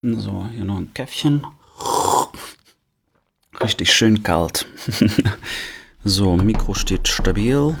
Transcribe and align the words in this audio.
So, 0.00 0.46
hier 0.54 0.64
noch 0.64 0.76
ein 0.76 0.94
Käffchen. 0.94 1.44
Richtig 3.60 3.92
schön 3.92 4.22
kalt. 4.22 4.64
so, 6.04 6.36
Mikro 6.36 6.74
steht 6.74 7.08
stabil. 7.08 7.74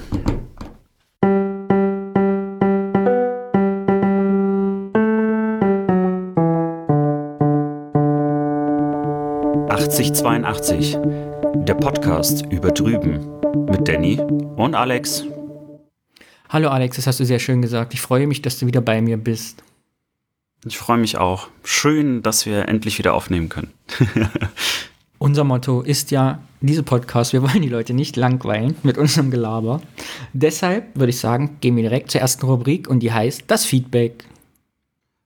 »8082«, 9.68 11.64
der 11.66 11.74
Podcast 11.74 12.44
über 12.50 12.72
drüben 12.72 13.40
mit 13.70 13.86
Danny 13.86 14.20
und 14.56 14.74
Alex. 14.74 15.24
Hallo 16.48 16.70
Alex, 16.70 16.96
das 16.96 17.06
hast 17.06 17.20
du 17.20 17.24
sehr 17.24 17.38
schön 17.38 17.62
gesagt. 17.62 17.94
Ich 17.94 18.00
freue 18.00 18.26
mich, 18.26 18.42
dass 18.42 18.58
du 18.58 18.66
wieder 18.66 18.80
bei 18.80 19.00
mir 19.00 19.18
bist. 19.18 19.62
Ich 20.66 20.78
freue 20.78 20.98
mich 20.98 21.16
auch. 21.18 21.48
Schön, 21.62 22.22
dass 22.22 22.44
wir 22.44 22.68
endlich 22.68 22.98
wieder 22.98 23.14
aufnehmen 23.14 23.48
können. 23.48 23.72
Unser 25.18 25.44
Motto 25.44 25.82
ist 25.82 26.10
ja, 26.10 26.40
diese 26.60 26.82
Podcast, 26.82 27.32
wir 27.32 27.42
wollen 27.42 27.62
die 27.62 27.68
Leute 27.68 27.94
nicht 27.94 28.16
langweilen 28.16 28.76
mit 28.82 28.98
unserem 28.98 29.30
Gelaber. 29.30 29.80
Deshalb 30.32 30.96
würde 30.96 31.10
ich 31.10 31.18
sagen, 31.18 31.58
gehen 31.60 31.76
wir 31.76 31.82
direkt 31.82 32.10
zur 32.10 32.20
ersten 32.20 32.46
Rubrik 32.46 32.88
und 32.88 33.00
die 33.00 33.12
heißt 33.12 33.44
das 33.46 33.64
Feedback. 33.64 34.24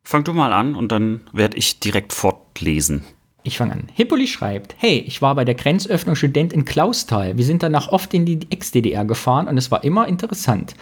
Fang 0.03 0.25
du 0.25 0.33
mal 0.33 0.53
an 0.53 0.75
und 0.75 0.93
dann 0.93 1.21
werde 1.33 1.57
ich 1.57 1.79
direkt 1.81 2.13
fortlesen. 2.13 3.05
Ich 3.45 3.59
fange 3.59 3.73
an. 3.73 3.89
Hippoli 3.95 4.27
schreibt, 4.27 4.75
hey, 4.79 4.99
ich 5.07 5.21
war 5.21 5.35
bei 5.35 5.45
der 5.45 5.55
Grenzöffnung 5.55 6.15
Student 6.15 6.53
in 6.53 6.65
Klausthal. 6.65 7.37
Wir 7.37 7.45
sind 7.45 7.63
danach 7.63 7.89
oft 7.89 8.15
in 8.15 8.25
die 8.25 8.39
Ex-DDR 8.51 9.05
gefahren 9.05 9.49
und 9.49 9.59
es 9.59 9.71
war 9.71 9.85
immer 9.85 10.07
interessant. 10.07 10.75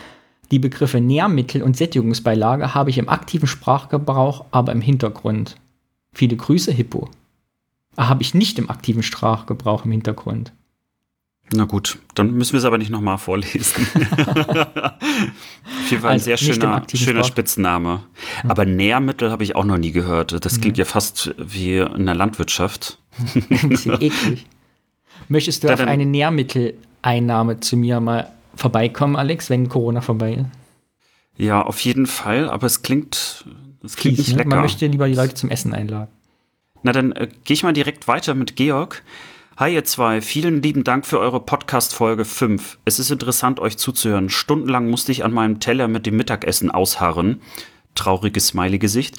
Die 0.50 0.58
Begriffe 0.58 1.00
Nährmittel 1.00 1.62
und 1.62 1.76
Sättigungsbeilage 1.76 2.74
habe 2.74 2.90
ich 2.90 2.98
im 2.98 3.08
aktiven 3.08 3.46
Sprachgebrauch, 3.46 4.46
aber 4.50 4.72
im 4.72 4.80
Hintergrund. 4.80 5.56
Viele 6.12 6.36
Grüße, 6.36 6.72
Hippo. 6.72 7.08
Ah, 7.96 8.08
habe 8.08 8.22
ich 8.22 8.34
nicht 8.34 8.58
im 8.58 8.68
aktiven 8.68 9.02
Sprachgebrauch 9.02 9.84
im 9.84 9.92
Hintergrund. 9.92 10.52
Na 11.52 11.64
gut, 11.64 11.98
dann 12.14 12.32
müssen 12.34 12.52
wir 12.52 12.58
es 12.58 12.64
aber 12.64 12.78
nicht 12.78 12.90
nochmal 12.90 13.18
vorlesen. 13.18 13.86
Auf 13.94 15.90
jeden 15.90 16.02
Fall 16.02 16.10
ein 16.10 16.14
also 16.14 16.24
sehr 16.24 16.36
schöner, 16.36 16.86
schöner 16.94 17.24
Spitzname. 17.24 18.02
Hm. 18.42 18.50
Aber 18.50 18.64
Nährmittel 18.64 19.32
habe 19.32 19.42
ich 19.42 19.56
auch 19.56 19.64
noch 19.64 19.78
nie 19.78 19.90
gehört. 19.90 20.44
Das 20.44 20.60
klingt 20.60 20.76
hm. 20.76 20.80
ja 20.80 20.84
fast 20.84 21.34
wie 21.38 21.78
in 21.78 22.06
der 22.06 22.14
Landwirtschaft. 22.14 22.98
ein 23.34 23.68
bisschen 23.68 24.00
eklig. 24.00 24.46
Möchtest 25.28 25.64
du 25.64 25.68
da 25.68 25.74
auf 25.74 25.80
eine 25.80 26.06
Nährmitteleinnahme 26.06 27.58
zu 27.60 27.76
mir 27.76 28.00
mal 28.00 28.30
vorbeikommen, 28.60 29.16
Alex, 29.16 29.50
wenn 29.50 29.68
Corona 29.68 30.00
vorbei 30.00 30.34
ist? 30.34 30.46
Ja, 31.36 31.62
auf 31.62 31.80
jeden 31.80 32.06
Fall, 32.06 32.50
aber 32.50 32.66
es 32.66 32.82
klingt, 32.82 33.44
es 33.82 33.96
klingt 33.96 34.18
Fies, 34.18 34.28
nicht 34.28 34.36
ne? 34.36 34.42
lecker. 34.42 34.50
Man 34.50 34.60
möchte 34.60 34.86
lieber 34.86 35.08
die 35.08 35.14
Leute 35.14 35.34
zum 35.34 35.48
Essen 35.48 35.72
einladen. 35.72 36.10
Na, 36.82 36.92
dann 36.92 37.12
äh, 37.12 37.28
gehe 37.44 37.54
ich 37.54 37.62
mal 37.62 37.72
direkt 37.72 38.08
weiter 38.08 38.34
mit 38.34 38.56
Georg. 38.56 39.02
Hi 39.56 39.74
ihr 39.74 39.84
zwei, 39.84 40.20
vielen 40.20 40.62
lieben 40.62 40.84
Dank 40.84 41.06
für 41.06 41.18
eure 41.18 41.40
Podcast-Folge 41.40 42.24
5. 42.24 42.78
Es 42.84 42.98
ist 42.98 43.10
interessant, 43.10 43.60
euch 43.60 43.76
zuzuhören. 43.76 44.30
Stundenlang 44.30 44.88
musste 44.88 45.12
ich 45.12 45.24
an 45.24 45.32
meinem 45.32 45.60
Teller 45.60 45.88
mit 45.88 46.06
dem 46.06 46.16
Mittagessen 46.16 46.70
ausharren. 46.70 47.40
Trauriges 47.94 48.48
Smiley-Gesicht 48.48 49.16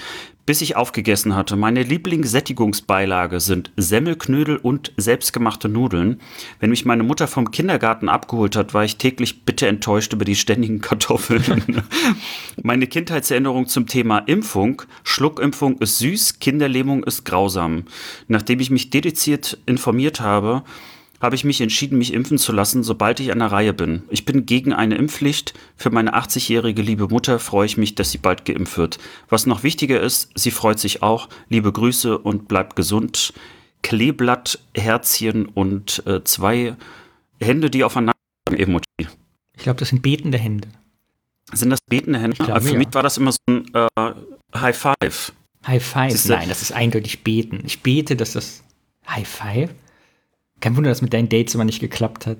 bis 0.51 0.59
ich 0.59 0.75
aufgegessen 0.75 1.33
hatte. 1.33 1.55
Meine 1.55 1.81
Lieblingssättigungsbeilage 1.81 3.39
sind 3.39 3.71
Semmelknödel 3.77 4.57
und 4.57 4.91
selbstgemachte 4.97 5.69
Nudeln. 5.69 6.19
Wenn 6.59 6.71
mich 6.71 6.83
meine 6.83 7.03
Mutter 7.03 7.29
vom 7.29 7.51
Kindergarten 7.51 8.09
abgeholt 8.09 8.57
hat, 8.57 8.73
war 8.73 8.83
ich 8.83 8.97
täglich 8.97 9.45
bitter 9.45 9.69
enttäuscht 9.69 10.11
über 10.11 10.25
die 10.25 10.35
ständigen 10.35 10.81
Kartoffeln. 10.81 11.83
meine 12.61 12.87
Kindheitserinnerung 12.87 13.67
zum 13.67 13.87
Thema 13.87 14.17
Impfung. 14.17 14.81
Schluckimpfung 15.05 15.77
ist 15.77 15.99
süß, 15.99 16.39
Kinderlähmung 16.39 17.05
ist 17.05 17.23
grausam. 17.23 17.85
Nachdem 18.27 18.59
ich 18.59 18.71
mich 18.71 18.89
dediziert 18.89 19.57
informiert 19.65 20.19
habe, 20.19 20.65
habe 21.21 21.35
ich 21.35 21.43
mich 21.43 21.61
entschieden, 21.61 21.99
mich 21.99 22.13
impfen 22.13 22.37
zu 22.39 22.51
lassen, 22.51 22.83
sobald 22.83 23.19
ich 23.19 23.31
an 23.31 23.39
der 23.39 23.51
Reihe 23.51 23.73
bin. 23.73 24.03
Ich 24.09 24.25
bin 24.25 24.45
gegen 24.47 24.73
eine 24.73 24.95
Impfpflicht. 24.95 25.53
Für 25.77 25.91
meine 25.91 26.15
80-jährige 26.15 26.81
liebe 26.81 27.07
Mutter 27.07 27.37
freue 27.37 27.67
ich 27.67 27.77
mich, 27.77 27.93
dass 27.93 28.11
sie 28.11 28.17
bald 28.17 28.43
geimpft 28.43 28.77
wird. 28.77 28.97
Was 29.29 29.45
noch 29.45 29.61
wichtiger 29.61 30.01
ist, 30.01 30.31
sie 30.33 30.51
freut 30.51 30.79
sich 30.79 31.03
auch. 31.03 31.29
Liebe 31.47 31.71
Grüße 31.71 32.17
und 32.17 32.47
bleibt 32.47 32.75
gesund. 32.75 33.33
Kleeblatt, 33.83 34.59
Herzchen 34.75 35.45
und 35.45 36.03
äh, 36.07 36.23
zwei 36.23 36.75
Hände, 37.39 37.69
die 37.69 37.83
aufeinander 37.83 38.15
Emoji. 38.49 38.83
Ich 39.55 39.63
glaube, 39.63 39.79
das 39.79 39.89
sind 39.89 40.01
betende 40.01 40.39
Hände. 40.39 40.69
Sind 41.53 41.69
das 41.69 41.81
betende 41.81 42.19
Hände? 42.19 42.37
Glaube, 42.37 42.61
Für 42.61 42.73
ja. 42.73 42.77
mich 42.77 42.87
war 42.93 43.03
das 43.03 43.17
immer 43.17 43.31
so 43.31 43.37
ein 43.47 43.65
äh, 43.73 44.13
High 44.55 44.77
Five. 44.77 45.33
High 45.67 45.83
Five? 45.83 46.25
Nein, 46.25 46.49
das 46.49 46.63
ist 46.63 46.71
eindeutig 46.71 47.23
beten. 47.23 47.61
Ich 47.65 47.81
bete, 47.81 48.15
dass 48.15 48.33
das 48.33 48.63
High 49.07 49.27
Five? 49.27 49.69
Kein 50.61 50.77
Wunder, 50.77 50.91
dass 50.91 51.01
mit 51.01 51.11
deinen 51.11 51.27
Dates 51.27 51.55
immer 51.55 51.65
nicht 51.65 51.79
geklappt 51.79 52.27
hat. 52.27 52.37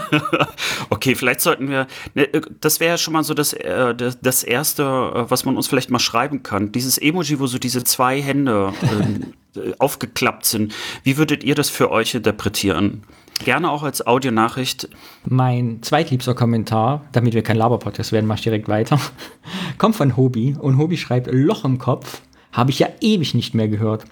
okay, 0.90 1.14
vielleicht 1.14 1.40
sollten 1.40 1.70
wir. 1.70 1.86
Ne, 2.14 2.28
das 2.60 2.80
wäre 2.80 2.90
ja 2.90 2.98
schon 2.98 3.12
mal 3.12 3.22
so 3.22 3.34
das, 3.34 3.52
äh, 3.52 3.94
das, 3.94 4.20
das, 4.20 4.42
Erste, 4.42 4.82
äh, 4.82 5.30
was 5.30 5.44
man 5.44 5.56
uns 5.56 5.68
vielleicht 5.68 5.90
mal 5.90 6.00
schreiben 6.00 6.42
kann. 6.42 6.72
Dieses 6.72 6.98
Emoji, 6.98 7.38
wo 7.38 7.46
so 7.46 7.58
diese 7.58 7.84
zwei 7.84 8.20
Hände 8.20 8.72
äh, 9.56 9.72
aufgeklappt 9.78 10.44
sind. 10.44 10.74
Wie 11.04 11.16
würdet 11.18 11.44
ihr 11.44 11.54
das 11.54 11.70
für 11.70 11.92
euch 11.92 12.16
interpretieren? 12.16 13.04
Gerne 13.44 13.70
auch 13.70 13.84
als 13.84 14.04
Audionachricht. 14.04 14.88
Mein 15.24 15.82
zweitliebster 15.82 16.34
Kommentar, 16.34 17.04
damit 17.12 17.34
wir 17.34 17.42
kein 17.42 17.58
Laber-Podcast 17.58 18.10
werden, 18.10 18.26
mache 18.26 18.38
ich 18.38 18.44
direkt 18.44 18.68
weiter, 18.68 18.98
kommt 19.78 19.94
von 19.94 20.16
Hobi. 20.16 20.56
Und 20.58 20.78
Hobi 20.78 20.96
schreibt: 20.96 21.28
Loch 21.30 21.64
im 21.64 21.78
Kopf. 21.78 22.22
Habe 22.50 22.70
ich 22.70 22.80
ja 22.80 22.88
ewig 23.00 23.34
nicht 23.34 23.54
mehr 23.54 23.68
gehört. 23.68 24.04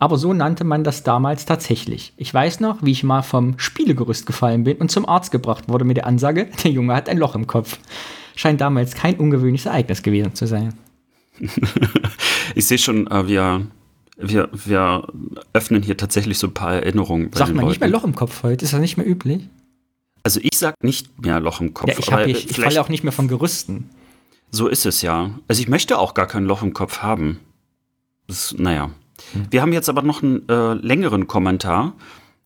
Aber 0.00 0.16
so 0.16 0.32
nannte 0.32 0.64
man 0.64 0.82
das 0.82 1.02
damals 1.02 1.44
tatsächlich. 1.44 2.14
Ich 2.16 2.32
weiß 2.32 2.60
noch, 2.60 2.82
wie 2.82 2.90
ich 2.90 3.04
mal 3.04 3.20
vom 3.20 3.58
Spielegerüst 3.58 4.24
gefallen 4.24 4.64
bin 4.64 4.78
und 4.78 4.90
zum 4.90 5.06
Arzt 5.06 5.30
gebracht 5.30 5.68
wurde 5.68 5.84
mit 5.84 5.98
der 5.98 6.06
Ansage, 6.06 6.48
der 6.64 6.70
Junge 6.70 6.94
hat 6.94 7.08
ein 7.08 7.18
Loch 7.18 7.34
im 7.34 7.46
Kopf. 7.46 7.78
Scheint 8.34 8.62
damals 8.62 8.94
kein 8.94 9.16
ungewöhnliches 9.16 9.66
Ereignis 9.66 10.02
gewesen 10.02 10.34
zu 10.34 10.46
sein. 10.46 10.72
ich 12.54 12.66
sehe 12.66 12.78
schon, 12.78 13.06
äh, 13.08 13.28
wir, 13.28 13.66
wir, 14.16 14.48
wir 14.52 15.06
öffnen 15.52 15.82
hier 15.82 15.98
tatsächlich 15.98 16.38
so 16.38 16.46
ein 16.46 16.54
paar 16.54 16.74
Erinnerungen. 16.74 17.30
Sagt 17.34 17.54
man 17.54 17.66
nicht 17.66 17.80
mehr 17.80 17.90
Loch 17.90 18.04
im 18.04 18.14
Kopf 18.14 18.42
heute? 18.42 18.64
Ist 18.64 18.72
das 18.72 18.80
nicht 18.80 18.96
mehr 18.96 19.06
üblich? 19.06 19.50
Also 20.22 20.40
ich 20.42 20.58
sag 20.58 20.82
nicht 20.82 21.22
mehr 21.22 21.40
Loch 21.40 21.60
im 21.60 21.74
Kopf. 21.74 21.90
Ja, 21.90 21.98
ich, 21.98 22.12
hab, 22.12 22.26
ich, 22.26 22.50
ich 22.50 22.58
falle 22.58 22.80
auch 22.80 22.88
nicht 22.88 23.04
mehr 23.04 23.12
von 23.12 23.28
Gerüsten. 23.28 23.90
So 24.50 24.66
ist 24.66 24.86
es 24.86 25.02
ja. 25.02 25.30
Also 25.46 25.60
ich 25.60 25.68
möchte 25.68 25.98
auch 25.98 26.14
gar 26.14 26.26
kein 26.26 26.46
Loch 26.46 26.62
im 26.62 26.72
Kopf 26.72 26.98
haben. 26.98 27.38
Das, 28.26 28.54
naja. 28.56 28.90
Wir 29.50 29.62
haben 29.62 29.72
jetzt 29.72 29.88
aber 29.88 30.02
noch 30.02 30.22
einen 30.22 30.48
äh, 30.48 30.74
längeren 30.74 31.26
Kommentar, 31.26 31.94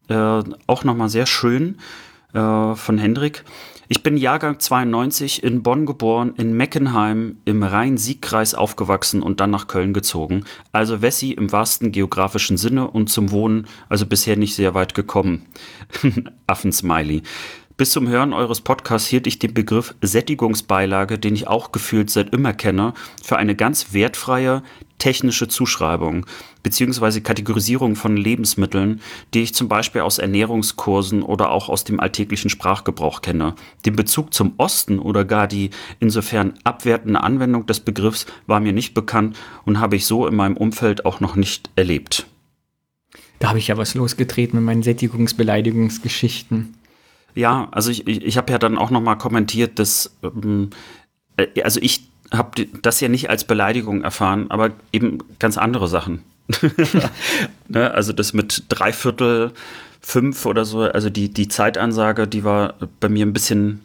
äh, 0.09 0.43
auch 0.67 0.85
nochmal 0.85 1.09
sehr 1.09 1.27
schön 1.27 1.79
äh, 2.33 2.75
von 2.75 2.99
Hendrik. 2.99 3.45
Ich 3.89 4.03
bin 4.03 4.17
Jahrgang 4.17 4.59
92 4.59 5.43
in 5.43 5.63
Bonn 5.63 5.85
geboren, 5.85 6.33
in 6.39 6.57
Meckenheim 6.57 7.37
im 7.45 7.63
Rhein-Sieg-Kreis 7.63 8.55
aufgewachsen 8.55 9.23
und 9.23 9.41
dann 9.41 9.51
nach 9.51 9.67
Köln 9.67 9.93
gezogen. 9.93 10.45
Also 10.73 11.03
Wessi 11.03 11.33
im 11.33 11.53
wahrsten 11.53 11.93
geografischen 11.93 12.57
Sinne 12.57 12.89
und 12.89 13.11
zum 13.11 13.31
Wohnen 13.31 13.67
also 13.91 14.07
bisher 14.07 14.37
nicht 14.37 14.55
sehr 14.55 14.75
weit 14.75 14.95
gekommen. 14.95 15.47
Affensmiley. 16.47 17.23
Bis 17.77 17.91
zum 17.91 18.07
Hören 18.07 18.33
eures 18.33 18.61
Podcasts 18.61 19.09
hielt 19.09 19.27
ich 19.27 19.41
den 19.41 19.53
Begriff 19.53 19.97
Sättigungsbeilage, 20.01 21.19
den 21.19 21.35
ich 21.35 21.49
auch 21.49 21.73
gefühlt 21.73 22.09
seit 22.09 22.33
immer 22.33 22.53
kenne, 22.53 22.95
für 23.21 23.37
eine 23.37 23.57
ganz 23.57 23.93
wertfreie 23.93 24.63
technische 24.99 25.49
Zuschreibung 25.49 26.25
bzw. 26.63 27.21
Kategorisierung 27.21 27.97
von 27.97 28.17
Lebensmitteln, 28.17 29.01
die 29.35 29.43
ich 29.43 29.57
zum 29.57 29.67
Beispiel 29.67 30.03
aus 30.03 30.19
Ernährungskursen 30.19 31.25
oder 31.25 31.51
auch 31.51 31.69
aus 31.69 31.83
dem 31.83 31.99
alltäglichen 31.99 32.49
Sprachgebrauch 32.49 33.23
kenne. 33.23 33.57
Den 33.85 33.97
Bezug 33.97 34.33
zum 34.33 34.55
Osten 34.57 35.01
oder 35.01 35.25
gar 35.25 35.49
die 35.49 35.71
insofern 35.99 36.55
abwertende 36.63 37.25
Anwendung 37.25 37.67
des 37.67 37.81
Begriffs 37.81 38.27
war 38.47 38.61
mir 38.61 38.73
nicht 38.73 38.95
bekannt 38.95 39.37
und 39.65 39.81
habe 39.81 39.97
ich 39.97 40.07
so 40.07 40.29
in 40.29 40.37
meinem 40.37 40.57
Umfeld 40.57 41.05
auch 41.05 41.19
noch 41.19 41.35
nicht 41.35 41.71
erlebt. 41.75 42.27
Da 43.41 43.49
habe 43.49 43.59
ich 43.59 43.67
ja 43.67 43.77
was 43.77 43.97
losgetreten 43.97 44.61
mit 44.61 44.65
meinen 44.65 44.85
Sättigungsbeleidigungsgeschichten. 44.85 46.77
Ja, 47.35 47.69
also 47.73 47.91
ich, 47.91 48.07
ich, 48.07 48.25
ich 48.25 48.37
habe 48.37 48.53
ja 48.53 48.59
dann 48.59 48.79
auch 48.79 48.91
noch 48.91 49.01
mal 49.01 49.17
kommentiert, 49.17 49.79
dass 49.79 50.17
ähm, 50.23 50.71
äh, 51.37 51.63
also 51.63 51.81
ich 51.83 52.09
habe 52.33 52.67
das 52.83 53.01
ja 53.01 53.09
nicht 53.09 53.31
als 53.31 53.45
Beleidigung 53.45 54.03
erfahren, 54.03 54.51
aber 54.51 54.71
eben 54.93 55.19
ganz 55.39 55.59
andere 55.59 55.89
Sachen. 55.89 56.23
ne, 57.69 57.91
also 57.93 58.13
das 58.13 58.33
mit 58.33 58.65
Dreiviertel, 58.69 59.53
fünf 60.01 60.45
oder 60.47 60.65
so, 60.65 60.83
also 60.83 61.11
die, 61.11 61.33
die 61.33 61.49
Zeitansage, 61.49 62.27
die 62.27 62.45
war 62.45 62.75
bei 63.01 63.09
mir 63.09 63.25
ein 63.25 63.33
bisschen, 63.33 63.81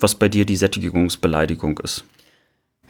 was 0.00 0.14
bei 0.14 0.28
dir 0.28 0.44
die 0.44 0.56
Sättigungsbeleidigung 0.56 1.78
ist. 1.78 2.04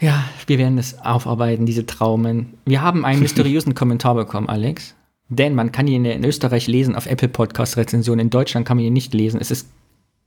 Ja, 0.00 0.24
wir 0.46 0.58
werden 0.58 0.78
es 0.78 0.98
aufarbeiten, 0.98 1.66
diese 1.66 1.86
Traumen. 1.86 2.54
Wir 2.64 2.82
haben 2.82 3.04
einen 3.04 3.20
mysteriösen 3.20 3.74
Kommentar 3.74 4.14
bekommen, 4.14 4.48
Alex. 4.48 4.94
Denn 5.28 5.54
man 5.54 5.72
kann 5.72 5.86
ihn 5.86 6.04
in 6.04 6.24
Österreich 6.24 6.66
lesen, 6.66 6.94
auf 6.94 7.06
Apple 7.06 7.28
Podcast 7.28 7.76
Rezension. 7.76 8.18
In 8.18 8.30
Deutschland 8.30 8.66
kann 8.66 8.76
man 8.76 8.84
ihn 8.84 8.92
nicht 8.92 9.14
lesen. 9.14 9.40
Es 9.40 9.50
ist 9.50 9.68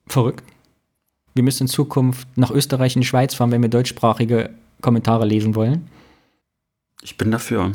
verrückt. 0.08 0.44
Wir 1.36 1.44
müssen 1.44 1.64
in 1.64 1.68
Zukunft 1.68 2.28
nach 2.36 2.52
Österreich 2.52 2.96
und 2.96 3.02
die 3.02 3.08
Schweiz 3.08 3.36
fahren, 3.36 3.52
wenn 3.52 3.62
wir 3.62 3.70
deutschsprachige 3.70 4.50
Kommentare 4.82 5.26
lesen 5.26 5.56
wollen. 5.56 5.88
Ich 7.02 7.18
bin 7.18 7.32
dafür. 7.32 7.74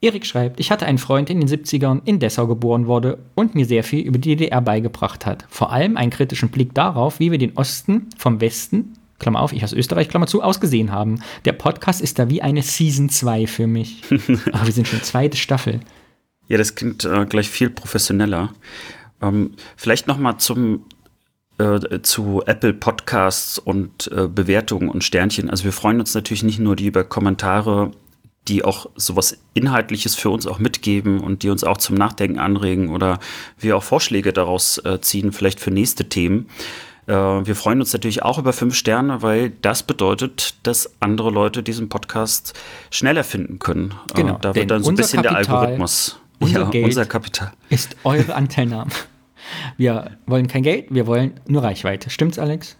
Erik 0.00 0.26
schreibt, 0.26 0.60
ich 0.60 0.70
hatte 0.70 0.86
einen 0.86 0.98
Freund 0.98 1.28
in 1.28 1.40
den 1.40 1.48
70ern 1.48 2.02
in 2.04 2.20
Dessau 2.20 2.46
geboren 2.46 2.86
wurde 2.86 3.18
und 3.34 3.54
mir 3.56 3.66
sehr 3.66 3.82
viel 3.82 4.04
über 4.04 4.18
die 4.18 4.36
DDR 4.36 4.60
beigebracht 4.60 5.26
hat. 5.26 5.44
Vor 5.48 5.72
allem 5.72 5.96
einen 5.96 6.10
kritischen 6.10 6.50
Blick 6.50 6.72
darauf, 6.74 7.18
wie 7.18 7.32
wir 7.32 7.38
den 7.38 7.56
Osten 7.56 8.08
vom 8.16 8.40
Westen, 8.40 8.94
Klammer 9.18 9.40
auf, 9.40 9.52
ich 9.52 9.64
aus 9.64 9.72
Österreich, 9.72 10.08
Klammer 10.08 10.28
zu, 10.28 10.42
ausgesehen 10.42 10.92
haben. 10.92 11.20
Der 11.44 11.52
Podcast 11.52 12.00
ist 12.00 12.20
da 12.20 12.30
wie 12.30 12.42
eine 12.42 12.62
Season 12.62 13.08
2 13.08 13.48
für 13.48 13.66
mich. 13.66 14.02
Aber 14.52 14.66
wir 14.66 14.72
sind 14.72 14.86
schon 14.86 15.02
zweite 15.02 15.36
Staffel. 15.36 15.80
Ja, 16.46 16.56
das 16.56 16.76
klingt 16.76 17.04
äh, 17.04 17.26
gleich 17.26 17.48
viel 17.48 17.68
professioneller. 17.68 18.52
Ähm, 19.20 19.52
vielleicht 19.76 20.06
noch 20.06 20.18
mal 20.18 20.38
zum 20.38 20.84
äh, 21.58 22.00
zu 22.02 22.42
Apple 22.46 22.74
Podcasts 22.74 23.58
und 23.58 24.10
äh, 24.12 24.28
Bewertungen 24.28 24.88
und 24.88 25.02
Sternchen. 25.02 25.50
Also 25.50 25.64
wir 25.64 25.72
freuen 25.72 26.00
uns 26.00 26.14
natürlich 26.14 26.44
nicht 26.44 26.60
nur 26.60 26.76
die 26.76 26.86
über 26.86 27.04
Kommentare 27.04 27.90
die 28.48 28.64
auch 28.64 28.86
sowas 28.96 29.38
Inhaltliches 29.54 30.14
für 30.14 30.30
uns 30.30 30.46
auch 30.46 30.58
mitgeben 30.58 31.20
und 31.20 31.42
die 31.42 31.50
uns 31.50 31.64
auch 31.64 31.76
zum 31.76 31.96
Nachdenken 31.96 32.38
anregen 32.38 32.88
oder 32.88 33.18
wir 33.58 33.76
auch 33.76 33.82
Vorschläge 33.82 34.32
daraus 34.32 34.78
äh, 34.78 35.00
ziehen, 35.00 35.32
vielleicht 35.32 35.60
für 35.60 35.70
nächste 35.70 36.08
Themen. 36.08 36.48
Äh, 37.06 37.12
wir 37.12 37.54
freuen 37.54 37.80
uns 37.80 37.92
natürlich 37.92 38.22
auch 38.22 38.38
über 38.38 38.52
fünf 38.52 38.74
Sterne, 38.74 39.22
weil 39.22 39.50
das 39.62 39.82
bedeutet, 39.82 40.54
dass 40.62 40.90
andere 41.00 41.30
Leute 41.30 41.62
diesen 41.62 41.88
Podcast 41.88 42.54
schneller 42.90 43.24
finden 43.24 43.58
können. 43.58 43.94
Äh, 44.12 44.14
genau, 44.14 44.38
da 44.40 44.54
wird 44.54 44.70
dann 44.70 44.82
so 44.82 44.90
ein 44.90 44.96
bisschen 44.96 45.22
Kapital, 45.22 45.44
der 45.44 45.54
Algorithmus. 45.54 46.20
Unser, 46.40 46.60
ja, 46.60 46.70
Geld 46.70 46.84
unser 46.84 47.06
Kapital. 47.06 47.52
Ist 47.68 47.96
eure 48.04 48.34
Anteilnahme. 48.34 48.90
Wir 49.76 50.18
wollen 50.26 50.46
kein 50.46 50.62
Geld, 50.62 50.86
wir 50.90 51.06
wollen 51.06 51.40
nur 51.46 51.62
Reichweite. 51.62 52.10
Stimmt's, 52.10 52.38
Alex? 52.38 52.76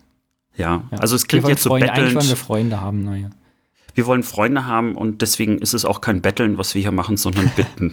Ja, 0.57 0.83
ja. 0.91 0.99
also 0.99 1.17
es 1.17 1.27
klingt 1.27 1.49
jetzt 1.49 1.63
so 1.63 1.71
Freunde, 1.71 1.87
bettelnd. 1.87 2.09
Eigentlich 2.09 2.17
wollen 2.17 2.29
wir 2.29 2.37
Freunde 2.37 2.81
haben, 2.81 3.05
naja 3.05 3.31
wir 3.99 4.07
wollen 4.07 4.23
Freunde 4.23 4.65
haben 4.65 4.95
und 4.95 5.23
deswegen 5.23 5.59
ist 5.59 5.75
es 5.75 5.85
auch 5.85 6.01
kein 6.01 6.23
Betteln, 6.23 6.57
was 6.57 6.77
wir 6.77 6.81
hier 6.81 6.93
machen, 6.93 7.17
sondern 7.17 7.51
bitten. 7.57 7.93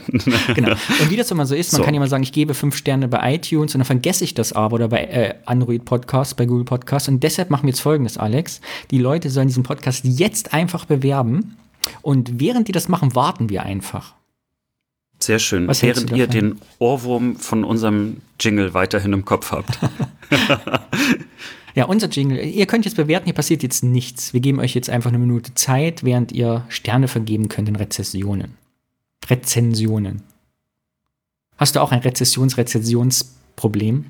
genau. 0.53 0.73
Und 0.73 1.09
wie 1.09 1.15
das 1.15 1.31
immer 1.31 1.47
so 1.47 1.55
ist, 1.55 1.73
man 1.73 1.79
so. 1.79 1.83
kann 1.83 1.95
ja 1.95 1.99
mal 1.99 2.07
sagen, 2.07 2.21
ich 2.21 2.31
gebe 2.31 2.53
fünf 2.53 2.77
Sterne 2.77 3.07
bei 3.07 3.33
iTunes 3.33 3.73
und 3.73 3.79
dann 3.79 3.85
vergesse 3.85 4.23
ich 4.23 4.35
das 4.35 4.53
aber 4.53 4.75
oder 4.75 4.87
bei 4.87 5.03
äh, 5.05 5.33
Android 5.45 5.83
Podcasts, 5.83 6.35
bei 6.35 6.45
Google 6.45 6.63
Podcasts. 6.63 7.09
Und 7.09 7.23
deshalb 7.23 7.49
machen 7.49 7.63
wir 7.63 7.69
jetzt 7.69 7.79
folgendes, 7.79 8.19
Alex. 8.19 8.61
Die 8.91 8.99
Leute 8.99 9.31
sollen 9.31 9.47
diesen 9.47 9.63
Podcast 9.63 10.05
jetzt 10.05 10.53
einfach 10.53 10.85
bewerben 10.85 11.57
und 12.03 12.39
während 12.39 12.67
die 12.67 12.71
das 12.71 12.87
machen, 12.87 13.15
warten 13.15 13.49
wir 13.49 13.63
einfach. 13.63 14.13
Sehr 15.25 15.39
schön. 15.39 15.67
Was 15.67 15.81
Während 15.81 16.11
ihr 16.11 16.27
den 16.27 16.61
Ohrwurm 16.77 17.37
von 17.37 17.63
unserem 17.63 18.17
Jingle 18.39 18.75
weiterhin 18.75 19.11
im 19.11 19.25
Kopf 19.25 19.51
habt. 19.51 19.79
Ja, 21.75 21.85
unser 21.85 22.07
Jingle. 22.07 22.39
Ihr 22.39 22.65
könnt 22.67 22.85
jetzt 22.85 22.95
bewerten, 22.95 23.25
hier 23.25 23.33
passiert 23.33 23.61
jetzt 23.61 23.83
nichts. 23.83 24.33
Wir 24.33 24.39
geben 24.39 24.61
euch 24.61 24.73
jetzt 24.75 24.89
einfach 24.89 25.09
eine 25.09 25.19
Minute 25.19 25.53
Zeit, 25.55 26.05
während 26.05 26.31
ihr 26.31 26.65
Sterne 26.69 27.09
vergeben 27.09 27.49
könnt 27.49 27.67
in 27.67 27.75
Rezessionen. 27.75 28.53
Rezensionen. 29.29 30.23
Hast 31.57 31.75
du 31.75 31.81
auch 31.81 31.91
ein 31.91 31.99
Rezessions-Rezensionsproblem? 31.99 34.05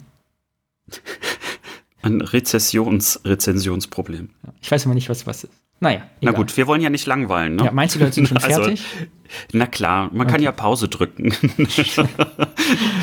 Ein 2.03 2.21
Rezessions-Rezensionsproblem. 2.21 4.29
Ich 4.61 4.69
weiß 4.69 4.85
immer 4.85 4.93
nicht, 4.93 5.09
was 5.09 5.25
was 5.25 5.45
ist. 5.45 5.64
Naja. 5.79 5.97
Egal. 5.97 6.09
Na 6.21 6.31
gut, 6.31 6.55
wir 6.55 6.67
wollen 6.67 6.81
ja 6.81 6.89
nicht 6.89 7.05
langweilen. 7.05 7.55
Ne? 7.55 7.65
Ja, 7.65 7.71
meinst 7.71 7.95
du, 7.95 7.99
Leute 7.99 8.13
sind 8.13 8.27
schon 8.27 8.37
also, 8.41 8.63
fertig? 8.63 8.83
Na 9.51 9.65
klar, 9.65 10.09
man 10.11 10.21
okay. 10.21 10.31
kann 10.31 10.41
ja 10.41 10.51
Pause 10.51 10.87
drücken. 10.87 11.33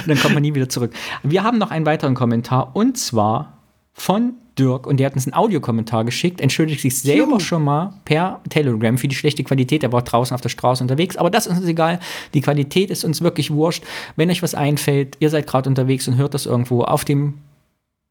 Dann 0.07 0.19
kommt 0.19 0.35
man 0.35 0.43
nie 0.43 0.55
wieder 0.55 0.69
zurück. 0.69 0.93
Wir 1.23 1.43
haben 1.43 1.59
noch 1.59 1.71
einen 1.71 1.87
weiteren 1.87 2.15
Kommentar 2.15 2.75
und 2.75 2.97
zwar 2.97 3.59
von 3.93 4.35
Dirk 4.59 4.87
und 4.87 4.99
der 4.99 5.07
hat 5.07 5.15
uns 5.15 5.27
einen 5.27 5.35
Audiokommentar 5.35 6.05
geschickt, 6.05 6.41
entschuldigt 6.41 6.81
sich 6.81 6.99
selber 6.99 7.33
Juhu. 7.33 7.41
schon 7.41 7.65
mal 7.65 7.95
per 8.05 8.41
Telegram 8.51 8.97
für 8.99 9.09
die 9.09 9.15
schlechte 9.15 9.45
Qualität. 9.45 9.83
Er 9.83 9.93
war 9.93 10.03
draußen 10.03 10.35
auf 10.35 10.41
der 10.41 10.51
Straße 10.51 10.83
unterwegs, 10.83 11.17
aber 11.17 11.31
das 11.31 11.47
ist 11.47 11.59
uns 11.59 11.67
egal. 11.67 12.01
Die 12.35 12.41
Qualität 12.41 12.91
ist 12.91 13.05
uns 13.05 13.23
wirklich 13.23 13.51
wurscht. 13.51 13.83
Wenn 14.17 14.31
euch 14.31 14.43
was 14.43 14.55
einfällt, 14.55 15.17
ihr 15.21 15.31
seid 15.31 15.47
gerade 15.47 15.69
unterwegs 15.69 16.07
und 16.09 16.17
hört 16.17 16.35
das 16.35 16.47
irgendwo 16.47 16.83
auf 16.83 17.05
dem 17.05 17.35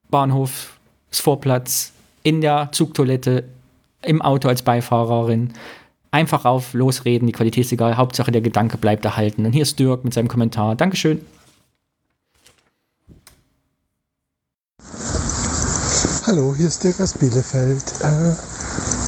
Bahnhof, 0.09 0.79
Vorplatz, 1.11 1.93
in 2.23 2.41
der 2.41 2.69
Zugtoilette, 2.71 3.45
im 4.03 4.21
Auto 4.21 4.47
als 4.47 4.61
Beifahrerin. 4.61 5.53
Einfach 6.11 6.45
auf, 6.45 6.73
losreden, 6.73 7.27
die 7.27 7.31
Qualität 7.33 7.65
ist 7.65 7.71
egal. 7.71 7.97
Hauptsache 7.97 8.31
der 8.31 8.41
Gedanke 8.41 8.77
bleibt 8.77 9.05
erhalten. 9.05 9.45
Und 9.45 9.53
hier 9.53 9.61
ist 9.61 9.79
Dirk 9.79 10.03
mit 10.03 10.13
seinem 10.13 10.27
Kommentar. 10.27 10.75
Dankeschön. 10.75 11.21
Hallo, 16.27 16.53
hier 16.55 16.67
ist 16.67 16.83
Dirk 16.83 16.99
aus 16.99 17.13
Bielefeld. 17.13 17.83
Äh, 18.01 18.35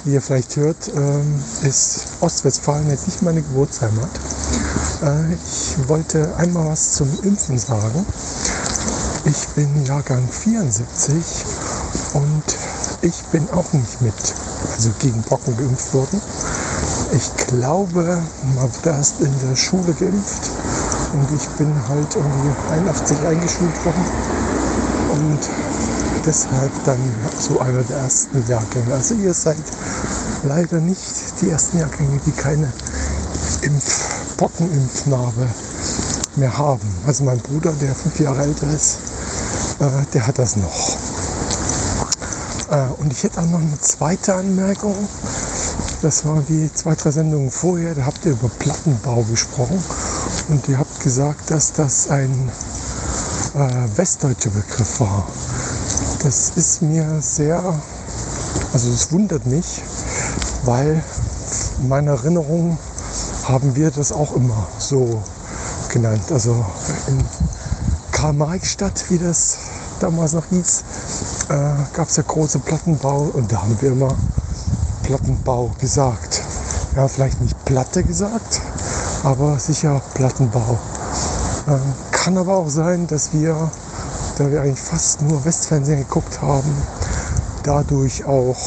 wie 0.05 0.13
ihr 0.13 0.21
vielleicht 0.21 0.55
hört, 0.57 0.91
ähm, 0.95 1.41
ist 1.63 2.21
Ostwestfalen 2.21 2.89
jetzt 2.89 3.07
nicht 3.07 3.21
meine 3.21 3.41
Geburtsheimat. 3.41 4.09
Äh, 5.01 5.33
ich 5.33 5.87
wollte 5.87 6.35
einmal 6.37 6.67
was 6.67 6.93
zum 6.93 7.07
Impfen 7.23 7.57
sagen. 7.57 8.05
Ich 9.25 9.47
bin 9.55 9.85
Jahrgang 9.85 10.27
74 10.27 11.15
und 12.13 12.43
ich 13.01 13.23
bin 13.31 13.49
auch 13.51 13.71
nicht 13.71 14.01
mit, 14.01 14.13
also 14.75 14.91
gegen 14.99 15.21
Pocken 15.23 15.55
geimpft 15.57 15.93
worden. 15.93 16.21
Ich 17.11 17.47
glaube, 17.47 18.21
man 18.55 18.73
wurde 18.73 18.89
erst 18.89 19.21
in 19.21 19.31
der 19.47 19.55
Schule 19.55 19.93
geimpft 19.93 20.49
und 21.13 21.27
ich 21.35 21.47
bin 21.57 21.71
halt 21.87 22.15
irgendwie 22.15 22.51
81 22.71 23.17
eingeschult 23.25 23.85
worden. 23.85 24.05
Und 25.11 25.39
deshalb 26.25 26.71
dann 26.85 26.99
so 27.39 27.59
einer 27.59 27.83
der 27.83 27.97
ersten 27.97 28.43
Jahrgänge. 28.47 28.93
Also 28.93 29.13
ihr 29.15 29.33
seid 29.33 29.57
leider 30.43 30.79
nicht 30.79 31.01
die 31.41 31.49
ersten 31.49 31.79
Jahrgänge, 31.79 32.19
die 32.25 32.31
keine 32.31 32.71
Impf 33.61 34.13
Pockenimpfnarbe 34.37 35.47
mehr 36.35 36.57
haben. 36.57 36.95
Also 37.05 37.23
mein 37.23 37.37
Bruder, 37.39 37.71
der 37.73 37.93
fünf 37.93 38.19
Jahre 38.19 38.43
älter 38.43 38.67
ist, 38.71 38.97
äh, 39.79 40.05
der 40.13 40.27
hat 40.27 40.39
das 40.39 40.55
noch. 40.55 40.97
Äh, 42.73 42.87
und 42.97 43.13
ich 43.13 43.23
hätte 43.23 43.39
auch 43.39 43.45
noch 43.45 43.59
eine 43.59 43.79
zweite 43.79 44.33
Anmerkung. 44.33 44.95
Das 46.01 46.25
war 46.25 46.41
die 46.49 46.71
zwei, 46.73 46.95
drei 46.95 47.11
Sendungen 47.11 47.51
vorher, 47.51 47.95
da 47.95 48.05
habt 48.05 48.25
ihr 48.25 48.33
über 48.33 48.49
Plattenbau 48.49 49.23
gesprochen 49.23 49.81
und 50.49 50.67
ihr 50.67 50.77
habt 50.77 50.99
gesagt, 50.99 51.49
dass 51.49 51.71
das 51.71 52.09
ein 52.09 52.51
äh, 53.55 53.97
westdeutscher 53.97 54.49
Begriff 54.49 54.99
war. 54.99 55.27
Das 56.23 56.51
ist 56.55 56.81
mir 56.81 57.21
sehr, 57.21 57.63
also 58.73 58.89
es 58.89 59.11
wundert 59.11 59.45
mich, 59.45 59.81
weil 60.63 61.01
in 61.79 61.87
meiner 61.87 62.11
Erinnerung 62.11 62.77
haben 63.47 63.75
wir 63.75 63.91
das 63.91 64.11
auch 64.11 64.35
immer 64.35 64.67
so 64.79 65.21
genannt. 65.89 66.31
Also 66.31 66.65
in 67.07 67.23
Karl-Marx-Stadt, 68.11 69.05
wie 69.09 69.19
das 69.19 69.57
damals 69.99 70.33
noch 70.33 70.45
hieß, 70.49 70.83
äh, 71.49 71.93
gab 71.93 72.09
es 72.09 72.17
ja 72.17 72.23
große 72.25 72.59
Plattenbau 72.59 73.29
und 73.33 73.51
da 73.51 73.61
haben 73.61 73.77
wir 73.81 73.91
immer 73.91 74.15
Plattenbau 75.03 75.71
gesagt. 75.79 76.41
Ja, 76.95 77.07
vielleicht 77.07 77.41
nicht 77.41 77.65
Platte 77.65 78.03
gesagt, 78.03 78.61
aber 79.23 79.57
sicher 79.59 80.01
Plattenbau. 80.13 80.77
Äh, 81.67 81.77
kann 82.11 82.37
aber 82.37 82.57
auch 82.57 82.69
sein, 82.69 83.07
dass 83.07 83.33
wir 83.33 83.71
da 84.37 84.51
wir 84.51 84.61
eigentlich 84.61 84.79
fast 84.79 85.21
nur 85.21 85.43
Westfernsehen 85.45 85.99
geguckt 85.99 86.41
haben, 86.41 86.75
dadurch 87.63 88.25
auch 88.25 88.57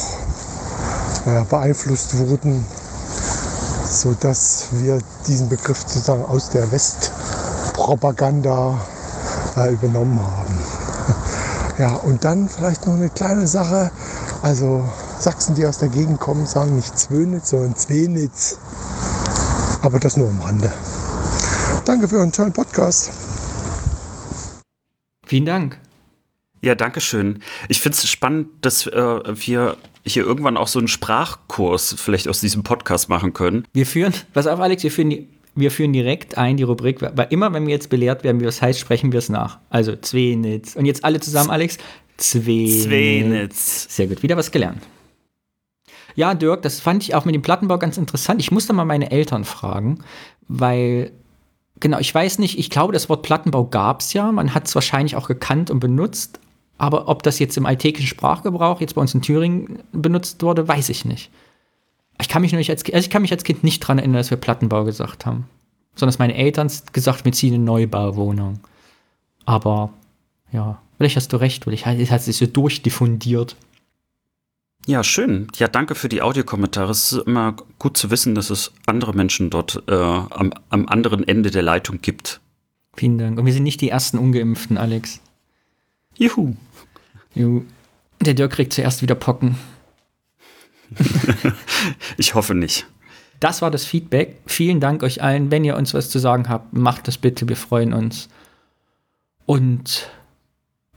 äh, 1.25 1.43
beeinflusst 1.49 2.17
wurden, 2.17 2.65
sodass 3.85 4.67
wir 4.71 4.99
diesen 5.27 5.49
Begriff 5.49 5.81
sozusagen 5.81 6.23
aus 6.25 6.49
der 6.49 6.71
Westpropaganda 6.71 8.79
äh, 9.57 9.73
übernommen 9.73 10.21
haben. 10.21 10.76
Ja, 11.77 11.95
und 11.95 12.23
dann 12.23 12.49
vielleicht 12.49 12.85
noch 12.87 12.95
eine 12.95 13.09
kleine 13.09 13.47
Sache. 13.47 13.91
Also 14.41 14.87
Sachsen, 15.19 15.55
die 15.55 15.65
aus 15.65 15.77
der 15.77 15.89
Gegend 15.89 16.19
kommen, 16.19 16.45
sagen 16.45 16.75
nicht 16.75 16.97
Zwönitz, 16.97 17.49
sondern 17.49 17.75
Zwenitz. 17.75 18.59
Aber 19.81 19.99
das 19.99 20.17
nur 20.17 20.29
am 20.29 20.41
Rande. 20.41 20.73
Danke 21.85 22.07
für 22.07 22.17
euren 22.17 22.31
tollen 22.31 22.53
Podcast. 22.53 23.11
Vielen 25.25 25.45
Dank. 25.45 25.79
Ja, 26.61 26.73
danke 26.73 27.01
schön. 27.01 27.43
Ich 27.69 27.81
finde 27.81 27.97
es 27.97 28.09
spannend, 28.09 28.47
dass 28.61 28.87
äh, 28.87 28.91
wir 28.91 29.77
hier 30.03 30.23
irgendwann 30.23 30.57
auch 30.57 30.67
so 30.67 30.79
einen 30.79 30.87
Sprachkurs 30.87 31.95
vielleicht 31.97 32.27
aus 32.27 32.39
diesem 32.39 32.63
Podcast 32.63 33.09
machen 33.09 33.33
können. 33.33 33.65
Wir 33.73 33.85
führen, 33.85 34.13
pass 34.33 34.47
auf, 34.47 34.59
Alex, 34.59 34.83
wir 34.83 34.91
führen, 34.91 35.09
die, 35.09 35.27
wir 35.57 35.71
führen 35.71 35.91
direkt 35.91 36.37
ein 36.37 36.55
die 36.55 36.63
Rubrik, 36.63 37.01
weil 37.01 37.27
immer, 37.31 37.51
wenn 37.53 37.65
wir 37.65 37.73
jetzt 37.73 37.89
belehrt 37.89 38.23
werden, 38.23 38.39
wie 38.39 38.45
das 38.45 38.61
heißt, 38.61 38.79
sprechen 38.79 39.11
wir 39.11 39.19
es 39.19 39.29
nach. 39.29 39.59
Also 39.69 39.95
Zwenitz. 39.95 40.75
Und 40.75 40.85
jetzt 40.85 41.03
alle 41.03 41.19
zusammen, 41.19 41.49
Alex. 41.49 41.77
Zwenitz. 42.17 42.83
Zwenitz. 42.83 43.95
Sehr 43.95 44.07
gut, 44.07 44.23
wieder 44.23 44.37
was 44.37 44.51
gelernt. 44.51 44.81
Ja, 46.15 46.33
Dirk, 46.33 46.61
das 46.61 46.79
fand 46.79 47.03
ich 47.03 47.13
auch 47.15 47.25
mit 47.25 47.35
dem 47.35 47.41
Plattenbau 47.41 47.77
ganz 47.77 47.97
interessant. 47.97 48.39
Ich 48.41 48.51
musste 48.51 48.73
mal 48.73 48.85
meine 48.85 49.11
Eltern 49.11 49.43
fragen, 49.43 49.99
weil 50.47 51.11
genau, 51.79 51.99
ich 51.99 52.13
weiß 52.13 52.39
nicht, 52.39 52.57
ich 52.57 52.69
glaube, 52.69 52.93
das 52.93 53.09
Wort 53.09 53.23
Plattenbau 53.23 53.65
gab 53.65 54.01
es 54.01 54.13
ja. 54.13 54.31
Man 54.31 54.53
hat 54.53 54.67
es 54.67 54.75
wahrscheinlich 54.75 55.15
auch 55.15 55.27
gekannt 55.27 55.69
und 55.69 55.79
benutzt. 55.79 56.39
Aber 56.79 57.07
ob 57.07 57.23
das 57.23 57.39
jetzt 57.39 57.57
im 57.57 57.65
alltäglichen 57.65 58.07
Sprachgebrauch 58.07 58.81
jetzt 58.81 58.95
bei 58.95 59.01
uns 59.01 59.13
in 59.13 59.21
Thüringen 59.21 59.79
benutzt 59.91 60.41
wurde, 60.43 60.67
weiß 60.67 60.89
ich 60.89 61.05
nicht. 61.05 61.31
Ich 62.19 62.29
kann 62.29 62.41
mich, 62.41 62.51
nur 62.51 62.57
nicht 62.57 62.69
als, 62.69 62.83
also 62.85 62.97
ich 62.97 63.09
kann 63.09 63.21
mich 63.21 63.31
als 63.31 63.43
Kind 63.43 63.63
nicht 63.63 63.83
daran 63.83 63.99
erinnern, 63.99 64.17
dass 64.17 64.31
wir 64.31 64.37
Plattenbau 64.37 64.83
gesagt 64.83 65.25
haben. 65.25 65.45
sondern 65.95 66.09
dass 66.09 66.19
meine 66.19 66.35
Eltern 66.35 66.71
gesagt 66.93 67.25
wir 67.25 67.31
ziehen 67.31 67.53
in 67.53 67.61
eine 67.61 67.65
Neubauwohnung. 67.65 68.59
Aber 69.45 69.91
ja, 70.51 70.81
vielleicht 70.97 71.15
hast 71.15 71.31
du 71.33 71.37
recht, 71.37 71.67
weil 71.67 71.73
ich 71.73 71.85
es 71.85 72.11
hat 72.11 72.21
sich 72.21 72.37
so 72.37 72.45
durchdiffundiert. 72.45 73.55
Ja, 74.85 75.03
schön. 75.03 75.47
Ja, 75.57 75.67
danke 75.67 75.95
für 75.95 76.07
die 76.07 76.21
Audiokommentare. 76.21 76.91
Es 76.91 77.11
ist 77.11 77.27
immer 77.27 77.55
gut 77.77 77.97
zu 77.97 78.09
wissen, 78.09 78.35
dass 78.35 78.49
es 78.49 78.71
andere 78.85 79.13
Menschen 79.13 79.49
dort 79.49 79.83
äh, 79.87 79.93
am, 79.93 80.53
am 80.69 80.87
anderen 80.87 81.27
Ende 81.27 81.51
der 81.51 81.61
Leitung 81.61 81.99
gibt. 82.01 82.39
Vielen 82.95 83.17
Dank. 83.17 83.37
Und 83.37 83.45
wir 83.45 83.51
sind 83.51 83.63
nicht 83.63 83.81
die 83.81 83.89
ersten 83.89 84.17
Ungeimpften, 84.17 84.77
Alex. 84.77 85.19
Juhu. 86.15 86.55
Juhu. 87.35 87.63
Der 88.21 88.33
Dirk 88.33 88.53
kriegt 88.53 88.71
zuerst 88.71 89.01
wieder 89.01 89.15
Pocken. 89.15 89.57
ich 92.17 92.35
hoffe 92.35 92.55
nicht. 92.55 92.85
Das 93.39 93.61
war 93.61 93.69
das 93.69 93.85
Feedback. 93.85 94.37
Vielen 94.45 94.79
Dank 94.79 95.03
euch 95.03 95.21
allen. 95.21 95.51
Wenn 95.51 95.63
ihr 95.63 95.77
uns 95.77 95.93
was 95.93 96.09
zu 96.09 96.19
sagen 96.19 96.49
habt, 96.49 96.73
macht 96.73 97.07
das 97.07 97.17
bitte. 97.17 97.47
Wir 97.47 97.55
freuen 97.55 97.93
uns. 97.93 98.29
Und 99.45 100.09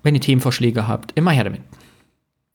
wenn 0.02 0.14
ihr 0.14 0.20
Themenvorschläge 0.20 0.88
habt, 0.88 1.12
immer 1.16 1.32
her 1.32 1.44
damit. 1.44 1.60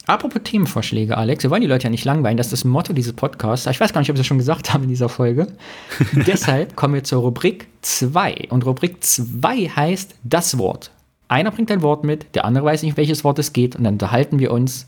Apropos 0.08 0.42
Themenvorschläge, 0.44 1.18
Alex, 1.18 1.44
wir 1.44 1.50
wollen 1.50 1.63
die 1.63 1.68
Leute 1.68 1.86
ja 1.86 1.89
nicht 1.89 2.06
langweilen, 2.06 2.38
das 2.38 2.48
ist 2.48 2.51
das 2.51 2.63
Motto 2.63 2.94
dieses 2.94 3.13
Podcasts. 3.13 3.65
Ich 3.65 3.80
weiß 3.80 3.92
gar 3.92 4.01
nicht, 4.01 4.10
ob 4.12 4.15
wir 4.15 4.20
das 4.20 4.27
schon 4.27 4.38
gesagt 4.38 4.72
haben 4.72 4.84
in 4.84 4.89
dieser 4.89 5.10
Folge. 5.10 5.48
Deshalb 6.27 6.75
kommen 6.75 6.94
wir 6.94 7.04
zur 7.04 7.22
Rubrik 7.22 7.68
2. 7.82 8.50
Und 8.50 8.65
Rubrik 8.65 9.04
2 9.04 9.70
heißt 9.70 10.15
das 10.24 10.60
Wort. 10.60 10.92
Einer 11.27 11.50
bringt 11.50 11.72
ein 11.72 11.82
Wort 11.82 12.04
mit, 12.04 12.36
der 12.36 12.46
andere 12.46 12.65
weiß 12.65 12.84
nicht, 12.84 12.98
welches 12.98 13.24
Wort 13.24 13.39
es 13.39 13.51
geht, 13.51 13.75
und 13.75 13.84
dann 13.84 13.96
unterhalten 13.96 14.38
wir 14.38 14.51
uns 14.51 14.88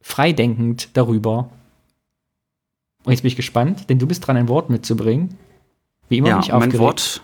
freidenkend 0.00 0.88
darüber. 0.94 1.50
Und 3.04 3.12
jetzt 3.12 3.22
bin 3.22 3.28
ich 3.28 3.36
gespannt, 3.36 3.88
denn 3.88 3.98
du 3.98 4.06
bist 4.06 4.26
dran, 4.26 4.36
ein 4.36 4.48
Wort 4.48 4.70
mitzubringen. 4.70 5.38
Wie 6.08 6.18
immer 6.18 6.28
ja, 6.28 6.34
bin 6.36 6.44
ich 6.44 6.52
aufgeregt. 6.52 6.74
Mein 6.74 6.82
Wort, 6.82 7.22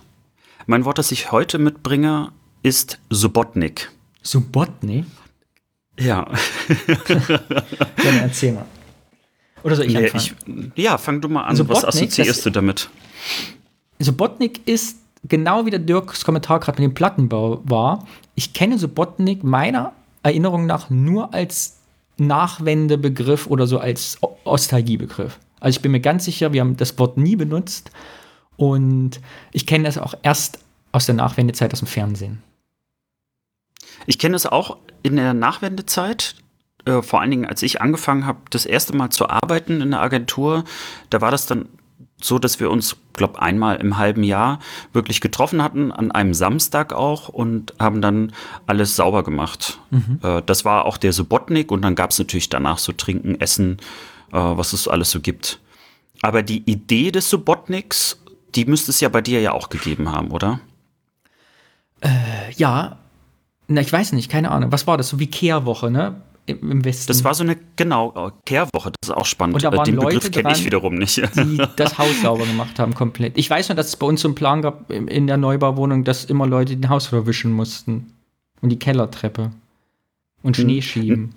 mein 0.66 0.84
Wort, 0.84 0.98
das 0.98 1.12
ich 1.12 1.32
heute 1.32 1.58
mitbringe, 1.58 2.32
ist 2.62 2.98
Subotnik. 3.10 3.90
Subotnik? 4.22 5.04
Ja. 5.98 6.26
Dann 7.06 8.18
erzähl 8.20 8.52
mal. 8.52 8.66
Oder 9.62 9.76
soll 9.76 9.86
ich 9.86 9.94
nee, 9.94 10.10
anfangen? 10.10 10.72
Ich, 10.76 10.82
ja, 10.82 10.98
fang 10.98 11.20
du 11.20 11.28
mal 11.28 11.44
an. 11.44 11.56
Subotnik, 11.56 11.84
Was 11.84 11.96
assoziierst 11.96 12.46
du 12.46 12.50
damit? 12.50 12.90
Subotnik 13.98 14.66
ist 14.66 14.98
genau 15.24 15.66
wie 15.66 15.70
der 15.70 15.80
Dirks 15.80 16.24
Kommentar 16.24 16.60
gerade 16.60 16.80
mit 16.80 16.90
dem 16.90 16.94
Plattenbau 16.94 17.60
war. 17.64 18.06
Ich 18.34 18.52
kenne 18.52 18.78
Subotnik 18.78 19.42
meiner 19.42 19.92
Erinnerung 20.22 20.66
nach 20.66 20.90
nur 20.90 21.32
als 21.34 21.78
Nachwendebegriff 22.18 23.46
oder 23.46 23.66
so 23.66 23.78
als 23.78 24.18
Ostalgiebegriff. 24.44 25.38
Also 25.60 25.76
ich 25.76 25.82
bin 25.82 25.92
mir 25.92 26.00
ganz 26.00 26.24
sicher, 26.24 26.52
wir 26.52 26.60
haben 26.60 26.76
das 26.76 26.98
Wort 26.98 27.16
nie 27.16 27.36
benutzt 27.36 27.90
und 28.56 29.20
ich 29.52 29.66
kenne 29.66 29.84
das 29.84 29.98
auch 29.98 30.14
erst 30.22 30.60
aus 30.92 31.06
der 31.06 31.14
Nachwendezeit 31.14 31.72
aus 31.72 31.80
dem 31.80 31.88
Fernsehen. 31.88 32.42
Ich 34.06 34.18
kenne 34.18 34.36
es 34.36 34.46
auch 34.46 34.76
in 35.02 35.16
der 35.16 35.34
Nachwendezeit. 35.34 36.36
Äh, 36.84 37.02
vor 37.02 37.20
allen 37.20 37.30
Dingen, 37.30 37.46
als 37.46 37.62
ich 37.62 37.80
angefangen 37.80 38.26
habe, 38.26 38.38
das 38.50 38.66
erste 38.66 38.94
Mal 38.94 39.10
zu 39.10 39.28
arbeiten 39.28 39.80
in 39.80 39.90
der 39.90 40.00
Agentur, 40.00 40.64
da 41.10 41.20
war 41.20 41.30
das 41.30 41.46
dann 41.46 41.66
so, 42.20 42.38
dass 42.38 42.60
wir 42.60 42.70
uns, 42.70 42.96
glaube 43.12 43.42
einmal 43.42 43.76
im 43.76 43.98
halben 43.98 44.22
Jahr 44.22 44.58
wirklich 44.92 45.20
getroffen 45.20 45.62
hatten, 45.62 45.92
an 45.92 46.12
einem 46.12 46.32
Samstag 46.32 46.92
auch 46.92 47.28
und 47.28 47.74
haben 47.78 48.00
dann 48.00 48.32
alles 48.66 48.96
sauber 48.96 49.22
gemacht. 49.22 49.78
Mhm. 49.90 50.20
Äh, 50.22 50.42
das 50.46 50.64
war 50.64 50.86
auch 50.86 50.96
der 50.96 51.12
Subotnik 51.12 51.70
und 51.70 51.82
dann 51.82 51.94
gab 51.94 52.10
es 52.10 52.18
natürlich 52.18 52.48
danach 52.48 52.78
so 52.78 52.92
Trinken, 52.92 53.38
Essen, 53.40 53.78
was 54.36 54.72
es 54.72 54.88
alles 54.88 55.10
so 55.10 55.20
gibt. 55.20 55.60
Aber 56.22 56.42
die 56.42 56.62
Idee 56.70 57.10
des 57.10 57.30
Subotniks, 57.30 58.20
die 58.54 58.64
müsste 58.64 58.90
es 58.90 59.00
ja 59.00 59.08
bei 59.08 59.20
dir 59.20 59.40
ja 59.40 59.52
auch 59.52 59.68
gegeben 59.68 60.12
haben, 60.12 60.30
oder? 60.30 60.60
Äh, 62.00 62.52
ja, 62.56 62.98
na, 63.68 63.80
ich 63.80 63.92
weiß 63.92 64.12
nicht, 64.12 64.30
keine 64.30 64.50
Ahnung. 64.50 64.72
Was 64.72 64.86
war 64.86 64.96
das? 64.96 65.08
So 65.08 65.18
wie 65.18 65.26
Kehrwoche, 65.26 65.90
ne? 65.90 66.20
Im 66.46 66.84
Westen. 66.84 67.08
Das 67.08 67.24
war 67.24 67.34
so 67.34 67.42
eine, 67.42 67.56
genau, 67.74 68.30
Kehrwoche, 68.44 68.92
das 69.00 69.10
ist 69.10 69.16
auch 69.16 69.26
spannend. 69.26 69.56
Und 69.56 69.64
da 69.64 69.70
äh, 69.70 69.76
waren 69.76 69.84
Den 69.84 69.96
Leute 69.96 70.16
Begriff 70.16 70.30
kenne 70.30 70.52
ich 70.52 70.64
wiederum 70.64 70.94
nicht. 70.94 71.16
Die 71.16 71.60
das 71.76 71.98
Haus 71.98 72.22
sauber 72.22 72.46
gemacht 72.46 72.78
haben, 72.78 72.94
komplett. 72.94 73.36
Ich 73.36 73.50
weiß 73.50 73.68
nur, 73.68 73.74
dass 73.74 73.88
es 73.88 73.96
bei 73.96 74.06
uns 74.06 74.20
so 74.20 74.28
einen 74.28 74.36
Plan 74.36 74.62
gab 74.62 74.88
in 74.90 75.26
der 75.26 75.38
Neubauwohnung, 75.38 76.04
dass 76.04 76.24
immer 76.24 76.46
Leute 76.46 76.76
den 76.76 76.88
Haus 76.88 77.08
verwischen 77.08 77.50
mussten. 77.52 78.12
Und 78.60 78.70
die 78.70 78.78
Kellertreppe. 78.78 79.50
Und 80.42 80.56
Schnee 80.56 80.80
schieben. 80.82 81.34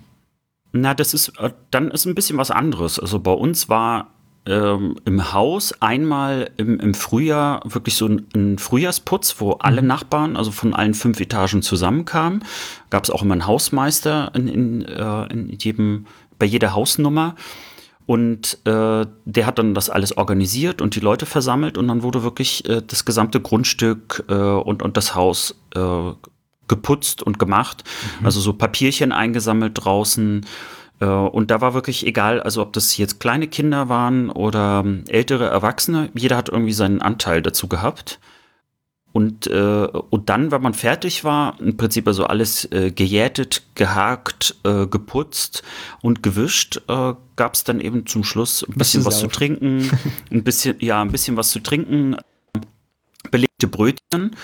Na, 0.72 0.94
das 0.94 1.14
ist, 1.14 1.32
äh, 1.38 1.50
dann 1.70 1.90
ist 1.90 2.06
ein 2.06 2.14
bisschen 2.14 2.38
was 2.38 2.50
anderes. 2.50 2.98
Also 2.98 3.18
bei 3.18 3.32
uns 3.32 3.68
war 3.68 4.12
ähm, 4.46 4.96
im 5.04 5.32
Haus 5.32 5.74
einmal 5.80 6.50
im, 6.56 6.80
im 6.80 6.94
Frühjahr 6.94 7.62
wirklich 7.64 7.94
so 7.94 8.06
ein, 8.06 8.26
ein 8.34 8.58
Frühjahrsputz, 8.58 9.36
wo 9.38 9.52
alle 9.52 9.82
mhm. 9.82 9.88
Nachbarn, 9.88 10.36
also 10.36 10.50
von 10.50 10.74
allen 10.74 10.94
fünf 10.94 11.20
Etagen 11.20 11.62
zusammenkamen. 11.62 12.44
Gab 12.88 13.04
es 13.04 13.10
auch 13.10 13.22
immer 13.22 13.34
einen 13.34 13.46
Hausmeister 13.46 14.32
in, 14.34 14.48
in, 14.48 14.82
äh, 14.82 15.26
in 15.26 15.48
jedem, 15.58 16.06
bei 16.38 16.46
jeder 16.46 16.74
Hausnummer. 16.74 17.34
Und 18.06 18.58
äh, 18.64 19.06
der 19.24 19.46
hat 19.46 19.58
dann 19.60 19.74
das 19.74 19.88
alles 19.88 20.16
organisiert 20.16 20.82
und 20.82 20.96
die 20.96 21.00
Leute 21.00 21.26
versammelt 21.26 21.78
und 21.78 21.86
dann 21.86 22.02
wurde 22.02 22.24
wirklich 22.24 22.68
äh, 22.68 22.82
das 22.84 23.04
gesamte 23.04 23.40
Grundstück 23.40 24.24
äh, 24.28 24.34
und, 24.34 24.82
und 24.82 24.96
das 24.96 25.14
Haus 25.14 25.54
äh, 25.76 26.10
geputzt 26.70 27.22
und 27.22 27.38
gemacht. 27.38 27.84
Mhm. 28.20 28.26
Also 28.26 28.40
so 28.40 28.54
Papierchen 28.54 29.12
eingesammelt 29.12 29.72
draußen 29.74 30.46
äh, 31.00 31.04
und 31.04 31.50
da 31.50 31.60
war 31.60 31.74
wirklich 31.74 32.06
egal, 32.06 32.40
also 32.40 32.62
ob 32.62 32.72
das 32.72 32.96
jetzt 32.96 33.20
kleine 33.20 33.48
Kinder 33.48 33.88
waren 33.88 34.30
oder 34.30 34.82
ähm, 34.84 35.04
ältere 35.08 35.46
Erwachsene, 35.48 36.10
jeder 36.14 36.36
hat 36.36 36.48
irgendwie 36.48 36.72
seinen 36.72 37.02
Anteil 37.02 37.42
dazu 37.42 37.68
gehabt. 37.68 38.20
Und, 39.12 39.48
äh, 39.48 39.88
und 40.10 40.28
dann, 40.28 40.52
wenn 40.52 40.62
man 40.62 40.72
fertig 40.72 41.24
war, 41.24 41.58
im 41.60 41.76
Prinzip 41.76 42.06
also 42.06 42.26
alles 42.26 42.70
äh, 42.70 42.92
gejätet, 42.92 43.64
gehakt, 43.74 44.54
äh, 44.62 44.86
geputzt 44.86 45.64
und 46.00 46.22
gewischt, 46.22 46.80
äh, 46.86 47.14
gab 47.34 47.54
es 47.54 47.64
dann 47.64 47.80
eben 47.80 48.06
zum 48.06 48.22
Schluss 48.22 48.62
ein 48.62 48.74
bisschen 48.74 49.04
was 49.04 49.18
zu 49.18 49.26
trinken, 49.26 49.90
ein 50.30 50.44
bisschen, 50.44 50.76
ja, 50.78 51.02
ein 51.02 51.10
bisschen 51.10 51.36
was 51.36 51.50
zu 51.50 51.58
trinken, 51.58 52.18
belegte 53.32 53.66
Brötchen. 53.66 54.36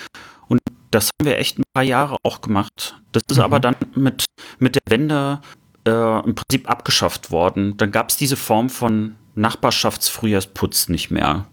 Und 0.49 0.59
das 0.97 1.11
haben 1.21 1.27
wir 1.27 1.37
echt 1.37 1.59
ein 1.59 1.63
paar 1.73 1.83
Jahre 1.83 2.17
auch 2.23 2.41
gemacht. 2.41 2.99
Das 3.11 3.21
ist 3.29 3.37
mhm. 3.37 3.43
aber 3.43 3.59
dann 3.59 3.75
mit, 3.93 4.25
mit 4.57 4.75
der 4.75 4.81
Wende 4.89 5.41
äh, 5.85 6.25
im 6.25 6.33
Prinzip 6.33 6.67
abgeschafft 6.67 7.29
worden. 7.29 7.77
Dann 7.77 7.91
gab 7.91 8.09
es 8.09 8.17
diese 8.17 8.35
Form 8.35 8.69
von 8.69 9.15
Nachbarschaftsfrühjahrsputz 9.35 10.89
nicht 10.89 11.11
mehr. 11.11 11.45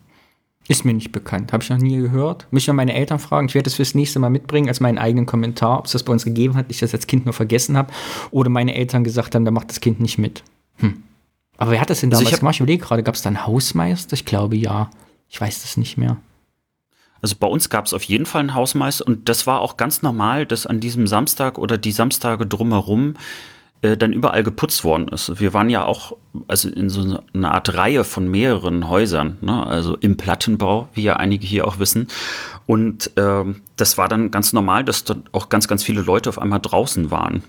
Ist 0.66 0.86
mir 0.86 0.94
nicht 0.94 1.12
bekannt, 1.12 1.52
habe 1.52 1.62
ich 1.62 1.68
noch 1.68 1.76
nie 1.76 1.98
gehört. 1.98 2.46
Muss 2.50 2.62
ich 2.62 2.68
mal 2.68 2.72
meine 2.72 2.94
Eltern 2.94 3.18
fragen. 3.18 3.48
Ich 3.48 3.54
werde 3.54 3.64
das 3.64 3.74
fürs 3.74 3.94
nächste 3.94 4.18
Mal 4.18 4.30
mitbringen 4.30 4.68
als 4.68 4.80
meinen 4.80 4.96
eigenen 4.96 5.26
Kommentar, 5.26 5.78
ob 5.80 5.84
es 5.84 5.92
das 5.92 6.04
bei 6.04 6.12
uns 6.14 6.24
gegeben 6.24 6.56
hat, 6.56 6.66
ich 6.70 6.78
das 6.78 6.94
als 6.94 7.06
Kind 7.06 7.26
nur 7.26 7.34
vergessen 7.34 7.76
habe 7.76 7.92
oder 8.30 8.48
meine 8.48 8.74
Eltern 8.74 9.04
gesagt 9.04 9.34
haben, 9.34 9.44
da 9.44 9.50
macht 9.50 9.68
das 9.68 9.80
Kind 9.80 10.00
nicht 10.00 10.16
mit. 10.16 10.42
Hm. 10.76 11.02
Aber 11.58 11.72
wer 11.72 11.82
hat 11.82 11.90
das 11.90 12.00
denn 12.00 12.08
damals 12.08 12.28
also 12.28 12.34
ich 12.34 12.40
gemacht? 12.40 12.54
Ich 12.54 12.60
überlege 12.60 12.82
gerade, 12.82 13.02
gab 13.02 13.14
es 13.14 13.20
da 13.20 13.28
einen 13.28 13.46
Hausmeister? 13.46 14.14
Ich 14.14 14.24
glaube 14.24 14.56
ja. 14.56 14.88
Ich 15.28 15.38
weiß 15.38 15.60
das 15.60 15.76
nicht 15.76 15.98
mehr. 15.98 16.16
Also 17.24 17.36
bei 17.40 17.46
uns 17.46 17.70
gab 17.70 17.86
es 17.86 17.94
auf 17.94 18.02
jeden 18.02 18.26
Fall 18.26 18.40
einen 18.40 18.54
Hausmeister 18.54 19.06
und 19.06 19.30
das 19.30 19.46
war 19.46 19.62
auch 19.62 19.78
ganz 19.78 20.02
normal, 20.02 20.44
dass 20.44 20.66
an 20.66 20.78
diesem 20.78 21.06
Samstag 21.06 21.56
oder 21.56 21.78
die 21.78 21.90
Samstage 21.90 22.46
drumherum 22.46 23.14
äh, 23.80 23.96
dann 23.96 24.12
überall 24.12 24.42
geputzt 24.42 24.84
worden 24.84 25.08
ist. 25.08 25.40
Wir 25.40 25.54
waren 25.54 25.70
ja 25.70 25.86
auch 25.86 26.18
also 26.48 26.68
in 26.68 26.90
so 26.90 27.22
einer 27.32 27.52
Art 27.54 27.74
Reihe 27.78 28.04
von 28.04 28.30
mehreren 28.30 28.90
Häusern, 28.90 29.38
ne? 29.40 29.66
also 29.66 29.96
im 29.96 30.18
Plattenbau, 30.18 30.90
wie 30.92 31.04
ja 31.04 31.16
einige 31.16 31.46
hier 31.46 31.66
auch 31.66 31.78
wissen. 31.78 32.08
Und 32.66 33.10
ähm, 33.16 33.62
das 33.76 33.96
war 33.96 34.08
dann 34.08 34.30
ganz 34.30 34.52
normal, 34.52 34.84
dass 34.84 35.04
dort 35.04 35.20
auch 35.32 35.48
ganz, 35.48 35.66
ganz 35.66 35.82
viele 35.82 36.02
Leute 36.02 36.28
auf 36.28 36.38
einmal 36.38 36.60
draußen 36.60 37.10
waren. 37.10 37.42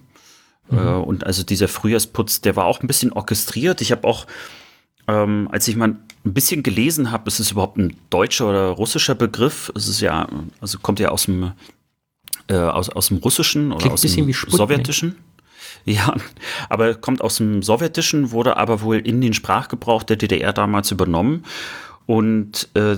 Mhm. 0.69 0.77
Äh, 0.77 0.91
und 0.91 1.25
also 1.25 1.43
dieser 1.43 1.67
Frühjahrsputz, 1.67 2.39
der 2.39 2.55
war 2.55 2.63
auch 2.63 2.79
ein 2.79 2.87
bisschen 2.87 3.11
orchestriert. 3.11 3.81
Ich 3.81 3.91
habe 3.91 4.07
auch, 4.07 4.25
ähm, 5.07 5.47
als 5.51 5.67
ich 5.67 5.75
mal 5.75 5.89
ein 6.25 6.33
bisschen 6.33 6.63
gelesen 6.63 7.11
habe, 7.11 7.27
ist 7.27 7.39
es 7.39 7.51
überhaupt 7.51 7.77
ein 7.77 7.95
deutscher 8.09 8.49
oder 8.49 8.69
russischer 8.69 9.15
Begriff? 9.15 9.71
Es 9.75 9.87
ist 9.87 10.01
ja, 10.01 10.27
also 10.59 10.79
kommt 10.79 10.99
ja 10.99 11.09
aus 11.09 11.25
dem, 11.25 11.51
äh, 12.47 12.55
aus, 12.55 12.89
aus 12.89 13.09
dem 13.09 13.17
Russischen 13.17 13.71
oder 13.71 13.79
Klingt 13.79 13.93
aus 13.93 14.01
dem 14.01 14.33
Sowjetischen. 14.33 15.15
Ja, 15.85 16.15
aber 16.67 16.95
kommt 16.95 17.21
aus 17.21 17.37
dem 17.37 17.61
Sowjetischen, 17.61 18.31
wurde 18.31 18.57
aber 18.57 18.81
wohl 18.81 18.97
in 18.97 19.21
den 19.21 19.33
Sprachgebrauch 19.33 20.01
der 20.01 20.17
DDR 20.17 20.51
damals 20.51 20.89
übernommen. 20.89 21.43
Und 22.07 22.69
äh, 22.73 22.97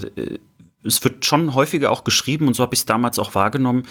es 0.83 1.03
wird 1.03 1.25
schon 1.25 1.53
häufiger 1.53 1.91
auch 1.91 2.05
geschrieben, 2.05 2.47
und 2.47 2.55
so 2.55 2.63
habe 2.63 2.73
ich 2.73 2.81
es 2.81 2.85
damals 2.85 3.19
auch 3.19 3.35
wahrgenommen, 3.35 3.83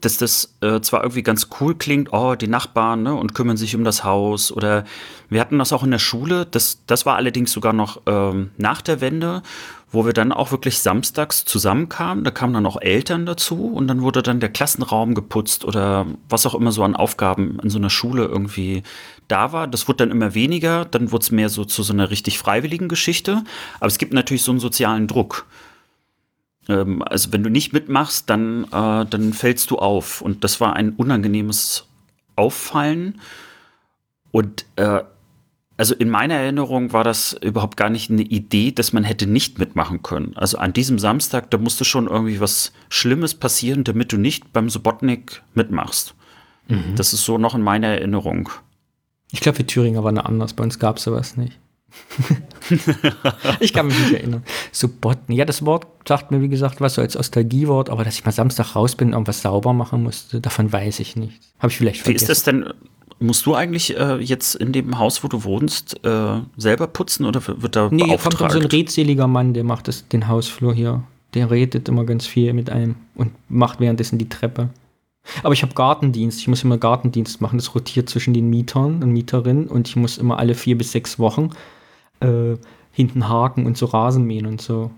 dass 0.00 0.16
das 0.16 0.56
äh, 0.62 0.80
zwar 0.80 1.02
irgendwie 1.02 1.22
ganz 1.22 1.48
cool 1.60 1.74
klingt, 1.74 2.12
oh, 2.12 2.34
die 2.34 2.48
Nachbarn, 2.48 3.02
ne, 3.02 3.14
und 3.14 3.34
kümmern 3.34 3.56
sich 3.56 3.76
um 3.76 3.84
das 3.84 4.04
Haus. 4.04 4.50
Oder 4.50 4.84
wir 5.28 5.40
hatten 5.40 5.58
das 5.58 5.72
auch 5.72 5.82
in 5.82 5.90
der 5.90 5.98
Schule, 5.98 6.46
das, 6.46 6.82
das 6.86 7.06
war 7.06 7.16
allerdings 7.16 7.52
sogar 7.52 7.72
noch 7.72 8.00
ähm, 8.06 8.50
nach 8.56 8.80
der 8.80 9.00
Wende, 9.00 9.42
wo 9.92 10.04
wir 10.04 10.12
dann 10.12 10.32
auch 10.32 10.50
wirklich 10.50 10.80
samstags 10.80 11.44
zusammenkamen. 11.44 12.24
Da 12.24 12.30
kamen 12.30 12.54
dann 12.54 12.66
auch 12.66 12.80
Eltern 12.80 13.26
dazu 13.26 13.66
und 13.66 13.86
dann 13.86 14.02
wurde 14.02 14.22
dann 14.22 14.40
der 14.40 14.48
Klassenraum 14.48 15.14
geputzt 15.14 15.64
oder 15.64 16.06
was 16.28 16.46
auch 16.46 16.54
immer 16.54 16.72
so 16.72 16.82
an 16.82 16.96
Aufgaben 16.96 17.58
in 17.62 17.70
so 17.70 17.78
einer 17.78 17.90
Schule 17.90 18.24
irgendwie 18.24 18.82
da 19.28 19.52
war. 19.52 19.68
Das 19.68 19.88
wurde 19.88 19.98
dann 19.98 20.10
immer 20.10 20.34
weniger, 20.34 20.84
dann 20.84 21.12
wurde 21.12 21.22
es 21.22 21.30
mehr 21.30 21.48
so 21.48 21.64
zu 21.64 21.82
so 21.82 21.92
einer 21.92 22.10
richtig 22.10 22.38
freiwilligen 22.38 22.88
Geschichte. 22.88 23.44
Aber 23.78 23.88
es 23.88 23.98
gibt 23.98 24.12
natürlich 24.12 24.42
so 24.42 24.52
einen 24.52 24.60
sozialen 24.60 25.06
Druck. 25.06 25.46
Ähm, 26.68 27.02
also 27.02 27.32
wenn 27.32 27.42
du 27.42 27.50
nicht 27.50 27.72
mitmachst, 27.72 28.28
dann, 28.30 28.64
äh, 28.64 29.06
dann 29.06 29.32
fällst 29.32 29.70
du 29.70 29.78
auf. 29.78 30.20
Und 30.20 30.44
das 30.44 30.60
war 30.60 30.74
ein 30.74 30.90
unangenehmes 30.90 31.86
Auffallen. 32.36 33.20
Und 34.30 34.66
äh, 34.76 35.02
also 35.78 35.94
in 35.94 36.08
meiner 36.08 36.34
Erinnerung 36.34 36.92
war 36.92 37.04
das 37.04 37.34
überhaupt 37.34 37.76
gar 37.76 37.90
nicht 37.90 38.10
eine 38.10 38.22
Idee, 38.22 38.72
dass 38.72 38.92
man 38.92 39.04
hätte 39.04 39.26
nicht 39.26 39.58
mitmachen 39.58 40.02
können. 40.02 40.32
Also 40.36 40.58
an 40.58 40.72
diesem 40.72 40.98
Samstag, 40.98 41.50
da 41.50 41.58
musste 41.58 41.84
schon 41.84 42.06
irgendwie 42.06 42.40
was 42.40 42.72
Schlimmes 42.88 43.34
passieren, 43.34 43.84
damit 43.84 44.12
du 44.12 44.16
nicht 44.16 44.52
beim 44.52 44.70
Subotnik 44.70 45.42
mitmachst. 45.54 46.14
Mhm. 46.68 46.94
Das 46.96 47.12
ist 47.12 47.24
so 47.24 47.36
noch 47.36 47.54
in 47.54 47.62
meiner 47.62 47.88
Erinnerung. 47.88 48.48
Ich 49.32 49.40
glaube, 49.40 49.56
für 49.56 49.66
Thüringer 49.66 50.02
war 50.02 50.10
eine 50.10 50.24
anders. 50.24 50.54
Bei 50.54 50.64
uns 50.64 50.78
gab 50.78 50.96
es 50.96 51.04
sowas 51.04 51.36
nicht. 51.36 51.58
ich 53.60 53.72
kann 53.72 53.86
mich 53.86 53.98
nicht 53.98 54.12
erinnern. 54.12 54.42
Subotnik. 54.72 55.38
Ja, 55.38 55.44
das 55.44 55.64
Wort 55.64 55.86
sagt 56.06 56.30
mir, 56.30 56.40
wie 56.40 56.48
gesagt, 56.48 56.80
was 56.80 56.94
so 56.94 57.02
als 57.02 57.14
Nostalgiewort, 57.14 57.90
aber 57.90 58.04
dass 58.04 58.14
ich 58.14 58.24
mal 58.24 58.32
Samstag 58.32 58.74
raus 58.74 58.94
bin 58.94 59.08
und 59.08 59.14
irgendwas 59.14 59.42
sauber 59.42 59.72
machen 59.72 60.02
musste, 60.02 60.40
davon 60.40 60.72
weiß 60.72 61.00
ich 61.00 61.16
nichts. 61.16 61.52
Habe 61.58 61.70
ich 61.70 61.78
vielleicht 61.78 62.02
vergessen. 62.02 62.12
Wie 62.20 62.22
ist 62.22 62.28
das 62.28 62.42
denn? 62.44 62.72
Musst 63.18 63.46
du 63.46 63.54
eigentlich 63.54 63.96
äh, 63.96 64.16
jetzt 64.16 64.56
in 64.56 64.72
dem 64.72 64.98
Haus, 64.98 65.24
wo 65.24 65.28
du 65.28 65.44
wohnst, 65.44 66.04
äh, 66.04 66.40
selber 66.56 66.86
putzen 66.86 67.24
oder 67.24 67.40
wird 67.46 67.74
da 67.74 67.88
Nee, 67.90 68.04
hier 68.04 68.18
kommt 68.18 68.36
so 68.36 68.44
ein 68.44 68.52
redseliger 68.52 69.26
Mann, 69.26 69.54
der 69.54 69.64
macht 69.64 69.88
das, 69.88 70.06
den 70.08 70.28
Hausflur 70.28 70.74
hier. 70.74 71.02
Der 71.32 71.50
redet 71.50 71.88
immer 71.88 72.04
ganz 72.04 72.26
viel 72.26 72.52
mit 72.52 72.68
einem 72.68 72.96
und 73.14 73.32
macht 73.48 73.80
währenddessen 73.80 74.18
die 74.18 74.28
Treppe. 74.28 74.68
Aber 75.42 75.54
ich 75.54 75.62
habe 75.62 75.74
Gartendienst. 75.74 76.40
Ich 76.40 76.48
muss 76.48 76.62
immer 76.62 76.78
Gartendienst 76.78 77.40
machen. 77.40 77.58
Das 77.58 77.74
rotiert 77.74 78.08
zwischen 78.08 78.34
den 78.34 78.48
Mietern 78.48 79.02
und 79.02 79.10
Mieterinnen 79.12 79.66
und 79.66 79.88
ich 79.88 79.96
muss 79.96 80.18
immer 80.18 80.38
alle 80.38 80.54
vier 80.54 80.78
bis 80.78 80.92
sechs 80.92 81.18
Wochen 81.18 81.50
äh, 82.20 82.56
hinten 82.92 83.28
haken 83.28 83.66
und 83.66 83.76
so 83.76 83.86
Rasen 83.86 84.24
mähen 84.24 84.46
und 84.46 84.60
so. 84.60 84.90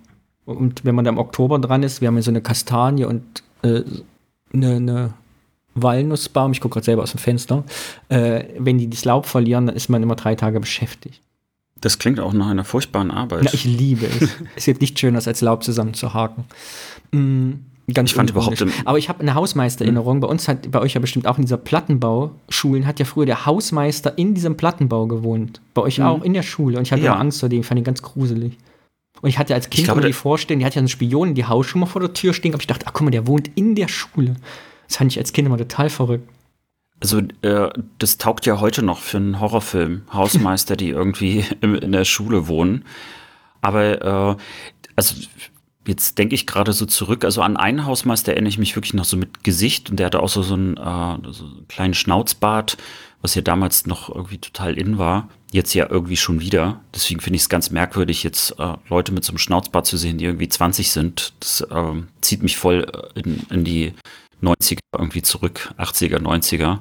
Und 0.44 0.84
wenn 0.84 0.94
man 0.94 1.04
da 1.04 1.10
im 1.10 1.18
Oktober 1.18 1.58
dran 1.58 1.82
ist, 1.82 2.00
wir 2.00 2.08
haben 2.08 2.16
ja 2.16 2.22
so 2.22 2.30
eine 2.30 2.40
Kastanie 2.40 3.04
und 3.04 3.42
äh, 3.62 3.82
eine, 4.52 4.76
eine 4.76 5.14
Walnussbaum, 5.74 6.52
ich 6.52 6.60
gucke 6.60 6.74
gerade 6.74 6.86
selber 6.86 7.02
aus 7.02 7.10
dem 7.10 7.18
Fenster, 7.18 7.64
äh, 8.08 8.44
wenn 8.58 8.78
die 8.78 8.88
das 8.88 9.04
Laub 9.04 9.26
verlieren, 9.26 9.66
dann 9.66 9.76
ist 9.76 9.88
man 9.88 10.02
immer 10.02 10.16
drei 10.16 10.34
Tage 10.34 10.60
beschäftigt. 10.60 11.20
Das 11.80 11.98
klingt 11.98 12.18
auch 12.18 12.32
nach 12.32 12.48
einer 12.48 12.64
furchtbaren 12.64 13.10
Arbeit. 13.10 13.44
Ja, 13.44 13.50
ich 13.52 13.64
liebe 13.64 14.06
es. 14.06 14.30
es 14.56 14.64
gibt 14.64 14.80
nichts 14.80 14.98
Schöneres, 14.98 15.28
als 15.28 15.40
Laub 15.40 15.62
zusammenzuhaken. 15.62 16.44
Mhm. 17.12 17.64
Ganz 17.94 18.10
ich 18.10 18.16
fand 18.16 18.30
überhaupt. 18.30 18.62
Aber 18.84 18.98
ich 18.98 19.08
habe 19.08 19.20
eine 19.20 19.34
Hausmeistererinnerung. 19.34 20.16
Mhm. 20.16 20.20
Bei 20.20 20.28
uns 20.28 20.46
hat, 20.46 20.70
bei 20.70 20.80
euch 20.80 20.94
ja 20.94 21.00
bestimmt 21.00 21.26
auch 21.26 21.38
in 21.38 21.42
dieser 21.42 21.56
Plattenbauschulen, 21.56 22.86
hat 22.86 22.98
ja 22.98 23.06
früher 23.06 23.24
der 23.24 23.46
Hausmeister 23.46 24.18
in 24.18 24.34
diesem 24.34 24.56
Plattenbau 24.56 25.06
gewohnt. 25.06 25.60
Bei 25.72 25.82
euch 25.82 25.98
mhm. 25.98 26.04
auch 26.04 26.22
in 26.22 26.34
der 26.34 26.42
Schule. 26.42 26.76
Und 26.76 26.82
ich 26.82 26.92
hatte 26.92 27.02
ja. 27.02 27.12
immer 27.12 27.20
Angst 27.20 27.40
vor 27.40 27.48
dem, 27.48 27.60
ich 27.60 27.66
fand 27.66 27.78
ihn 27.78 27.84
ganz 27.84 28.02
gruselig. 28.02 28.58
Und 29.20 29.28
ich 29.28 29.38
hatte 29.38 29.54
als 29.54 29.70
Kind 29.70 29.86
glaube, 29.86 30.02
die 30.02 30.12
vorstellen, 30.12 30.60
die 30.60 30.66
hatte 30.66 30.76
ja 30.76 30.80
einen 30.80 30.88
Spion 30.88 31.34
die 31.34 31.46
Hausschuhe 31.46 31.86
vor 31.86 32.00
der 32.00 32.12
Tür 32.12 32.34
stehen, 32.34 32.52
aber 32.52 32.60
ich 32.60 32.66
dachte, 32.66 32.86
ach 32.86 32.92
guck 32.92 33.02
mal, 33.02 33.10
der 33.10 33.26
wohnt 33.26 33.50
in 33.54 33.74
der 33.74 33.88
Schule. 33.88 34.36
Das 34.86 34.96
fand 34.96 35.10
ich 35.12 35.18
als 35.18 35.32
Kind 35.32 35.46
immer 35.46 35.58
total 35.58 35.90
verrückt. 35.90 36.28
Also, 37.00 37.20
äh, 37.42 37.70
das 37.98 38.18
taugt 38.18 38.46
ja 38.46 38.60
heute 38.60 38.82
noch 38.82 39.00
für 39.00 39.18
einen 39.18 39.40
Horrorfilm. 39.40 40.02
Hausmeister, 40.12 40.76
die 40.76 40.90
irgendwie 40.90 41.44
in, 41.60 41.74
in 41.76 41.92
der 41.92 42.04
Schule 42.04 42.48
wohnen. 42.48 42.84
Aber, 43.60 44.36
äh, 44.36 44.36
also, 44.96 45.14
jetzt 45.88 46.18
denke 46.18 46.34
ich 46.34 46.46
gerade 46.46 46.72
so 46.72 46.86
zurück. 46.86 47.24
Also, 47.24 47.42
an 47.42 47.56
einen 47.56 47.86
Hausmeister 47.86 48.32
erinnere 48.32 48.50
ich 48.50 48.58
mich 48.58 48.76
wirklich 48.76 48.94
noch 48.94 49.04
so 49.04 49.16
mit 49.16 49.42
Gesicht. 49.42 49.90
Und 49.90 49.98
der 49.98 50.06
hatte 50.06 50.20
auch 50.20 50.28
so, 50.28 50.42
so, 50.42 50.54
einen, 50.54 50.76
äh, 50.76 51.32
so 51.32 51.44
einen 51.44 51.66
kleinen 51.68 51.94
Schnauzbart, 51.94 52.76
was 53.22 53.34
ja 53.34 53.42
damals 53.42 53.86
noch 53.86 54.14
irgendwie 54.14 54.38
total 54.38 54.78
in 54.78 54.98
war. 54.98 55.28
Jetzt 55.50 55.74
ja 55.74 55.88
irgendwie 55.90 56.16
schon 56.16 56.40
wieder. 56.40 56.80
Deswegen 56.94 57.20
finde 57.20 57.36
ich 57.36 57.42
es 57.42 57.48
ganz 57.48 57.70
merkwürdig, 57.70 58.22
jetzt 58.22 58.58
äh, 58.58 58.74
Leute 58.88 59.12
mit 59.12 59.24
so 59.24 59.32
einem 59.32 59.38
Schnauzbart 59.38 59.86
zu 59.86 59.96
sehen, 59.96 60.18
die 60.18 60.26
irgendwie 60.26 60.48
20 60.48 60.90
sind. 60.90 61.32
Das 61.40 61.62
äh, 61.62 62.02
zieht 62.20 62.42
mich 62.42 62.58
voll 62.58 62.86
in, 63.14 63.40
in 63.50 63.64
die 63.64 63.94
90er 64.42 64.78
irgendwie 64.96 65.22
zurück, 65.22 65.72
80er, 65.78 66.18
90er. 66.18 66.80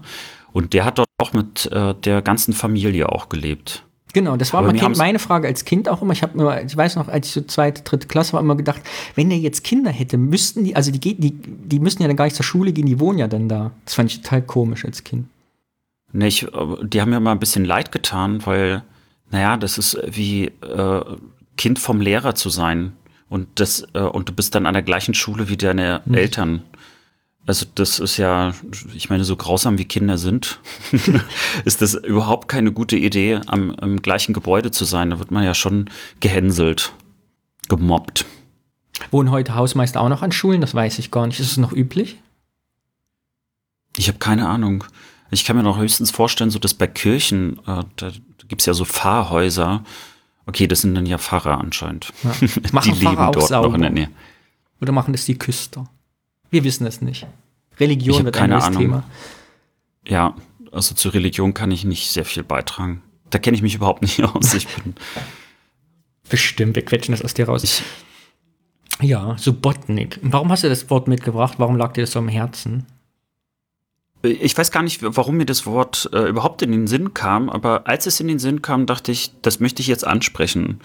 Und 0.52 0.74
der 0.74 0.86
hat 0.86 0.98
dort 0.98 1.08
auch 1.18 1.34
mit 1.34 1.72
äh, 1.72 1.96
der 1.96 2.22
ganzen 2.22 2.54
Familie 2.54 3.10
auch 3.10 3.30
gelebt. 3.30 3.84
Genau, 4.18 4.36
das 4.36 4.52
war 4.52 4.68
kind, 4.74 4.98
meine 4.98 5.20
Frage 5.20 5.48
als 5.48 5.64
Kind 5.64 5.88
auch 5.88 6.02
immer. 6.02 6.12
Ich 6.12 6.24
habe 6.24 6.36
mir, 6.36 6.64
ich 6.64 6.76
weiß 6.76 6.96
noch, 6.96 7.08
als 7.08 7.28
ich 7.28 7.34
so 7.34 7.42
zweite, 7.42 7.84
dritte 7.84 8.08
Klasse 8.08 8.34
war, 8.34 8.40
immer 8.40 8.56
gedacht, 8.56 8.82
wenn 9.14 9.30
er 9.30 9.38
jetzt 9.38 9.64
Kinder 9.64 9.92
hätte, 9.92 10.18
müssten 10.18 10.64
die, 10.64 10.76
also 10.76 10.90
die, 10.90 11.00
die, 11.00 11.36
die 11.36 11.80
müssen 11.80 12.02
ja 12.02 12.08
dann 12.08 12.18
gar 12.18 12.26
nicht 12.26 12.36
zur 12.36 12.44
Schule 12.44 12.74
gehen, 12.74 12.88
die 12.88 13.00
wohnen 13.00 13.20
ja 13.20 13.28
dann 13.28 13.48
da. 13.48 13.70
Das 13.86 13.94
fand 13.94 14.12
ich 14.12 14.24
total 14.24 14.42
komisch 14.42 14.86
als 14.86 15.04
Kind. 15.04 15.28
Nee, 16.14 16.30
ich, 16.30 16.48
die 16.82 17.00
haben 17.00 17.12
mir 17.12 17.20
mal 17.20 17.34
ein 17.34 17.38
bisschen 17.38 17.64
leid 17.64 17.92
getan, 17.92 18.44
weil, 18.48 18.82
naja, 19.30 19.56
das 19.56 19.78
ist 19.78 20.00
wie 20.08 20.46
äh, 20.46 21.02
Kind 21.56 21.78
vom 21.78 22.02
Lehrer 22.02 22.34
zu 22.34 22.50
sein. 22.50 22.94
Und, 23.30 23.48
das, 23.60 23.86
äh, 23.94 24.00
und 24.00 24.30
du 24.30 24.34
bist 24.34 24.56
dann 24.56 24.66
an 24.66 24.74
der 24.74 24.82
gleichen 24.82 25.14
Schule 25.14 25.48
wie 25.48 25.58
deine 25.58 26.02
hm. 26.06 26.16
Eltern. 26.16 26.64
Also 27.48 27.66
das 27.76 28.00
ist 28.00 28.18
ja, 28.18 28.54
ich 28.94 29.10
meine, 29.10 29.24
so 29.24 29.38
grausam 29.38 29.78
wie 29.78 29.86
Kinder 29.86 30.18
sind, 30.18 30.60
ist 31.66 31.82
das 31.82 31.94
überhaupt 31.94 32.50
keine 32.50 32.74
gute 32.74 32.98
Idee, 32.98 33.40
am, 33.48 33.72
im 33.82 34.02
gleichen 34.02 34.34
Gebäude 34.34 34.70
zu 34.70 34.84
sein. 34.84 35.12
Da 35.12 35.20
wird 35.20 35.32
man 35.32 35.46
ja 35.46 35.54
schon 35.54 35.90
gehänselt, 36.20 36.92
gemobbt. 37.70 38.26
Wohnen 39.12 39.32
heute 39.32 39.56
Hausmeister 39.56 40.02
auch 40.02 40.10
noch 40.10 40.24
an 40.24 40.34
Schulen? 40.34 40.60
Das 40.60 40.76
weiß 40.76 41.00
ich 41.00 41.10
gar 41.10 41.26
nicht. 41.26 41.40
Ist 41.40 41.52
es 41.52 41.58
noch 41.58 41.72
üblich? 41.72 42.18
Ich 43.96 44.10
habe 44.10 44.18
keine 44.20 44.50
Ahnung. 44.50 44.84
Ich 45.32 45.46
kann 45.46 45.56
mir 45.56 45.64
noch 45.64 45.78
höchstens 45.78 46.12
vorstellen, 46.12 46.50
so 46.50 46.60
dass 46.60 46.74
bei 46.74 46.88
Kirchen, 46.88 47.60
äh, 47.66 47.84
da 47.96 48.12
gibt 48.50 48.62
es 48.62 48.66
ja 48.66 48.74
so 48.74 48.84
Pfarrhäuser. 48.84 49.86
Okay, 50.46 50.68
das 50.68 50.82
sind 50.82 50.96
dann 50.96 51.06
ja 51.06 51.18
Pfarrer 51.18 51.60
anscheinend. 51.60 52.12
Ja. 52.24 52.32
Machen 52.74 52.94
die 52.94 53.00
Pfarrer 53.00 53.22
leben 53.22 53.32
dort 53.32 53.48
sauber? 53.48 53.68
noch 53.70 53.76
in 53.76 53.82
der 53.82 53.92
Nähe. 53.92 54.10
Oder 54.82 54.92
machen 54.92 55.14
das 55.14 55.26
die 55.26 55.38
Küster? 55.38 55.90
Wir 56.50 56.64
wissen 56.64 56.86
es 56.88 57.02
nicht. 57.02 57.28
Religion 57.80 58.26
wird 58.26 58.38
ein 58.38 58.50
neues 58.50 58.72
Thema. 58.72 59.04
Ja, 60.08 60.36
also 60.72 60.96
zur 60.96 61.14
Religion 61.14 61.54
kann 61.54 61.72
ich 61.72 61.84
nicht 61.84 62.10
sehr 62.10 62.26
viel 62.26 62.44
beitragen. 62.44 63.02
Da 63.30 63.40
kenne 63.40 63.56
ich 63.56 63.62
mich 63.62 63.76
überhaupt 63.76 64.02
nicht 64.02 64.24
aus. 64.24 64.54
Ich 64.54 64.68
bin 64.68 64.96
Bestimmt, 66.30 66.76
wir 66.76 66.84
quetschen 66.84 67.14
das 67.14 67.22
aus 67.22 67.34
dir 67.34 67.48
raus. 67.48 67.64
Ich 67.64 67.84
ja, 69.02 69.38
Subotnik. 69.38 70.20
Warum 70.24 70.52
hast 70.52 70.64
du 70.64 70.70
das 70.70 70.90
Wort 70.90 71.08
mitgebracht? 71.08 71.56
Warum 71.58 71.76
lag 71.78 71.94
dir 71.94 72.02
das 72.02 72.12
so 72.12 72.20
am 72.20 72.28
Herzen? 72.28 72.86
Ich 74.24 74.58
weiß 74.58 74.72
gar 74.72 74.82
nicht, 74.82 75.02
warum 75.04 75.38
mir 75.38 75.46
das 75.46 75.68
Wort 75.68 76.10
äh, 76.12 76.28
überhaupt 76.28 76.64
in 76.64 76.72
den 76.72 76.88
Sinn 76.88 77.14
kam, 77.14 77.50
aber 77.50 77.88
als 77.88 78.08
es 78.08 78.20
in 78.20 78.28
den 78.28 78.40
Sinn 78.40 78.64
kam, 78.64 78.88
dachte 78.88 79.12
ich, 79.12 79.32
das 79.44 79.60
möchte 79.60 79.82
ich 79.82 79.88
jetzt 79.88 80.06
ansprechen. 80.06 80.80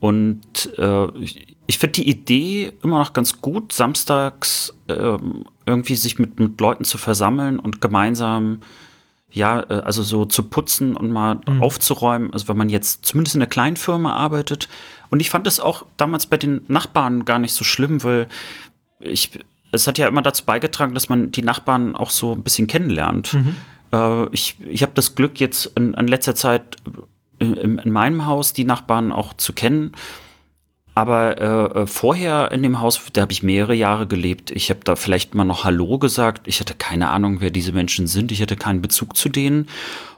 Und 0.00 0.72
äh, 0.78 1.10
ich 1.18 1.57
finde 1.76 1.92
die 1.92 2.08
Idee 2.08 2.72
immer 2.82 2.98
noch 2.98 3.12
ganz 3.12 3.42
gut, 3.42 3.74
samstags 3.74 4.74
äh, 4.88 5.18
irgendwie 5.66 5.96
sich 5.96 6.18
mit, 6.18 6.40
mit 6.40 6.58
Leuten 6.58 6.84
zu 6.84 6.96
versammeln 6.96 7.58
und 7.58 7.82
gemeinsam, 7.82 8.60
ja, 9.30 9.60
äh, 9.68 9.82
also 9.84 10.02
so 10.02 10.24
zu 10.24 10.44
putzen 10.44 10.96
und 10.96 11.12
mal 11.12 11.40
mhm. 11.46 11.62
aufzuräumen. 11.62 12.32
Also 12.32 12.48
wenn 12.48 12.56
man 12.56 12.70
jetzt 12.70 13.04
zumindest 13.04 13.36
in 13.36 13.42
einer 13.42 13.50
kleinen 13.50 13.76
Firma 13.76 14.14
arbeitet. 14.14 14.68
Und 15.10 15.20
ich 15.20 15.28
fand 15.28 15.46
es 15.46 15.60
auch 15.60 15.84
damals 15.98 16.24
bei 16.24 16.38
den 16.38 16.62
Nachbarn 16.68 17.26
gar 17.26 17.38
nicht 17.38 17.52
so 17.52 17.64
schlimm, 17.64 18.02
weil 18.02 18.28
ich, 18.98 19.38
es 19.70 19.86
hat 19.86 19.98
ja 19.98 20.08
immer 20.08 20.22
dazu 20.22 20.46
beigetragen, 20.46 20.94
dass 20.94 21.10
man 21.10 21.32
die 21.32 21.42
Nachbarn 21.42 21.94
auch 21.94 22.10
so 22.10 22.32
ein 22.32 22.42
bisschen 22.42 22.66
kennenlernt. 22.66 23.34
Mhm. 23.34 23.56
Äh, 23.92 24.26
ich 24.32 24.56
ich 24.66 24.80
habe 24.80 24.92
das 24.94 25.14
Glück 25.14 25.38
jetzt 25.38 25.66
in, 25.76 25.92
in 25.92 26.08
letzter 26.08 26.34
Zeit 26.34 26.76
in, 27.38 27.78
in 27.78 27.92
meinem 27.92 28.24
Haus 28.24 28.54
die 28.54 28.64
Nachbarn 28.64 29.12
auch 29.12 29.34
zu 29.34 29.52
kennen. 29.52 29.92
Aber 30.98 31.40
äh, 31.40 31.82
äh, 31.82 31.86
vorher 31.86 32.50
in 32.50 32.64
dem 32.64 32.80
Haus, 32.80 33.00
da 33.12 33.20
habe 33.20 33.30
ich 33.30 33.44
mehrere 33.44 33.72
Jahre 33.72 34.08
gelebt. 34.08 34.50
Ich 34.50 34.68
habe 34.68 34.80
da 34.82 34.96
vielleicht 34.96 35.32
mal 35.32 35.44
noch 35.44 35.62
Hallo 35.62 35.96
gesagt. 35.96 36.48
Ich 36.48 36.58
hatte 36.58 36.74
keine 36.74 37.10
Ahnung, 37.10 37.40
wer 37.40 37.52
diese 37.52 37.70
Menschen 37.70 38.08
sind. 38.08 38.32
Ich 38.32 38.42
hatte 38.42 38.56
keinen 38.56 38.82
Bezug 38.82 39.16
zu 39.16 39.28
denen. 39.28 39.68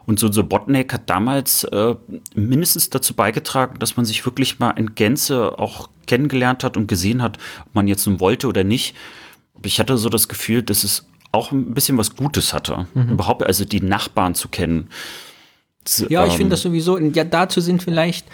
Und 0.07 0.19
so 0.19 0.33
Sobotnik 0.33 0.95
hat 0.95 1.11
damals 1.11 1.64
äh, 1.64 1.97
mindestens 2.35 2.88
dazu 2.88 3.12
beigetragen, 3.12 3.79
dass 3.79 3.99
man 3.99 4.07
sich 4.07 4.25
wirklich 4.25 4.59
mal 4.59 4.71
in 4.71 4.95
Gänze 4.95 5.59
auch 5.59 5.90
kennengelernt 6.07 6.64
hat 6.64 6.79
und 6.79 6.87
gesehen 6.87 7.21
hat, 7.21 7.37
ob 7.66 7.75
man 7.75 7.87
jetzt 7.87 8.07
nun 8.07 8.19
wollte 8.19 8.49
oder 8.49 8.64
nicht. 8.64 8.97
Ich 9.62 9.81
hatte 9.81 9.99
so 9.99 10.09
das 10.09 10.29
Gefühl, 10.29 10.62
dass 10.62 10.83
es 10.83 11.07
auch 11.31 11.53
ein 11.53 11.75
bisschen 11.75 11.99
was 11.99 12.16
Gutes 12.16 12.55
hatte. 12.55 12.87
Mhm. 12.95 13.11
Überhaupt, 13.11 13.43
also 13.43 13.66
die 13.66 13.83
Nachbarn 13.83 14.35
zu 14.35 14.49
kennen. 14.49 14.88
Ja, 16.09 16.25
ich 16.25 16.33
finde 16.33 16.45
ähm, 16.45 16.51
das 16.51 16.62
sowieso, 16.62 16.99
ja, 16.99 17.25
dazu 17.25 17.61
sind 17.61 17.83
vielleicht 17.83 18.27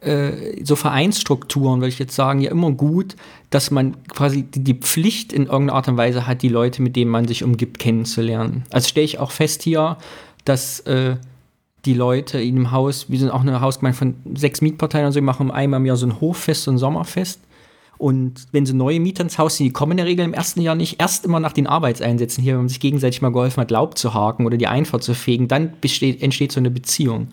äh, 0.00 0.64
so 0.64 0.76
Vereinsstrukturen, 0.76 1.80
würde 1.80 1.88
ich 1.88 1.98
jetzt 1.98 2.14
sagen, 2.14 2.40
ja 2.40 2.50
immer 2.50 2.70
gut, 2.70 3.16
dass 3.50 3.70
man 3.70 3.96
quasi 4.08 4.42
die, 4.42 4.74
Pflicht 4.74 5.32
in 5.32 5.46
irgendeiner 5.46 5.74
Art 5.74 5.88
und 5.88 5.96
Weise 5.96 6.26
hat, 6.26 6.42
die 6.42 6.48
Leute, 6.48 6.82
mit 6.82 6.96
denen 6.96 7.10
man 7.10 7.26
sich 7.26 7.42
umgibt, 7.42 7.78
kennenzulernen. 7.78 8.64
Also 8.70 8.88
stelle 8.88 9.04
ich 9.04 9.18
auch 9.18 9.32
fest 9.32 9.62
hier, 9.62 9.96
dass 10.44 10.80
äh, 10.80 11.16
die 11.84 11.94
Leute 11.94 12.40
in 12.40 12.56
dem 12.56 12.70
Haus, 12.70 13.10
wir 13.10 13.18
sind 13.18 13.30
auch 13.30 13.40
eine 13.40 13.60
Hausgemeinde 13.60 13.98
von 13.98 14.14
sechs 14.34 14.60
Mietparteien 14.60 15.06
und 15.06 15.12
so, 15.12 15.16
wir 15.16 15.22
machen 15.22 15.50
einmal 15.50 15.80
im 15.80 15.86
Jahr 15.86 15.96
so 15.96 16.06
ein 16.06 16.20
Hoffest, 16.20 16.64
so 16.64 16.70
ein 16.70 16.78
Sommerfest. 16.78 17.40
Und 17.96 18.46
wenn 18.52 18.64
so 18.64 18.76
neue 18.76 19.00
Mieter 19.00 19.24
ins 19.24 19.38
Haus 19.38 19.56
sind, 19.56 19.66
die 19.66 19.72
kommen 19.72 19.92
in 19.92 19.96
der 19.96 20.06
Regel 20.06 20.24
im 20.24 20.32
ersten 20.32 20.60
Jahr 20.60 20.76
nicht, 20.76 21.00
erst 21.00 21.24
immer 21.24 21.40
nach 21.40 21.52
den 21.52 21.66
Arbeitseinsätzen 21.66 22.44
hier, 22.44 22.52
wenn 22.52 22.60
man 22.60 22.68
sich 22.68 22.78
gegenseitig 22.78 23.22
mal 23.22 23.32
geholfen 23.32 23.60
hat, 23.60 23.72
Laub 23.72 23.98
zu 23.98 24.14
haken 24.14 24.46
oder 24.46 24.56
die 24.56 24.68
Einfahrt 24.68 25.02
zu 25.02 25.14
fegen, 25.14 25.48
dann 25.48 25.72
besteht, 25.80 26.22
entsteht 26.22 26.52
so 26.52 26.60
eine 26.60 26.70
Beziehung. 26.70 27.28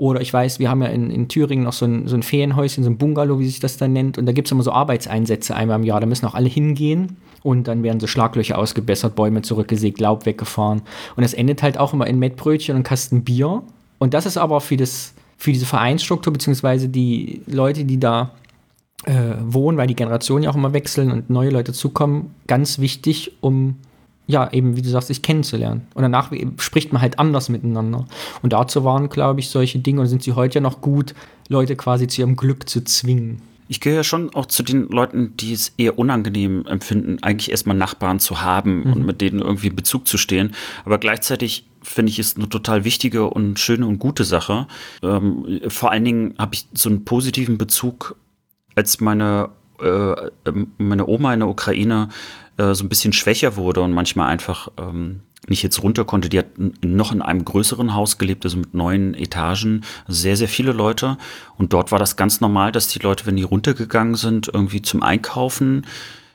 Oder 0.00 0.22
ich 0.22 0.32
weiß, 0.32 0.58
wir 0.60 0.70
haben 0.70 0.80
ja 0.80 0.88
in, 0.88 1.10
in 1.10 1.28
Thüringen 1.28 1.64
noch 1.64 1.74
so 1.74 1.84
ein, 1.84 2.08
so 2.08 2.16
ein 2.16 2.22
Ferienhäuschen, 2.22 2.82
so 2.82 2.88
ein 2.88 2.96
Bungalow, 2.96 3.38
wie 3.38 3.44
sich 3.44 3.60
das 3.60 3.76
dann 3.76 3.92
nennt. 3.92 4.16
Und 4.16 4.24
da 4.24 4.32
gibt 4.32 4.48
es 4.48 4.52
immer 4.52 4.62
so 4.62 4.72
Arbeitseinsätze 4.72 5.54
einmal 5.54 5.78
im 5.78 5.84
Jahr. 5.84 6.00
Da 6.00 6.06
müssen 6.06 6.24
auch 6.24 6.32
alle 6.32 6.48
hingehen 6.48 7.18
und 7.42 7.68
dann 7.68 7.82
werden 7.82 8.00
so 8.00 8.06
Schlaglöcher 8.06 8.56
ausgebessert, 8.56 9.14
Bäume 9.14 9.42
zurückgesägt, 9.42 10.00
Laub 10.00 10.24
weggefahren. 10.24 10.80
Und 11.16 11.24
es 11.24 11.34
endet 11.34 11.62
halt 11.62 11.76
auch 11.76 11.92
immer 11.92 12.06
in 12.06 12.18
Mettbrötchen 12.18 12.76
und 12.76 12.82
Kasten 12.82 13.24
Bier. 13.24 13.62
Und 13.98 14.14
das 14.14 14.24
ist 14.24 14.38
aber 14.38 14.62
für, 14.62 14.78
das, 14.78 15.12
für 15.36 15.52
diese 15.52 15.66
Vereinsstruktur, 15.66 16.32
beziehungsweise 16.32 16.88
die 16.88 17.42
Leute, 17.46 17.84
die 17.84 18.00
da 18.00 18.30
äh, 19.04 19.34
wohnen, 19.42 19.76
weil 19.76 19.86
die 19.86 19.96
Generationen 19.96 20.44
ja 20.44 20.50
auch 20.50 20.56
immer 20.56 20.72
wechseln 20.72 21.10
und 21.10 21.28
neue 21.28 21.50
Leute 21.50 21.74
zukommen, 21.74 22.34
ganz 22.46 22.78
wichtig, 22.78 23.32
um 23.42 23.76
ja, 24.30 24.52
eben, 24.52 24.76
wie 24.76 24.82
du 24.82 24.88
sagst, 24.88 25.08
sich 25.08 25.22
kennenzulernen. 25.22 25.86
Und 25.94 26.02
danach 26.02 26.30
spricht 26.58 26.92
man 26.92 27.02
halt 27.02 27.18
anders 27.18 27.48
miteinander. 27.48 28.06
Und 28.42 28.52
dazu 28.52 28.84
waren, 28.84 29.08
glaube 29.08 29.40
ich, 29.40 29.50
solche 29.50 29.78
Dinge 29.78 30.00
und 30.00 30.06
sind 30.06 30.22
sie 30.22 30.32
heute 30.32 30.56
ja 30.56 30.60
noch 30.60 30.80
gut, 30.80 31.14
Leute 31.48 31.76
quasi 31.76 32.06
zu 32.06 32.22
ihrem 32.22 32.36
Glück 32.36 32.68
zu 32.68 32.82
zwingen. 32.84 33.42
Ich 33.70 33.80
gehöre 33.80 33.98
ja 33.98 34.04
schon 34.04 34.34
auch 34.34 34.46
zu 34.46 34.64
den 34.64 34.88
Leuten, 34.88 35.36
die 35.36 35.52
es 35.52 35.72
eher 35.76 35.96
unangenehm 35.96 36.66
empfinden, 36.66 37.18
eigentlich 37.22 37.52
erstmal 37.52 37.76
Nachbarn 37.76 38.18
zu 38.18 38.42
haben 38.42 38.82
mhm. 38.82 38.92
und 38.92 39.06
mit 39.06 39.20
denen 39.20 39.38
irgendwie 39.38 39.68
in 39.68 39.76
Bezug 39.76 40.08
zu 40.08 40.18
stehen. 40.18 40.56
Aber 40.84 40.98
gleichzeitig 40.98 41.68
finde 41.80 42.10
ich 42.10 42.18
es 42.18 42.34
eine 42.34 42.48
total 42.48 42.84
wichtige 42.84 43.30
und 43.30 43.60
schöne 43.60 43.86
und 43.86 44.00
gute 44.00 44.24
Sache. 44.24 44.66
Ähm, 45.04 45.60
vor 45.68 45.92
allen 45.92 46.04
Dingen 46.04 46.34
habe 46.36 46.54
ich 46.54 46.66
so 46.74 46.88
einen 46.88 47.04
positiven 47.04 47.58
Bezug 47.58 48.16
als 48.74 49.00
meine, 49.00 49.50
äh, 49.80 50.14
meine 50.78 51.06
Oma 51.06 51.32
in 51.34 51.40
der 51.40 51.48
Ukraine 51.48 52.08
äh, 52.60 52.74
so 52.74 52.84
ein 52.84 52.88
bisschen 52.88 53.12
schwächer 53.12 53.56
wurde 53.56 53.80
und 53.80 53.92
manchmal 53.92 54.28
einfach 54.28 54.68
ähm, 54.78 55.20
nicht 55.48 55.62
jetzt 55.62 55.82
runter 55.82 56.04
konnte. 56.04 56.28
Die 56.28 56.38
hat 56.38 56.46
noch 56.82 57.12
in 57.12 57.22
einem 57.22 57.44
größeren 57.44 57.94
Haus 57.94 58.18
gelebt, 58.18 58.44
also 58.44 58.58
mit 58.58 58.74
neun 58.74 59.14
Etagen, 59.14 59.82
sehr, 60.06 60.36
sehr 60.36 60.48
viele 60.48 60.72
Leute. 60.72 61.16
Und 61.56 61.72
dort 61.72 61.90
war 61.90 61.98
das 61.98 62.16
ganz 62.16 62.40
normal, 62.40 62.72
dass 62.72 62.88
die 62.88 62.98
Leute, 62.98 63.26
wenn 63.26 63.36
die 63.36 63.42
runtergegangen 63.42 64.14
sind, 64.14 64.50
irgendwie 64.52 64.82
zum 64.82 65.02
Einkaufen, 65.02 65.86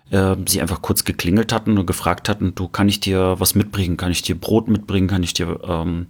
äh, 0.10 0.36
sie 0.48 0.62
einfach 0.62 0.82
kurz 0.82 1.04
geklingelt 1.04 1.54
hatten 1.54 1.78
und 1.78 1.86
gefragt 1.86 2.28
hatten, 2.28 2.56
du, 2.56 2.68
kann 2.68 2.90
ich 2.90 3.00
dir 3.00 3.36
was 3.38 3.54
mitbringen? 3.54 3.98
Kann 3.98 4.12
ich 4.12 4.24
dir 4.24 4.36
Brot 4.36 4.68
mitbringen? 4.68 5.08
Kann 5.08 5.24
ich 5.24 5.34
dir 5.34 5.60
ähm, 5.68 6.08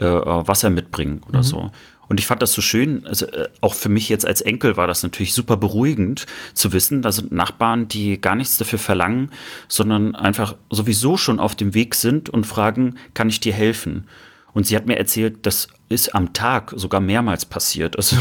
äh, 0.00 0.06
äh 0.06 0.48
Wasser 0.48 0.70
mitbringen 0.70 1.20
oder 1.28 1.40
mhm. 1.40 1.44
so? 1.44 1.70
Und 2.10 2.18
ich 2.18 2.26
fand 2.26 2.42
das 2.42 2.52
so 2.52 2.60
schön, 2.60 3.06
also 3.06 3.26
äh, 3.26 3.48
auch 3.60 3.72
für 3.72 3.88
mich 3.88 4.08
jetzt 4.08 4.26
als 4.26 4.40
Enkel 4.40 4.76
war 4.76 4.88
das 4.88 5.04
natürlich 5.04 5.32
super 5.32 5.56
beruhigend 5.56 6.26
zu 6.54 6.72
wissen, 6.72 7.02
da 7.02 7.12
sind 7.12 7.30
Nachbarn, 7.30 7.86
die 7.86 8.20
gar 8.20 8.34
nichts 8.34 8.58
dafür 8.58 8.80
verlangen, 8.80 9.30
sondern 9.68 10.16
einfach 10.16 10.56
sowieso 10.70 11.16
schon 11.16 11.38
auf 11.38 11.54
dem 11.54 11.72
Weg 11.72 11.94
sind 11.94 12.28
und 12.28 12.48
fragen, 12.48 12.96
kann 13.14 13.28
ich 13.28 13.38
dir 13.38 13.52
helfen? 13.52 14.08
Und 14.52 14.66
sie 14.66 14.74
hat 14.74 14.86
mir 14.86 14.98
erzählt, 14.98 15.46
das 15.46 15.68
ist 15.88 16.12
am 16.12 16.32
Tag 16.32 16.72
sogar 16.74 17.00
mehrmals 17.00 17.44
passiert. 17.44 17.96
Also, 17.96 18.16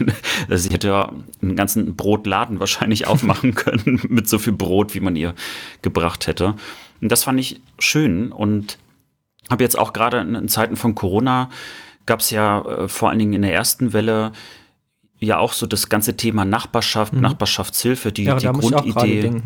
sie 0.48 0.70
hätte 0.70 0.88
ja 0.88 1.12
einen 1.42 1.54
ganzen 1.54 1.96
Brotladen 1.96 2.60
wahrscheinlich 2.60 3.06
aufmachen 3.06 3.54
können 3.54 4.00
mit 4.08 4.26
so 4.26 4.38
viel 4.38 4.54
Brot, 4.54 4.94
wie 4.94 5.00
man 5.00 5.16
ihr 5.16 5.34
gebracht 5.82 6.26
hätte. 6.26 6.54
Und 7.02 7.12
das 7.12 7.24
fand 7.24 7.38
ich 7.40 7.60
schön 7.78 8.32
und 8.32 8.78
habe 9.50 9.62
jetzt 9.62 9.78
auch 9.78 9.92
gerade 9.92 10.20
in 10.20 10.48
Zeiten 10.48 10.76
von 10.76 10.94
Corona 10.94 11.50
gab 12.06 12.20
es 12.20 12.30
ja 12.30 12.60
äh, 12.62 12.88
vor 12.88 13.10
allen 13.10 13.18
Dingen 13.18 13.32
in 13.32 13.42
der 13.42 13.54
ersten 13.54 13.92
Welle 13.92 14.32
ja 15.20 15.38
auch 15.38 15.52
so 15.52 15.66
das 15.66 15.88
ganze 15.88 16.16
Thema 16.16 16.44
Nachbarschaft, 16.44 17.12
mhm. 17.12 17.20
Nachbarschaftshilfe, 17.20 18.12
die, 18.12 18.24
ja, 18.24 18.36
die 18.36 18.46
Grundidee. 18.46 19.42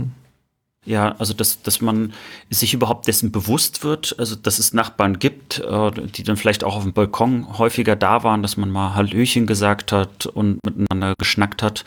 Ja, 0.85 1.15
also 1.19 1.35
dass, 1.35 1.61
dass 1.61 1.83
man 1.83 2.15
sich 2.49 2.73
überhaupt 2.73 3.09
dessen 3.09 3.31
bewusst 3.31 3.85
wird, 3.85 4.15
also 4.19 4.37
dass 4.37 4.59
es 4.59 4.73
Nachbarn 4.73 5.19
gibt, 5.19 5.59
äh, 5.59 5.91
die 5.91 6.23
dann 6.23 6.39
vielleicht 6.39 6.65
auch 6.65 6.77
auf 6.77 6.83
dem 6.83 6.95
Balkon 6.95 7.59
häufiger 7.59 7.95
da 7.95 8.23
waren, 8.23 8.43
dass 8.43 8.57
man 8.57 8.71
mal 8.71 8.95
Hallöchen 8.95 9.47
gesagt 9.47 9.93
hat 9.93 10.25
und 10.27 10.61
miteinander 10.65 11.15
geschnackt 11.19 11.63
hat. 11.63 11.85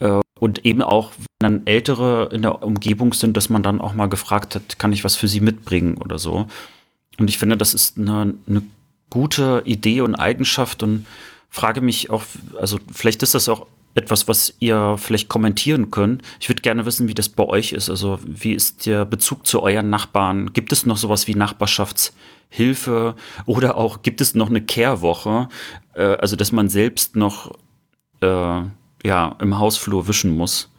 Äh, 0.00 0.20
und 0.38 0.66
eben 0.66 0.82
auch, 0.82 1.12
wenn 1.16 1.26
dann 1.38 1.66
Ältere 1.66 2.28
in 2.32 2.42
der 2.42 2.62
Umgebung 2.62 3.14
sind, 3.14 3.36
dass 3.36 3.48
man 3.48 3.62
dann 3.62 3.80
auch 3.80 3.94
mal 3.94 4.08
gefragt 4.08 4.54
hat, 4.54 4.78
kann 4.78 4.92
ich 4.92 5.04
was 5.04 5.16
für 5.16 5.28
sie 5.28 5.40
mitbringen 5.40 5.96
oder 5.96 6.18
so. 6.18 6.48
Und 7.18 7.30
ich 7.30 7.38
finde, 7.38 7.56
das 7.56 7.72
ist 7.72 7.96
eine, 7.96 8.34
eine 8.46 8.62
gute 9.10 9.62
Idee 9.64 10.00
und 10.00 10.14
Eigenschaft 10.14 10.82
und 10.82 11.06
frage 11.50 11.80
mich 11.80 12.10
auch, 12.10 12.22
also 12.58 12.78
vielleicht 12.92 13.22
ist 13.22 13.34
das 13.34 13.48
auch 13.48 13.66
etwas, 13.94 14.28
was 14.28 14.54
ihr 14.60 14.96
vielleicht 14.98 15.28
kommentieren 15.28 15.90
könnt. 15.90 16.22
Ich 16.38 16.48
würde 16.48 16.62
gerne 16.62 16.86
wissen, 16.86 17.08
wie 17.08 17.14
das 17.14 17.28
bei 17.28 17.44
euch 17.44 17.72
ist. 17.72 17.90
Also 17.90 18.20
wie 18.24 18.52
ist 18.52 18.86
der 18.86 19.04
Bezug 19.04 19.46
zu 19.46 19.62
euren 19.62 19.90
Nachbarn? 19.90 20.52
Gibt 20.52 20.72
es 20.72 20.86
noch 20.86 20.96
sowas 20.96 21.26
wie 21.26 21.34
Nachbarschaftshilfe 21.34 23.16
oder 23.46 23.76
auch 23.76 24.02
gibt 24.02 24.20
es 24.20 24.34
noch 24.34 24.48
eine 24.48 24.60
Kehrwoche? 24.60 25.48
Äh, 25.94 26.02
also 26.02 26.36
dass 26.36 26.52
man 26.52 26.68
selbst 26.68 27.16
noch 27.16 27.52
äh, 28.22 28.62
ja 29.04 29.36
im 29.40 29.58
Hausflur 29.58 30.06
wischen 30.06 30.36
muss 30.36 30.69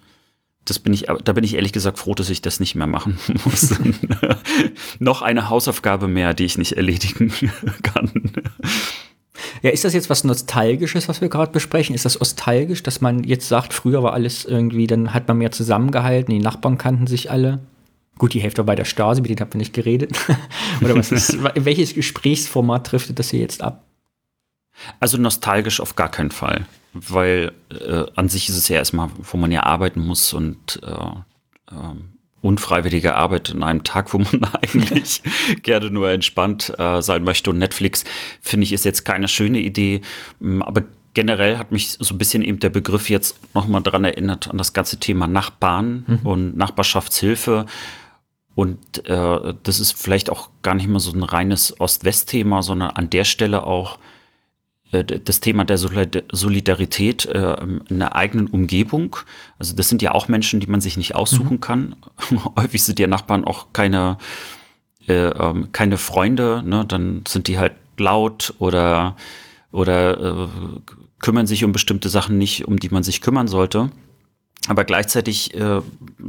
das 0.65 0.79
bin 0.79 0.93
ich, 0.93 1.07
da 1.23 1.33
bin 1.33 1.43
ich 1.43 1.55
ehrlich 1.55 1.73
gesagt 1.73 1.97
froh, 1.97 2.13
dass 2.13 2.29
ich 2.29 2.41
das 2.41 2.59
nicht 2.59 2.75
mehr 2.75 2.87
machen 2.87 3.17
muss. 3.45 3.75
Noch 4.99 5.21
eine 5.21 5.49
Hausaufgabe 5.49 6.07
mehr, 6.07 6.33
die 6.33 6.45
ich 6.45 6.57
nicht 6.57 6.73
erledigen 6.73 7.33
kann. 7.83 8.11
Ja, 9.63 9.71
ist 9.71 9.83
das 9.83 9.93
jetzt 9.93 10.09
was 10.09 10.23
Nostalgisches, 10.23 11.07
was 11.07 11.21
wir 11.21 11.29
gerade 11.29 11.51
besprechen? 11.51 11.95
Ist 11.95 12.05
das 12.05 12.19
nostalgisch, 12.19 12.83
dass 12.83 13.01
man 13.01 13.23
jetzt 13.23 13.47
sagt, 13.47 13.73
früher 13.73 14.03
war 14.03 14.13
alles 14.13 14.45
irgendwie, 14.45 14.87
dann 14.87 15.13
hat 15.13 15.27
man 15.27 15.37
mehr 15.37 15.51
zusammengehalten, 15.51 16.33
die 16.33 16.39
Nachbarn 16.39 16.77
kannten 16.77 17.07
sich 17.07 17.31
alle? 17.31 17.59
Gut, 18.17 18.35
die 18.35 18.39
Hälfte 18.39 18.59
war 18.59 18.65
bei 18.65 18.75
der 18.75 18.85
Stasi, 18.85 19.21
mit 19.21 19.29
denen 19.29 19.39
habt 19.39 19.55
ihr 19.55 19.57
nicht 19.57 19.73
geredet. 19.73 20.11
Oder 20.81 20.95
was 20.95 21.11
ist, 21.11 21.39
welches 21.55 21.95
Gesprächsformat 21.95 22.85
trifft 22.85 23.17
das 23.17 23.31
hier 23.31 23.39
jetzt 23.39 23.63
ab? 23.63 23.83
Also 24.99 25.17
nostalgisch 25.17 25.79
auf 25.79 25.95
gar 25.95 26.09
keinen 26.09 26.31
Fall 26.31 26.65
weil 26.93 27.53
äh, 27.69 28.05
an 28.15 28.29
sich 28.29 28.49
ist 28.49 28.57
es 28.57 28.67
ja 28.67 28.77
erstmal, 28.77 29.09
wo 29.17 29.37
man 29.37 29.51
ja 29.51 29.63
arbeiten 29.63 30.01
muss 30.01 30.33
und 30.33 30.81
äh, 30.83 31.73
äh, 31.73 31.95
unfreiwillige 32.41 33.15
Arbeit 33.15 33.49
in 33.49 33.63
einem 33.63 33.83
Tag, 33.83 34.13
wo 34.13 34.19
man 34.19 34.43
eigentlich 34.61 35.21
gerne 35.63 35.89
nur 35.89 36.09
entspannt 36.09 36.73
äh, 36.77 37.01
sein 37.01 37.23
möchte. 37.23 37.49
Und 37.49 37.59
Netflix, 37.59 38.03
finde 38.41 38.65
ich, 38.65 38.73
ist 38.73 38.85
jetzt 38.85 39.05
keine 39.05 39.27
schöne 39.27 39.59
Idee. 39.59 40.01
Mm, 40.39 40.61
aber 40.61 40.83
generell 41.13 41.57
hat 41.57 41.71
mich 41.71 41.97
so 41.99 42.13
ein 42.13 42.17
bisschen 42.17 42.43
eben 42.43 42.59
der 42.59 42.69
Begriff 42.69 43.09
jetzt 43.09 43.37
nochmal 43.53 43.81
daran 43.81 44.03
erinnert, 44.03 44.49
an 44.49 44.57
das 44.57 44.73
ganze 44.73 44.99
Thema 44.99 45.27
Nachbarn 45.27 46.05
mhm. 46.07 46.19
und 46.23 46.57
Nachbarschaftshilfe. 46.57 47.67
Und 48.53 49.07
äh, 49.07 49.53
das 49.63 49.79
ist 49.79 49.93
vielleicht 49.93 50.29
auch 50.29 50.49
gar 50.61 50.75
nicht 50.75 50.87
mehr 50.87 50.99
so 50.99 51.13
ein 51.13 51.23
reines 51.23 51.79
Ost-West-Thema, 51.79 52.63
sondern 52.63 52.91
an 52.91 53.09
der 53.09 53.23
Stelle 53.23 53.65
auch 53.65 53.97
das 54.91 55.39
Thema 55.39 55.63
der 55.63 55.77
Solidarität 55.77 57.25
äh, 57.25 57.55
in 57.89 57.99
der 57.99 58.15
eigenen 58.15 58.47
Umgebung. 58.47 59.15
Also 59.57 59.75
das 59.75 59.87
sind 59.87 60.01
ja 60.01 60.11
auch 60.11 60.27
Menschen, 60.27 60.59
die 60.59 60.67
man 60.67 60.81
sich 60.81 60.97
nicht 60.97 61.15
aussuchen 61.15 61.55
mhm. 61.55 61.61
kann. 61.61 61.95
Häufig 62.57 62.83
sind 62.83 62.99
ja 62.99 63.07
Nachbarn 63.07 63.45
auch 63.45 63.67
keine, 63.71 64.17
äh, 65.07 65.27
ähm, 65.27 65.71
keine 65.71 65.97
Freunde. 65.97 66.61
Ne? 66.65 66.83
Dann 66.85 67.23
sind 67.25 67.47
die 67.47 67.57
halt 67.57 67.73
laut 67.97 68.53
oder, 68.59 69.15
oder 69.71 70.43
äh, 70.43 70.47
kümmern 71.19 71.47
sich 71.47 71.63
um 71.63 71.71
bestimmte 71.71 72.09
Sachen 72.09 72.37
nicht, 72.37 72.67
um 72.67 72.77
die 72.77 72.89
man 72.89 73.03
sich 73.03 73.21
kümmern 73.21 73.47
sollte. 73.47 73.91
Aber 74.67 74.83
gleichzeitig 74.83 75.55
äh, 75.55 75.81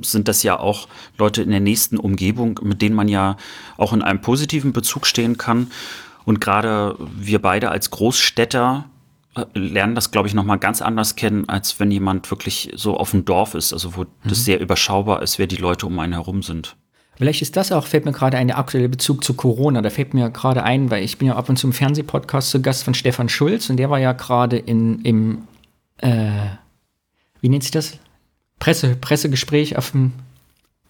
sind 0.02 0.28
das 0.28 0.42
ja 0.42 0.58
auch 0.58 0.88
Leute 1.18 1.42
in 1.42 1.50
der 1.50 1.60
nächsten 1.60 1.98
Umgebung, 1.98 2.60
mit 2.62 2.80
denen 2.80 2.94
man 2.94 3.08
ja 3.08 3.36
auch 3.76 3.92
in 3.92 4.02
einem 4.02 4.20
positiven 4.20 4.72
Bezug 4.72 5.06
stehen 5.06 5.36
kann. 5.36 5.70
Und 6.24 6.40
gerade 6.40 6.96
wir 7.16 7.40
beide 7.40 7.70
als 7.70 7.90
Großstädter 7.90 8.84
äh, 9.34 9.44
lernen 9.54 9.94
das, 9.94 10.10
glaube 10.10 10.28
ich, 10.28 10.34
nochmal 10.34 10.58
ganz 10.58 10.82
anders 10.82 11.16
kennen, 11.16 11.48
als 11.48 11.80
wenn 11.80 11.90
jemand 11.90 12.30
wirklich 12.30 12.70
so 12.74 12.96
auf 12.96 13.12
dem 13.12 13.24
Dorf 13.24 13.54
ist, 13.54 13.72
also 13.72 13.96
wo 13.96 14.02
mhm. 14.02 14.08
das 14.24 14.44
sehr 14.44 14.60
überschaubar 14.60 15.22
ist, 15.22 15.38
wer 15.38 15.46
die 15.46 15.56
Leute 15.56 15.86
um 15.86 15.98
einen 15.98 16.12
herum 16.12 16.42
sind. 16.42 16.76
Vielleicht 17.16 17.42
ist 17.42 17.56
das 17.56 17.72
auch, 17.72 17.86
fällt 17.86 18.04
mir 18.04 18.12
gerade 18.12 18.36
ein, 18.36 18.48
der 18.48 18.58
aktuelle 18.58 18.88
Bezug 18.88 19.22
zu 19.22 19.34
Corona. 19.34 19.82
Da 19.82 19.90
fällt 19.90 20.14
mir 20.14 20.30
gerade 20.30 20.62
ein, 20.62 20.90
weil 20.90 21.04
ich 21.04 21.18
bin 21.18 21.28
ja 21.28 21.36
ab 21.36 21.48
und 21.48 21.56
zu 21.56 21.66
im 21.66 21.72
Fernsehpodcast 21.72 22.50
zu 22.50 22.62
Gast 22.62 22.84
von 22.84 22.94
Stefan 22.94 23.28
Schulz 23.28 23.68
und 23.70 23.76
der 23.76 23.90
war 23.90 23.98
ja 23.98 24.12
gerade 24.12 24.56
in, 24.56 25.02
im, 25.02 25.42
äh, 25.98 26.30
wie 27.40 27.48
nennt 27.48 27.62
sich 27.62 27.70
das? 27.70 27.98
Presse, 28.58 28.96
Pressegespräch 28.96 29.76
auf 29.76 29.90
dem, 29.90 30.12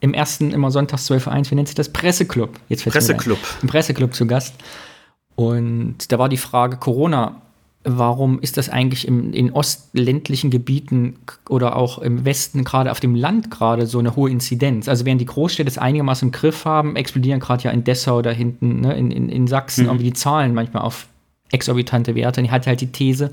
im 0.00 0.14
ersten, 0.14 0.52
immer 0.52 0.70
sonntags 0.70 1.10
12.1, 1.10 1.50
wie 1.50 1.54
nennt 1.54 1.68
sich 1.68 1.74
das? 1.74 1.88
Presseclub. 1.88 2.58
Jetzt 2.68 2.84
Presseclub. 2.84 3.38
Im 3.60 3.68
Presseclub 3.68 4.14
zu 4.14 4.26
Gast. 4.26 4.54
Und 5.34 6.12
da 6.12 6.18
war 6.18 6.28
die 6.28 6.36
Frage 6.36 6.76
Corona, 6.76 7.40
warum 7.84 8.38
ist 8.40 8.56
das 8.56 8.68
eigentlich 8.68 9.08
im, 9.08 9.32
in 9.32 9.52
ostländlichen 9.52 10.50
Gebieten 10.50 11.16
oder 11.48 11.76
auch 11.76 11.98
im 11.98 12.24
Westen, 12.24 12.64
gerade 12.64 12.90
auf 12.90 13.00
dem 13.00 13.14
Land 13.14 13.50
gerade 13.50 13.86
so 13.86 13.98
eine 13.98 14.14
hohe 14.14 14.30
Inzidenz? 14.30 14.88
Also 14.88 15.04
während 15.04 15.20
die 15.20 15.26
Großstädte 15.26 15.68
es 15.68 15.78
einigermaßen 15.78 16.28
im 16.28 16.32
Griff 16.32 16.64
haben, 16.64 16.96
explodieren 16.96 17.40
gerade 17.40 17.64
ja 17.64 17.70
in 17.70 17.84
Dessau 17.84 18.22
da 18.22 18.30
hinten, 18.30 18.80
ne, 18.80 18.94
in, 18.94 19.10
in, 19.10 19.28
in 19.28 19.46
Sachsen, 19.46 19.84
mhm. 19.84 19.90
irgendwie 19.90 20.06
die 20.06 20.12
Zahlen 20.12 20.54
manchmal 20.54 20.84
auf 20.84 21.08
exorbitante 21.50 22.14
Werte. 22.14 22.40
Und 22.40 22.46
ich 22.46 22.50
hatte 22.52 22.68
halt 22.70 22.80
die 22.80 22.92
These, 22.92 23.32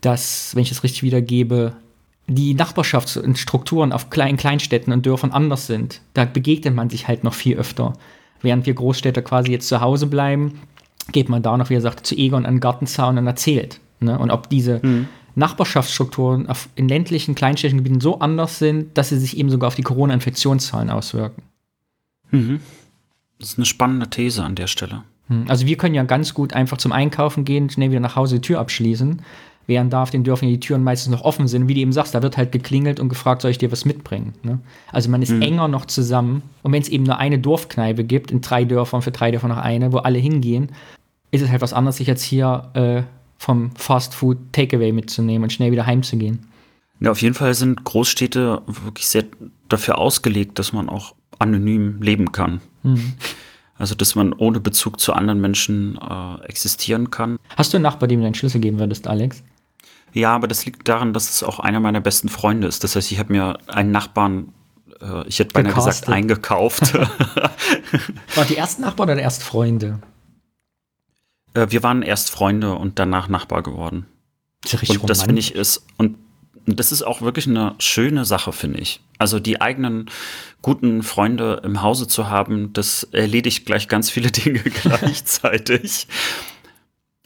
dass, 0.00 0.54
wenn 0.54 0.62
ich 0.62 0.68
das 0.70 0.82
richtig 0.82 1.02
wiedergebe, 1.02 1.72
die 2.28 2.54
Nachbarschaftsstrukturen 2.54 3.92
auf 3.92 4.10
kleinen 4.10 4.36
Kleinstädten 4.36 4.92
und 4.92 5.06
Dörfern 5.06 5.30
anders 5.30 5.66
sind. 5.66 6.00
Da 6.14 6.24
begegnet 6.24 6.74
man 6.74 6.90
sich 6.90 7.06
halt 7.06 7.22
noch 7.22 7.34
viel 7.34 7.56
öfter. 7.56 7.92
Während 8.42 8.66
wir 8.66 8.74
Großstädter 8.74 9.22
quasi 9.22 9.52
jetzt 9.52 9.68
zu 9.68 9.80
Hause 9.80 10.06
bleiben, 10.06 10.60
geht 11.12 11.28
man 11.28 11.42
da 11.42 11.56
noch, 11.56 11.70
wie 11.70 11.74
er 11.74 11.80
sagt, 11.80 12.06
zu 12.06 12.16
Egon 12.16 12.46
an 12.46 12.54
den 12.54 12.60
Gartenzaun 12.60 13.18
und 13.18 13.26
erzählt. 13.26 13.80
Ne? 14.00 14.18
Und 14.18 14.30
ob 14.30 14.48
diese 14.50 14.80
mhm. 14.82 15.08
Nachbarschaftsstrukturen 15.34 16.48
in 16.74 16.88
ländlichen, 16.88 17.34
kleinstädtischen 17.34 17.78
Gebieten 17.78 18.00
so 18.00 18.18
anders 18.18 18.58
sind, 18.58 18.96
dass 18.96 19.10
sie 19.10 19.18
sich 19.18 19.36
eben 19.36 19.50
sogar 19.50 19.68
auf 19.68 19.74
die 19.74 19.82
Corona-Infektionszahlen 19.82 20.90
auswirken. 20.90 21.42
Mhm. 22.30 22.60
Das 23.38 23.50
ist 23.50 23.58
eine 23.58 23.66
spannende 23.66 24.08
These 24.08 24.42
an 24.42 24.54
der 24.54 24.66
Stelle. 24.66 25.02
Hm. 25.28 25.44
Also 25.48 25.66
wir 25.66 25.76
können 25.76 25.94
ja 25.94 26.04
ganz 26.04 26.34
gut 26.34 26.52
einfach 26.52 26.78
zum 26.78 26.92
Einkaufen 26.92 27.44
gehen, 27.44 27.68
schnell 27.70 27.90
wieder 27.90 28.00
nach 28.00 28.16
Hause 28.16 28.36
die 28.36 28.40
Tür 28.40 28.60
abschließen. 28.60 29.22
Während 29.68 29.92
da 29.92 30.04
auf 30.04 30.10
den 30.10 30.22
Dörfern 30.22 30.48
die 30.48 30.60
Türen 30.60 30.84
meistens 30.84 31.10
noch 31.10 31.22
offen 31.22 31.48
sind. 31.48 31.66
Wie 31.66 31.74
du 31.74 31.80
eben 31.80 31.92
sagst, 31.92 32.14
da 32.14 32.22
wird 32.22 32.36
halt 32.36 32.52
geklingelt 32.52 33.00
und 33.00 33.08
gefragt, 33.08 33.42
soll 33.42 33.50
ich 33.50 33.58
dir 33.58 33.72
was 33.72 33.84
mitbringen? 33.84 34.34
Ne? 34.44 34.60
Also 34.92 35.10
man 35.10 35.22
ist 35.22 35.32
mhm. 35.32 35.42
enger 35.42 35.66
noch 35.66 35.86
zusammen. 35.86 36.42
Und 36.62 36.72
wenn 36.72 36.82
es 36.82 36.88
eben 36.88 37.02
nur 37.02 37.18
eine 37.18 37.40
Dorfkneipe 37.40 38.04
gibt, 38.04 38.30
in 38.30 38.42
drei 38.42 38.64
Dörfern, 38.64 39.02
für 39.02 39.10
drei 39.10 39.32
Dörfer 39.32 39.48
noch 39.48 39.56
eine, 39.56 39.92
wo 39.92 39.98
alle 39.98 40.20
hingehen, 40.20 40.68
ist 41.30 41.42
es 41.42 41.50
halt 41.50 41.60
was 41.60 41.72
anderes, 41.72 41.96
sich 41.96 42.06
jetzt 42.06 42.22
hier 42.22 42.70
äh, 42.74 43.02
vom 43.38 43.74
Fast 43.76 44.14
Food 44.14 44.38
Takeaway 44.52 44.92
mitzunehmen 44.92 45.44
und 45.44 45.52
schnell 45.52 45.72
wieder 45.72 45.86
heimzugehen. 45.86 46.46
Ja, 47.00 47.10
auf 47.10 47.20
jeden 47.20 47.34
Fall 47.34 47.52
sind 47.54 47.84
Großstädte 47.84 48.62
wirklich 48.66 49.06
sehr 49.06 49.24
dafür 49.68 49.98
ausgelegt, 49.98 50.58
dass 50.58 50.72
man 50.72 50.88
auch 50.88 51.14
anonym 51.38 52.00
leben 52.00 52.32
kann. 52.32 52.60
Mhm. 52.82 53.14
Also, 53.78 53.94
dass 53.94 54.14
man 54.14 54.32
ohne 54.32 54.58
Bezug 54.58 55.00
zu 55.00 55.12
anderen 55.12 55.40
Menschen 55.40 55.98
äh, 55.98 56.44
existieren 56.46 57.10
kann. 57.10 57.38
Hast 57.56 57.74
du 57.74 57.76
einen 57.76 57.82
Nachbar, 57.82 58.08
dem 58.08 58.20
du 58.20 58.24
deinen 58.24 58.34
Schlüssel 58.34 58.60
geben 58.60 58.78
würdest, 58.78 59.06
Alex? 59.06 59.42
Ja, 60.14 60.34
aber 60.34 60.48
das 60.48 60.64
liegt 60.64 60.88
daran, 60.88 61.12
dass 61.12 61.28
es 61.28 61.42
auch 61.42 61.58
einer 61.60 61.78
meiner 61.78 62.00
besten 62.00 62.30
Freunde 62.30 62.66
ist. 62.68 62.84
Das 62.84 62.96
heißt, 62.96 63.12
ich 63.12 63.18
habe 63.18 63.34
mir 63.34 63.58
einen 63.66 63.90
Nachbarn, 63.90 64.54
äh, 65.02 65.28
ich 65.28 65.38
hätte 65.38 65.52
beinahe 65.52 65.74
Gecastet. 65.74 66.06
gesagt, 66.06 66.08
eingekauft. 66.08 66.94
War 68.34 68.44
die 68.48 68.56
ersten 68.56 68.80
Nachbarn 68.80 69.10
oder 69.10 69.20
erst 69.20 69.42
Freunde? 69.42 69.98
Äh, 71.56 71.70
wir 71.70 71.82
waren 71.82 72.02
erst 72.02 72.30
Freunde 72.30 72.74
und 72.74 72.98
danach 72.98 73.28
Nachbar 73.28 73.62
geworden. 73.62 74.06
Das 74.62 74.74
und 74.82 75.10
das 75.10 75.22
finde 75.22 75.40
ich 75.40 75.54
ist, 75.54 75.86
und 75.96 76.16
das 76.66 76.90
ist 76.92 77.02
auch 77.02 77.22
wirklich 77.22 77.46
eine 77.46 77.74
schöne 77.78 78.24
Sache, 78.24 78.52
finde 78.52 78.80
ich. 78.80 79.00
Also 79.18 79.38
die 79.38 79.60
eigenen 79.60 80.10
guten 80.62 81.02
Freunde 81.02 81.62
im 81.64 81.82
Hause 81.82 82.08
zu 82.08 82.28
haben, 82.28 82.72
das 82.72 83.04
erledigt 83.04 83.66
gleich 83.66 83.88
ganz 83.88 84.10
viele 84.10 84.30
Dinge 84.32 84.60
gleichzeitig. 84.60 86.08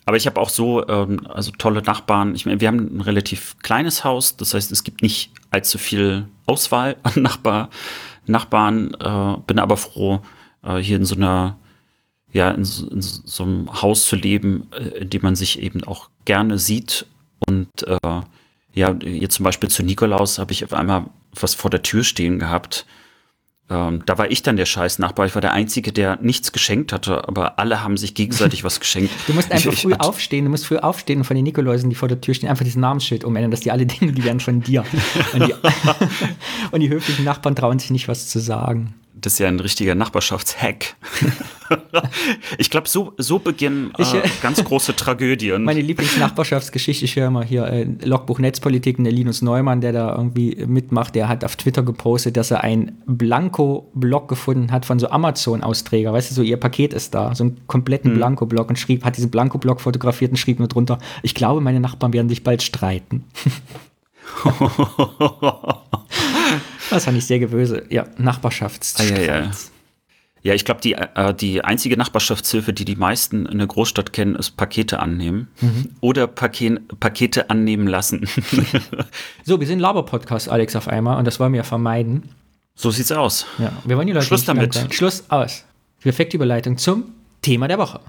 Aber 0.05 0.16
ich 0.16 0.27
habe 0.27 0.40
auch 0.40 0.51
so, 0.51 0.87
ähm, 0.88 1.27
also 1.29 1.53
tolle 1.57 1.83
Nachbarn. 1.83 2.35
Ich 2.35 2.45
meine, 2.45 2.61
wir 2.61 2.69
haben 2.69 2.97
ein 2.97 3.01
relativ 3.01 3.57
kleines 3.62 4.05
Haus, 4.05 4.37
das 4.37 4.55
heißt, 4.55 4.73
es 4.73 4.85
gibt 4.85 5.03
nicht 5.03 5.33
allzu 5.51 5.79
viel 5.79 6.27
Auswahl 6.47 6.97
an 7.03 7.23
Nachbar, 7.23 7.71
Nachbarn. 8.27 8.95
Äh, 8.95 9.37
bin 9.47 9.59
aber 9.59 9.77
froh, 9.77 10.21
äh, 10.62 10.77
hier 10.79 10.97
in 10.97 11.05
so 11.05 11.14
einer, 11.14 11.59
ja, 12.33 12.51
in 12.51 12.64
so, 12.64 12.88
in 12.88 13.03
so, 13.03 13.43
einem 13.43 13.83
Haus 13.83 14.07
zu 14.07 14.16
leben, 14.16 14.69
äh, 14.73 15.01
in 15.01 15.11
dem 15.11 15.23
man 15.23 15.37
sich 15.37 15.61
eben 15.61 15.85
auch 15.85 16.11
gerne 16.25 16.59
sieht 16.59 17.07
und 17.47 17.69
äh, 17.87 18.21
ja, 18.75 18.97
jetzt 19.03 19.35
zum 19.35 19.45
Beispiel 19.45 19.69
zu 19.69 19.83
Nikolaus 19.83 20.38
habe 20.38 20.53
ich 20.53 20.64
auf 20.64 20.73
einmal 20.73 21.07
was 21.38 21.55
vor 21.55 21.71
der 21.71 21.83
Tür 21.83 22.05
stehen 22.05 22.38
gehabt. 22.38 22.87
Ähm, 23.69 24.03
da 24.05 24.19
war 24.19 24.31
ich 24.31 24.43
dann 24.43 24.57
der 24.57 24.66
scheiß 24.66 24.99
Nachbar. 24.99 25.27
Ich 25.27 25.35
war 25.35 25.40
der 25.40 25.53
Einzige, 25.53 25.93
der 25.93 26.19
nichts 26.21 26.51
geschenkt 26.51 26.93
hatte, 26.93 27.29
aber 27.29 27.59
alle 27.61 27.83
haben 27.85 27.97
sich 27.97 28.14
gegenseitig 28.14 28.64
was 28.64 28.81
geschenkt. 28.81 29.12
Du 29.27 29.33
musst 29.33 29.53
einfach 29.53 29.73
ich, 29.73 29.83
früh 29.83 29.93
ich, 29.93 30.01
aufstehen, 30.01 30.45
du 30.45 30.51
musst 30.51 30.66
früh 30.66 30.79
aufstehen 30.79 31.19
und 31.19 31.25
von 31.25 31.37
den 31.37 31.45
Nikoläusen, 31.45 31.88
die 31.88 31.95
vor 31.95 32.09
der 32.09 32.21
Tür 32.21 32.35
stehen, 32.35 32.49
einfach 32.49 32.64
dieses 32.64 32.79
Namensschild 32.79 33.25
umändern, 33.25 33.51
dass 33.53 33.61
die 33.61 33.71
alle 33.71 33.87
Dinge, 33.87 34.12
die 34.12 34.25
werden 34.25 34.40
von 34.40 34.61
dir. 34.61 34.85
Und 35.33 35.47
die, 35.47 35.55
und 36.73 36.81
die 36.81 36.88
höflichen 36.88 37.25
Nachbarn 37.25 37.55
trauen 37.55 37.79
sich 37.79 37.90
nicht, 37.90 38.09
was 38.09 38.29
zu 38.29 38.40
sagen. 38.40 38.95
Das 39.21 39.35
ist 39.35 39.39
ja 39.39 39.49
ein 39.49 39.61
richtiger 39.61 39.95
Nachbarschaftshack. 39.95 40.97
ich 42.59 42.71
glaube, 42.71 42.89
so, 42.89 43.13
so 43.19 43.39
beginnen 43.39 43.93
äh, 43.99 44.03
ich, 44.03 44.15
äh, 44.15 44.23
ganz 44.43 44.65
große 44.65 44.97
Tragödien. 44.97 45.63
Meine 45.63 45.83
Lieblingsnachbarschaftsgeschichte, 45.83 47.05
ich 47.05 47.17
höre 47.17 47.31
mal 47.31 47.45
hier 47.45 47.67
äh, 47.67 47.87
Logbuch 48.03 48.39
Netzpolitik, 48.39 48.97
der 49.03 49.13
Linus 49.13 49.43
Neumann, 49.43 49.81
der 49.81 49.93
da 49.93 50.17
irgendwie 50.17 50.65
mitmacht, 50.67 51.15
der 51.15 51.29
hat 51.29 51.45
auf 51.45 51.57
Twitter 51.57 51.83
gepostet, 51.83 52.37
dass 52.37 52.51
er 52.51 52.65
ein 52.65 52.99
Blanko-Blog 53.07 54.29
gefunden 54.29 54.73
hat 54.73 54.87
von 54.87 54.99
so 54.99 55.11
Amazon-Austräger. 55.11 56.13
Weißt 56.13 56.31
du, 56.31 56.35
so 56.35 56.43
ihr 56.43 56.57
Paket 56.57 56.95
ist 56.95 57.15
da, 57.15 57.35
so 57.35 57.45
einen 57.45 57.67
kompletten 57.67 58.13
hm. 58.13 58.17
Blanko-Blog 58.17 58.71
und 58.71 58.79
schrieb, 58.79 59.05
hat 59.05 59.17
diesen 59.17 59.31
Blanko-Blog 59.31 59.81
fotografiert 59.81 60.31
und 60.31 60.39
schrieb 60.39 60.59
nur 60.59 60.69
drunter, 60.69 60.99
ich 61.23 61.35
glaube, 61.35 61.61
meine 61.61 61.81
Nachbarn 61.81 62.13
werden 62.13 62.29
sich 62.29 62.43
bald 62.43 62.63
streiten. 62.63 63.25
Das 66.90 67.05
fand 67.05 67.16
ich 67.16 67.26
sehr 67.26 67.38
gewöse. 67.38 67.85
Ja, 67.88 68.07
Nachbarschaftsstreit. 68.18 69.12
Ah, 69.12 69.20
ja, 69.20 69.40
ja. 69.40 69.50
ja, 70.42 70.55
ich 70.55 70.64
glaube, 70.64 70.81
die, 70.81 70.94
äh, 70.94 71.35
die 71.35 71.62
einzige 71.62 71.96
Nachbarschaftshilfe, 71.96 72.72
die 72.72 72.85
die 72.85 72.96
meisten 72.96 73.46
in 73.46 73.59
der 73.59 73.66
Großstadt 73.66 74.12
kennen, 74.12 74.35
ist 74.35 74.57
Pakete 74.57 74.98
annehmen. 74.98 75.48
Mhm. 75.61 75.90
Oder 76.00 76.26
Paket, 76.26 77.00
Pakete 77.00 77.48
annehmen 77.50 77.87
lassen. 77.87 78.29
so, 79.44 79.61
wir 79.61 79.66
sind 79.66 79.79
Laber-Podcast, 79.79 80.48
Alex, 80.48 80.76
auf 80.76 80.88
einmal. 80.88 81.18
Und 81.18 81.26
das 81.26 81.40
wollen 81.40 81.53
wir 81.53 81.59
ja 81.59 81.64
vermeiden. 81.64 82.31
So 82.74 82.90
sieht's 82.90 83.12
aus. 83.12 83.46
Ja, 83.59 83.72
wir 83.85 83.96
wollen 83.96 84.07
die 84.07 84.12
Leute 84.12 84.26
Schluss 84.26 84.44
damit. 84.44 84.74
Schluss 84.92 85.24
aus. 85.29 85.64
Perfekte 86.00 86.37
Überleitung 86.37 86.79
zum 86.79 87.12
Thema 87.42 87.68
der 87.68 87.79
Woche. 87.79 88.00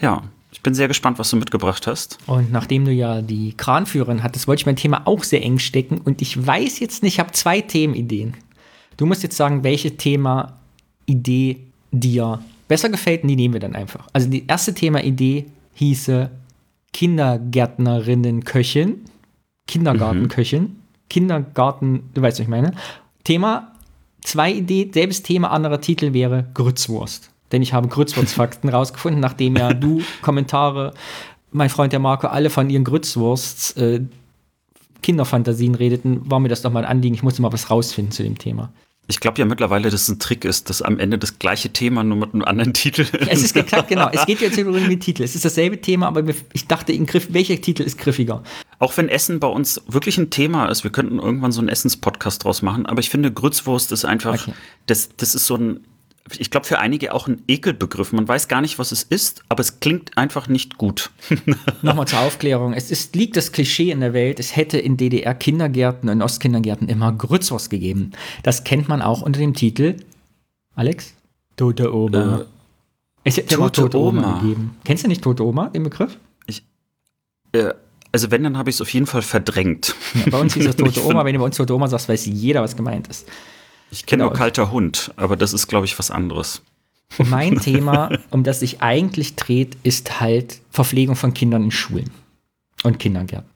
Ja, 0.00 0.22
ich 0.52 0.60
bin 0.60 0.74
sehr 0.74 0.86
gespannt, 0.86 1.18
was 1.18 1.30
du 1.30 1.36
mitgebracht 1.36 1.86
hast. 1.86 2.18
Und 2.26 2.52
nachdem 2.52 2.84
du 2.84 2.92
ja 2.92 3.22
die 3.22 3.54
Kranführerin 3.54 4.22
hattest, 4.22 4.46
wollte 4.46 4.60
ich 4.60 4.66
mein 4.66 4.76
Thema 4.76 5.06
auch 5.06 5.24
sehr 5.24 5.42
eng 5.42 5.58
stecken. 5.58 5.98
Und 5.98 6.20
ich 6.20 6.46
weiß 6.46 6.78
jetzt 6.78 7.02
nicht, 7.02 7.14
ich 7.14 7.20
habe 7.20 7.32
zwei 7.32 7.62
Themenideen. 7.62 8.34
Du 8.98 9.06
musst 9.06 9.22
jetzt 9.22 9.36
sagen, 9.36 9.64
welche 9.64 9.96
Thema-Idee 9.96 11.58
dir 11.90 12.42
besser 12.68 12.90
gefällt 12.90 13.22
und 13.22 13.28
die 13.28 13.36
nehmen 13.36 13.54
wir 13.54 13.60
dann 13.60 13.74
einfach. 13.74 14.06
Also 14.12 14.28
die 14.28 14.46
erste 14.46 14.74
Thema-Idee 14.74 15.46
hieße 15.74 16.30
Kindergärtnerinnen 16.92 18.44
Köchin. 18.44 19.00
Kindergartenköchin. 19.66 20.62
Mhm. 20.62 20.76
Kindergarten, 21.08 22.10
du 22.12 22.20
weißt, 22.20 22.38
was 22.38 22.44
ich 22.44 22.48
meine. 22.48 22.72
Thema, 23.24 23.72
zwei 24.20 24.52
Idee, 24.52 24.90
selbes 24.92 25.22
Thema, 25.22 25.50
anderer 25.50 25.80
Titel 25.80 26.12
wäre 26.12 26.46
Grützwurst 26.52 27.31
denn 27.52 27.62
ich 27.62 27.72
habe 27.72 27.88
Grützwurstfakten 27.88 28.70
rausgefunden, 28.70 29.20
nachdem 29.20 29.56
ja 29.56 29.72
du 29.74 30.02
Kommentare, 30.22 30.94
mein 31.50 31.68
Freund 31.68 31.92
der 31.92 32.00
Marco, 32.00 32.26
alle 32.26 32.50
von 32.50 32.70
ihren 32.70 32.84
Grützwursts 32.84 33.72
äh, 33.72 34.00
Kinderfantasien 35.02 35.74
redeten, 35.74 36.22
war 36.30 36.40
mir 36.40 36.48
das 36.48 36.62
doch 36.62 36.72
mal 36.72 36.84
ein 36.84 36.90
Anliegen. 36.90 37.14
Ich 37.14 37.22
musste 37.22 37.42
mal 37.42 37.52
was 37.52 37.70
rausfinden 37.70 38.12
zu 38.12 38.22
dem 38.22 38.38
Thema. 38.38 38.72
Ich 39.08 39.18
glaube 39.18 39.38
ja 39.38 39.44
mittlerweile, 39.44 39.90
dass 39.90 40.02
es 40.02 40.08
ein 40.08 40.20
Trick 40.20 40.44
ist, 40.44 40.70
dass 40.70 40.80
am 40.80 40.98
Ende 41.00 41.18
das 41.18 41.40
gleiche 41.40 41.70
Thema 41.70 42.04
nur 42.04 42.18
mit 42.18 42.32
einem 42.32 42.44
anderen 42.44 42.72
Titel. 42.72 43.04
Ja, 43.12 43.26
es 43.28 43.42
ist 43.42 43.52
geklappt, 43.52 43.88
genau. 43.88 44.08
Es 44.12 44.24
geht 44.26 44.40
jetzt 44.40 44.56
über 44.56 44.72
den 44.72 45.00
Titel. 45.00 45.24
Es 45.24 45.34
ist 45.34 45.44
dasselbe 45.44 45.80
Thema, 45.80 46.06
aber 46.06 46.22
ich 46.52 46.68
dachte, 46.68 46.96
Griff, 47.04 47.28
welcher 47.30 47.60
Titel 47.60 47.82
ist 47.82 47.98
griffiger? 47.98 48.44
Auch 48.78 48.96
wenn 48.96 49.08
Essen 49.08 49.40
bei 49.40 49.48
uns 49.48 49.82
wirklich 49.88 50.18
ein 50.18 50.30
Thema 50.30 50.66
ist, 50.66 50.84
wir 50.84 50.92
könnten 50.92 51.18
irgendwann 51.18 51.50
so 51.50 51.60
einen 51.60 51.68
Essenspodcast 51.68 52.44
draus 52.44 52.62
machen, 52.62 52.86
aber 52.86 53.00
ich 53.00 53.10
finde, 53.10 53.32
Grützwurst 53.32 53.90
ist 53.90 54.04
einfach, 54.04 54.34
okay. 54.34 54.52
das, 54.86 55.10
das 55.16 55.34
ist 55.34 55.46
so 55.46 55.56
ein 55.56 55.80
ich 56.38 56.50
glaube, 56.50 56.66
für 56.66 56.78
einige 56.78 57.14
auch 57.14 57.26
ein 57.26 57.42
Ekelbegriff. 57.48 58.12
Man 58.12 58.26
weiß 58.26 58.48
gar 58.48 58.60
nicht, 58.60 58.78
was 58.78 58.92
es 58.92 59.02
ist, 59.02 59.42
aber 59.48 59.60
es 59.60 59.80
klingt 59.80 60.16
einfach 60.16 60.48
nicht 60.48 60.78
gut. 60.78 61.10
Nochmal 61.82 62.06
zur 62.06 62.20
Aufklärung. 62.20 62.72
Es 62.74 62.90
ist, 62.90 63.16
liegt 63.16 63.36
das 63.36 63.52
Klischee 63.52 63.90
in 63.90 64.00
der 64.00 64.12
Welt, 64.12 64.38
es 64.38 64.54
hätte 64.54 64.78
in 64.78 64.96
DDR-Kindergärten 64.96 66.08
und 66.08 66.22
Ostkindergärten 66.22 66.88
immer 66.88 67.12
Grützwurst 67.12 67.70
gegeben. 67.70 68.12
Das 68.42 68.64
kennt 68.64 68.88
man 68.88 69.02
auch 69.02 69.22
unter 69.22 69.40
dem 69.40 69.54
Titel, 69.54 69.96
Alex? 70.74 71.14
Tote 71.56 71.94
Oma. 71.94 72.40
Äh, 72.40 72.44
es 73.24 73.36
hätte 73.36 73.56
Tote, 73.56 73.82
Tote 73.82 73.98
Oma. 73.98 74.22
Oma 74.22 74.40
gegeben. 74.40 74.76
Kennst 74.84 75.04
du 75.04 75.08
nicht 75.08 75.22
Tote 75.22 75.44
Oma, 75.44 75.68
den 75.68 75.82
Begriff? 75.82 76.18
Ich, 76.46 76.64
äh, 77.52 77.74
also 78.12 78.30
wenn, 78.30 78.42
dann 78.42 78.56
habe 78.58 78.70
ich 78.70 78.76
es 78.76 78.80
auf 78.80 78.92
jeden 78.92 79.06
Fall 79.06 79.22
verdrängt. 79.22 79.94
Ja, 80.14 80.30
bei 80.30 80.40
uns 80.40 80.54
hieß 80.54 80.66
es 80.66 80.76
Tote 80.76 81.04
Oma. 81.04 81.24
Wenn 81.24 81.34
du 81.34 81.40
bei 81.40 81.46
uns 81.46 81.56
Tote 81.56 81.74
Oma 81.74 81.88
sagst, 81.88 82.08
weiß 82.08 82.26
jeder, 82.26 82.62
was 82.62 82.76
gemeint 82.76 83.08
ist. 83.08 83.26
Ich 83.92 84.06
kenne 84.06 84.22
genau. 84.22 84.30
nur 84.30 84.38
kalter 84.38 84.72
Hund, 84.72 85.12
aber 85.16 85.36
das 85.36 85.52
ist, 85.52 85.66
glaube 85.66 85.84
ich, 85.84 85.98
was 85.98 86.10
anderes. 86.10 86.62
Mein 87.18 87.56
Thema, 87.60 88.10
um 88.30 88.42
das 88.42 88.60
sich 88.60 88.80
eigentlich 88.80 89.36
dreht, 89.36 89.76
ist 89.82 90.18
halt 90.18 90.60
Verpflegung 90.70 91.14
von 91.14 91.34
Kindern 91.34 91.64
in 91.64 91.70
Schulen 91.70 92.10
und 92.84 92.98
Kindergärten. 92.98 93.50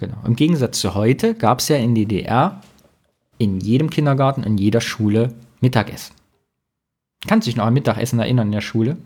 Genau. 0.00 0.16
Im 0.26 0.34
Gegensatz 0.34 0.80
zu 0.80 0.94
heute 0.94 1.34
gab 1.34 1.60
es 1.60 1.68
ja 1.68 1.76
in 1.76 1.94
DDR 1.94 2.60
in 3.38 3.60
jedem 3.60 3.88
Kindergarten, 3.88 4.42
in 4.42 4.58
jeder 4.58 4.80
Schule 4.80 5.32
Mittagessen. 5.60 6.14
Kannst 7.28 7.46
du 7.46 7.50
dich 7.50 7.56
noch 7.56 7.66
an 7.66 7.74
Mittagessen 7.74 8.18
erinnern 8.18 8.48
in 8.48 8.52
der 8.52 8.60
Schule? 8.60 8.96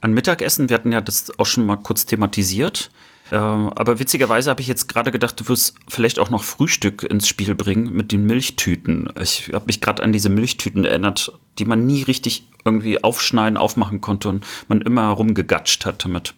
An 0.00 0.14
Mittagessen, 0.14 0.70
wir 0.70 0.76
hatten 0.76 0.92
ja 0.92 1.02
das 1.02 1.38
auch 1.38 1.46
schon 1.46 1.66
mal 1.66 1.76
kurz 1.76 2.06
thematisiert. 2.06 2.90
Äh, 3.30 3.36
aber 3.36 3.98
witzigerweise 3.98 4.50
habe 4.50 4.60
ich 4.60 4.66
jetzt 4.66 4.88
gerade 4.88 5.10
gedacht, 5.10 5.40
du 5.40 5.48
wirst 5.48 5.76
vielleicht 5.88 6.18
auch 6.18 6.30
noch 6.30 6.42
Frühstück 6.42 7.02
ins 7.02 7.28
Spiel 7.28 7.54
bringen 7.54 7.92
mit 7.92 8.12
den 8.12 8.26
Milchtüten. 8.26 9.08
Ich 9.20 9.50
habe 9.52 9.66
mich 9.66 9.80
gerade 9.80 10.02
an 10.02 10.12
diese 10.12 10.28
Milchtüten 10.28 10.84
erinnert, 10.84 11.32
die 11.58 11.64
man 11.64 11.86
nie 11.86 12.02
richtig 12.02 12.46
irgendwie 12.64 13.02
aufschneiden, 13.02 13.56
aufmachen 13.56 14.00
konnte 14.00 14.28
und 14.28 14.46
man 14.68 14.80
immer 14.82 15.08
rumgegatscht 15.08 15.86
hat 15.86 16.04
damit. 16.04 16.34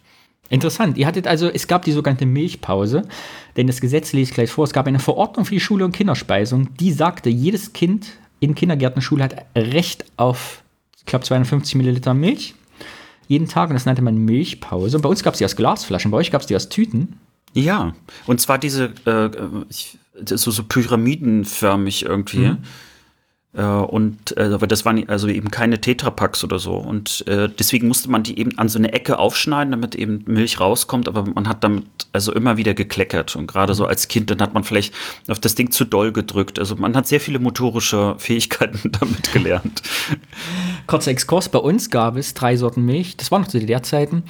Interessant. 0.49 0.97
Ihr 0.97 1.07
hattet 1.07 1.27
also, 1.27 1.49
es 1.49 1.67
gab 1.67 1.83
die 1.83 1.91
sogenannte 1.91 2.25
Milchpause, 2.25 3.03
denn 3.57 3.67
das 3.67 3.81
Gesetz 3.81 4.13
lese 4.13 4.29
ich 4.29 4.35
gleich 4.35 4.49
vor. 4.49 4.63
Es 4.63 4.71
gab 4.71 4.87
eine 4.87 4.99
Verordnung 4.99 5.45
für 5.45 5.53
die 5.53 5.59
Schule 5.59 5.83
und 5.83 5.91
Kinderspeisung, 5.91 6.73
die 6.77 6.93
sagte, 6.93 7.29
jedes 7.29 7.73
Kind 7.73 8.13
in 8.39 8.55
Kindergärten 8.55 8.99
und 8.99 9.01
Schule 9.01 9.25
hat 9.25 9.45
Recht 9.55 10.05
auf, 10.15 10.63
ich 10.97 11.05
glaube, 11.05 11.25
250 11.25 11.75
Milliliter 11.75 12.13
Milch 12.13 12.55
jeden 13.27 13.47
Tag 13.47 13.69
und 13.69 13.75
das 13.75 13.85
nannte 13.85 14.01
man 14.01 14.17
Milchpause. 14.17 14.97
Und 14.97 15.01
bei 15.01 15.09
uns 15.09 15.23
gab 15.23 15.33
es 15.33 15.39
die 15.39 15.45
aus 15.45 15.55
Glasflaschen, 15.55 16.11
bei 16.11 16.17
euch 16.17 16.31
gab 16.31 16.41
es 16.41 16.47
die 16.47 16.55
aus 16.55 16.69
Tüten. 16.69 17.19
Ja, 17.53 17.93
und 18.25 18.39
zwar 18.39 18.57
diese 18.57 18.93
äh, 19.05 19.29
ich, 19.69 19.97
so, 20.25 20.51
so 20.51 20.63
pyramidenförmig 20.63 22.03
irgendwie. 22.03 22.39
Mhm. 22.39 22.57
Äh, 23.53 23.63
und 23.63 24.35
äh, 24.37 24.43
aber 24.53 24.67
das 24.67 24.85
waren 24.85 25.07
also 25.09 25.27
eben 25.27 25.49
keine 25.51 25.79
Tetrapacks 25.81 26.43
oder 26.43 26.59
so. 26.59 26.75
Und 26.75 27.25
äh, 27.27 27.49
deswegen 27.49 27.87
musste 27.87 28.09
man 28.09 28.23
die 28.23 28.39
eben 28.39 28.57
an 28.57 28.69
so 28.69 28.77
eine 28.77 28.93
Ecke 28.93 29.19
aufschneiden, 29.19 29.71
damit 29.71 29.95
eben 29.95 30.23
Milch 30.25 30.59
rauskommt. 30.59 31.07
Aber 31.07 31.23
man 31.23 31.47
hat 31.47 31.63
damit 31.63 31.85
also 32.13 32.33
immer 32.33 32.57
wieder 32.57 32.73
gekleckert. 32.73 33.35
Und 33.35 33.47
gerade 33.47 33.73
so 33.73 33.85
als 33.85 34.07
Kind, 34.07 34.29
dann 34.29 34.41
hat 34.41 34.53
man 34.53 34.63
vielleicht 34.63 34.93
auf 35.27 35.39
das 35.39 35.55
Ding 35.55 35.71
zu 35.71 35.85
doll 35.85 36.11
gedrückt. 36.11 36.59
Also 36.59 36.75
man 36.75 36.95
hat 36.95 37.07
sehr 37.07 37.19
viele 37.19 37.39
motorische 37.39 38.15
Fähigkeiten 38.17 38.91
damit 38.99 39.31
gelernt. 39.31 39.81
Kurzer 40.85 41.11
Exkurs, 41.11 41.49
bei 41.49 41.59
uns 41.59 41.89
gab 41.89 42.17
es 42.17 42.33
drei 42.33 42.55
Sorten 42.57 42.85
Milch. 42.85 43.17
Das 43.17 43.31
war 43.31 43.39
noch 43.39 43.47
zu 43.47 43.59
DDR-Zeiten. 43.59 44.23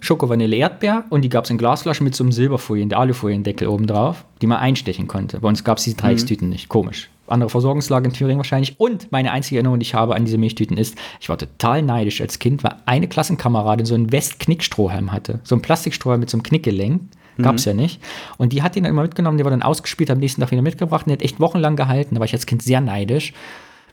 Schoko, 0.00 0.28
Vanille, 0.28 0.56
Erdbeer 0.56 1.04
und 1.10 1.20
die 1.22 1.28
gab 1.28 1.44
es 1.44 1.50
in 1.50 1.58
Glasflaschen 1.58 2.04
mit 2.04 2.14
so 2.14 2.24
einem 2.24 2.32
Silberfolien, 2.32 2.88
der 2.88 2.98
Alufoliendeckel 2.98 3.68
oben 3.68 3.86
drauf, 3.86 4.24
die 4.40 4.46
man 4.46 4.58
einstechen 4.58 5.06
konnte. 5.06 5.40
Bei 5.40 5.48
uns 5.48 5.64
gab 5.64 5.76
es 5.76 5.84
diese 5.84 5.96
Dreieckstüten 5.96 6.46
mhm. 6.46 6.52
nicht. 6.52 6.68
Komisch 6.70 7.10
andere 7.30 7.50
Versorgungslage 7.50 8.08
in 8.08 8.14
Thüringen 8.14 8.38
wahrscheinlich. 8.38 8.78
Und 8.78 9.10
meine 9.12 9.32
einzige 9.32 9.56
Erinnerung, 9.56 9.78
die 9.78 9.84
ich 9.84 9.94
habe 9.94 10.14
an 10.14 10.24
diese 10.24 10.38
Milchtüten 10.38 10.76
ist, 10.76 10.96
ich 11.20 11.28
war 11.28 11.38
total 11.38 11.82
neidisch 11.82 12.20
als 12.20 12.38
Kind, 12.38 12.64
weil 12.64 12.76
eine 12.86 13.08
Klassenkameradin 13.08 13.86
so 13.86 13.94
einen 13.94 14.12
West-Knickstrohhalm 14.12 15.12
hatte. 15.12 15.40
So 15.44 15.54
ein 15.54 15.62
Plastikstrohhalm 15.62 16.20
mit 16.20 16.30
so 16.30 16.36
einem 16.36 16.42
Knickgelenk. 16.42 17.02
Gab 17.38 17.54
es 17.56 17.64
mhm. 17.64 17.70
ja 17.70 17.76
nicht. 17.76 18.00
Und 18.36 18.52
die 18.52 18.62
hat 18.62 18.76
ihn 18.76 18.82
dann 18.82 18.90
immer 18.90 19.02
mitgenommen, 19.02 19.38
der 19.38 19.44
war 19.44 19.50
dann 19.50 19.62
ausgespielt, 19.62 20.10
am 20.10 20.18
nächsten 20.18 20.40
Tag 20.40 20.50
wieder 20.50 20.62
mitgebracht 20.62 21.06
und 21.06 21.10
der 21.10 21.18
hat 21.18 21.22
echt 21.22 21.40
wochenlang 21.40 21.76
gehalten. 21.76 22.14
Da 22.14 22.20
war 22.20 22.26
ich 22.26 22.34
als 22.34 22.46
Kind 22.46 22.62
sehr 22.62 22.80
neidisch, 22.80 23.32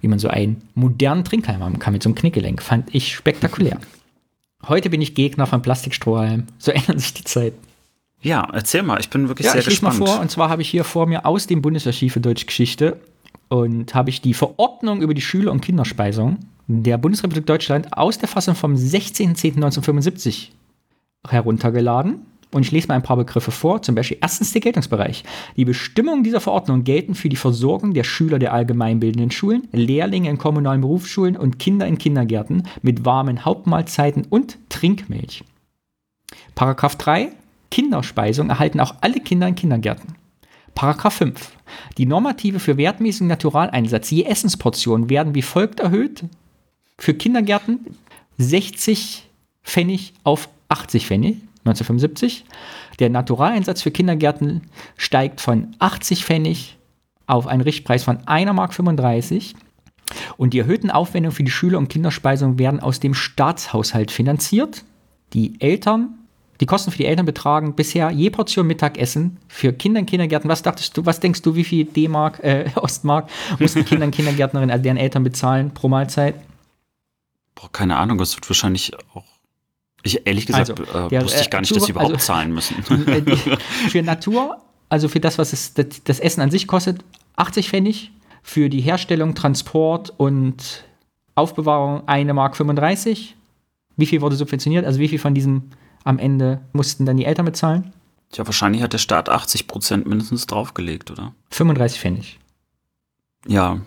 wie 0.01 0.07
man 0.07 0.19
so 0.19 0.27
einen 0.27 0.61
modernen 0.75 1.23
Trinkhalm 1.23 1.63
haben 1.63 1.79
kann 1.79 1.93
mit 1.93 2.03
so 2.03 2.09
einem 2.09 2.15
Knickgelenk. 2.15 2.61
Fand 2.61 2.93
ich 2.93 3.15
spektakulär. 3.15 3.79
Heute 4.67 4.89
bin 4.89 5.01
ich 5.01 5.15
Gegner 5.15 5.45
von 5.45 5.61
Plastikstrohhalm. 5.61 6.47
So 6.57 6.71
ändern 6.71 6.99
sich 6.99 7.13
die 7.13 7.23
Zeiten. 7.23 7.57
Ja, 8.21 8.47
erzähl 8.51 8.81
mal, 8.81 8.99
ich 8.99 9.09
bin 9.09 9.27
wirklich 9.27 9.45
ja, 9.45 9.53
sehr 9.53 9.61
ich 9.61 9.67
gespannt. 9.67 9.99
mal 9.99 10.07
vor, 10.07 10.19
und 10.19 10.31
zwar 10.31 10.49
habe 10.49 10.61
ich 10.61 10.69
hier 10.69 10.83
vor 10.83 11.05
mir 11.05 11.25
aus 11.25 11.45
dem 11.47 11.61
Bundesarchiv 11.61 12.13
für 12.13 12.19
Deutschgeschichte 12.19 12.97
und 13.49 13.95
habe 13.95 14.09
ich 14.09 14.21
die 14.21 14.33
Verordnung 14.33 15.01
über 15.01 15.13
die 15.13 15.21
Schüler- 15.21 15.51
und 15.51 15.61
Kinderspeisung 15.61 16.39
der 16.67 16.97
Bundesrepublik 16.97 17.45
Deutschland 17.45 17.95
aus 17.97 18.17
der 18.17 18.27
Fassung 18.27 18.55
vom 18.55 18.75
16.10.1975 18.75 20.49
heruntergeladen. 21.27 22.21
Und 22.51 22.61
ich 22.61 22.71
lese 22.71 22.87
mal 22.87 22.95
ein 22.95 23.03
paar 23.03 23.17
Begriffe 23.17 23.51
vor. 23.51 23.81
Zum 23.81 23.95
Beispiel 23.95 24.17
erstens 24.21 24.53
der 24.53 24.61
Geltungsbereich. 24.61 25.23
Die 25.57 25.65
Bestimmungen 25.65 26.23
dieser 26.23 26.39
Verordnung 26.39 26.85
gelten 26.85 27.13
für 27.13 27.27
die 27.27 27.35
Versorgung 27.35 27.93
der 27.93 28.05
Schüler 28.05 28.39
der 28.39 28.53
allgemeinbildenden 28.53 29.31
Schulen, 29.31 29.67
Lehrlinge 29.73 30.29
in 30.29 30.37
kommunalen 30.37 30.81
Berufsschulen 30.81 31.35
und 31.35 31.59
Kinder 31.59 31.87
in 31.87 31.97
Kindergärten 31.97 32.63
mit 32.81 33.03
warmen 33.03 33.43
Hauptmahlzeiten 33.43 34.25
und 34.29 34.57
Trinkmilch. 34.69 35.43
Paragraph 36.55 36.95
3. 36.95 37.29
Kinderspeisung 37.69 38.49
erhalten 38.49 38.79
auch 38.79 38.95
alle 39.01 39.19
Kinder 39.19 39.47
in 39.47 39.55
Kindergärten. 39.55 40.15
Paragraph 40.77 41.15
5. 41.15 41.53
Die 41.97 42.05
Normative 42.05 42.59
für 42.59 42.77
wertmäßigen 42.77 43.25
Naturaleinsatz 43.25 44.11
je 44.11 44.25
Essensportion 44.25 45.09
werden 45.09 45.33
wie 45.33 45.41
folgt 45.41 45.79
erhöht. 45.79 46.23
Für 46.99 47.15
Kindergärten 47.15 47.97
60 48.37 49.27
Pfennig 49.63 50.13
auf 50.23 50.49
80 50.69 51.07
Pfennig 51.07 51.37
1975. 51.65 52.45
Der 52.99 53.09
Naturaleinsatz 53.09 53.81
für 53.81 53.89
Kindergärten 53.89 54.69
steigt 54.97 55.41
von 55.41 55.75
80 55.79 56.23
Pfennig 56.23 56.77
auf 57.25 57.47
einen 57.47 57.61
Richtpreis 57.61 58.03
von 58.03 58.19
1,35 58.19 58.53
Mark. 58.53 58.77
Und 60.37 60.53
die 60.53 60.59
erhöhten 60.59 60.91
Aufwendungen 60.91 61.35
für 61.35 61.43
die 61.43 61.49
Schüler- 61.49 61.79
und 61.79 61.89
Kinderspeisung 61.89 62.59
werden 62.59 62.81
aus 62.81 62.99
dem 62.99 63.15
Staatshaushalt 63.15 64.11
finanziert. 64.11 64.83
Die 65.33 65.59
Eltern 65.59 66.16
die 66.59 66.65
Kosten 66.65 66.91
für 66.91 66.97
die 66.97 67.05
Eltern 67.05 67.25
betragen 67.25 67.75
bisher 67.75 68.09
je 68.11 68.29
Portion 68.29 68.67
Mittagessen 68.67 69.37
für 69.47 69.73
Kinder 69.73 69.99
in 69.99 70.05
Kindergärten. 70.05 70.49
Was 70.49 70.63
dachtest 70.63 70.97
du, 70.97 71.05
was 71.05 71.19
denkst 71.19 71.41
du, 71.41 71.55
wie 71.55 71.63
viel 71.63 71.85
D-Mark, 71.85 72.43
äh, 72.43 72.69
Ostmark 72.75 73.29
mussten 73.59 73.85
Kinder 73.85 74.05
in 74.05 74.11
Kindergärtnerinnen, 74.11 74.71
also 74.71 74.83
deren 74.83 74.97
Eltern 74.97 75.23
bezahlen 75.23 75.71
pro 75.71 75.87
Mahlzeit? 75.87 76.35
Boah, 77.55 77.71
keine 77.71 77.97
Ahnung, 77.97 78.17
das 78.17 78.35
wird 78.35 78.49
wahrscheinlich 78.49 78.93
auch. 79.13 79.23
Ich 80.03 80.25
ehrlich 80.25 80.45
gesagt 80.45 80.69
also, 80.69 80.83
äh, 80.83 81.09
der, 81.09 81.23
wusste 81.23 81.41
ich 81.41 81.49
gar 81.49 81.59
nicht, 81.61 81.75
dass 81.75 81.85
sie 81.85 81.91
überhaupt 81.91 82.13
also, 82.13 82.25
zahlen 82.25 82.53
müssen. 82.53 82.75
Äh, 83.07 83.57
für 83.89 84.01
Natur, 84.03 84.57
also 84.89 85.09
für 85.09 85.19
das, 85.19 85.37
was 85.37 85.53
es, 85.53 85.73
das, 85.73 85.87
das 86.03 86.19
Essen 86.19 86.41
an 86.41 86.51
sich 86.51 86.67
kostet, 86.67 87.03
80 87.35 87.69
Pfennig. 87.69 88.11
Für 88.43 88.69
die 88.69 88.79
Herstellung, 88.79 89.35
Transport 89.35 90.13
und 90.15 90.85
Aufbewahrung 91.35 92.07
1 92.07 92.31
Mark 92.31 92.55
35. 92.55 93.35
Wie 93.97 94.05
viel 94.05 94.21
wurde 94.21 94.37
subventioniert? 94.37 94.85
Also 94.85 94.99
wie 94.99 95.09
viel 95.09 95.19
von 95.19 95.33
diesem 95.33 95.63
am 96.03 96.19
Ende 96.19 96.61
mussten 96.73 97.05
dann 97.05 97.17
die 97.17 97.25
Eltern 97.25 97.45
bezahlen? 97.45 97.93
Tja, 98.31 98.45
wahrscheinlich 98.45 98.81
hat 98.81 98.93
der 98.93 98.97
Staat 98.97 99.29
80 99.29 99.67
Prozent 99.67 100.07
mindestens 100.07 100.47
draufgelegt, 100.47 101.11
oder? 101.11 101.33
35 101.51 101.99
Pfennig. 101.99 102.39
Ja. 103.47 103.79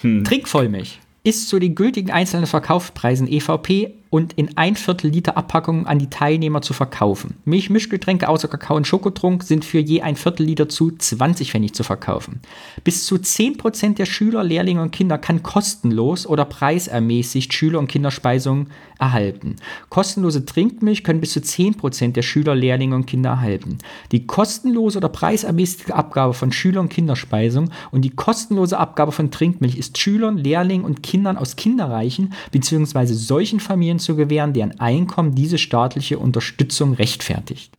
hm. 0.00 0.24
Trinkvollmilch 0.24 1.00
ist 1.22 1.48
zu 1.48 1.58
den 1.58 1.74
gültigen 1.74 2.10
einzelnen 2.10 2.46
Verkaufspreisen 2.46 3.26
EVP 3.26 3.94
und 4.14 4.34
in 4.34 4.56
ein 4.56 4.76
Viertel 4.76 5.10
Liter 5.10 5.36
Abpackungen 5.36 5.88
an 5.88 5.98
die 5.98 6.08
Teilnehmer 6.08 6.62
zu 6.62 6.72
verkaufen. 6.72 7.34
Milch, 7.44 7.68
Mischgetränke 7.68 8.28
außer 8.28 8.46
Kakao 8.46 8.76
und 8.76 8.86
Schokotrunk 8.86 9.42
sind 9.42 9.64
für 9.64 9.80
je 9.80 10.02
ein 10.02 10.14
Viertel 10.14 10.46
Liter 10.46 10.68
zu 10.68 10.92
20 10.96 11.50
Pfennig 11.50 11.74
zu 11.74 11.82
verkaufen. 11.82 12.38
Bis 12.84 13.06
zu 13.06 13.16
10% 13.16 13.96
der 13.96 14.06
Schüler, 14.06 14.44
Lehrlinge 14.44 14.82
und 14.82 14.92
Kinder 14.92 15.18
kann 15.18 15.42
kostenlos 15.42 16.28
oder 16.28 16.44
preisermäßigt 16.44 17.52
Schüler- 17.52 17.80
und 17.80 17.88
Kinderspeisungen 17.88 18.68
erhalten. 19.00 19.56
Kostenlose 19.88 20.44
Trinkmilch 20.46 21.02
können 21.02 21.20
bis 21.20 21.32
zu 21.32 21.40
10% 21.40 22.12
der 22.12 22.22
Schüler, 22.22 22.54
Lehrlinge 22.54 22.94
und 22.94 23.06
Kinder 23.06 23.30
erhalten. 23.30 23.78
Die 24.12 24.26
kostenlose 24.28 24.98
oder 24.98 25.08
preisermäßige 25.08 25.90
Abgabe 25.90 26.34
von 26.34 26.52
Schüler- 26.52 26.80
und 26.80 26.88
Kinderspeisung 26.88 27.70
und 27.90 28.02
die 28.02 28.10
kostenlose 28.10 28.78
Abgabe 28.78 29.10
von 29.10 29.32
Trinkmilch 29.32 29.76
ist 29.76 29.98
Schülern, 29.98 30.38
Lehrlingen 30.38 30.86
und 30.86 31.02
Kindern 31.02 31.36
aus 31.36 31.56
kinderreichen 31.56 32.32
bzw. 32.52 33.06
solchen 33.06 33.58
Familien 33.58 33.98
zu 34.04 34.16
gewähren, 34.16 34.52
deren 34.52 34.78
Einkommen 34.80 35.34
diese 35.34 35.58
staatliche 35.58 36.18
Unterstützung 36.18 36.94
rechtfertigt. 36.94 37.76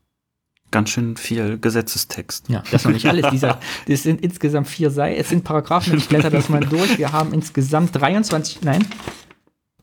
Ganz 0.72 0.90
schön 0.90 1.16
viel 1.16 1.58
Gesetzestext. 1.58 2.50
Ja, 2.50 2.64
das 2.72 2.82
ist 2.82 2.86
noch 2.86 2.92
nicht 2.92 3.06
alles. 3.06 3.30
Dieser, 3.32 3.60
das 3.88 4.04
sind 4.04 4.22
insgesamt 4.22 4.68
vier 4.68 4.90
Seiten. 4.90 5.20
Es 5.20 5.30
sind 5.30 5.44
Paragraphen. 5.44 5.98
Ich 5.98 6.10
blätter 6.10 6.30
das 6.30 6.50
mal 6.50 6.60
durch. 6.60 6.98
Wir 6.98 7.14
haben 7.14 7.34
insgesamt 7.34 7.96
23, 7.96 8.62
nein, 8.62 8.86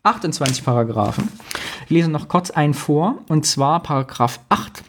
28 0.02 0.64
Paragraphen. 0.64 1.28
Ich 1.85 1.90
lese 1.90 2.11
noch 2.11 2.28
kurz 2.28 2.50
einen 2.50 2.74
vor, 2.74 3.18
und 3.28 3.46
zwar 3.46 3.83
Paragraph 3.83 4.40
8. 4.48 4.83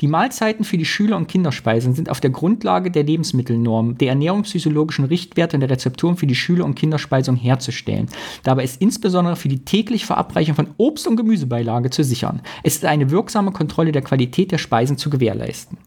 Die 0.00 0.08
Mahlzeiten 0.08 0.64
für 0.64 0.76
die 0.76 0.84
Schüler- 0.84 1.16
und 1.16 1.28
Kinderspeisen 1.28 1.94
sind 1.94 2.10
auf 2.10 2.20
der 2.20 2.30
Grundlage 2.30 2.90
der 2.90 3.04
Lebensmittelnorm, 3.04 3.98
der 3.98 4.10
ernährungsphysiologischen 4.10 5.06
Richtwerte 5.06 5.56
und 5.56 5.60
der 5.60 5.70
Rezepturen 5.70 6.16
für 6.16 6.26
die 6.26 6.34
Schüler- 6.34 6.64
und 6.64 6.74
Kinderspeisung 6.74 7.36
herzustellen. 7.36 8.08
Dabei 8.42 8.64
ist 8.64 8.80
insbesondere 8.80 9.36
für 9.36 9.48
die 9.48 9.64
tägliche 9.64 10.06
Verabreichung 10.06 10.54
von 10.54 10.68
Obst- 10.76 11.06
und 11.06 11.16
Gemüsebeilage 11.16 11.90
zu 11.90 12.04
sichern. 12.04 12.42
Es 12.62 12.76
ist 12.76 12.84
eine 12.84 13.10
wirksame 13.10 13.52
Kontrolle 13.52 13.92
der 13.92 14.02
Qualität 14.02 14.52
der 14.52 14.58
Speisen 14.58 14.98
zu 14.98 15.10
gewährleisten. 15.10 15.78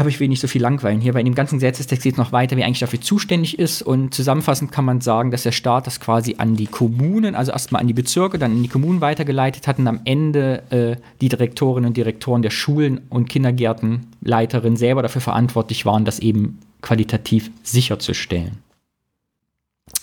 Aber 0.00 0.08
ich 0.08 0.18
will 0.18 0.28
nicht 0.28 0.40
so 0.40 0.48
viel 0.48 0.62
langweilen 0.62 1.02
hier, 1.02 1.12
weil 1.12 1.20
in 1.20 1.26
dem 1.26 1.34
ganzen 1.34 1.56
Gesetzestext 1.56 2.02
geht 2.02 2.14
es 2.14 2.18
noch 2.18 2.32
weiter, 2.32 2.56
wer 2.56 2.64
eigentlich 2.64 2.78
dafür 2.78 3.02
zuständig 3.02 3.58
ist. 3.58 3.82
Und 3.82 4.14
zusammenfassend 4.14 4.72
kann 4.72 4.86
man 4.86 5.02
sagen, 5.02 5.30
dass 5.30 5.42
der 5.42 5.52
Staat 5.52 5.86
das 5.86 6.00
quasi 6.00 6.36
an 6.38 6.56
die 6.56 6.68
Kommunen, 6.68 7.34
also 7.34 7.52
erstmal 7.52 7.82
an 7.82 7.86
die 7.86 7.92
Bezirke, 7.92 8.38
dann 8.38 8.52
an 8.52 8.62
die 8.62 8.70
Kommunen 8.70 9.02
weitergeleitet 9.02 9.66
hat 9.66 9.78
und 9.78 9.86
am 9.86 10.00
Ende 10.06 10.62
äh, 10.70 10.96
die 11.20 11.28
Direktorinnen 11.28 11.88
und 11.88 11.98
Direktoren 11.98 12.40
der 12.40 12.48
Schulen 12.48 13.02
und 13.10 13.28
Kindergärtenleiterinnen 13.28 14.78
selber 14.78 15.02
dafür 15.02 15.20
verantwortlich 15.20 15.84
waren, 15.84 16.06
das 16.06 16.18
eben 16.18 16.60
qualitativ 16.80 17.50
sicherzustellen. 17.62 18.56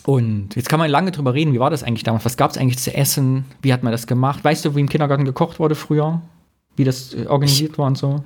Und 0.05 0.55
jetzt 0.55 0.69
kann 0.69 0.79
man 0.79 0.91
lange 0.91 1.09
drüber 1.09 1.33
reden, 1.33 1.53
wie 1.53 1.59
war 1.59 1.71
das 1.71 1.81
eigentlich 1.81 2.03
damals? 2.03 2.23
Was 2.23 2.37
gab 2.37 2.51
es 2.51 2.57
eigentlich 2.59 2.77
zu 2.77 2.93
essen? 2.93 3.45
Wie 3.63 3.73
hat 3.73 3.81
man 3.81 3.91
das 3.91 4.05
gemacht? 4.05 4.43
Weißt 4.43 4.63
du, 4.63 4.75
wie 4.75 4.79
im 4.79 4.89
Kindergarten 4.89 5.25
gekocht 5.25 5.57
wurde 5.57 5.73
früher? 5.73 6.21
Wie 6.75 6.83
das 6.83 7.15
äh, 7.15 7.25
organisiert 7.25 7.71
ich, 7.71 7.77
war 7.79 7.87
und 7.87 7.97
so? 7.97 8.23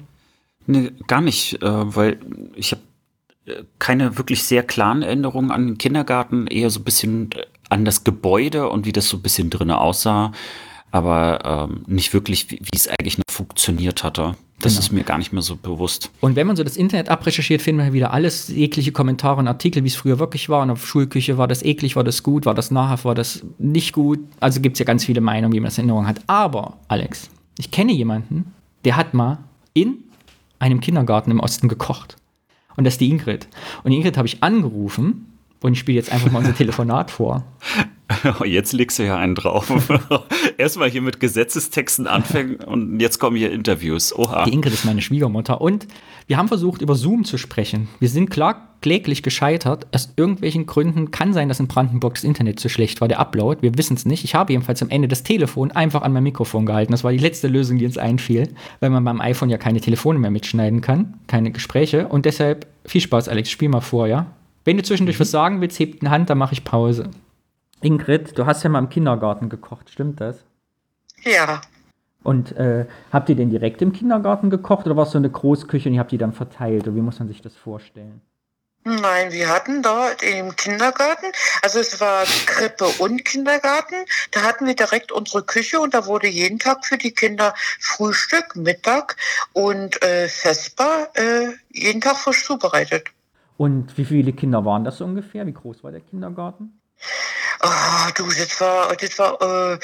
Nee, 0.68 0.91
gar 1.07 1.22
nicht, 1.22 1.62
äh, 1.62 1.95
weil 1.95 2.20
ich 2.55 2.72
habe 2.72 2.82
äh, 3.45 3.64
keine 3.80 4.18
wirklich 4.18 4.43
sehr 4.43 4.64
klaren 4.64 5.01
Erinnerungen 5.01 5.51
an 5.51 5.68
den 5.68 5.78
Kindergarten, 5.78 6.47
eher 6.47 6.70
so 6.70 6.80
ein 6.80 6.84
bisschen 6.84 7.32
äh, 7.32 7.45
an 7.70 7.86
das 7.86 8.03
Gebäude 8.03 8.70
und 8.70 8.86
wie 8.86 8.91
das 8.91 9.09
so 9.09 9.18
ein 9.18 9.24
bisschen 9.24 9.49
drinnen 9.49 9.72
aussah, 9.72 10.32
aber 10.91 11.68
ähm, 11.70 11.84
nicht 11.88 12.14
wirklich, 12.14 12.51
wie, 12.51 12.59
wie 12.59 12.76
es 12.76 12.88
eigentlich 12.88 13.18
noch 13.18 13.24
funktioniert 13.30 14.03
hatte. 14.03 14.36
Das 14.59 14.74
genau. 14.74 14.86
ist 14.86 14.91
mir 14.91 15.03
gar 15.03 15.18
nicht 15.18 15.34
mehr 15.34 15.41
so 15.41 15.55
bewusst. 15.55 16.12
Und 16.20 16.36
wenn 16.36 16.45
man 16.45 16.55
so 16.55 16.64
das 16.64 16.78
Internet 16.78 17.09
abrecherchiert, 17.09 17.62
findet 17.62 17.88
man 17.88 17.93
wieder 17.93 18.14
alles, 18.14 18.47
jegliche 18.47 18.91
Kommentare 18.91 19.39
und 19.39 19.47
Artikel, 19.47 19.84
wie 19.84 19.88
es 19.88 19.95
früher 19.95 20.20
wirklich 20.20 20.49
war. 20.49 20.62
Und 20.62 20.70
auf 20.70 20.86
Schulküche 20.86 21.38
war 21.39 21.47
das 21.47 21.64
eklig, 21.64 21.95
war 21.95 22.03
das 22.03 22.22
gut, 22.22 22.45
war 22.45 22.53
das 22.53 22.70
nahrhaft, 22.70 23.05
war 23.05 23.16
das 23.16 23.43
nicht 23.57 23.93
gut. 23.93 24.20
Also 24.39 24.62
gibt 24.62 24.76
es 24.76 24.80
ja 24.80 24.86
ganz 24.86 25.03
viele 25.03 25.22
Meinungen, 25.22 25.53
wie 25.53 25.59
man 25.59 25.68
das 25.68 25.80
in 25.80 25.86
Erinnerung 25.86 26.07
hat. 26.07 26.22
Aber, 26.28 26.78
Alex, 26.89 27.32
ich 27.57 27.72
kenne 27.72 27.91
jemanden, 27.91 28.53
der 28.86 28.97
hat 28.97 29.16
mal 29.16 29.39
in 29.74 30.03
einem 30.62 30.80
Kindergarten 30.80 31.32
im 31.32 31.39
Osten 31.39 31.68
gekocht. 31.68 32.16
Und 32.78 32.86
das 32.86 32.93
ist 32.93 33.01
die 33.01 33.09
Ingrid. 33.09 33.47
Und 33.84 33.91
die 33.91 33.97
Ingrid 33.97 34.18
habe 34.18 34.28
ich 34.28 34.43
angerufen 34.43 35.34
und 35.62 35.74
ich 35.74 35.80
spiele 35.80 35.97
jetzt 35.97 36.12
einfach 36.12 36.32
mal 36.32 36.39
unser 36.39 36.55
Telefonat 36.55 37.12
vor. 37.12 37.43
Jetzt 38.45 38.74
legst 38.74 38.99
du 38.99 39.03
ja 39.03 39.18
einen 39.18 39.36
drauf. 39.36 39.72
Erstmal 40.57 40.89
hier 40.89 41.01
mit 41.01 41.20
Gesetzestexten 41.20 42.07
anfangen 42.07 42.55
und 42.55 42.99
jetzt 42.99 43.20
kommen 43.20 43.38
hier 43.38 43.51
Interviews. 43.51 44.16
Oha. 44.16 44.45
Die 44.45 44.53
Ingrid 44.53 44.74
ist 44.74 44.86
meine 44.86 45.01
Schwiegermutter 45.01 45.62
und 45.62 45.88
wir 46.28 46.38
haben 46.38 46.47
versucht, 46.47 46.82
über 46.82 46.95
Zoom 46.95 47.24
zu 47.24 47.38
sprechen. 47.38 47.89
Wir 47.99 48.09
sind 48.09 48.30
klar 48.30 48.70
kläglich 48.82 49.24
gescheitert. 49.24 49.88
Aus 49.93 50.14
irgendwelchen 50.16 50.66
Gründen 50.66 51.12
kann 51.12 51.34
sein, 51.34 51.49
dass 51.49 51.59
in 51.59 51.68
Brandenburg 51.68 52.16
das 52.16 52.24
Internet 52.24 52.59
zu 52.59 52.70
schlecht 52.70 53.01
war, 53.01 53.07
der 53.07 53.20
Upload. 53.20 53.62
Wir 53.62 53.78
wissen 53.78 53.95
es 53.95 54.05
nicht. 54.05 54.24
Ich 54.24 54.36
habe 54.36 54.53
jedenfalls 54.53 54.82
am 54.82 54.89
Ende 54.89 55.07
das 55.07 55.24
Telefon 55.24 55.72
einfach 55.72 56.01
an 56.01 56.14
mein 56.14 56.24
Mikrofon 56.24 56.66
gehalten. 56.66 56.91
Das 56.91 57.03
war 57.03 57.12
die 57.12 57.18
letzte 57.18 57.47
Lösung, 57.47 57.78
die 57.78 57.86
uns 57.86 57.97
einfiel, 57.97 58.49
weil 58.80 58.89
man 58.89 59.03
beim 59.03 59.22
iPhone 59.22 59.49
ja 59.49 59.57
keine 59.57 59.82
Telefone 59.82 60.20
mehr 60.20 60.32
mitschneiden 60.32 60.82
kann, 60.82 61.16
keine 61.28 61.51
Gespräche. 61.51 62.07
Und 62.07 62.26
deshalb 62.26 62.68
viel 62.86 63.01
Spaß, 63.01 63.30
Alex. 63.30 63.49
Spiel 63.49 63.70
mal 63.70 63.82
vor, 63.82 64.07
ja? 64.07 64.28
Wenn 64.64 64.78
du 64.78 64.84
zwischendurch 64.84 65.20
was 65.20 65.32
sagen 65.32 65.59
willst, 65.62 65.80
hebt 65.80 66.01
eine 66.01 66.12
Hand, 66.12 66.30
dann 66.30 66.38
mache 66.38 66.53
ich 66.53 66.64
Pause. 66.64 67.09
Ingrid, 67.82 68.38
du 68.38 68.45
hast 68.45 68.63
ja 68.63 68.69
mal 68.69 68.79
im 68.79 68.89
Kindergarten 68.89 69.49
gekocht, 69.49 69.89
stimmt 69.89 70.21
das? 70.21 70.43
Ja. 71.23 71.61
Und 72.23 72.55
äh, 72.55 72.86
habt 73.11 73.29
ihr 73.29 73.36
den 73.36 73.49
direkt 73.49 73.82
im 73.82 73.93
Kindergarten 73.93 74.49
gekocht 74.49 74.86
oder 74.86 74.95
war 74.95 75.05
es 75.05 75.11
so 75.11 75.17
eine 75.17 75.29
Großküche 75.29 75.89
und 75.89 75.95
ihr 75.95 75.99
habt 75.99 76.11
die 76.11 76.19
dann 76.19 76.34
verteilt? 76.34 76.84
Oder 76.84 76.95
wie 76.95 77.01
muss 77.01 77.17
man 77.17 77.27
sich 77.27 77.41
das 77.41 77.55
vorstellen? 77.55 78.21
Nein, 78.84 79.32
wir 79.32 79.47
hatten 79.49 79.84
dort 79.84 80.23
im 80.23 80.55
Kindergarten, 80.55 81.32
also 81.61 81.79
es 81.79 82.01
war 82.01 82.23
Krippe 82.47 82.86
und 82.97 83.23
Kindergarten, 83.23 83.93
da 84.32 84.41
hatten 84.41 84.65
wir 84.65 84.75
direkt 84.75 85.11
unsere 85.11 85.43
Küche 85.43 85.79
und 85.79 85.93
da 85.93 86.07
wurde 86.07 86.27
jeden 86.27 86.57
Tag 86.57 86.84
für 86.84 86.97
die 86.97 87.11
Kinder 87.11 87.53
Frühstück, 87.79 88.55
Mittag 88.55 89.17
und 89.53 90.01
äh, 90.01 90.27
Vesper 90.27 91.09
äh, 91.13 91.49
jeden 91.69 92.01
Tag 92.01 92.17
frisch 92.17 92.43
zubereitet. 92.43 93.09
Und 93.57 93.95
wie 93.99 94.05
viele 94.05 94.34
Kinder 94.34 94.65
waren 94.65 94.84
das 94.84 94.97
so 94.97 95.05
ungefähr? 95.05 95.45
Wie 95.45 95.53
groß 95.53 95.84
war 95.84 95.91
der 95.91 96.01
Kindergarten? 96.01 96.82
Ah, 97.64 98.09
du, 98.16 98.26
das 98.26 98.59
war, 98.59 98.95
das 98.95 99.20
war, 99.20 99.41
äh, 99.41 99.80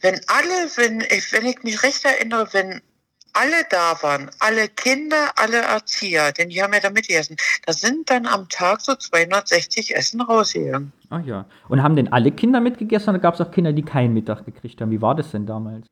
wenn 0.00 0.20
alle, 0.28 0.70
wenn 0.76 1.00
ich, 1.00 1.32
wenn 1.32 1.44
ich 1.44 1.62
mich 1.62 1.82
recht 1.82 2.04
erinnere, 2.04 2.48
wenn 2.52 2.80
alle 3.34 3.64
da 3.70 4.02
waren, 4.02 4.30
alle 4.40 4.68
Kinder, 4.68 5.32
alle 5.36 5.58
Erzieher, 5.58 6.32
denn 6.32 6.48
die 6.48 6.62
haben 6.62 6.72
ja 6.72 6.80
da 6.80 6.90
mitgegessen, 6.90 7.36
da 7.66 7.72
sind 7.72 8.10
dann 8.10 8.26
am 8.26 8.48
Tag 8.48 8.80
so 8.80 8.94
260 8.94 9.94
Essen 9.94 10.20
rausgegangen. 10.22 10.92
Ach 11.10 11.24
ja. 11.24 11.44
Und 11.68 11.82
haben 11.82 11.96
denn 11.96 12.12
alle 12.12 12.32
Kinder 12.32 12.60
mitgegessen 12.60 13.10
oder 13.10 13.18
gab 13.18 13.34
es 13.34 13.40
auch 13.40 13.50
Kinder, 13.50 13.72
die 13.72 13.82
keinen 13.82 14.14
Mittag 14.14 14.44
gekriegt 14.44 14.80
haben? 14.80 14.90
Wie 14.90 15.02
war 15.02 15.14
das 15.14 15.30
denn 15.30 15.46
damals? 15.46 15.86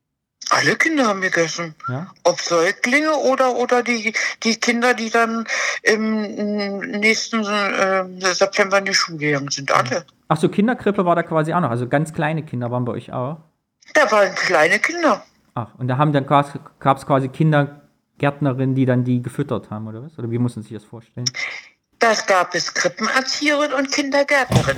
Alle 0.51 0.77
Kinder 0.77 1.07
haben 1.07 1.21
gegessen. 1.21 1.75
Ja? 1.89 2.07
Ob 2.23 2.41
Säuglinge 2.41 3.15
oder, 3.17 3.57
oder 3.57 3.83
die, 3.83 4.13
die 4.43 4.57
Kinder, 4.57 4.95
die 4.95 5.11
dann 5.11 5.47
im 5.83 6.79
nächsten 6.79 7.45
äh, 7.45 8.05
September 8.35 8.79
in 8.79 8.85
die 8.85 8.95
Schule 8.95 9.19
gegangen 9.19 9.51
sind. 9.51 9.73
Alle. 9.73 10.07
Ach 10.29 10.37
so, 10.37 10.49
Kinderkrippe 10.49 11.05
war 11.05 11.17
da 11.17 11.23
quasi 11.23 11.53
auch 11.53 11.61
noch. 11.61 11.71
Also 11.71 11.89
ganz 11.89 12.13
kleine 12.13 12.45
Kinder 12.45 12.71
waren 12.71 12.85
bei 12.85 12.93
euch 12.93 13.13
auch. 13.13 13.39
Da 13.95 14.11
waren 14.11 14.35
kleine 14.35 14.79
Kinder. 14.79 15.25
Ach, 15.55 15.75
und 15.79 15.89
da 15.89 15.99
haben 15.99 16.13
dann 16.13 16.27
gab 16.27 16.97
es 16.97 17.07
quasi 17.07 17.29
Kindergärtnerinnen, 17.29 18.75
die 18.75 18.87
dann 18.87 19.05
die 19.05 19.23
gefüttert 19.23 19.71
haben, 19.71 19.87
oder 19.89 20.03
was? 20.03 20.19
Oder 20.19 20.31
wie 20.31 20.39
muss 20.39 20.55
man 20.55 20.63
sich 20.63 20.73
das 20.73 20.85
vorstellen? 20.85 21.27
Das 21.99 22.27
gab 22.27 22.55
es 22.55 22.75
Krippenerzieherin 22.75 23.73
und 23.73 23.91
Kindergärtnerin. 23.91 24.77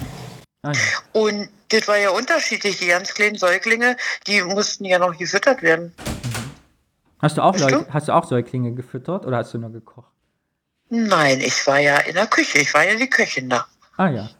Ah, 0.62 0.72
ja. 0.72 1.20
Und 1.20 1.48
das 1.68 1.86
war 1.86 1.98
ja 1.98 2.10
unterschiedlich. 2.10 2.78
Die 2.78 2.86
ganz 2.86 3.14
kleinen 3.14 3.36
Säuglinge, 3.36 3.96
die 4.26 4.42
mussten 4.42 4.84
ja 4.84 4.98
noch 4.98 5.16
gefüttert 5.16 5.62
werden. 5.62 5.94
Hast 7.20 7.36
du 7.36 7.42
auch 7.42 7.54
Weißt 7.54 7.70
du? 7.70 7.86
hast 7.90 8.08
du 8.08 8.12
auch 8.12 8.24
Säuglinge 8.24 8.72
gefüttert 8.74 9.26
oder 9.26 9.38
hast 9.38 9.52
du 9.54 9.58
nur 9.58 9.70
gekocht? 9.70 10.10
Nein, 10.88 11.40
ich 11.40 11.66
war 11.66 11.78
ja 11.78 11.98
in 11.98 12.14
der 12.14 12.26
Küche. 12.26 12.58
Ich 12.58 12.72
war 12.74 12.84
ja 12.84 12.94
die 12.96 13.10
Köchin 13.10 13.48
da. 13.48 13.66
Ah 13.96 14.08
ja. 14.08 14.30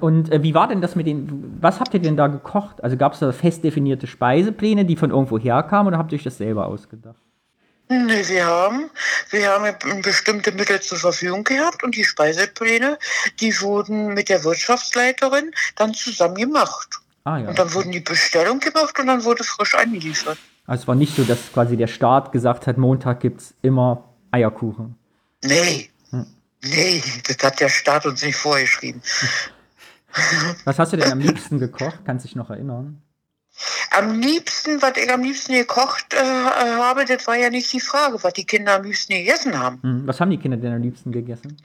Und 0.00 0.32
äh, 0.32 0.42
wie 0.42 0.54
war 0.54 0.68
denn 0.68 0.80
das 0.80 0.96
mit 0.96 1.06
den, 1.06 1.58
was 1.60 1.78
habt 1.78 1.92
ihr 1.92 2.00
denn 2.00 2.16
da 2.16 2.28
gekocht? 2.28 2.82
Also 2.82 2.96
gab 2.96 3.12
es 3.12 3.18
da 3.18 3.32
fest 3.32 3.64
definierte 3.64 4.06
Speisepläne, 4.06 4.86
die 4.86 4.96
von 4.96 5.10
irgendwo 5.10 5.38
herkamen 5.38 5.88
oder 5.88 5.98
habt 5.98 6.12
ihr 6.12 6.16
euch 6.16 6.24
das 6.24 6.38
selber 6.38 6.66
ausgedacht? 6.66 7.20
Nee, 7.88 8.26
wir 8.28 8.46
haben, 8.46 8.90
wir 9.30 9.50
haben 9.50 10.02
bestimmte 10.02 10.52
Mittel 10.52 10.80
zur 10.80 10.98
Verfügung 10.98 11.44
gehabt 11.44 11.82
und 11.82 11.94
die 11.94 12.04
Speisepläne, 12.04 12.98
die 13.40 13.60
wurden 13.60 14.14
mit 14.14 14.30
der 14.30 14.42
Wirtschaftsleiterin 14.42 15.50
dann 15.76 15.92
zusammen 15.92 16.36
gemacht. 16.36 17.00
Ah 17.24 17.38
ja. 17.38 17.48
Und 17.48 17.58
dann 17.58 17.72
wurden 17.74 17.92
die 17.92 18.00
Bestellung 18.00 18.60
gemacht 18.60 18.98
und 18.98 19.06
dann 19.06 19.24
wurde 19.24 19.44
frisch 19.44 19.74
eingeliefert. 19.74 20.38
Also 20.66 20.82
es 20.82 20.88
war 20.88 20.94
nicht 20.94 21.14
so, 21.14 21.24
dass 21.24 21.52
quasi 21.52 21.76
der 21.76 21.86
Staat 21.86 22.32
gesagt 22.32 22.66
hat, 22.66 22.78
Montag 22.78 23.20
gibt's 23.20 23.54
immer 23.60 24.08
Eierkuchen. 24.30 24.96
Nee. 25.42 25.90
Hm. 26.10 26.26
Nee, 26.62 27.02
das 27.28 27.36
hat 27.42 27.60
der 27.60 27.68
Staat 27.68 28.06
uns 28.06 28.22
nicht 28.22 28.36
vorgeschrieben. 28.36 29.02
Was 30.64 30.78
hast 30.78 30.92
du 30.92 30.96
denn 30.96 31.12
am 31.12 31.18
liebsten 31.18 31.58
gekocht? 31.58 32.00
Kannst 32.06 32.24
dich 32.24 32.36
noch 32.36 32.48
erinnern? 32.48 33.02
Am 33.90 34.20
liebsten, 34.20 34.82
was 34.82 34.96
ich 34.96 35.12
am 35.12 35.22
liebsten 35.22 35.54
gekocht 35.54 36.14
äh, 36.14 36.18
habe, 36.18 37.04
das 37.04 37.26
war 37.26 37.36
ja 37.36 37.50
nicht 37.50 37.72
die 37.72 37.80
Frage, 37.80 38.22
was 38.22 38.32
die 38.32 38.44
Kinder 38.44 38.74
am 38.74 38.84
liebsten 38.84 39.14
gegessen 39.14 39.58
haben. 39.58 39.80
Hm. 39.82 40.06
Was 40.06 40.20
haben 40.20 40.30
die 40.30 40.38
Kinder 40.38 40.56
denn 40.56 40.72
am 40.72 40.82
liebsten 40.82 41.12
gegessen? 41.12 41.56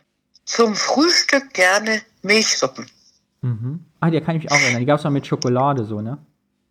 Zum 0.45 0.75
Frühstück 0.75 1.53
gerne 1.53 2.01
Milchsuppen. 2.21 2.85
Mhm. 3.41 3.85
Ah, 3.99 4.09
die 4.09 4.19
kann 4.21 4.35
ich 4.35 4.43
mich 4.43 4.51
auch 4.51 4.59
erinnern. 4.59 4.79
Die 4.79 4.85
gab's 4.85 5.03
mal 5.03 5.09
mit 5.09 5.25
Schokolade 5.25 5.85
so, 5.85 6.01
ne? 6.01 6.17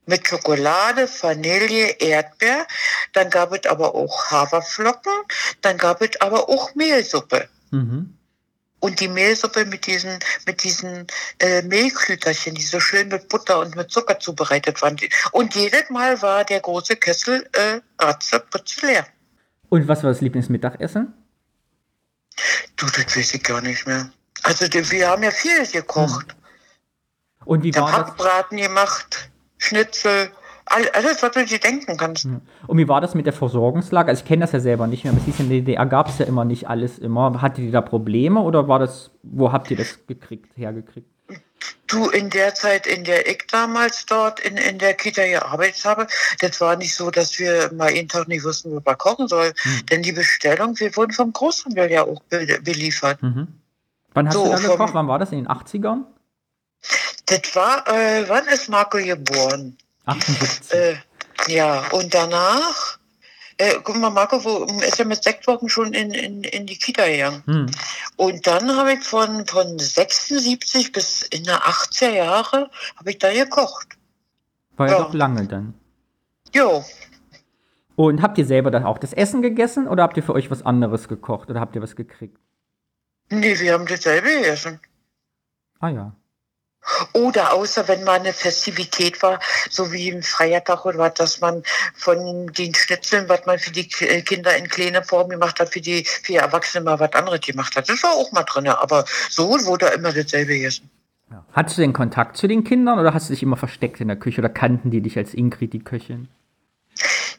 Mit 0.07 0.27
Schokolade, 0.27 1.09
Vanille, 1.21 1.97
Erdbeer. 1.99 2.67
Dann 3.13 3.31
gab 3.31 3.53
es 3.53 3.67
aber 3.71 3.95
auch 3.95 4.31
Haferflocken. 4.31 5.13
Dann 5.61 5.77
gab 5.77 6.01
es 6.03 6.21
aber 6.21 6.49
auch 6.49 6.75
Mehlsuppe. 6.75 7.49
Mhm. 7.71 8.18
Und 8.81 9.01
die 9.01 9.09
Mehlsuppe 9.09 9.65
mit 9.65 9.87
diesen, 9.87 10.19
mit 10.47 10.63
diesen 10.63 11.07
äh, 11.41 11.63
Mehlklüterchen, 11.63 12.55
die 12.55 12.63
so 12.63 12.79
schön 12.79 13.09
mit 13.09 13.29
Butter 13.29 13.59
und 13.59 13.75
mit 13.75 13.91
Zucker 13.91 14.21
zubereitet 14.21 14.81
waren. 14.83 14.97
Und 15.33 15.55
jedes 15.55 15.91
Mal 15.91 16.21
war 16.23 16.45
der 16.45 16.61
große 16.61 16.97
Kessel 16.97 17.49
äh, 17.53 17.81
ratzeputze 17.99 18.87
leer. 18.87 19.07
Und 19.69 19.89
was 19.89 20.03
war 20.03 20.11
das 20.11 20.21
Lieblingsmittagessen? 20.21 21.13
Du, 22.77 22.87
das 22.87 23.17
weiß 23.17 23.35
ich 23.35 23.43
gar 23.43 23.61
nicht 23.61 23.87
mehr. 23.87 24.11
Also 24.45 24.67
wir 24.73 25.09
haben 25.09 25.23
ja 25.23 25.31
viel 25.31 25.67
gekocht. 25.67 26.37
Und 27.45 27.63
wie 27.65 27.75
war 27.75 27.93
haben 27.93 28.03
das? 28.03 28.11
Hackbraten 28.11 28.59
gemacht, 28.59 29.31
Schnitzel, 29.59 30.31
alles, 30.71 31.23
was 31.23 31.31
du 31.33 31.45
dir 31.45 31.59
denken 31.59 31.97
kannst. 31.97 32.27
Und 32.67 32.79
wie 32.79 32.89
war 32.89 33.01
das 33.01 33.15
mit 33.15 33.27
der 33.27 33.33
Versorgungslage? 33.33 34.11
Also 34.11 34.23
ich 34.23 34.29
kenne 34.29 34.43
das 34.43 34.53
ja 34.53 34.61
selber 34.61 34.87
nicht 34.87 35.05
mehr, 35.05 35.13
aber 35.13 35.21
es 35.21 35.27
hieß 35.27 35.41
in 35.41 35.49
der 35.49 35.59
DDR 35.61 35.87
gab 35.87 36.09
es 36.09 36.19
ja 36.19 36.27
immer 36.27 36.45
nicht 36.45 36.69
alles 36.69 36.99
immer. 36.99 37.41
Hattet 37.41 37.65
ihr 37.65 37.73
da 37.73 37.81
Probleme 37.81 38.41
oder 38.41 38.69
war 38.69 38.79
das, 38.79 39.11
wo 39.23 39.53
habt 39.53 39.71
ihr 39.71 39.77
das 39.77 40.07
gekriegt, 40.07 40.57
hergekriegt? 40.57 41.09
Du, 41.87 42.11
in 42.11 42.29
der 42.29 42.55
Zeit, 42.55 42.87
in 42.87 43.05
der 43.05 43.27
ich 43.27 43.45
damals 43.51 44.05
dort 44.05 44.41
in, 44.41 44.59
in 44.59 44.79
der 44.79 44.93
Kita 44.93 45.27
gearbeitet 45.27 45.85
habe, 45.87 46.07
das 46.41 46.61
war 46.61 46.77
nicht 46.77 46.95
so, 46.95 47.11
dass 47.11 47.39
wir 47.39 47.73
mal 47.73 47.91
jeden 47.91 48.09
Tag 48.09 48.29
nicht 48.29 48.45
wussten, 48.45 48.77
was 48.77 48.85
wir 48.85 48.95
kochen 48.95 49.27
sollen. 49.27 49.55
Hm. 49.63 49.87
Denn 49.87 50.03
die 50.03 50.13
Bestellung, 50.13 50.79
wir 50.79 50.95
wurden 50.97 51.13
vom 51.13 51.33
Großhandel 51.33 51.91
ja 51.91 52.05
auch 52.05 52.21
be 52.29 52.59
beliefert. 52.63 53.23
Mhm. 53.23 53.49
Wann 54.13 54.27
hast 54.27 54.35
So, 54.35 54.45
du 54.45 54.51
da 54.51 54.57
gekocht? 54.59 54.95
Wann 54.95 55.09
war 55.09 55.19
das? 55.19 55.33
In 55.33 55.39
den 55.39 55.49
80ern? 55.49 56.05
Das 57.27 57.57
war, 57.57 57.87
äh, 57.89 58.29
wann 58.29 58.47
ist 58.49 58.69
Marco 58.69 58.99
geboren? 58.99 59.77
78. 60.09 60.73
Äh, 60.73 60.97
ja, 61.49 61.89
und 61.93 62.15
danach, 62.15 62.99
äh, 63.59 63.75
guck 63.83 63.97
mal, 63.97 64.11
Marco 64.11 64.43
wo, 64.45 64.65
ist 64.83 64.99
ja 64.99 65.05
mit 65.05 65.23
sechs 65.23 65.47
Wochen 65.47 65.69
schon 65.69 65.93
in, 65.93 66.11
in, 66.13 66.43
in 66.45 66.67
die 66.67 66.79
Kita 66.79 67.07
gegangen. 67.07 67.43
Hm. 67.47 67.67
Und 68.17 68.47
dann 68.47 68.77
habe 68.77 68.95
ich 68.95 69.05
von, 69.05 69.47
von 69.47 69.79
76 69.79 70.93
bis 70.93 71.23
in 71.23 71.45
der 71.45 71.63
80er 71.63 72.11
Jahre, 72.11 72.71
habe 72.97 73.11
ich 73.11 73.19
da 73.19 73.33
gekocht. 73.33 73.97
War 74.77 74.89
ja 74.89 74.99
doch 74.99 75.15
lange 75.15 75.47
dann. 75.47 75.75
Jo, 76.55 76.85
Und 77.97 78.23
habt 78.23 78.39
ihr 78.39 78.47
selber 78.47 78.71
dann 78.71 78.85
auch 78.85 78.99
das 78.99 79.13
Essen 79.13 79.43
gegessen 79.43 79.87
oder 79.87 80.05
habt 80.05 80.17
ihr 80.17 80.23
für 80.23 80.33
euch 80.33 80.51
was 80.51 80.65
anderes 80.65 81.09
gekocht 81.09 81.51
oder 81.51 81.61
habt 81.61 81.77
ihr 81.77 81.83
was 81.83 81.97
gekriegt? 81.97 82.39
nee, 83.31 83.59
wir 83.59 83.73
haben 83.75 83.87
dasselbe 83.87 84.29
gegessen. 84.29 84.81
Ah 85.81 85.89
ja. 85.89 86.17
Oder 87.13 87.53
außer 87.53 87.87
wenn 87.89 88.05
mal 88.05 88.19
eine 88.19 88.33
Festivität 88.33 89.23
war, 89.23 89.41
so 89.71 89.93
wie 89.93 90.11
ein 90.11 90.23
Feiertag 90.23 90.87
oder 90.87 90.99
was, 90.99 91.15
dass 91.15 91.41
man 91.41 91.63
von 91.95 92.47
den 92.49 92.75
Schnitzeln, 92.75 93.29
was 93.29 93.45
man 93.47 93.59
für 93.59 93.71
die 93.71 93.89
äh, 94.01 94.23
Kinder 94.23 94.57
in 94.57 94.69
kleine 94.69 95.03
Form 95.03 95.29
gemacht 95.29 95.61
hat, 95.61 95.69
für 95.71 95.81
die, 95.81 96.05
für 96.05 96.33
die 96.33 96.37
Erwachsenen 96.37 96.85
mal 96.85 96.99
was 96.99 97.13
anderes 97.13 97.41
gemacht 97.41 97.77
hat. 97.77 97.89
Das 97.89 98.03
war 98.03 98.13
auch 98.13 98.33
mal 98.33 98.45
drin, 98.45 98.69
aber 98.69 99.05
so 99.29 99.49
wurde 99.67 99.87
immer 99.87 100.13
dasselbe 100.13 100.55
gegessen. 100.55 100.91
Hattest 101.53 101.77
du 101.77 101.83
den 101.83 101.93
Kontakt 101.93 102.37
zu 102.37 102.47
den 102.47 102.65
Kindern 102.65 102.99
oder 102.99 103.13
hast 103.13 103.29
du 103.29 103.35
dich 103.35 103.43
immer 103.43 103.57
versteckt 103.57 104.01
in 104.01 104.09
der 104.09 104.17
Küche 104.17 104.41
oder 104.41 104.49
kannten 104.49 104.91
die 104.91 105.03
dich 105.03 105.19
als 105.19 105.35
Ingrid, 105.35 105.73
die 105.73 105.85
Köchin? 105.85 106.29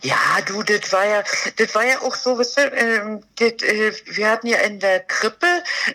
Ja, 0.02 0.18
du, 0.46 0.64
das 0.64 0.92
war 0.94 1.06
ja, 1.06 1.24
das 1.58 1.76
war 1.76 1.86
ja 1.86 2.02
auch 2.02 2.16
so, 2.16 2.38
weißt 2.38 2.58
du, 2.58 2.62
ähm, 2.74 3.24
das, 3.38 3.64
äh, 3.64 3.94
wir 4.06 4.30
hatten 4.30 4.48
ja 4.48 4.60
in 4.60 4.80
der 4.80 5.02
Krippe 5.02 5.48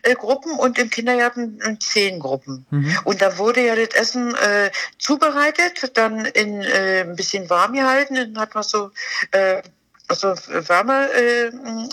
äh, 0.03 0.15
Gruppen 0.15 0.59
und 0.59 0.79
im 0.79 0.91
Kindergarten 0.91 1.61
äh, 1.63 1.79
zehn 1.79 2.21
Gruppen. 2.21 2.67
Mhm. 2.71 2.99
Und 3.05 3.23
da 3.23 3.39
wurde 3.39 3.65
ja 3.65 3.75
das 3.75 3.95
Essen 3.95 4.35
äh, 4.35 4.71
zubereitet, 4.99 5.97
dann 5.97 6.27
in 6.27 6.61
äh, 6.61 7.01
ein 7.01 7.17
bisschen 7.17 7.49
warm 7.49 7.73
gehalten, 7.73 8.15
dann 8.15 8.39
hat 8.39 8.55
man 8.55 8.63
so 8.63 8.91
also 10.09 10.29
warme 10.69 11.11
äh, 11.13 11.51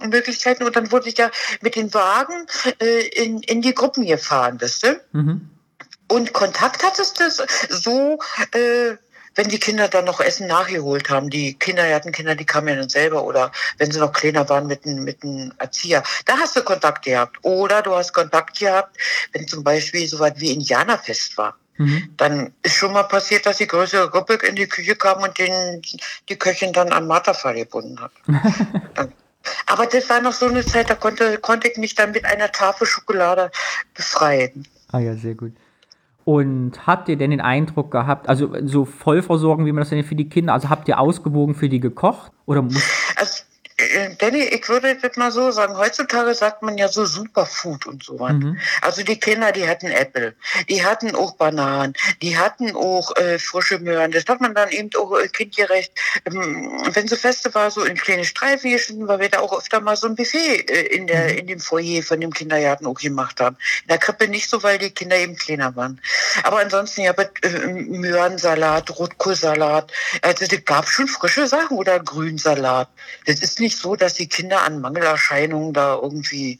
Möglichkeiten 0.07 0.64
und 0.64 0.76
dann 0.76 0.91
wurde 0.91 1.09
ich 1.09 1.18
ja 1.18 1.32
mit 1.62 1.76
den 1.76 1.93
Wagen 1.93 2.45
äh, 2.80 3.07
in, 3.07 3.41
in 3.43 3.62
die 3.62 3.74
Gruppen 3.74 4.05
gefahren, 4.05 4.59
weißt 4.62 4.84
du? 4.84 5.01
Mhm. 5.14 5.49
Und 6.07 6.34
Kontakt 6.34 6.84
hattest 6.84 7.20
du 7.22 7.30
so, 7.70 8.20
äh, 8.51 8.97
wenn 9.36 9.47
die 9.47 9.59
Kinder 9.59 9.88
dann 9.88 10.05
noch 10.05 10.19
Essen 10.19 10.47
nachgeholt 10.47 11.09
haben, 11.09 11.29
die 11.29 11.53
Kindergartenkinder, 11.53 12.36
die 12.36 12.45
kamen 12.45 12.69
ja 12.69 12.75
dann 12.75 12.89
selber 12.89 13.23
oder 13.23 13.51
wenn 13.77 13.91
sie 13.91 13.99
noch 13.99 14.11
kleiner 14.11 14.47
waren 14.49 14.67
mit 14.67 14.86
einem 14.86 15.03
mit 15.03 15.23
einem 15.23 15.53
Erzieher, 15.57 16.03
da 16.25 16.38
hast 16.38 16.55
du 16.55 16.63
Kontakt 16.63 17.05
gehabt. 17.05 17.38
Oder 17.41 17.82
du 17.82 17.95
hast 17.95 18.13
Kontakt 18.13 18.59
gehabt, 18.59 18.97
wenn 19.34 19.47
zum 19.47 19.63
Beispiel 19.63 20.07
so 20.07 20.19
was 20.19 20.34
wie 20.38 20.51
Indianerfest 20.51 21.38
war. 21.38 21.55
Mhm. 21.77 22.13
Dann 22.17 22.53
ist 22.63 22.75
schon 22.75 22.93
mal 22.93 23.03
passiert, 23.03 23.45
dass 23.45 23.57
die 23.57 23.67
größere 23.67 24.09
Gruppe 24.09 24.34
in 24.36 24.55
die 24.55 24.67
Küche 24.67 24.95
kam 24.95 25.23
und 25.23 25.38
den, 25.38 25.82
die 26.29 26.38
Köchin 26.38 26.73
dann 26.73 26.91
an 26.91 27.07
Marterfall 27.07 27.55
gebunden 27.55 27.99
hat. 27.99 28.11
dann, 28.95 29.13
aber 29.65 29.88
das 29.88 30.09
war 30.09 30.21
noch 30.21 30.34
so 30.34 30.47
eine 30.47 30.65
Zeit, 30.65 30.89
da 30.89 30.95
konnte, 30.95 31.38
konnte 31.39 31.69
ich 31.69 31.77
mich 31.77 31.95
dann 31.95 32.11
mit 32.11 32.25
einer 32.25 32.51
Tafel 32.51 32.86
Schokolade 32.86 33.51
befreien. 33.95 34.67
Ah 34.91 34.99
ja, 34.99 35.15
sehr 35.15 35.36
gut. 35.36 35.53
Und 36.24 36.86
habt 36.86 37.09
ihr 37.09 37.17
denn 37.17 37.32
den 37.32 37.41
Eindruck 37.41 37.91
gehabt, 37.91 38.30
also 38.30 38.49
so 38.63 38.86
Vollversorgung, 38.86 39.65
wie 39.65 39.72
man 39.72 39.82
das 39.82 39.89
denn 39.89 40.03
für 40.03 40.15
die 40.15 40.30
Kinder, 40.30 40.53
also 40.53 40.69
habt 40.69 40.88
ihr 40.88 40.99
ausgewogen 40.99 41.55
für 41.55 41.69
die 41.69 41.80
gekocht? 41.80 42.32
Oder 42.45 42.61
muss 42.61 43.13
also, 43.17 43.43
Danny, 44.17 44.43
ich 44.43 44.67
würde 44.69 44.95
das 44.95 45.17
mal 45.17 45.32
so 45.32 45.51
sagen, 45.51 45.77
heutzutage 45.77 46.34
sagt 46.36 46.61
man 46.61 46.77
ja 46.77 46.88
so 46.88 47.05
Superfood 47.05 47.86
und 47.86 48.03
so 48.03 48.19
was. 48.19 48.34
Mhm. 48.34 48.59
Also 48.82 49.03
die 49.03 49.19
Kinder, 49.19 49.51
die 49.51 49.67
hatten 49.67 49.88
Äpfel, 49.88 50.36
die 50.69 50.84
hatten 50.84 51.15
auch 51.15 51.36
Bananen, 51.36 51.93
die 52.21 52.38
hatten 52.38 52.75
auch 52.75 53.15
äh, 53.15 53.39
frische 53.39 53.79
Möhren. 53.79 54.11
Das 54.11 54.25
hat 54.27 54.41
man 54.41 54.53
dann 54.53 54.69
eben 54.69 54.89
auch 54.97 55.17
äh, 55.17 55.27
kindgerecht. 55.27 55.91
Ähm, 56.25 56.82
wenn 56.93 57.07
so 57.07 57.15
Feste 57.15 57.53
war, 57.53 57.71
so 57.71 57.84
in 57.84 57.97
kleine 57.97 58.25
Streifwischen, 58.25 59.07
weil 59.07 59.19
wir 59.19 59.29
da 59.29 59.39
auch 59.39 59.57
öfter 59.57 59.79
mal 59.79 59.95
so 59.95 60.07
ein 60.07 60.15
Buffet 60.15 60.69
äh, 60.69 60.95
in, 60.95 61.07
der, 61.07 61.32
mhm. 61.32 61.38
in 61.39 61.47
dem 61.47 61.59
Foyer 61.59 62.03
von 62.03 62.19
dem 62.19 62.34
Kindergarten 62.34 62.86
auch 62.86 62.99
gemacht 62.99 63.39
haben. 63.39 63.57
In 63.84 63.89
der 63.89 63.97
Krippe 63.97 64.27
nicht 64.27 64.49
so, 64.49 64.63
weil 64.63 64.77
die 64.77 64.91
Kinder 64.91 65.17
eben 65.17 65.36
kleiner 65.36 65.75
waren. 65.75 66.01
Aber 66.43 66.59
ansonsten 66.59 67.01
ja, 67.01 67.13
mit, 67.17 67.29
äh, 67.43 67.67
Möhrensalat, 67.67 68.89
Rotkohlsalat, 68.97 69.91
also 70.21 70.45
das 70.45 70.65
gab 70.65 70.88
schon 70.88 71.07
frische 71.07 71.47
Sachen 71.47 71.77
oder 71.77 71.99
Grünsalat. 71.99 72.89
Das 73.25 73.41
ist 73.41 73.59
nicht 73.59 73.70
nicht 73.72 73.82
so, 73.82 73.95
dass 73.95 74.15
die 74.15 74.28
Kinder 74.28 74.63
an 74.63 74.82
Mangelerscheinungen 74.82 75.74
da 75.74 75.95
irgendwie 75.95 76.59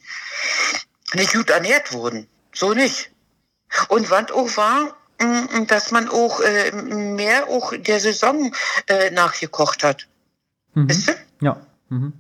nicht 1.14 1.34
gut 1.34 1.50
ernährt 1.50 1.92
wurden. 1.92 2.28
So 2.54 2.74
nicht. 2.74 3.12
Und 3.90 4.10
was 4.10 4.32
auch 4.32 4.58
war, 4.58 4.96
mm, 5.20 5.66
dass 5.68 5.92
man 5.92 6.08
auch 6.08 6.40
äh, 6.40 6.72
mehr 6.72 7.50
auch 7.50 7.74
der 7.76 8.00
Saison 8.00 8.54
äh, 8.88 9.12
nachgekocht 9.12 9.84
hat. 9.84 10.08
Mhm. 10.74 10.90
Weißt 10.90 11.10
du? 11.10 11.12
Ja. 11.42 11.62
Mhm. 11.90 12.14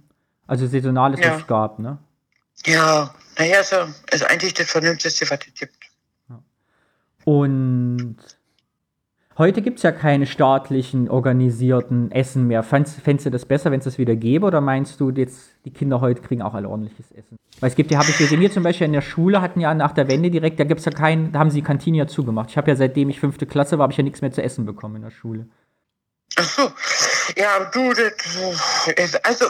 Also 0.45 0.67
saisonales 0.67 1.21
ja. 1.21 1.37
es 1.37 1.47
gab, 1.47 1.79
ne? 1.79 1.97
Ja, 2.65 3.13
naja, 3.37 3.61
ist, 3.61 3.73
ist 4.11 4.25
eigentlich 4.25 4.53
das 4.53 4.69
Vernünftigste, 4.69 5.29
was 5.29 5.39
es 5.47 5.53
gibt. 5.53 5.89
Und 7.23 8.17
Heute 9.41 9.63
gibt 9.63 9.77
es 9.77 9.83
ja 9.83 9.91
keine 9.91 10.27
staatlichen 10.27 11.09
organisierten 11.09 12.11
Essen 12.11 12.45
mehr. 12.45 12.61
Fändest 12.61 13.25
du 13.25 13.31
das 13.31 13.45
besser, 13.45 13.71
wenn 13.71 13.79
es 13.79 13.85
das 13.85 13.97
wieder 13.97 14.15
gäbe? 14.15 14.45
Oder 14.45 14.61
meinst 14.61 14.99
du, 14.99 15.09
jetzt 15.09 15.49
die 15.65 15.71
Kinder 15.71 15.99
heute 15.99 16.21
kriegen 16.21 16.43
auch 16.43 16.53
alle 16.53 16.69
ordentliches 16.69 17.11
Essen? 17.11 17.39
Weil 17.59 17.71
es 17.71 17.75
gibt 17.75 17.89
ja, 17.89 17.97
habe 17.97 18.11
ich 18.11 18.19
gesehen, 18.19 18.39
wir 18.39 18.51
zum 18.51 18.61
Beispiel 18.61 18.85
in 18.85 18.93
der 18.93 19.01
Schule 19.01 19.41
hatten 19.41 19.59
ja 19.59 19.73
nach 19.73 19.93
der 19.93 20.07
Wende 20.07 20.29
direkt, 20.29 20.59
da 20.59 20.63
gibt's 20.63 20.85
ja 20.85 20.91
keinen, 20.91 21.31
da 21.31 21.39
haben 21.39 21.49
sie 21.49 21.61
die 21.61 21.65
Kantine 21.65 21.97
ja 21.97 22.05
zugemacht. 22.05 22.51
Ich 22.51 22.57
habe 22.57 22.69
ja 22.69 22.75
seitdem 22.75 23.09
ich 23.09 23.19
fünfte 23.19 23.47
Klasse 23.47 23.79
war, 23.79 23.85
habe 23.85 23.93
ich 23.93 23.97
ja 23.97 24.03
nichts 24.03 24.21
mehr 24.21 24.31
zu 24.31 24.43
essen 24.43 24.67
bekommen 24.67 24.97
in 24.97 25.01
der 25.01 25.09
Schule. 25.09 25.47
Ach 26.35 26.43
so. 26.47 26.71
Ja, 27.35 27.65
du, 27.73 27.93
das, 27.93 29.15
also 29.23 29.45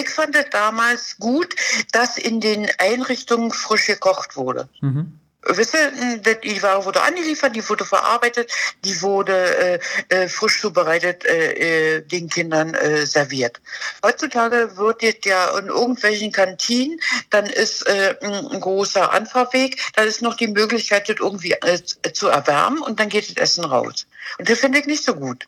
ich 0.00 0.08
fand 0.08 0.34
es 0.34 0.48
damals 0.48 1.18
gut, 1.18 1.54
dass 1.92 2.16
in 2.16 2.40
den 2.40 2.68
Einrichtungen 2.78 3.50
frisch 3.50 3.88
gekocht 3.88 4.34
wurde. 4.38 4.70
Mhm. 4.80 5.20
Wissen, 5.48 6.22
die 6.44 6.62
Ware 6.62 6.84
wurde 6.84 7.02
angeliefert, 7.02 7.54
die 7.54 7.68
wurde 7.68 7.84
verarbeitet, 7.84 8.50
die 8.84 9.00
wurde 9.02 9.34
äh, 9.56 9.78
äh, 10.08 10.28
frisch 10.28 10.60
zubereitet 10.60 11.24
äh, 11.24 11.96
äh, 11.96 12.00
den 12.02 12.28
Kindern 12.28 12.74
äh, 12.74 13.06
serviert. 13.06 13.60
Heutzutage 14.04 14.76
wird 14.76 15.02
jetzt 15.02 15.24
ja 15.24 15.56
in 15.58 15.66
irgendwelchen 15.66 16.32
Kantinen, 16.32 17.00
dann 17.30 17.46
ist 17.46 17.86
äh, 17.86 18.16
ein 18.22 18.60
großer 18.60 19.12
Anfahrweg, 19.12 19.80
da 19.94 20.02
ist 20.02 20.22
noch 20.22 20.36
die 20.36 20.48
Möglichkeit, 20.48 21.08
das 21.08 21.16
irgendwie 21.20 21.52
äh, 21.52 21.80
zu 22.12 22.28
erwärmen 22.28 22.80
und 22.80 23.00
dann 23.00 23.08
geht 23.08 23.28
das 23.28 23.36
Essen 23.36 23.64
raus. 23.64 24.06
Und 24.38 24.50
das 24.50 24.58
finde 24.58 24.78
ich 24.78 24.86
nicht 24.86 25.04
so 25.04 25.14
gut. 25.14 25.46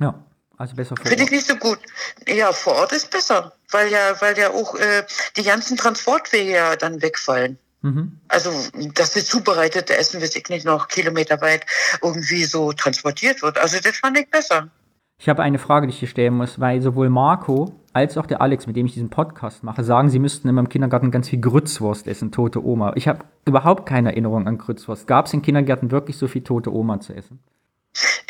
Ja. 0.00 0.14
Also 0.56 0.76
besser 0.76 0.96
vor 0.96 1.00
Ort. 1.00 1.08
Finde 1.08 1.24
ich 1.24 1.30
nicht 1.30 1.46
so 1.46 1.56
gut. 1.56 1.80
Ja, 2.28 2.52
vor 2.52 2.74
Ort 2.76 2.92
ist 2.92 3.10
besser, 3.10 3.52
weil 3.70 3.90
ja, 3.90 4.20
weil 4.20 4.38
ja 4.38 4.50
auch 4.50 4.76
äh, 4.76 5.04
die 5.36 5.42
ganzen 5.42 5.76
Transportwege 5.76 6.52
ja 6.52 6.76
dann 6.76 7.02
wegfallen. 7.02 7.58
Mhm. 7.84 8.18
Also, 8.28 8.50
dass 8.94 9.12
das 9.12 9.26
zubereitete 9.26 9.98
Essen, 9.98 10.22
weiß 10.22 10.34
ich 10.36 10.48
nicht, 10.48 10.64
noch 10.64 10.88
kilometerweit 10.88 11.66
irgendwie 12.02 12.44
so 12.44 12.72
transportiert 12.72 13.42
wird. 13.42 13.58
Also, 13.58 13.78
das 13.78 13.98
fand 13.98 14.18
ich 14.18 14.30
besser. 14.30 14.68
Ich 15.18 15.28
habe 15.28 15.42
eine 15.42 15.58
Frage, 15.58 15.86
die 15.86 15.92
ich 15.92 15.98
hier 15.98 16.08
stellen 16.08 16.32
muss, 16.32 16.58
weil 16.58 16.80
sowohl 16.80 17.10
Marco 17.10 17.78
als 17.92 18.16
auch 18.16 18.24
der 18.24 18.40
Alex, 18.40 18.66
mit 18.66 18.76
dem 18.76 18.86
ich 18.86 18.94
diesen 18.94 19.10
Podcast 19.10 19.62
mache, 19.62 19.84
sagen, 19.84 20.08
sie 20.08 20.18
müssten 20.18 20.48
immer 20.48 20.62
im 20.62 20.70
Kindergarten 20.70 21.10
ganz 21.10 21.28
viel 21.28 21.40
Grützwurst 21.40 22.06
essen, 22.08 22.32
tote 22.32 22.64
Oma. 22.64 22.94
Ich 22.96 23.06
habe 23.06 23.20
überhaupt 23.44 23.86
keine 23.86 24.12
Erinnerung 24.12 24.48
an 24.48 24.56
Grützwurst. 24.56 25.06
Gab 25.06 25.26
es 25.26 25.34
im 25.34 25.42
Kindergarten 25.42 25.90
wirklich 25.90 26.16
so 26.16 26.26
viel 26.26 26.42
tote 26.42 26.72
Oma 26.72 27.00
zu 27.00 27.14
essen? 27.14 27.38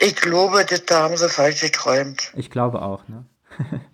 Ich 0.00 0.16
glaube, 0.16 0.66
das, 0.68 0.84
da 0.84 1.04
haben 1.04 1.16
sie 1.16 1.28
falsch 1.28 1.60
geträumt. 1.60 2.32
Ich 2.34 2.50
glaube 2.50 2.82
auch, 2.82 3.06
ne? 3.06 3.24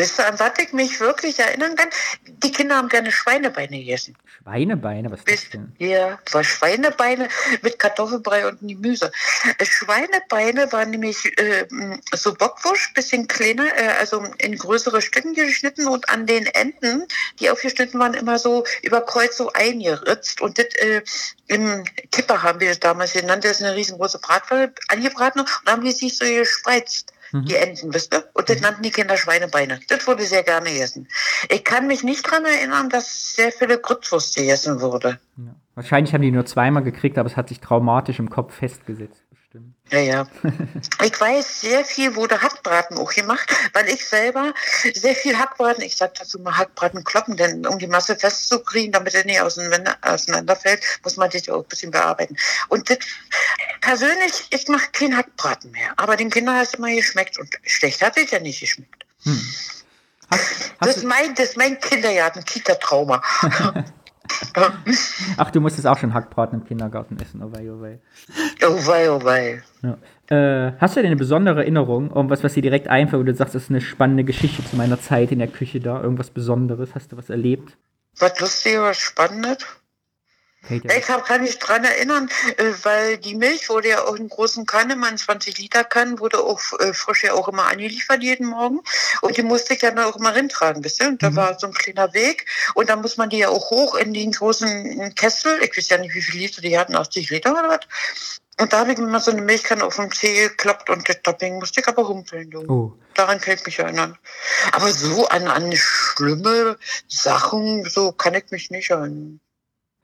Weißt 0.00 0.18
du, 0.18 0.26
an 0.26 0.38
was 0.38 0.52
ich 0.58 0.72
mich 0.72 0.98
wirklich 1.00 1.38
erinnern 1.38 1.76
kann? 1.76 1.88
Die 2.26 2.52
Kinder 2.52 2.76
haben 2.76 2.88
gerne 2.88 3.12
Schweinebeine 3.12 3.78
gegessen. 3.78 4.16
Schweinebeine? 4.42 5.10
Was 5.10 5.20
ist 5.20 5.28
das 5.28 5.50
denn? 5.50 5.72
Ja, 5.78 6.18
war 6.32 6.42
Schweinebeine 6.42 7.28
mit 7.62 7.78
Kartoffelbrei 7.78 8.48
und 8.48 8.60
Gemüse. 8.60 9.12
Äh, 9.58 9.64
Schweinebeine 9.66 10.72
waren 10.72 10.90
nämlich 10.90 11.38
äh, 11.38 11.66
so 12.14 12.34
Bockwurst, 12.34 12.94
bisschen 12.94 13.28
kleiner, 13.28 13.66
äh, 13.76 13.88
also 13.98 14.24
in 14.38 14.56
größere 14.56 15.02
Stücken 15.02 15.34
geschnitten 15.34 15.86
und 15.86 16.08
an 16.08 16.26
den 16.26 16.46
Enden, 16.46 17.06
die 17.38 17.50
aufgeschnitten 17.50 18.00
waren, 18.00 18.14
immer 18.14 18.38
so 18.38 18.64
über 18.82 19.02
Kreuz 19.02 19.36
so 19.36 19.52
eingeritzt. 19.52 20.40
Und 20.40 20.58
das 20.58 20.66
äh, 20.76 21.02
im 21.48 21.84
Kipper 22.10 22.42
haben 22.42 22.60
wir 22.60 22.68
das 22.68 22.80
damals 22.80 23.12
genannt. 23.12 23.44
Das 23.44 23.60
ist 23.60 23.62
eine 23.62 23.76
riesengroße 23.76 24.18
Bratpfanne 24.18 24.72
angebraten 24.88 25.40
und 25.40 25.50
haben 25.66 25.84
die 25.84 25.92
sich 25.92 26.16
so 26.16 26.24
gespreizt 26.24 27.12
mhm. 27.32 27.44
die 27.44 27.56
Enten, 27.56 27.92
wisst 27.94 28.14
ihr? 28.14 28.24
Und 28.34 28.48
das 28.48 28.56
mhm. 28.56 28.62
nannten 28.62 28.82
die 28.82 28.90
Kinder 28.90 29.16
Schweinebeine. 29.16 29.80
Das 29.88 30.06
wurde 30.06 30.24
sehr 30.24 30.42
gerne 30.42 30.70
gegessen. 30.70 31.08
Ich 31.48 31.64
kann 31.64 31.86
mich 31.86 32.02
nicht 32.02 32.26
daran 32.26 32.44
erinnern, 32.44 32.88
dass 32.88 33.34
sehr 33.34 33.52
viele 33.52 33.78
Grützwurst 33.78 34.36
gegessen 34.36 34.80
wurde. 34.80 35.18
Ja. 35.36 35.54
Wahrscheinlich 35.74 36.12
haben 36.12 36.22
die 36.22 36.30
nur 36.30 36.46
zweimal 36.46 36.82
gekriegt, 36.82 37.16
aber 37.16 37.28
es 37.28 37.36
hat 37.36 37.48
sich 37.48 37.60
traumatisch 37.60 38.18
im 38.18 38.28
Kopf 38.28 38.54
festgesetzt. 38.54 39.22
Ja, 39.90 39.98
ja. 39.98 40.26
ich 41.02 41.20
weiß, 41.20 41.62
sehr 41.62 41.84
viel 41.84 42.14
wurde 42.14 42.40
Hackbraten 42.40 42.96
auch 42.96 43.12
gemacht, 43.12 43.52
weil 43.72 43.88
ich 43.88 44.06
selber 44.06 44.54
sehr 44.94 45.16
viel 45.16 45.36
Hackbraten, 45.36 45.82
ich 45.82 45.96
sag 45.96 46.14
dazu 46.14 46.38
mal 46.38 46.56
Hackbraten 46.56 47.02
kloppen, 47.02 47.36
denn 47.36 47.66
um 47.66 47.78
die 47.78 47.88
Masse 47.88 48.14
festzukriegen, 48.16 48.92
damit 48.92 49.14
er 49.14 49.24
nicht 49.24 49.40
auseinander, 49.40 49.96
auseinanderfällt, 50.02 50.82
muss 51.02 51.16
man 51.16 51.28
das 51.30 51.48
auch 51.48 51.62
ein 51.62 51.68
bisschen 51.68 51.90
bearbeiten. 51.90 52.36
Und 52.68 52.88
das, 52.88 52.98
persönlich, 53.80 54.46
ich 54.50 54.68
mache 54.68 54.90
keinen 54.92 55.16
Hackbraten 55.16 55.72
mehr, 55.72 55.92
aber 55.96 56.16
den 56.16 56.30
Kindern 56.30 56.56
hat 56.56 56.68
es 56.68 56.74
immer 56.74 56.90
geschmeckt 56.90 57.38
und 57.38 57.52
schlecht 57.64 58.00
hat 58.00 58.16
es 58.16 58.30
ja 58.30 58.38
nicht 58.38 58.60
geschmeckt. 58.60 59.04
Hm. 59.24 59.54
Hast, 60.30 60.42
hast 60.78 60.88
das, 60.88 60.96
ist 60.98 61.04
mein, 61.04 61.34
das 61.34 61.50
ist 61.50 61.56
mein 61.56 61.80
Kindergarten, 61.80 62.44
Kita-Trauma. 62.44 63.20
Ach, 65.36 65.50
du 65.50 65.60
musstest 65.60 65.86
auch 65.86 65.98
schon 65.98 66.14
Hackbraten 66.14 66.60
im 66.60 66.66
Kindergarten 66.66 67.18
essen, 67.20 67.42
oh 67.42 67.52
wei, 67.52 67.70
oh 67.70 67.80
wei. 67.80 68.00
Oh 68.66 68.86
wei, 68.86 69.10
oh 69.10 69.22
wei. 69.24 69.62
Ja. 69.82 69.98
Äh, 70.28 70.72
hast 70.78 70.96
du 70.96 71.00
denn 71.00 71.08
eine 71.08 71.16
besondere 71.16 71.60
Erinnerung, 71.60 72.10
irgendwas, 72.14 72.44
was 72.44 72.54
dir 72.54 72.62
direkt 72.62 72.88
einfällt, 72.88 73.20
wo 73.20 73.24
du 73.24 73.34
sagst, 73.34 73.54
das 73.54 73.64
ist 73.64 73.70
eine 73.70 73.80
spannende 73.80 74.24
Geschichte 74.24 74.64
zu 74.64 74.76
meiner 74.76 75.00
Zeit 75.00 75.32
in 75.32 75.38
der 75.38 75.48
Küche 75.48 75.80
da, 75.80 76.02
irgendwas 76.02 76.30
Besonderes? 76.30 76.94
Hast 76.94 77.12
du 77.12 77.16
was 77.16 77.30
erlebt? 77.30 77.76
Was 78.18 78.38
Lustiges, 78.40 78.80
was 78.80 78.98
Spannendes? 78.98 79.58
Ich 80.68 81.06
kann 81.06 81.42
mich 81.42 81.58
dran 81.58 81.84
erinnern, 81.84 82.28
äh, 82.58 82.72
weil 82.82 83.16
die 83.16 83.34
Milch 83.34 83.68
wurde 83.70 83.88
ja 83.88 84.04
auch 84.04 84.14
in 84.14 84.28
großen 84.28 84.66
Kannen, 84.66 84.98
man 84.98 85.16
20 85.16 85.58
Liter 85.58 85.84
Kannen, 85.84 86.20
wurde 86.20 86.38
auch 86.40 86.60
äh, 86.78 86.92
frisch 86.92 87.24
ja 87.24 87.32
auch 87.32 87.48
immer 87.48 87.64
angeliefert 87.64 88.22
jeden 88.22 88.46
Morgen. 88.46 88.80
Und 89.22 89.36
die 89.36 89.42
musste 89.42 89.74
ich 89.74 89.80
dann 89.80 89.98
auch 89.98 90.16
immer 90.16 90.34
rintragen, 90.34 90.84
wisst 90.84 91.00
ihr? 91.00 91.08
Und 91.08 91.22
da 91.22 91.30
mhm. 91.30 91.36
war 91.36 91.58
so 91.58 91.66
ein 91.66 91.72
kleiner 91.72 92.12
Weg. 92.12 92.46
Und 92.74 92.90
dann 92.90 93.00
muss 93.00 93.16
man 93.16 93.30
die 93.30 93.38
ja 93.38 93.48
auch 93.48 93.70
hoch 93.70 93.94
in 93.94 94.12
den 94.12 94.32
großen 94.32 95.14
Kessel. 95.14 95.60
Ich 95.62 95.76
weiß 95.76 95.88
ja 95.88 95.98
nicht, 95.98 96.14
wie 96.14 96.22
viele 96.22 96.44
Liter 96.44 96.60
die 96.60 96.78
hatten, 96.78 96.94
80 96.94 97.30
Liter 97.30 97.52
oder 97.52 97.68
was. 97.68 97.80
Und 98.60 98.74
da 98.74 98.80
habe 98.80 98.92
ich 98.92 98.98
mir 98.98 99.06
mal 99.06 99.20
so 99.20 99.30
eine 99.30 99.40
Milchkanne 99.40 99.82
auf 99.82 99.96
dem 99.96 100.12
Zeh 100.12 100.48
geklappt 100.48 100.90
und 100.90 101.08
das 101.08 101.22
Topping 101.22 101.58
musste 101.58 101.80
ich 101.80 101.88
aber 101.88 102.02
rumpeln. 102.02 102.54
Oh. 102.68 102.92
Daran 103.14 103.40
kann 103.40 103.54
ich 103.54 103.64
mich 103.64 103.78
erinnern. 103.78 104.18
Aber 104.72 104.92
so 104.92 105.26
an, 105.28 105.48
an 105.48 105.72
schlimme 105.74 106.76
Sachen, 107.08 107.88
so 107.88 108.12
kann 108.12 108.34
ich 108.34 108.50
mich 108.50 108.70
nicht 108.70 108.90
erinnern. 108.90 109.40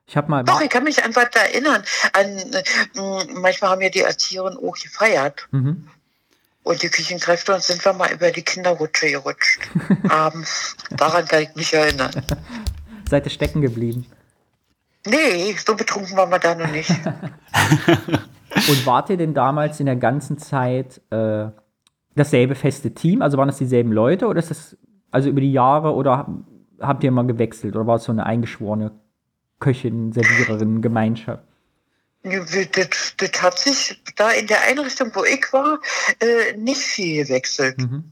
Ich 0.06 0.16
habe 0.16 0.30
mal. 0.30 0.44
Doch, 0.44 0.60
ich 0.60 0.70
kann 0.70 0.84
mich 0.84 1.04
an 1.04 1.14
was 1.16 1.28
erinnern. 1.34 1.82
An, 2.12 2.38
äh, 2.38 3.34
manchmal 3.34 3.72
haben 3.72 3.82
ja 3.82 3.88
die 3.88 4.00
Erzieherinnen 4.00 4.58
auch 4.58 4.76
gefeiert. 4.76 5.48
Mhm. 5.50 5.88
Und 6.62 6.82
die 6.82 6.88
Küchenkräfte 6.88 7.54
und 7.54 7.62
sind 7.62 7.84
wir 7.84 7.92
mal 7.92 8.12
über 8.12 8.30
die 8.30 8.42
Kinderrutsche 8.42 9.10
gerutscht. 9.10 9.60
Abends. 10.08 10.76
Daran 10.90 11.26
kann 11.26 11.42
ich 11.42 11.54
mich 11.54 11.72
erinnern. 11.74 12.10
Seid 13.08 13.24
ihr 13.24 13.30
stecken 13.30 13.60
geblieben? 13.60 14.06
Nee, 15.06 15.54
so 15.64 15.76
betrunken 15.76 16.16
waren 16.16 16.30
wir 16.30 16.40
da 16.40 16.54
noch 16.56 16.70
nicht. 16.70 16.90
Und 18.68 18.86
wart 18.86 19.10
ihr 19.10 19.16
denn 19.16 19.34
damals 19.34 19.78
in 19.78 19.86
der 19.86 19.96
ganzen 19.96 20.38
Zeit 20.38 21.00
äh, 21.10 21.46
dasselbe 22.16 22.56
feste 22.56 22.92
Team? 22.92 23.22
Also 23.22 23.38
waren 23.38 23.46
das 23.46 23.58
dieselben 23.58 23.92
Leute 23.92 24.26
oder 24.26 24.40
ist 24.40 24.50
das 24.50 24.76
also 25.12 25.28
über 25.28 25.40
die 25.40 25.52
Jahre 25.52 25.94
oder 25.94 26.26
habt 26.80 27.04
ihr 27.04 27.12
mal 27.12 27.26
gewechselt 27.26 27.76
oder 27.76 27.86
war 27.86 27.96
es 27.96 28.04
so 28.04 28.12
eine 28.12 28.26
eingeschworene 28.26 28.90
Köchin, 29.58 30.12
Serviererin, 30.12 30.82
Gemeinschaft? 30.82 31.42
Das, 32.22 33.14
das 33.16 33.42
hat 33.42 33.58
sich 33.58 34.02
da 34.16 34.30
in 34.30 34.48
der 34.48 34.62
Einrichtung, 34.62 35.12
wo 35.14 35.24
ich 35.24 35.52
war, 35.52 35.78
äh, 36.20 36.56
nicht 36.56 36.80
viel 36.80 37.24
gewechselt. 37.24 37.78
Mhm. 37.78 38.10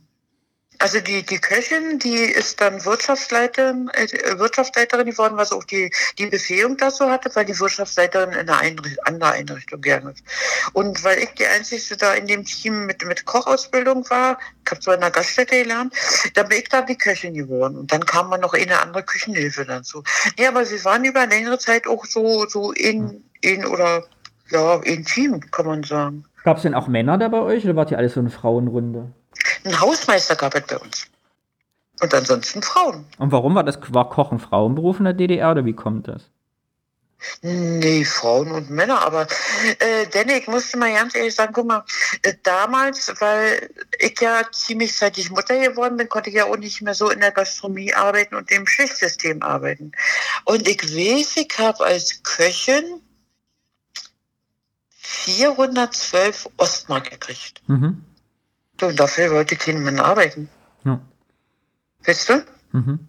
Also 0.78 1.00
die, 1.00 1.22
die 1.22 1.38
Köchin, 1.38 1.98
die 1.98 2.16
ist 2.16 2.60
dann 2.60 2.84
Wirtschaftsleiterin, 2.84 3.90
äh, 3.94 4.38
Wirtschaftsleiterin 4.38 5.06
geworden, 5.06 5.36
was 5.36 5.52
auch 5.52 5.64
die, 5.64 5.90
die 6.18 6.26
Befähigung 6.26 6.76
dazu 6.76 7.08
hatte, 7.10 7.30
weil 7.34 7.44
die 7.44 7.58
Wirtschaftsleiterin 7.58 8.32
in 8.32 8.38
einer 8.40 8.58
Einrichtung, 8.58 9.04
an 9.04 9.20
der 9.20 9.32
Einrichtung 9.32 9.80
gegangen 9.80 10.12
ist. 10.14 10.24
Und 10.72 11.02
weil 11.04 11.18
ich 11.18 11.30
die 11.30 11.46
Einzige 11.46 11.96
da 11.96 12.14
in 12.14 12.26
dem 12.26 12.44
Team 12.44 12.86
mit, 12.86 13.04
mit 13.04 13.24
Kochausbildung 13.24 14.08
war, 14.10 14.38
ich 14.64 14.70
habe 14.70 14.80
zwar 14.80 14.94
in 14.94 15.00
der 15.00 15.10
Gaststätte 15.10 15.62
gelernt, 15.62 15.94
dann 16.34 16.48
bin 16.48 16.58
ich 16.58 16.68
da 16.68 16.82
die 16.82 16.98
Köchin 16.98 17.34
geworden. 17.34 17.76
Und 17.76 17.92
dann 17.92 18.04
kam 18.04 18.28
man 18.28 18.40
noch 18.40 18.54
eine 18.54 18.80
andere 18.80 19.02
Küchenhilfe 19.02 19.64
dazu. 19.64 20.02
Ja, 20.38 20.48
aber 20.48 20.64
sie 20.64 20.84
waren 20.84 21.04
über 21.04 21.26
längere 21.26 21.58
Zeit 21.58 21.86
auch 21.86 22.04
so, 22.04 22.46
so 22.48 22.72
in, 22.72 23.24
in 23.40 23.64
oder 23.64 24.04
ja, 24.50 24.76
in 24.82 25.04
Team, 25.04 25.40
kann 25.50 25.66
man 25.66 25.82
sagen. 25.82 26.24
Gab 26.44 26.58
es 26.58 26.62
denn 26.62 26.74
auch 26.74 26.88
Männer 26.88 27.16
da 27.16 27.28
bei 27.28 27.40
euch 27.40 27.64
oder 27.64 27.76
wart 27.76 27.90
ihr 27.90 27.98
alles 27.98 28.14
so 28.14 28.20
eine 28.20 28.30
Frauenrunde? 28.30 29.12
Ein 29.64 29.80
Hausmeister 29.80 30.36
gab 30.36 30.54
es 30.54 30.66
bei 30.66 30.78
uns. 30.78 31.06
Und 32.00 32.12
ansonsten 32.12 32.62
Frauen. 32.62 33.06
Und 33.18 33.32
warum 33.32 33.54
war 33.54 33.64
das 33.64 33.78
war 33.88 34.08
Kochen 34.10 34.38
Frauenberuf 34.38 34.98
in 34.98 35.04
der 35.04 35.14
DDR 35.14 35.52
oder 35.52 35.64
wie 35.64 35.72
kommt 35.72 36.08
das? 36.08 36.22
Nee, 37.42 38.04
Frauen 38.04 38.50
und 38.50 38.70
Männer, 38.70 39.00
aber 39.00 39.26
äh, 39.78 40.06
denn 40.08 40.28
ich 40.28 40.46
musste 40.46 40.76
mal 40.76 40.92
ganz 40.92 41.14
ehrlich 41.14 41.34
sagen, 41.34 41.52
guck 41.54 41.66
mal, 41.66 41.84
äh, 42.22 42.34
damals, 42.42 43.14
weil 43.18 43.70
ich 43.98 44.20
ja 44.20 44.42
ziemlich 44.52 44.94
zeitig 44.94 45.30
Mutter 45.30 45.58
geworden 45.58 45.96
bin, 45.96 46.08
konnte 46.08 46.28
ich 46.28 46.36
ja 46.36 46.44
auch 46.44 46.56
nicht 46.56 46.82
mehr 46.82 46.94
so 46.94 47.10
in 47.10 47.20
der 47.20 47.32
Gastronomie 47.32 47.94
arbeiten 47.94 48.34
und 48.34 48.50
im 48.50 48.66
Schichtsystem 48.66 49.42
arbeiten. 49.42 49.92
Und 50.44 50.68
ich 50.68 50.82
weiß, 50.82 51.36
ich 51.36 51.58
habe 51.58 51.84
als 51.84 52.22
Köchin 52.22 53.00
412 54.90 56.50
Ostmark 56.58 57.10
gekriegt. 57.10 57.62
Mhm. 57.66 58.04
Und 58.82 58.98
dafür 58.98 59.30
wollte 59.32 59.56
kein 59.56 59.82
Mann 59.82 60.00
arbeiten. 60.00 60.48
Ja. 60.84 61.00
Weißt 62.04 62.28
du? 62.28 62.44
Mhm. 62.72 63.08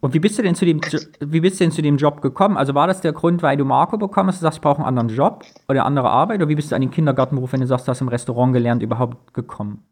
Und 0.00 0.12
wie 0.12 0.18
bist 0.18 0.38
du 0.38 0.42
denn 0.42 0.54
zu 0.54 0.66
dem 0.66 0.80
Jo- 0.80 0.98
wie 1.20 1.40
bist 1.40 1.58
du 1.58 1.64
denn 1.64 1.72
zu 1.72 1.80
dem 1.80 1.96
Job 1.96 2.20
gekommen? 2.20 2.58
Also 2.58 2.74
war 2.74 2.86
das 2.86 3.00
der 3.00 3.12
Grund, 3.14 3.42
weil 3.42 3.56
du 3.56 3.64
Marco 3.64 3.96
bekommen 3.96 4.28
hast, 4.28 4.36
du 4.36 4.42
sagst, 4.42 4.58
ich 4.58 4.62
brauche 4.62 4.78
einen 4.78 4.86
anderen 4.98 5.08
Job 5.08 5.44
oder 5.66 5.80
eine 5.80 5.84
andere 5.84 6.10
Arbeit? 6.10 6.40
Oder 6.40 6.48
wie 6.48 6.56
bist 6.56 6.70
du 6.70 6.74
an 6.74 6.82
den 6.82 6.90
Kindergartenberuf, 6.90 7.52
wenn 7.52 7.60
du 7.60 7.66
sagst, 7.66 7.86
du 7.86 7.90
hast 7.90 8.02
im 8.02 8.08
Restaurant 8.08 8.52
gelernt, 8.52 8.82
überhaupt 8.82 9.32
gekommen? 9.32 9.82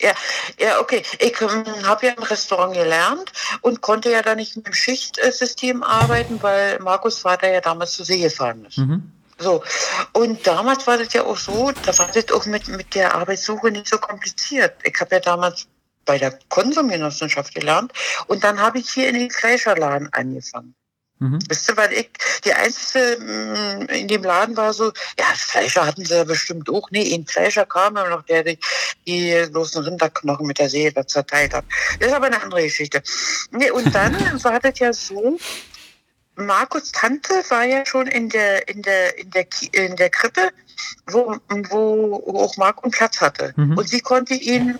Ja, 0.00 0.12
ja, 0.58 0.80
okay. 0.80 1.02
Ich 1.18 1.40
ähm, 1.42 1.64
habe 1.86 2.06
ja 2.06 2.12
im 2.12 2.22
Restaurant 2.22 2.74
gelernt 2.74 3.32
und 3.60 3.80
konnte 3.82 4.10
ja 4.10 4.22
dann 4.22 4.36
nicht 4.36 4.56
mit 4.56 4.66
dem 4.66 4.72
Schichtsystem 4.74 5.82
arbeiten, 5.82 6.42
weil 6.42 6.78
Markus 6.80 7.18
Vater 7.18 7.52
ja 7.52 7.60
damals 7.60 7.92
zur 7.92 8.06
See 8.06 8.20
gefahren 8.20 8.64
ist. 8.66 8.78
Mhm. 8.78 9.12
So. 9.38 9.62
Und 10.12 10.46
damals 10.46 10.86
war 10.86 10.98
das 10.98 11.12
ja 11.12 11.24
auch 11.24 11.36
so, 11.36 11.70
da 11.84 11.96
war 11.98 12.08
das 12.08 12.30
auch 12.32 12.46
mit, 12.46 12.68
mit 12.68 12.94
der 12.94 13.14
Arbeitssuche 13.14 13.70
nicht 13.70 13.88
so 13.88 13.98
kompliziert. 13.98 14.74
Ich 14.82 14.98
habe 15.00 15.16
ja 15.16 15.20
damals 15.20 15.66
bei 16.04 16.18
der 16.18 16.38
Konsumgenossenschaft 16.48 17.54
gelernt 17.54 17.92
und 18.28 18.44
dann 18.44 18.60
habe 18.60 18.78
ich 18.78 18.90
hier 18.90 19.08
in 19.08 19.16
den 19.16 19.30
Fleischerladen 19.30 20.12
angefangen. 20.12 20.74
Mhm. 21.18 21.38
Wisst 21.48 21.68
ihr, 21.70 21.76
weil 21.78 21.92
ich 21.94 22.10
die 22.44 22.52
Einzige 22.52 23.16
mm, 23.18 23.86
in 23.88 24.08
dem 24.08 24.22
Laden 24.22 24.56
war 24.56 24.74
so, 24.74 24.92
ja, 25.18 25.24
Fleischer 25.34 25.86
hatten 25.86 26.04
sie 26.04 26.14
ja 26.14 26.24
bestimmt 26.24 26.68
auch. 26.68 26.90
Nee, 26.90 27.14
ein 27.14 27.26
Fleischer 27.26 27.64
kam 27.64 27.96
immer 27.96 28.10
noch, 28.10 28.22
der 28.22 28.44
die, 28.44 28.58
die 29.06 29.46
großen 29.50 29.82
Rinderknochen 29.82 30.46
mit 30.46 30.58
der 30.58 30.68
Seele 30.68 31.06
zerteilt 31.06 31.54
hat. 31.54 31.64
Das 31.98 32.08
ist 32.08 32.14
aber 32.14 32.26
eine 32.26 32.42
andere 32.42 32.62
Geschichte. 32.62 33.02
Nee, 33.50 33.70
und 33.70 33.94
dann 33.94 34.14
war 34.44 34.60
das 34.60 34.78
ja 34.78 34.92
so, 34.92 35.38
Markus 36.36 36.92
Tante 36.92 37.34
war 37.48 37.64
ja 37.64 37.84
schon 37.86 38.06
in 38.06 38.28
der, 38.28 38.68
in 38.68 38.82
der, 38.82 39.18
in 39.18 39.30
der, 39.30 39.46
in 39.72 39.96
der 39.96 40.10
Krippe, 40.10 40.50
wo, 41.06 41.36
wo 41.48 42.38
auch 42.38 42.56
Marco 42.56 42.82
einen 42.82 42.92
Platz 42.92 43.20
hatte. 43.20 43.54
Mhm. 43.56 43.78
Und 43.78 43.88
sie 43.88 44.00
konnte 44.00 44.34
ihn, 44.34 44.78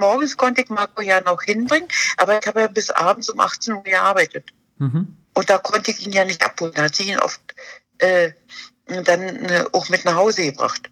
morgens 0.00 0.36
konnte 0.36 0.62
ich 0.62 0.70
Marco 0.70 1.02
ja 1.02 1.20
noch 1.20 1.42
hinbringen, 1.42 1.88
aber 2.16 2.38
ich 2.38 2.46
habe 2.46 2.60
ja 2.60 2.66
bis 2.68 2.90
abends 2.90 3.28
um 3.28 3.38
18 3.38 3.74
Uhr 3.74 3.82
gearbeitet. 3.82 4.50
Mhm. 4.78 5.16
Und 5.34 5.50
da 5.50 5.58
konnte 5.58 5.90
ich 5.90 6.04
ihn 6.06 6.12
ja 6.12 6.24
nicht 6.24 6.42
abholen. 6.42 6.72
Da 6.74 6.84
hat 6.84 6.94
sie 6.94 7.10
ihn 7.10 7.18
oft 7.18 7.42
äh, 7.98 8.32
dann 8.86 9.20
äh, 9.20 9.64
auch 9.72 9.88
mit 9.90 10.04
nach 10.06 10.14
Hause 10.14 10.44
gebracht. 10.44 10.90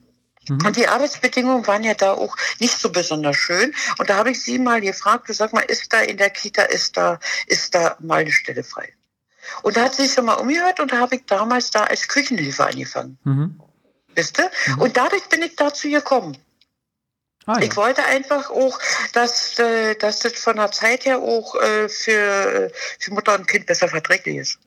Mhm. 0.49 0.67
Und 0.67 0.77
die 0.77 0.87
Arbeitsbedingungen 0.87 1.67
waren 1.67 1.83
ja 1.83 1.95
da 1.95 2.13
auch 2.13 2.37
nicht 2.61 2.79
so 2.79 2.91
besonders 2.91 3.37
schön. 3.37 3.75
Und 3.99 4.11
da 4.11 4.17
habe 4.17 4.31
ich 4.31 4.43
sie 4.43 4.59
mal 4.59 4.83
gefragt, 4.83 5.29
du 5.29 5.33
sag 5.33 5.55
mal, 5.55 5.61
ist 5.61 5.93
da 5.93 6.01
in 6.01 6.19
der 6.19 6.31
Kita, 6.31 6.63
ist 6.63 6.97
da, 6.99 7.19
ist 7.47 7.75
da 7.75 7.97
mal 8.01 8.21
eine 8.21 8.33
Stelle 8.33 8.65
frei? 8.65 8.93
Und 9.63 9.77
da 9.77 9.85
hat 9.85 9.95
sie 9.95 10.05
sich 10.05 10.15
schon 10.15 10.25
mal 10.27 10.35
umgehört 10.35 10.81
und 10.81 10.93
da 10.93 10.99
habe 10.99 11.17
ich 11.17 11.27
damals 11.27 11.71
da 11.71 11.85
als 11.85 12.09
Küchenhilfe 12.09 12.67
angefangen. 12.67 13.19
Mhm. 13.25 13.61
Wisst 14.15 14.39
ihr? 14.39 14.51
Mhm. 14.75 14.83
Und 14.83 14.97
dadurch 14.97 15.29
bin 15.29 15.43
ich 15.43 15.57
dazu 15.57 15.89
gekommen. 15.89 16.37
Ah, 17.47 17.59
Ich 17.61 17.71
ja. 17.71 17.77
wollte 17.77 18.03
einfach 18.05 18.51
auch, 18.51 18.79
dass, 19.13 19.59
äh, 19.59 19.95
dass 19.97 20.21
das 20.21 20.33
von 20.35 20.57
der 20.57 20.71
Zeit 20.71 21.05
her 21.05 21.19
auch 21.19 21.55
äh, 21.57 21.89
für, 21.89 22.71
für 22.99 23.13
Mutter 23.13 23.35
und 23.35 23.47
Kind 23.47 23.67
besser 23.67 23.89
verträglich 23.89 24.37
ist. 24.37 24.59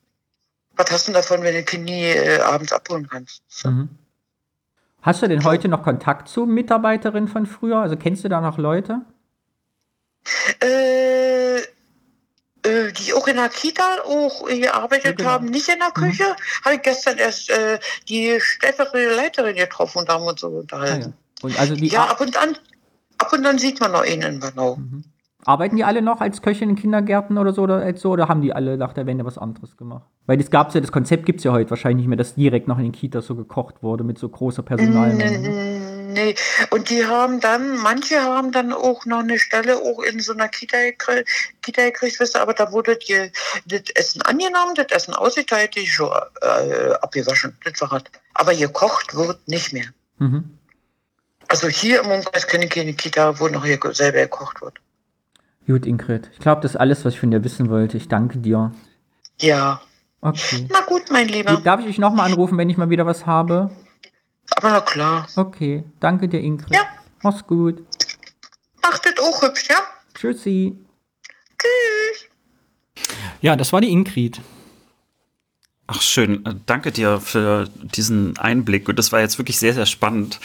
Was 0.76 0.90
hast 0.92 1.08
du 1.08 1.12
denn 1.12 1.20
davon, 1.20 1.42
wenn 1.42 1.54
du 1.54 1.58
ein 1.58 1.64
Kind 1.64 1.84
nie 1.86 2.04
äh, 2.04 2.40
abends 2.40 2.72
abholen 2.72 3.08
kannst? 3.08 3.42
Mhm. 3.64 3.88
Hast 5.02 5.22
du 5.22 5.26
denn 5.28 5.42
heute 5.44 5.68
noch 5.68 5.82
Kontakt 5.82 6.28
zu 6.28 6.46
Mitarbeiterinnen 6.46 7.28
von 7.28 7.46
früher? 7.46 7.78
Also 7.78 7.96
kennst 7.96 8.22
du 8.24 8.28
da 8.28 8.40
noch 8.40 8.58
Leute? 8.58 9.00
Äh, 10.60 11.62
äh, 12.68 12.92
die 12.92 13.12
auch 13.14 13.26
in 13.26 13.36
der 13.36 13.48
Kita 13.48 13.82
auch 14.06 14.46
gearbeitet 14.46 15.04
Ja, 15.06 15.12
genau. 15.12 15.30
haben, 15.30 15.46
nicht 15.46 15.68
in 15.68 15.78
der 15.78 15.90
Küche, 15.90 16.24
habe 16.64 16.76
ich 16.76 16.82
gestern 16.82 17.18
erst 17.18 17.50
äh, 17.50 17.78
die 18.08 18.38
stellvertretende 18.40 19.16
Leiterin 19.16 19.56
getroffen 19.56 19.98
und 19.98 20.08
haben 20.08 20.24
uns 20.24 20.40
so 20.40 20.48
Ah, 20.48 20.52
ja. 20.52 20.58
unterhalten. 20.60 21.14
Und 21.42 21.58
also 21.58 21.74
die 21.74 21.88
ja, 21.88 22.04
ab 22.04 22.20
und 22.20 22.36
an, 22.40 22.56
ab 23.18 23.32
und 23.32 23.46
an 23.46 23.58
sieht 23.58 23.80
man 23.80 23.92
noch 23.92 24.02
einen 24.02 24.22
in 24.34 24.40
Bernau. 24.40 24.76
Mhm. 24.76 25.04
arbeiten 25.44 25.76
die 25.76 25.84
alle 25.84 26.02
noch 26.02 26.20
als 26.20 26.42
Köchin 26.42 26.70
in 26.70 26.76
Kindergärten 26.76 27.38
oder 27.38 27.52
so 27.52 27.62
oder 27.62 27.76
als 27.76 28.00
so 28.02 28.10
oder 28.10 28.28
haben 28.28 28.42
die 28.42 28.52
alle 28.52 28.76
nach 28.76 28.92
der 28.92 29.06
Wende 29.06 29.24
was 29.24 29.38
anderes 29.38 29.76
gemacht? 29.76 30.04
Weil 30.26 30.36
das 30.36 30.50
gab's 30.50 30.74
ja, 30.74 30.80
das 30.80 30.92
Konzept 30.92 31.24
gibt 31.26 31.38
es 31.40 31.44
ja 31.44 31.52
heute 31.52 31.70
wahrscheinlich 31.70 31.98
nicht 32.04 32.08
mehr, 32.08 32.18
dass 32.18 32.34
direkt 32.34 32.68
noch 32.68 32.76
in 32.78 32.84
den 32.84 32.92
Kitas 32.92 33.26
so 33.26 33.34
gekocht 33.34 33.82
wurde 33.82 34.04
mit 34.04 34.18
so 34.18 34.28
großer 34.28 34.62
Personalmenge. 34.62 35.38
ne? 35.38 35.87
Nee, 36.18 36.34
und 36.70 36.90
die 36.90 37.06
haben 37.06 37.38
dann, 37.38 37.76
manche 37.76 38.20
haben 38.20 38.50
dann 38.50 38.72
auch 38.72 39.06
noch 39.06 39.20
eine 39.20 39.38
Stelle 39.38 39.76
auch 39.76 40.00
in 40.02 40.18
so 40.18 40.32
einer 40.32 40.48
Kita, 40.48 40.76
Kita 41.62 41.84
gekriegt, 41.84 42.18
wisst 42.18 42.36
ihr, 42.36 42.42
aber 42.42 42.54
da 42.54 42.72
wurde 42.72 42.96
die, 42.96 43.30
das 43.66 43.82
Essen 43.94 44.22
angenommen, 44.22 44.74
das 44.74 44.86
Essen 44.90 45.14
ausgeteilt, 45.14 45.76
die 45.76 45.86
schon 45.86 46.10
äh, 46.40 46.92
abgewaschen, 47.00 47.56
das 47.64 47.80
war 47.80 47.92
halt. 47.92 48.10
Aber 48.34 48.52
gekocht 48.52 49.14
wird 49.14 49.46
nicht 49.46 49.72
mehr. 49.72 49.86
Mhm. 50.18 50.58
Also 51.46 51.68
hier 51.68 52.02
im 52.02 52.10
Umkreis 52.10 52.48
kenne 52.48 52.64
ich 52.64 52.70
keine 52.70 52.94
Kita, 52.94 53.38
wo 53.38 53.46
noch 53.46 53.64
hier 53.64 53.78
selber 53.92 54.18
gekocht 54.18 54.60
wird. 54.60 54.74
Gut, 55.68 55.86
Ingrid. 55.86 56.30
Ich 56.32 56.40
glaube, 56.40 56.62
das 56.62 56.72
ist 56.72 56.76
alles, 56.78 57.04
was 57.04 57.14
ich 57.14 57.20
von 57.20 57.30
dir 57.30 57.44
wissen 57.44 57.70
wollte. 57.70 57.96
Ich 57.96 58.08
danke 58.08 58.38
dir. 58.38 58.72
Ja, 59.40 59.80
Okay. 60.20 60.66
na 60.68 60.80
gut, 60.80 61.12
mein 61.12 61.28
Lieber. 61.28 61.60
Darf 61.62 61.78
ich 61.78 61.86
dich 61.86 61.98
nochmal 61.98 62.26
anrufen, 62.26 62.58
wenn 62.58 62.68
ich 62.68 62.76
mal 62.76 62.90
wieder 62.90 63.06
was 63.06 63.24
habe? 63.24 63.70
Aber 64.56 64.70
na 64.70 64.80
klar. 64.80 65.26
Okay. 65.36 65.84
Danke 66.00 66.28
dir, 66.28 66.40
Ingrid. 66.40 66.74
Ja. 66.74 66.82
Mach's 67.22 67.46
gut. 67.46 67.82
Macht 68.82 69.04
das 69.04 69.18
auch 69.24 69.42
hübsch, 69.42 69.68
ja? 69.68 69.76
Tschüssi. 70.14 70.76
Tschüss. 71.58 72.28
Ja, 73.40 73.56
das 73.56 73.72
war 73.72 73.80
die 73.80 73.90
Ingrid. 73.90 74.40
Ach 75.86 76.02
schön, 76.02 76.44
Äh, 76.44 76.54
danke 76.66 76.92
dir 76.92 77.20
für 77.20 77.68
diesen 77.94 78.36
Einblick 78.38 78.88
und 78.88 78.98
das 78.98 79.10
war 79.10 79.20
jetzt 79.20 79.38
wirklich 79.38 79.58
sehr, 79.58 79.72
sehr 79.74 79.86
spannend. 79.86 80.38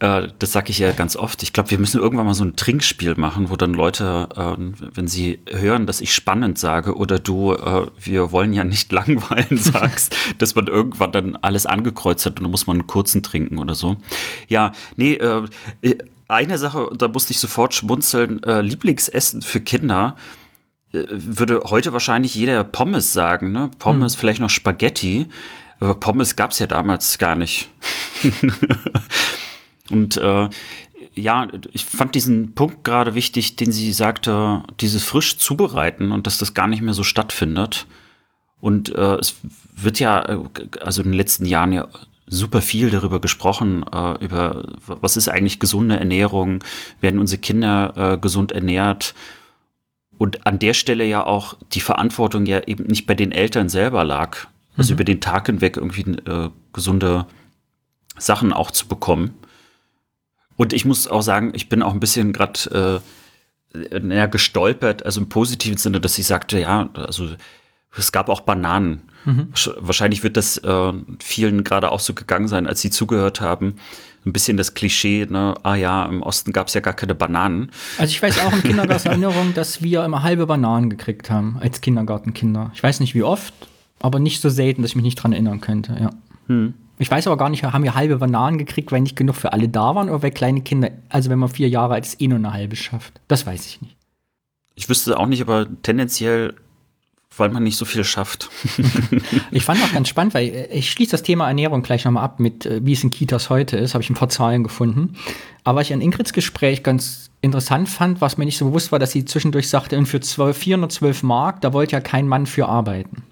Äh, 0.00 0.28
Das 0.38 0.52
sage 0.52 0.70
ich 0.70 0.78
ja 0.78 0.92
ganz 0.92 1.16
oft. 1.16 1.42
Ich 1.42 1.52
glaube, 1.52 1.70
wir 1.70 1.78
müssen 1.78 2.00
irgendwann 2.00 2.26
mal 2.26 2.34
so 2.34 2.44
ein 2.44 2.56
Trinkspiel 2.56 3.14
machen, 3.16 3.50
wo 3.50 3.56
dann 3.56 3.72
Leute, 3.74 4.28
ähm, 4.36 4.74
wenn 4.94 5.08
sie 5.08 5.40
hören, 5.50 5.86
dass 5.86 6.00
ich 6.00 6.14
spannend 6.14 6.58
sage 6.58 6.96
oder 6.96 7.18
du, 7.18 7.52
äh, 7.54 7.86
wir 7.98 8.32
wollen 8.32 8.52
ja 8.52 8.64
nicht 8.64 8.92
langweilen 8.96 9.56
sagst, 9.58 10.14
dass 10.38 10.54
man 10.54 10.66
irgendwann 10.66 11.12
dann 11.12 11.36
alles 11.36 11.66
angekreuzt 11.66 12.26
hat 12.26 12.38
und 12.38 12.44
dann 12.44 12.50
muss 12.50 12.66
man 12.66 12.78
einen 12.78 12.86
kurzen 12.86 13.22
trinken 13.22 13.58
oder 13.58 13.74
so. 13.74 13.96
Ja, 14.48 14.72
nee, 14.96 15.14
äh, 15.14 15.42
eine 16.28 16.58
Sache, 16.58 16.90
da 16.96 17.08
musste 17.08 17.32
ich 17.32 17.38
sofort 17.38 17.72
schmunzeln, 17.74 18.42
äh, 18.42 18.60
Lieblingsessen 18.60 19.42
für 19.42 19.60
Kinder 19.60 20.16
äh, 20.92 21.04
würde 21.08 21.62
heute 21.66 21.92
wahrscheinlich 21.92 22.34
jeder 22.34 22.64
Pommes 22.64 23.12
sagen, 23.12 23.52
ne? 23.52 23.70
Pommes, 23.78 24.14
vielleicht 24.14 24.40
noch 24.40 24.50
Spaghetti. 24.50 25.26
Aber 25.78 25.94
Pommes 25.94 26.36
gab 26.36 26.52
es 26.52 26.58
ja 26.58 26.66
damals 26.66 27.18
gar 27.18 27.34
nicht. 27.34 27.68
Und 29.90 30.16
äh, 30.16 30.48
ja, 31.14 31.48
ich 31.72 31.84
fand 31.84 32.14
diesen 32.14 32.54
Punkt 32.54 32.84
gerade 32.84 33.14
wichtig, 33.14 33.56
den 33.56 33.72
sie 33.72 33.92
sagte, 33.92 34.62
dieses 34.80 35.04
frisch 35.04 35.38
zubereiten 35.38 36.12
und 36.12 36.26
dass 36.26 36.38
das 36.38 36.54
gar 36.54 36.68
nicht 36.68 36.82
mehr 36.82 36.94
so 36.94 37.04
stattfindet. 37.04 37.86
Und 38.60 38.94
äh, 38.94 39.16
es 39.16 39.36
wird 39.74 39.98
ja, 39.98 40.22
äh, 40.24 40.38
also 40.80 41.02
in 41.02 41.10
den 41.10 41.16
letzten 41.16 41.46
Jahren 41.46 41.72
ja 41.72 41.88
super 42.26 42.60
viel 42.60 42.90
darüber 42.90 43.20
gesprochen, 43.20 43.84
äh, 43.92 44.24
über 44.24 44.72
was 44.86 45.16
ist 45.16 45.28
eigentlich 45.28 45.60
gesunde 45.60 45.96
Ernährung, 45.96 46.62
werden 47.00 47.20
unsere 47.20 47.40
Kinder 47.40 47.92
äh, 48.14 48.18
gesund 48.18 48.52
ernährt. 48.52 49.14
Und 50.18 50.46
an 50.46 50.58
der 50.58 50.74
Stelle 50.74 51.04
ja 51.04 51.24
auch 51.24 51.54
die 51.72 51.80
Verantwortung 51.80 52.46
ja 52.46 52.62
eben 52.66 52.84
nicht 52.84 53.06
bei 53.06 53.14
den 53.14 53.32
Eltern 53.32 53.68
selber 53.68 54.02
lag, 54.02 54.48
also 54.76 54.92
mhm. 54.92 54.96
über 54.96 55.04
den 55.04 55.20
Tag 55.20 55.46
hinweg 55.46 55.76
irgendwie 55.76 56.10
äh, 56.28 56.50
gesunde 56.72 57.26
Sachen 58.18 58.52
auch 58.52 58.70
zu 58.70 58.88
bekommen. 58.88 59.34
Und 60.56 60.72
ich 60.72 60.84
muss 60.84 61.08
auch 61.08 61.22
sagen, 61.22 61.52
ich 61.54 61.68
bin 61.68 61.82
auch 61.82 61.92
ein 61.92 62.00
bisschen 62.00 62.32
gerade 62.32 63.02
äh, 63.74 64.00
naja, 64.00 64.26
gestolpert, 64.26 65.04
also 65.04 65.20
im 65.20 65.28
positiven 65.28 65.76
Sinne, 65.76 66.00
dass 66.00 66.18
ich 66.18 66.26
sagte, 66.26 66.58
ja, 66.58 66.88
also 66.94 67.28
es 67.96 68.12
gab 68.12 68.28
auch 68.28 68.42
Bananen. 68.42 69.02
Mhm. 69.24 69.48
Wahrscheinlich 69.80 70.22
wird 70.22 70.36
das 70.36 70.58
äh, 70.58 70.92
vielen 71.20 71.64
gerade 71.64 71.90
auch 71.90 72.00
so 72.00 72.14
gegangen 72.14 72.48
sein, 72.48 72.66
als 72.66 72.80
sie 72.80 72.90
zugehört 72.90 73.40
haben. 73.40 73.76
Ein 74.24 74.32
bisschen 74.32 74.56
das 74.56 74.74
Klischee, 74.74 75.26
ne, 75.28 75.54
ah 75.62 75.76
ja, 75.76 76.04
im 76.04 76.22
Osten 76.22 76.52
gab 76.52 76.66
es 76.66 76.74
ja 76.74 76.80
gar 76.80 76.94
keine 76.94 77.14
Bananen. 77.14 77.70
Also 77.98 78.10
ich 78.10 78.20
weiß 78.20 78.40
auch 78.40 78.52
im 78.52 78.62
Kindergarten 78.62 79.08
Erinnerung, 79.08 79.54
dass 79.54 79.82
wir 79.82 80.04
immer 80.04 80.22
halbe 80.22 80.46
Bananen 80.46 80.90
gekriegt 80.90 81.30
haben 81.30 81.58
als 81.60 81.80
Kindergartenkinder. 81.80 82.72
Ich 82.74 82.82
weiß 82.82 83.00
nicht 83.00 83.14
wie 83.14 83.22
oft, 83.22 83.54
aber 84.00 84.18
nicht 84.18 84.40
so 84.40 84.48
selten, 84.48 84.82
dass 84.82 84.92
ich 84.92 84.96
mich 84.96 85.04
nicht 85.04 85.16
dran 85.16 85.32
erinnern 85.32 85.60
könnte, 85.60 85.96
ja. 86.00 86.10
Hm. 86.48 86.74
Ich 86.98 87.10
weiß 87.10 87.26
aber 87.26 87.36
gar 87.36 87.50
nicht, 87.50 87.62
haben 87.62 87.84
wir 87.84 87.94
halbe 87.94 88.16
Bananen 88.16 88.58
gekriegt, 88.58 88.90
weil 88.90 89.00
nicht 89.00 89.16
genug 89.16 89.36
für 89.36 89.52
alle 89.52 89.68
da 89.68 89.94
waren 89.94 90.08
oder 90.08 90.22
weil 90.22 90.30
kleine 90.30 90.62
Kinder, 90.62 90.90
also 91.08 91.30
wenn 91.30 91.38
man 91.38 91.48
vier 91.48 91.68
Jahre 91.68 91.94
alt 91.94 92.06
ist, 92.06 92.20
eh 92.20 92.28
nur 92.28 92.38
eine 92.38 92.52
halbe 92.52 92.76
schafft. 92.76 93.20
Das 93.28 93.46
weiß 93.46 93.66
ich 93.66 93.82
nicht. 93.82 93.96
Ich 94.74 94.88
wüsste 94.88 95.18
auch 95.18 95.26
nicht, 95.26 95.42
aber 95.42 95.66
tendenziell, 95.82 96.54
weil 97.36 97.50
man 97.50 97.62
nicht 97.62 97.76
so 97.76 97.84
viel 97.84 98.04
schafft. 98.04 98.50
ich 99.50 99.64
fand 99.64 99.82
auch 99.82 99.92
ganz 99.92 100.08
spannend, 100.08 100.34
weil 100.34 100.48
äh, 100.48 100.66
ich 100.72 100.90
schließe 100.90 101.12
das 101.12 101.22
Thema 101.22 101.48
Ernährung 101.48 101.82
gleich 101.82 102.04
nochmal 102.04 102.24
ab 102.24 102.40
mit, 102.40 102.64
äh, 102.64 102.80
wie 102.84 102.92
es 102.92 103.04
in 103.04 103.10
Kitas 103.10 103.50
heute 103.50 103.76
ist, 103.76 103.94
habe 103.94 104.02
ich 104.02 104.10
ein 104.10 104.14
paar 104.14 104.28
Zahlen 104.28 104.62
gefunden. 104.62 105.16
Aber 105.64 105.80
was 105.80 105.88
ich 105.88 105.94
an 105.94 106.00
Ingrids 106.00 106.32
Gespräch 106.32 106.82
ganz 106.82 107.30
interessant 107.42 107.88
fand, 107.88 108.20
was 108.20 108.38
mir 108.38 108.46
nicht 108.46 108.58
so 108.58 108.66
bewusst 108.66 108.92
war, 108.92 108.98
dass 108.98 109.12
sie 109.12 109.24
zwischendurch 109.24 109.68
sagte, 109.68 109.98
und 109.98 110.06
für 110.06 110.20
12, 110.20 110.56
412 110.56 111.22
Mark, 111.22 111.60
da 111.60 111.72
wollte 111.72 111.92
ja 111.92 112.00
kein 112.00 112.26
Mann 112.26 112.46
für 112.46 112.66
arbeiten. 112.68 113.22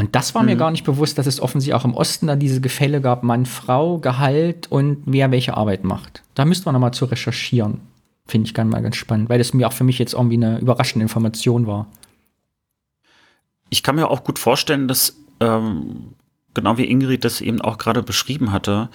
Und 0.00 0.16
das 0.16 0.34
war 0.34 0.40
mhm. 0.40 0.48
mir 0.48 0.56
gar 0.56 0.70
nicht 0.70 0.84
bewusst, 0.84 1.18
dass 1.18 1.26
es 1.26 1.40
offensichtlich 1.40 1.74
auch 1.74 1.84
im 1.84 1.92
Osten 1.92 2.26
da 2.26 2.34
diese 2.34 2.62
Gefälle 2.62 3.02
gab, 3.02 3.22
Mann, 3.22 3.44
Frau, 3.44 3.98
Gehalt 3.98 4.66
und 4.72 5.02
wer 5.04 5.30
welche 5.30 5.58
Arbeit 5.58 5.84
macht. 5.84 6.22
Da 6.34 6.46
müsste 6.46 6.64
man 6.64 6.72
nochmal 6.72 6.94
zu 6.94 7.04
recherchieren. 7.04 7.82
Finde 8.26 8.46
ich 8.46 8.54
ganz 8.54 8.72
mal 8.72 8.80
ganz 8.80 8.96
spannend, 8.96 9.28
weil 9.28 9.36
das 9.36 9.52
mir 9.52 9.68
auch 9.68 9.74
für 9.74 9.84
mich 9.84 9.98
jetzt 9.98 10.14
irgendwie 10.14 10.36
eine 10.36 10.58
überraschende 10.58 11.02
Information 11.02 11.66
war. 11.66 11.86
Ich 13.68 13.82
kann 13.82 13.94
mir 13.94 14.08
auch 14.08 14.24
gut 14.24 14.38
vorstellen, 14.38 14.88
dass, 14.88 15.18
ähm, 15.38 16.14
genau 16.54 16.78
wie 16.78 16.90
Ingrid 16.90 17.22
das 17.26 17.42
eben 17.42 17.60
auch 17.60 17.76
gerade 17.76 18.02
beschrieben 18.02 18.52
hatte, 18.52 18.88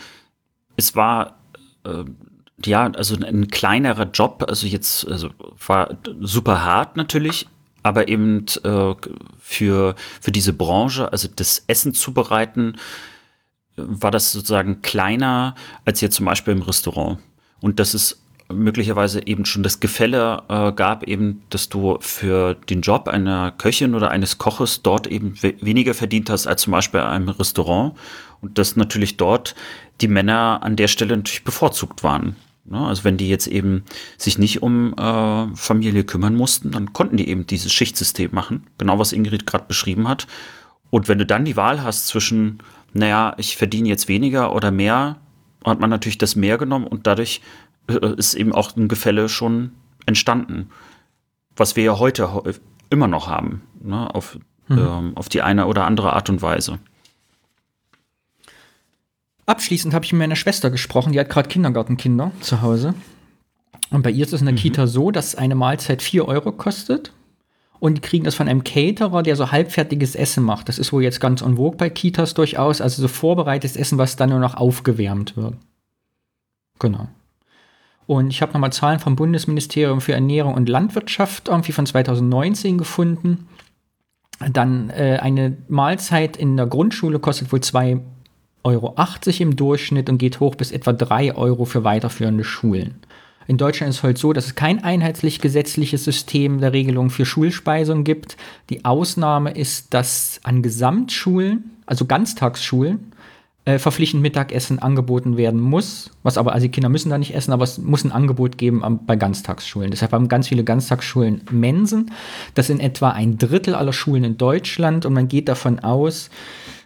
es 0.76 0.96
war, 0.96 1.38
äh, 1.84 2.04
ja, 2.66 2.90
also 2.94 3.16
ein 3.16 3.48
kleinerer 3.50 4.10
Job, 4.12 4.44
also 4.48 4.66
jetzt, 4.66 5.08
also 5.08 5.30
war 5.68 6.00
super 6.20 6.66
hart 6.66 6.98
natürlich, 6.98 7.48
aber 7.86 8.08
eben 8.08 8.48
äh, 8.64 8.96
für, 9.38 9.94
für 10.20 10.32
diese 10.32 10.54
Branche, 10.54 11.12
also 11.12 11.28
das 11.34 11.66
Essen 11.68 11.94
zubereiten, 11.94 12.78
war 13.76 14.10
das 14.10 14.32
sozusagen 14.32 14.82
kleiner 14.82 15.54
als 15.86 16.02
jetzt 16.02 16.16
zum 16.16 16.26
Beispiel 16.26 16.56
im 16.56 16.64
Restaurant. 16.64 17.20
Und 17.62 17.80
dass 17.80 17.94
es 17.94 18.20
möglicherweise 18.52 19.28
eben 19.28 19.46
schon 19.46 19.62
das 19.62 19.80
Gefälle 19.80 20.42
äh, 20.50 20.72
gab, 20.72 21.04
eben, 21.04 21.44
dass 21.52 21.70
du 21.70 22.00
für 22.00 22.56
den 22.56 22.82
Job 22.82 23.08
einer 23.08 23.52
Köchin 23.52 23.94
oder 23.94 24.10
eines 24.10 24.40
Koches 24.40 24.82
dort 24.82 25.06
eben 25.06 25.36
we 25.44 25.54
weniger 25.62 25.94
verdient 25.94 26.32
hast 26.32 26.48
als 26.48 26.64
zum 26.64 26.72
Beispiel 26.72 27.02
in 27.02 27.06
einem 27.06 27.30
Restaurant. 27.30 27.94
Und 28.42 28.58
dass 28.58 28.76
natürlich 28.76 29.18
dort 29.18 29.54
die 30.02 30.08
Männer 30.08 30.62
an 30.64 30.76
der 30.76 30.88
Stelle 30.88 31.16
natürlich 31.16 31.44
bevorzugt 31.44 32.04
waren. 32.04 32.36
Ne? 32.66 32.80
Also 32.80 33.04
wenn 33.04 33.18
die 33.18 33.30
jetzt 33.30 33.48
eben 33.48 33.84
sich 34.18 34.38
nicht 34.38 34.62
um 34.62 34.94
äh, 34.98 35.56
Familie 35.56 36.04
kümmern 36.04 36.36
mussten, 36.36 36.72
dann 36.72 36.94
konnten 36.94 37.18
die 37.18 37.30
eben 37.30 37.48
dieses 37.48 37.72
Schichtsystem 37.72 38.32
machen, 38.34 38.68
genau 38.78 39.00
was 39.00 39.14
Ingrid 39.14 39.46
gerade 39.46 39.66
beschrieben 39.68 40.08
hat. 40.08 40.28
Und 40.90 41.08
wenn 41.08 41.18
du 41.18 41.26
dann 41.26 41.46
die 41.46 41.58
Wahl 41.58 41.84
hast 41.84 42.08
zwischen, 42.08 42.60
naja, 42.94 43.34
ich 43.38 43.58
verdiene 43.58 43.90
jetzt 43.90 44.08
weniger 44.08 44.54
oder 44.56 44.72
mehr, 44.72 45.18
hat 45.64 45.80
man 45.80 45.90
natürlich 45.90 46.18
das 46.18 46.36
mehr 46.36 46.58
genommen 46.58 46.88
und 46.88 47.08
dadurch 47.08 47.42
äh, 47.88 48.16
ist 48.16 48.34
eben 48.34 48.54
auch 48.54 48.76
ein 48.76 48.88
Gefälle 48.88 49.30
schon 49.30 49.72
entstanden, 50.06 50.70
was 51.56 51.76
wir 51.76 51.84
ja 51.84 52.00
heute 52.00 52.30
immer 52.90 53.08
noch 53.08 53.28
haben, 53.28 53.62
ne? 53.82 54.14
auf, 54.14 54.38
mhm. 54.68 54.78
ähm, 54.78 55.12
auf 55.16 55.30
die 55.30 55.42
eine 55.42 55.68
oder 55.68 55.86
andere 55.86 56.14
Art 56.14 56.30
und 56.30 56.42
Weise. 56.42 56.80
Abschließend 59.46 59.94
habe 59.94 60.06
ich 60.06 60.14
mit 60.14 60.20
meiner 60.20 60.36
Schwester 60.36 60.72
gesprochen, 60.72 61.14
die 61.14 61.20
hat 61.20 61.30
gerade 61.30 61.50
Kindergartenkinder 61.50 62.32
zu 62.42 62.62
Hause. 62.62 62.96
Und 63.92 64.02
bei 64.02 64.10
ihr 64.10 64.26
ist 64.26 64.34
es 64.34 64.42
in 64.42 64.48
der 64.48 64.54
mhm. 64.54 64.60
Kita 64.60 64.88
so, 64.88 65.12
dass 65.12 65.36
eine 65.36 65.56
Mahlzeit 65.56 66.02
4 66.02 66.28
Euro 66.28 66.52
kostet. 66.52 67.12
Und 67.80 67.96
die 67.96 68.02
kriegen 68.02 68.24
das 68.24 68.36
von 68.36 68.48
einem 68.48 68.64
Caterer, 68.64 69.22
der 69.22 69.36
so 69.36 69.52
halbfertiges 69.52 70.16
Essen 70.16 70.44
macht. 70.44 70.70
Das 70.70 70.80
ist 70.80 70.92
wohl 70.92 71.04
jetzt 71.04 71.20
ganz 71.20 71.42
en 71.42 71.58
vogue 71.58 71.78
bei 71.78 71.90
Kitas 71.90 72.34
durchaus. 72.34 72.82
Also 72.82 73.02
so 73.02 73.08
vorbereitetes 73.08 73.76
Essen, 73.76 73.98
was 73.98 74.16
dann 74.16 74.30
nur 74.30 74.40
noch 74.40 74.56
aufgewärmt 74.56 75.38
wird. 75.38 75.56
Genau. 76.80 77.08
Und 78.08 78.30
ich 78.30 78.42
habe 78.42 78.54
nochmal 78.54 78.74
Zahlen 78.74 79.00
vom 79.00 79.16
Bundesministerium 79.16 80.02
für 80.02 80.14
Ernährung 80.14 80.54
und 80.54 80.70
Landwirtschaft 80.70 81.48
irgendwie 81.48 81.72
von 81.72 81.86
2019 81.86 82.78
gefunden. 82.78 83.48
Dann 84.52 84.90
äh, 84.90 85.20
eine 85.22 85.58
Mahlzeit 85.68 86.38
in 86.38 86.58
der 86.58 86.68
Grundschule 86.68 87.20
kostet 87.20 87.52
wohl 87.52 87.62
2 87.62 88.00
Euro 88.66 88.96
im 89.40 89.56
Durchschnitt 89.56 90.10
und 90.10 90.18
geht 90.18 90.40
hoch 90.40 90.56
bis 90.56 90.72
etwa 90.72 90.92
3 90.92 91.36
Euro 91.36 91.66
für 91.66 91.84
weiterführende 91.84 92.44
Schulen. 92.44 92.96
In 93.48 93.58
Deutschland 93.58 93.92
ist 93.92 93.98
es 93.98 94.04
halt 94.04 94.18
so, 94.18 94.34
dass 94.34 94.48
es 94.48 94.56
kein 94.56 94.84
einheitlich 94.84 95.40
gesetzliches 95.40 96.04
System 96.04 96.60
der 96.60 96.74
Regelung 96.74 97.12
für 97.12 97.26
Schulspeisung 97.26 98.04
gibt. 98.04 98.38
Die 98.72 98.86
Ausnahme 98.86 99.52
ist, 99.52 99.94
dass 99.94 100.40
an 100.44 100.64
Gesamtschulen, 100.64 101.72
also 101.86 102.06
Ganztagsschulen, 102.06 103.12
äh, 103.66 103.78
verpflichtend 103.80 104.24
Mittagessen 104.24 104.80
angeboten 104.80 105.38
werden 105.38 105.60
muss. 105.60 106.12
Was 106.24 106.38
aber, 106.38 106.54
also 106.54 106.66
die 106.66 106.72
Kinder 106.72 106.90
müssen 106.90 107.10
da 107.10 107.18
nicht 107.18 107.36
essen, 107.36 107.52
aber 107.52 107.64
es 107.64 107.78
muss 107.78 108.04
ein 108.04 108.12
Angebot 108.12 108.58
geben 108.58 108.84
am, 108.84 109.06
bei 109.06 109.16
Ganztagsschulen. 109.16 109.92
Deshalb 109.92 110.12
haben 110.12 110.28
ganz 110.28 110.48
viele 110.48 110.64
Ganztagsschulen 110.64 111.42
Mensen. 111.52 112.12
Das 112.56 112.68
sind 112.68 112.80
etwa 112.80 113.10
ein 113.10 113.38
Drittel 113.38 113.76
aller 113.76 113.94
Schulen 113.94 114.24
in 114.24 114.38
Deutschland 114.38 115.06
und 115.06 115.14
man 115.14 115.28
geht 115.28 115.50
davon 115.50 115.80
aus, 115.80 116.30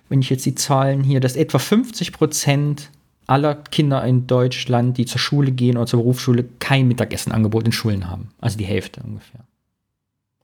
wenn 0.10 0.22
ich 0.22 0.30
jetzt 0.30 0.45
die 0.45 0.55
Zahlen 0.55 1.03
hier, 1.03 1.20
dass 1.20 1.36
etwa 1.36 1.60
50 1.60 2.12
Prozent 2.12 2.89
aller 3.28 3.55
Kinder 3.55 4.03
in 4.03 4.26
Deutschland, 4.26 4.97
die 4.97 5.05
zur 5.05 5.20
Schule 5.20 5.51
gehen 5.51 5.78
oder 5.78 5.86
zur 5.86 5.99
Berufsschule, 5.99 6.45
kein 6.60 6.88
Mittagessenangebot 6.88 7.66
in 7.66 7.72
Schulen 7.72 8.10
haben. 8.10 8.30
Also 8.41 8.57
die 8.57 8.66
Hälfte 8.66 9.01
ungefähr. 9.03 9.41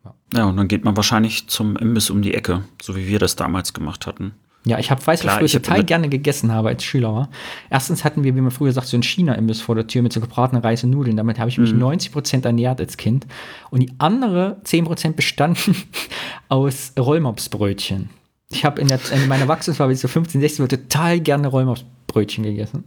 Ja. 0.04 0.14
ja, 0.34 0.46
und 0.46 0.58
dann 0.58 0.68
geht 0.68 0.86
man 0.86 0.96
wahrscheinlich 0.96 1.48
zum 1.48 1.76
Imbiss 1.78 2.12
um 2.12 2.22
die 2.22 2.36
Ecke, 2.36 2.64
so 2.80 2.96
wie 2.96 3.08
wir 3.08 3.18
das 3.18 3.36
damals 3.36 3.74
gemacht 3.74 4.06
hatten. 4.06 4.34
Ja, 4.66 4.80
ich 4.80 4.90
hab, 4.90 5.06
weiß, 5.06 5.22
Klar, 5.22 5.42
was 5.42 5.54
ich 5.54 5.62
total 5.62 5.84
gerne 5.84 6.10
gegessen 6.10 6.52
habe 6.52 6.70
als 6.70 6.84
Schüler 6.84 7.14
war. 7.14 7.30
Erstens 7.70 8.04
hatten 8.04 8.24
wir, 8.24 8.36
wie 8.36 8.42
man 8.42 8.50
früher 8.50 8.72
sagt, 8.72 8.88
so 8.88 8.98
einen 8.98 9.04
China-Imbiss 9.04 9.62
vor 9.62 9.76
der 9.76 9.86
Tür 9.86 10.02
mit 10.02 10.12
so 10.12 10.20
gebratenen 10.20 10.64
Reis 10.64 10.84
und 10.84 10.90
Nudeln. 10.90 11.18
Damit 11.18 11.38
habe 11.38 11.50
ich 11.50 11.60
mich 11.60 11.72
mhm. 11.72 11.80
90 11.80 12.12
Prozent 12.12 12.46
ernährt 12.46 12.80
als 12.80 12.98
Kind. 12.98 13.28
Und 13.70 13.82
die 13.82 13.92
andere 14.00 14.58
10 14.64 14.86
Prozent 14.86 15.16
bestanden 15.16 15.76
aus 16.50 16.94
Rollmopsbrötchen. 16.98 18.10
Ich 18.50 18.64
habe 18.64 18.82
in, 18.82 18.90
in 18.90 19.28
meiner 19.28 19.44
Erwachsenenphase, 19.44 19.96
so 19.96 20.08
15, 20.08 20.42
16, 20.42 20.64
Uhr 20.64 20.70
total 20.70 21.20
gerne 21.20 21.48
Räumersbrötchen 21.48 22.44
gegessen. 22.44 22.84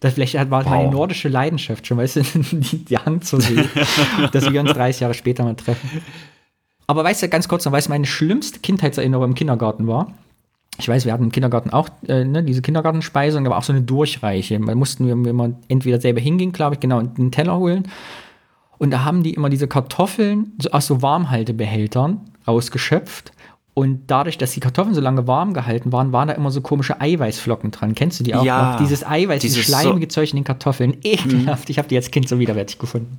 Das 0.00 0.14
vielleicht 0.14 0.34
war 0.50 0.64
wow. 0.64 0.70
meine 0.70 0.90
nordische 0.90 1.28
Leidenschaft 1.28 1.86
schon, 1.86 1.98
weißt 1.98 2.16
du, 2.16 2.22
die, 2.52 2.84
die 2.84 2.98
Hand 2.98 3.24
zu 3.24 3.40
sehen, 3.40 3.68
dass 4.32 4.50
wir 4.50 4.60
uns 4.60 4.72
30 4.72 5.00
Jahre 5.00 5.14
später 5.14 5.44
mal 5.44 5.54
treffen. 5.54 6.02
Aber 6.86 7.04
weißt 7.04 7.22
du, 7.22 7.28
ganz 7.28 7.48
kurz 7.48 7.64
noch, 7.64 7.72
weißt 7.72 7.86
du, 7.86 7.92
meine 7.92 8.06
schlimmste 8.06 8.60
Kindheitserinnerung 8.60 9.30
im 9.30 9.34
Kindergarten 9.34 9.86
war, 9.86 10.12
ich 10.78 10.88
weiß, 10.88 11.04
wir 11.04 11.12
hatten 11.12 11.24
im 11.24 11.32
Kindergarten 11.32 11.70
auch 11.70 11.88
äh, 12.08 12.24
ne, 12.24 12.42
diese 12.42 12.62
Kindergartenspeisung, 12.62 13.46
aber 13.46 13.58
auch 13.58 13.62
so 13.62 13.72
eine 13.72 13.82
Durchreiche. 13.82 14.58
Da 14.58 14.74
mussten 14.74 15.06
wir 15.06 15.30
immer 15.30 15.50
entweder 15.68 16.00
selber 16.00 16.20
hingehen, 16.20 16.52
glaube 16.52 16.74
ich, 16.74 16.80
genau, 16.80 16.98
und 16.98 17.18
einen 17.18 17.30
Teller 17.30 17.56
holen. 17.56 17.88
Und 18.78 18.90
da 18.90 19.04
haben 19.04 19.22
die 19.22 19.34
immer 19.34 19.50
diese 19.50 19.68
Kartoffeln 19.68 20.52
aus 20.72 20.86
so 20.86 21.00
Warmhaltebehältern 21.00 22.20
rausgeschöpft 22.46 23.32
und 23.74 24.02
dadurch, 24.06 24.38
dass 24.38 24.52
die 24.52 24.60
Kartoffeln 24.60 24.94
so 24.94 25.00
lange 25.00 25.26
warm 25.26 25.52
gehalten 25.52 25.90
waren, 25.90 26.12
waren 26.12 26.28
da 26.28 26.34
immer 26.34 26.52
so 26.52 26.60
komische 26.60 27.00
Eiweißflocken 27.00 27.72
dran. 27.72 27.96
Kennst 27.96 28.20
du 28.20 28.24
die 28.24 28.34
auch 28.34 28.44
ja, 28.44 28.72
noch? 28.72 28.78
Dieses 28.78 29.04
Eiweiß, 29.04 29.42
dieses 29.42 29.64
schleimige 29.64 30.06
so 30.06 30.20
Zeug 30.20 30.30
in 30.30 30.36
den 30.36 30.44
Kartoffeln. 30.44 30.96
Ekelhaft. 31.02 31.68
Mhm. 31.68 31.72
Ich 31.72 31.78
habe 31.78 31.88
die 31.88 31.96
als 31.96 32.12
Kind 32.12 32.28
so 32.28 32.38
widerwärtig 32.38 32.78
gefunden. 32.78 33.18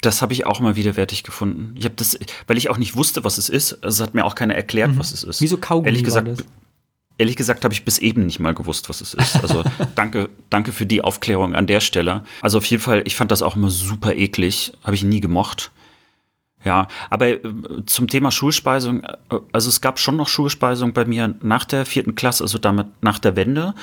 Das 0.00 0.22
habe 0.22 0.32
ich 0.32 0.46
auch 0.46 0.60
mal 0.60 0.76
widerwärtig 0.76 1.24
gefunden. 1.24 1.74
Ich 1.76 1.84
habe 1.86 1.96
das, 1.96 2.16
weil 2.46 2.56
ich 2.56 2.70
auch 2.70 2.78
nicht 2.78 2.94
wusste, 2.94 3.24
was 3.24 3.36
es 3.36 3.48
ist. 3.48 3.82
Also 3.82 4.04
hat 4.04 4.14
mir 4.14 4.24
auch 4.24 4.36
keiner 4.36 4.54
erklärt, 4.54 4.92
mhm. 4.92 4.98
was 5.00 5.12
es 5.12 5.24
ist. 5.24 5.40
Wieso 5.40 5.56
Kaugummi 5.56 5.88
Ehrlich 5.88 6.04
gesagt, 6.04 6.44
ehrlich 7.18 7.34
gesagt 7.34 7.64
habe 7.64 7.74
ich 7.74 7.84
bis 7.84 7.98
eben 7.98 8.26
nicht 8.26 8.38
mal 8.38 8.54
gewusst, 8.54 8.88
was 8.88 9.00
es 9.00 9.12
ist. 9.12 9.42
Also 9.42 9.64
danke, 9.96 10.28
danke 10.50 10.70
für 10.70 10.86
die 10.86 11.02
Aufklärung 11.02 11.56
an 11.56 11.66
der 11.66 11.80
Stelle. 11.80 12.22
Also 12.42 12.58
auf 12.58 12.66
jeden 12.66 12.82
Fall, 12.82 13.02
ich 13.06 13.16
fand 13.16 13.32
das 13.32 13.42
auch 13.42 13.56
immer 13.56 13.70
super 13.70 14.14
eklig. 14.14 14.72
Habe 14.84 14.94
ich 14.94 15.02
nie 15.02 15.20
gemocht. 15.20 15.72
Ja, 16.64 16.88
aber 17.10 17.28
äh, 17.28 17.40
zum 17.86 18.08
Thema 18.08 18.30
Schulspeisung, 18.30 19.02
äh, 19.02 19.16
also 19.52 19.68
es 19.68 19.80
gab 19.80 19.98
schon 19.98 20.16
noch 20.16 20.28
Schulspeisung 20.28 20.94
bei 20.94 21.04
mir 21.04 21.34
nach 21.42 21.64
der 21.64 21.84
vierten 21.84 22.14
Klasse, 22.14 22.42
also 22.42 22.58
damit 22.58 22.86
nach 23.02 23.18
der 23.18 23.36
Wende. 23.36 23.74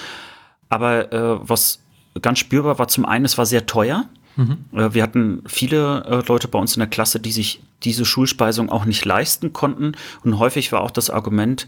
Aber 0.69 1.13
äh, 1.13 1.39
was 1.47 1.79
ganz 2.21 2.39
spürbar 2.39 2.79
war, 2.79 2.87
zum 2.87 3.05
einen, 3.05 3.25
es 3.25 3.37
war 3.37 3.45
sehr 3.45 3.67
teuer. 3.67 4.05
Mhm. 4.35 4.65
Äh, 4.73 4.93
wir 4.93 5.03
hatten 5.03 5.43
viele 5.45 6.23
Leute 6.27 6.47
bei 6.47 6.57
uns 6.57 6.75
in 6.75 6.79
der 6.79 6.89
Klasse, 6.89 7.19
die 7.19 7.31
sich 7.31 7.61
diese 7.83 8.05
Schulspeisung 8.05 8.69
auch 8.69 8.85
nicht 8.85 9.05
leisten 9.05 9.53
konnten. 9.53 9.93
Und 10.23 10.39
häufig 10.39 10.71
war 10.71 10.81
auch 10.81 10.91
das 10.91 11.09
Argument, 11.09 11.67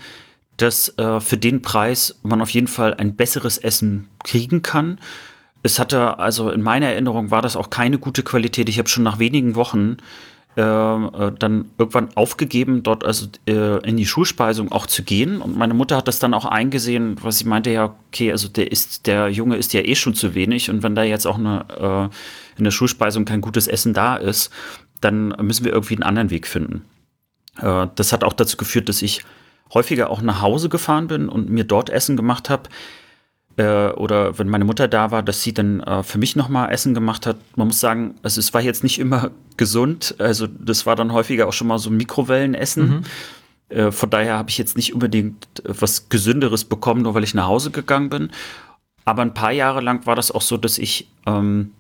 dass 0.58 0.94
für 0.96 1.38
den 1.38 1.64
Preis 1.64 2.20
man 2.22 2.40
auf 2.40 2.52
jeden 2.52 2.68
Fall 2.68 2.94
ein 2.94 3.16
besseres 3.16 3.58
Essen 3.58 4.08
kriegen 4.24 4.62
kann. 4.62 5.00
Es 5.64 5.80
hatte, 5.80 6.20
also 6.20 6.52
in 6.52 6.62
meiner 6.62 6.86
Erinnerung 6.86 7.32
war 7.32 7.42
das 7.42 7.56
auch 7.56 7.72
keine 7.72 7.98
gute 7.98 8.22
Qualität. 8.22 8.70
Ich 8.70 8.78
habe 8.78 8.88
schon 8.88 9.02
nach 9.04 9.18
wenigen 9.18 9.56
Wochen 9.56 9.98
dann 10.62 11.66
irgendwann 11.78 12.10
aufgegeben, 12.16 12.84
dort 12.84 13.04
also 13.04 13.28
äh, 13.48 13.88
in 13.88 13.98
die 13.98 14.06
Schulspeisung 14.06 14.72
auch 14.72 14.86
zu 14.86 15.04
gehen. 15.04 15.42
Und 15.42 15.58
meine 15.58 15.74
Mutter 15.74 15.98
hat 15.98 16.08
das 16.08 16.20
dann 16.20 16.34
auch 16.34 16.46
eingesehen, 16.46 17.16
was 17.22 17.40
sie 17.40 17.46
meinte, 17.46 17.72
ja, 17.72 17.96
okay, 18.10 18.32
also 18.32 18.48
der 18.48 18.72
ist, 18.72 19.08
der 19.08 19.30
Junge 19.30 19.58
ist 19.58 19.74
ja 19.74 19.82
eh 19.82 19.96
schon 19.96 20.14
zu 20.14 20.36
wenig 20.36 20.70
und 20.70 20.84
wenn 20.84 20.96
da 20.96 21.04
jetzt 21.04 21.26
auch 21.26 21.38
eine, 21.38 21.66
äh, 22.12 22.58
in 22.58 22.64
der 22.64 22.72
Schulspeisung 22.72 23.26
kein 23.26 23.42
gutes 23.42 23.68
Essen 23.68 23.94
da 23.94 24.16
ist, 24.16 24.52
dann 25.02 25.30
müssen 25.42 25.66
wir 25.66 25.74
irgendwie 25.74 25.96
einen 25.96 26.04
anderen 26.04 26.30
Weg 26.30 26.48
finden. 26.48 26.86
Äh, 27.60 27.88
das 27.96 28.14
hat 28.14 28.24
auch 28.24 28.34
dazu 28.34 28.58
geführt, 28.58 28.90
dass 28.90 29.02
ich 29.02 29.24
häufiger 29.74 30.12
auch 30.12 30.22
nach 30.22 30.42
Hause 30.42 30.70
gefahren 30.70 31.08
bin 31.08 31.30
und 31.30 31.50
mir 31.50 31.64
dort 31.64 31.90
Essen 31.90 32.16
gemacht 32.16 32.50
habe 32.50 32.70
äh, 33.58 33.90
oder 33.90 34.38
wenn 34.40 34.50
meine 34.50 34.66
Mutter 34.66 34.88
da 34.88 35.12
war, 35.12 35.22
dass 35.24 35.44
sie 35.44 35.54
dann 35.54 35.80
äh, 35.82 36.04
für 36.04 36.18
mich 36.18 36.36
nochmal 36.36 36.72
Essen 36.72 36.94
gemacht 36.94 37.26
hat. 37.26 37.38
Man 37.56 37.68
muss 37.68 37.80
sagen, 37.80 38.16
also 38.24 38.40
es 38.40 38.54
war 38.54 38.62
jetzt 38.62 38.84
nicht 38.84 39.00
immer 39.00 39.32
gesund. 39.58 40.16
Also 40.20 40.48
das 40.48 40.86
war 40.86 40.96
dann 40.96 41.14
häufiger 41.14 41.48
auch 41.48 41.54
schon 41.54 41.68
mal 41.68 41.80
so 41.80 41.90
Mikrowellenessen. 41.90 42.90
Mhm. 42.90 43.04
Äh, 43.70 43.92
von 43.92 44.10
daher 44.10 44.38
habe 44.38 44.50
ich 44.50 44.58
jetzt 44.58 44.76
nicht 44.76 44.94
unbedingt 44.94 45.48
was 45.64 46.10
Gesünderes 46.10 46.66
bekommen, 46.66 47.04
nur 47.04 47.14
weil 47.14 47.24
ich 47.24 47.34
nach 47.34 47.48
Hause 47.48 47.72
gegangen 47.72 48.10
bin. 48.10 48.32
Aber 49.06 49.22
ein 49.22 49.34
paar 49.34 49.52
Jahre 49.52 49.82
lang 49.82 50.06
war 50.06 50.16
das 50.16 50.32
auch 50.32 50.42
so, 50.42 50.58
dass 50.58 50.78
ich, 50.78 51.10
ähm, 51.26 51.72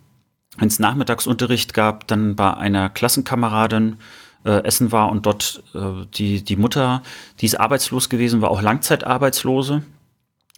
wenn 0.57 0.67
es 0.67 0.80
Nachmittagsunterricht 0.80 1.74
gab, 1.74 2.07
dann 2.07 2.36
bei 2.36 2.53
einer 2.53 2.89
Klassenkameradin 2.89 3.97
äh, 4.45 4.63
essen 4.63 4.91
war 4.91 5.09
und 5.09 5.26
dort 5.26 5.63
äh, 5.74 6.05
die, 6.13 6.43
die 6.43 6.57
Mutter, 6.57 7.01
die 7.39 7.45
ist 7.45 7.59
arbeitslos 7.59 8.09
gewesen, 8.09 8.41
war 8.41 8.51
auch 8.51 8.61
Langzeitarbeitslose 8.61 9.78
äh, 9.78 10.02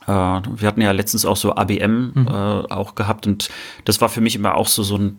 wir 0.08 0.68
hatten 0.68 0.82
ja 0.82 0.92
letztens 0.92 1.26
auch 1.26 1.38
so 1.38 1.56
ABM 1.56 2.12
mhm. 2.14 2.28
äh, 2.28 2.32
auch 2.32 2.96
gehabt 2.96 3.28
und 3.28 3.50
das 3.86 4.02
war 4.02 4.10
für 4.10 4.22
mich 4.22 4.36
immer 4.36 4.56
auch 4.56 4.68
so, 4.68 4.84
so 4.84 4.98
ein 4.98 5.18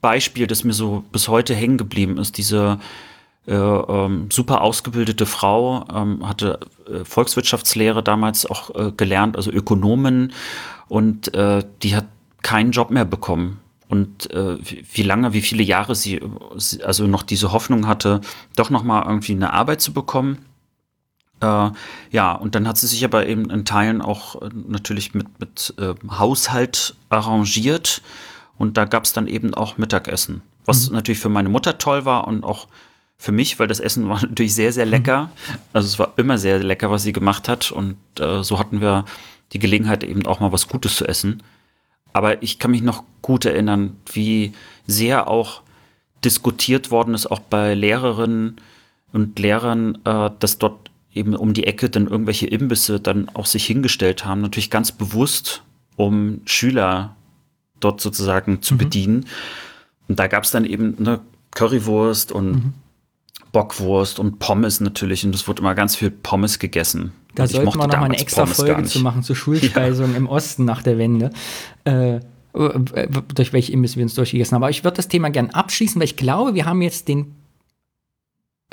Beispiel, 0.00 0.46
das 0.46 0.64
mir 0.64 0.72
so 0.72 1.04
bis 1.12 1.28
heute 1.28 1.54
hängen 1.54 1.78
geblieben 1.78 2.18
ist. 2.18 2.38
Diese 2.38 2.78
äh, 3.46 3.54
ähm, 3.54 4.28
super 4.30 4.60
ausgebildete 4.60 5.26
Frau 5.26 5.84
ähm, 5.92 6.26
hatte 6.28 6.60
äh, 6.88 7.04
Volkswirtschaftslehre 7.04 8.02
damals 8.02 8.46
auch 8.46 8.74
äh, 8.74 8.92
gelernt, 8.96 9.36
also 9.36 9.50
Ökonomen 9.50 10.32
und 10.88 11.34
äh, 11.34 11.64
die 11.82 11.96
hat 11.96 12.06
keinen 12.42 12.70
Job 12.70 12.90
mehr 12.90 13.04
bekommen. 13.04 13.60
Und 13.88 14.30
äh, 14.32 14.58
wie 14.92 15.02
lange, 15.02 15.32
wie 15.32 15.42
viele 15.42 15.62
Jahre 15.62 15.94
sie, 15.94 16.20
also 16.84 17.06
noch 17.06 17.22
diese 17.22 17.52
Hoffnung 17.52 17.86
hatte, 17.86 18.20
doch 18.56 18.70
noch 18.70 18.82
mal 18.82 19.04
irgendwie 19.06 19.32
eine 19.32 19.52
Arbeit 19.52 19.80
zu 19.80 19.92
bekommen 19.92 20.38
äh, 21.40 21.70
ja, 22.10 22.32
und 22.32 22.54
dann 22.54 22.66
hat 22.66 22.78
sie 22.78 22.86
sich 22.86 23.04
aber 23.04 23.26
eben 23.26 23.50
in 23.50 23.64
Teilen 23.64 24.00
auch 24.00 24.40
äh, 24.42 24.48
natürlich 24.52 25.14
mit, 25.14 25.38
mit 25.38 25.74
äh, 25.78 25.94
Haushalt 26.10 26.94
arrangiert. 27.08 28.02
Und 28.58 28.76
da 28.76 28.86
gab 28.86 29.04
es 29.04 29.12
dann 29.12 29.26
eben 29.26 29.54
auch 29.54 29.76
Mittagessen. 29.76 30.42
Was 30.64 30.88
mhm. 30.88 30.96
natürlich 30.96 31.20
für 31.20 31.28
meine 31.28 31.48
Mutter 31.48 31.78
toll 31.78 32.04
war 32.04 32.26
und 32.26 32.42
auch 32.44 32.68
für 33.18 33.32
mich, 33.32 33.58
weil 33.58 33.68
das 33.68 33.80
Essen 33.80 34.08
war 34.08 34.20
natürlich 34.22 34.54
sehr, 34.54 34.72
sehr 34.72 34.86
lecker. 34.86 35.24
Mhm. 35.24 35.58
Also 35.72 35.86
es 35.86 35.98
war 35.98 36.14
immer 36.16 36.38
sehr 36.38 36.58
lecker, 36.58 36.90
was 36.90 37.02
sie 37.02 37.12
gemacht 37.12 37.48
hat. 37.48 37.70
Und 37.70 37.96
äh, 38.18 38.42
so 38.42 38.58
hatten 38.58 38.80
wir 38.80 39.04
die 39.52 39.58
Gelegenheit, 39.58 40.04
eben 40.04 40.26
auch 40.26 40.40
mal 40.40 40.52
was 40.52 40.68
Gutes 40.68 40.96
zu 40.96 41.06
essen. 41.06 41.42
Aber 42.12 42.42
ich 42.42 42.58
kann 42.58 42.70
mich 42.70 42.82
noch 42.82 43.04
gut 43.20 43.44
erinnern, 43.44 43.96
wie 44.10 44.52
sehr 44.86 45.28
auch 45.28 45.60
diskutiert 46.24 46.90
worden 46.90 47.12
ist, 47.14 47.26
auch 47.26 47.40
bei 47.40 47.74
Lehrerinnen 47.74 48.56
und 49.12 49.38
Lehrern, 49.38 49.98
äh, 50.04 50.30
dass 50.38 50.56
dort 50.58 50.90
eben 51.16 51.34
um 51.34 51.54
die 51.54 51.66
Ecke 51.66 51.90
dann 51.90 52.06
irgendwelche 52.06 52.46
Imbisse 52.46 53.00
dann 53.00 53.28
auch 53.30 53.46
sich 53.46 53.66
hingestellt 53.66 54.24
haben, 54.24 54.40
natürlich 54.40 54.70
ganz 54.70 54.92
bewusst, 54.92 55.62
um 55.96 56.40
Schüler 56.44 57.16
dort 57.80 58.00
sozusagen 58.00 58.62
zu 58.62 58.74
mhm. 58.74 58.78
bedienen. 58.78 59.26
Und 60.08 60.18
da 60.18 60.26
gab 60.26 60.44
es 60.44 60.50
dann 60.50 60.64
eben 60.64 60.96
eine 60.98 61.20
Currywurst 61.52 62.32
und 62.32 62.50
mhm. 62.52 62.74
Bockwurst 63.52 64.18
und 64.18 64.38
Pommes 64.38 64.80
natürlich. 64.80 65.24
Und 65.24 65.34
es 65.34 65.48
wurde 65.48 65.62
immer 65.62 65.74
ganz 65.74 65.96
viel 65.96 66.10
Pommes 66.10 66.58
gegessen. 66.58 67.12
Da 67.34 67.46
sollten 67.46 67.66
wir 67.66 67.86
noch 67.86 67.96
mal 67.96 68.04
eine 68.04 68.18
extra 68.18 68.42
Pommes 68.42 68.56
Folge 68.56 68.82
zu 68.84 69.00
machen 69.00 69.22
zur 69.22 69.36
Schulspeisung 69.36 70.12
ja. 70.12 70.16
im 70.16 70.28
Osten 70.28 70.64
nach 70.64 70.82
der 70.82 70.98
Wende. 70.98 71.30
Äh, 71.84 72.20
durch 72.52 73.52
welche 73.52 73.72
Imbiss 73.72 73.96
wir 73.96 74.02
uns 74.02 74.14
durchgegessen 74.14 74.54
haben. 74.54 74.62
Aber 74.62 74.70
ich 74.70 74.84
würde 74.84 74.96
das 74.96 75.08
Thema 75.08 75.28
gerne 75.28 75.54
abschließen, 75.54 76.00
weil 76.00 76.06
ich 76.06 76.16
glaube, 76.16 76.54
wir 76.54 76.64
haben 76.64 76.80
jetzt 76.80 77.08
den 77.08 77.34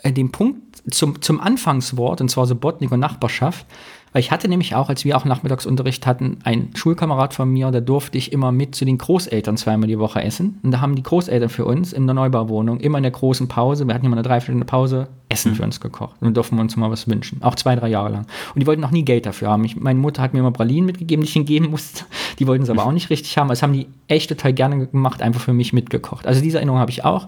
den 0.03 0.31
Punkt 0.31 0.81
zum, 0.91 1.21
zum 1.21 1.39
Anfangswort, 1.39 2.21
und 2.21 2.29
zwar 2.29 2.45
so 2.45 2.55
Botnik 2.55 2.91
und 2.91 2.99
Nachbarschaft. 2.99 3.65
Weil 4.13 4.19
ich 4.19 4.31
hatte 4.31 4.47
nämlich 4.47 4.75
auch, 4.75 4.89
als 4.89 5.05
wir 5.05 5.17
auch 5.17 5.25
Nachmittagsunterricht 5.25 6.05
hatten, 6.05 6.37
einen 6.43 6.75
Schulkamerad 6.75 7.33
von 7.33 7.49
mir, 7.49 7.71
da 7.71 7.81
durfte 7.81 8.15
ich 8.17 8.31
immer 8.31 8.51
mit 8.51 8.75
zu 8.75 8.85
den 8.85 8.99
Großeltern 8.99 9.57
zweimal 9.57 9.87
die 9.87 9.97
Woche 9.97 10.23
essen. 10.23 10.59
Und 10.61 10.69
da 10.69 10.81
haben 10.81 10.95
die 10.95 11.01
Großeltern 11.01 11.49
für 11.49 11.65
uns 11.65 11.93
in 11.93 12.05
der 12.05 12.13
Neubauwohnung 12.13 12.79
immer 12.79 12.99
in 12.99 13.03
der 13.03 13.11
großen 13.11 13.47
Pause, 13.47 13.87
wir 13.87 13.95
hatten 13.95 14.05
immer 14.05 14.15
eine 14.15 14.21
Dreiviertelstunde 14.21 14.65
Pause, 14.65 15.07
Essen 15.29 15.53
mhm. 15.53 15.55
für 15.55 15.63
uns 15.63 15.79
gekocht. 15.79 16.15
Und 16.21 16.37
durften 16.37 16.57
wir 16.57 16.61
uns 16.61 16.75
mal 16.77 16.91
was 16.91 17.07
wünschen. 17.07 17.41
Auch 17.41 17.55
zwei, 17.55 17.75
drei 17.75 17.87
Jahre 17.87 18.09
lang. 18.09 18.27
Und 18.53 18.61
die 18.61 18.67
wollten 18.67 18.81
noch 18.81 18.91
nie 18.91 19.03
Geld 19.03 19.25
dafür 19.25 19.49
haben. 19.49 19.65
Ich, 19.65 19.75
meine 19.77 19.99
Mutter 19.99 20.21
hat 20.21 20.33
mir 20.33 20.41
immer 20.41 20.51
Pralinen 20.51 20.85
mitgegeben, 20.85 21.23
die 21.23 21.29
ich 21.29 21.35
ihnen 21.35 21.45
geben 21.45 21.71
musste. 21.71 22.05
Die 22.39 22.47
wollten 22.47 22.63
es 22.63 22.69
aber 22.69 22.85
auch 22.85 22.91
nicht 22.91 23.11
richtig 23.11 23.37
haben. 23.37 23.47
Das 23.49 23.61
haben 23.61 23.73
die 23.73 23.87
echt 24.07 24.27
total 24.27 24.53
gerne 24.53 24.87
gemacht, 24.87 25.21
einfach 25.21 25.39
für 25.39 25.53
mich 25.53 25.71
mitgekocht. 25.71 26.25
Also 26.25 26.41
diese 26.41 26.57
Erinnerung 26.57 26.79
habe 26.79 26.89
ich 26.89 27.05
auch. 27.05 27.27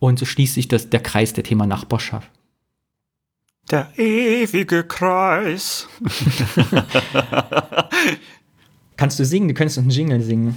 Und 0.00 0.18
so 0.18 0.26
schließt 0.26 0.54
sich 0.54 0.66
das, 0.66 0.90
der 0.90 1.00
Kreis 1.00 1.32
der 1.32 1.44
Thema 1.44 1.66
Nachbarschaft. 1.66 2.28
Der 3.70 3.96
ewige 3.96 4.82
Kreis. 4.82 5.86
Kannst 8.96 9.20
du 9.20 9.24
singen? 9.24 9.46
Du 9.46 9.54
könntest 9.54 9.78
einen 9.78 9.90
Jingle 9.90 10.22
singen. 10.22 10.56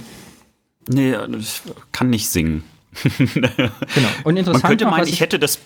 Nee, 0.88 1.14
ich 1.38 1.62
kann 1.92 2.10
nicht 2.10 2.28
singen 2.28 2.64
genau. 3.02 4.08
Und 4.24 4.36
interessant 4.36 4.62
Man 4.62 4.70
könnte 4.70 4.86
meinen, 4.86 5.06
ich, 5.06 5.14
ich 5.14 5.20
hätte 5.20 5.38
das 5.38 5.58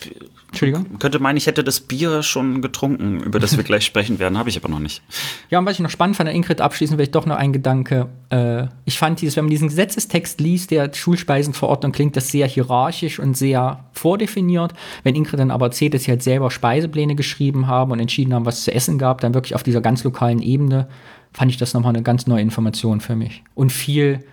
Entschuldigung? 0.48 0.98
könnte 0.98 1.18
meinen, 1.18 1.36
ich 1.36 1.46
hätte 1.46 1.62
das 1.62 1.80
Bier 1.80 2.22
schon 2.22 2.62
getrunken, 2.62 3.20
über 3.20 3.38
das 3.38 3.56
wir 3.56 3.64
gleich 3.64 3.84
sprechen 3.84 4.18
werden, 4.18 4.38
habe 4.38 4.48
ich 4.48 4.56
aber 4.56 4.68
noch 4.68 4.78
nicht. 4.78 5.02
Ja, 5.50 5.58
und 5.58 5.66
was 5.66 5.74
ich 5.74 5.80
noch 5.80 5.90
spannend 5.90 6.16
fand, 6.16 6.30
Ingrid 6.30 6.60
abschließend 6.60 6.96
vielleicht 6.96 7.14
doch 7.14 7.26
noch 7.26 7.36
ein 7.36 7.52
Gedanke. 7.52 8.08
Äh, 8.30 8.66
ich 8.86 8.98
fand 8.98 9.20
dieses, 9.20 9.36
wenn 9.36 9.44
man 9.44 9.50
diesen 9.50 9.68
Gesetzestext 9.68 10.40
liest, 10.40 10.70
der 10.70 10.92
Schulspeisenverordnung, 10.92 11.92
klingt 11.92 12.16
das 12.16 12.30
sehr 12.30 12.46
hierarchisch 12.46 13.18
und 13.18 13.36
sehr 13.36 13.84
vordefiniert. 13.92 14.72
Wenn 15.02 15.14
Ingrid 15.14 15.38
dann 15.38 15.50
aber 15.50 15.66
erzählt, 15.66 15.92
dass 15.94 16.04
sie 16.04 16.10
halt 16.10 16.22
selber 16.22 16.50
Speisepläne 16.50 17.14
geschrieben 17.14 17.66
haben 17.66 17.92
und 17.92 18.00
entschieden 18.00 18.32
haben, 18.32 18.46
was 18.46 18.58
es 18.58 18.64
zu 18.64 18.74
essen 18.74 18.98
gab, 18.98 19.20
dann 19.20 19.34
wirklich 19.34 19.54
auf 19.54 19.62
dieser 19.62 19.82
ganz 19.82 20.02
lokalen 20.04 20.40
Ebene, 20.40 20.88
fand 21.32 21.50
ich 21.50 21.58
das 21.58 21.74
nochmal 21.74 21.94
eine 21.94 22.02
ganz 22.02 22.26
neue 22.26 22.40
Information 22.40 23.00
für 23.00 23.14
mich. 23.14 23.42
Und 23.54 23.70
viel 23.70 24.24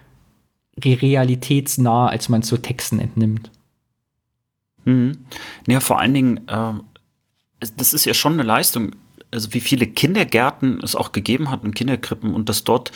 realitätsnah, 0.83 2.07
als 2.07 2.29
man 2.29 2.41
es 2.41 2.47
so 2.47 2.57
Texten 2.57 2.99
entnimmt. 2.99 3.51
Mhm. 4.83 5.25
Ja, 5.67 5.79
vor 5.79 5.99
allen 5.99 6.13
Dingen, 6.13 6.47
äh, 6.47 6.73
das 7.77 7.93
ist 7.93 8.05
ja 8.05 8.13
schon 8.13 8.33
eine 8.33 8.43
Leistung, 8.43 8.91
also 9.31 9.53
wie 9.53 9.61
viele 9.61 9.87
Kindergärten 9.87 10.79
es 10.83 10.95
auch 10.95 11.11
gegeben 11.11 11.49
hat 11.49 11.63
und 11.63 11.75
Kinderkrippen 11.75 12.33
und 12.33 12.49
dass 12.49 12.63
dort 12.63 12.91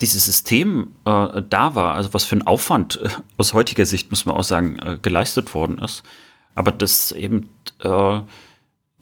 dieses 0.00 0.24
System 0.24 0.88
äh, 1.04 1.42
da 1.48 1.74
war, 1.74 1.94
also 1.94 2.14
was 2.14 2.24
für 2.24 2.36
ein 2.36 2.46
Aufwand 2.46 3.00
äh, 3.02 3.08
aus 3.36 3.54
heutiger 3.54 3.86
Sicht, 3.86 4.10
muss 4.10 4.26
man 4.26 4.36
auch 4.36 4.44
sagen, 4.44 4.78
äh, 4.80 4.98
geleistet 5.00 5.54
worden 5.54 5.78
ist. 5.78 6.02
Aber 6.54 6.72
das 6.72 7.12
eben, 7.12 7.48
äh, 7.80 8.20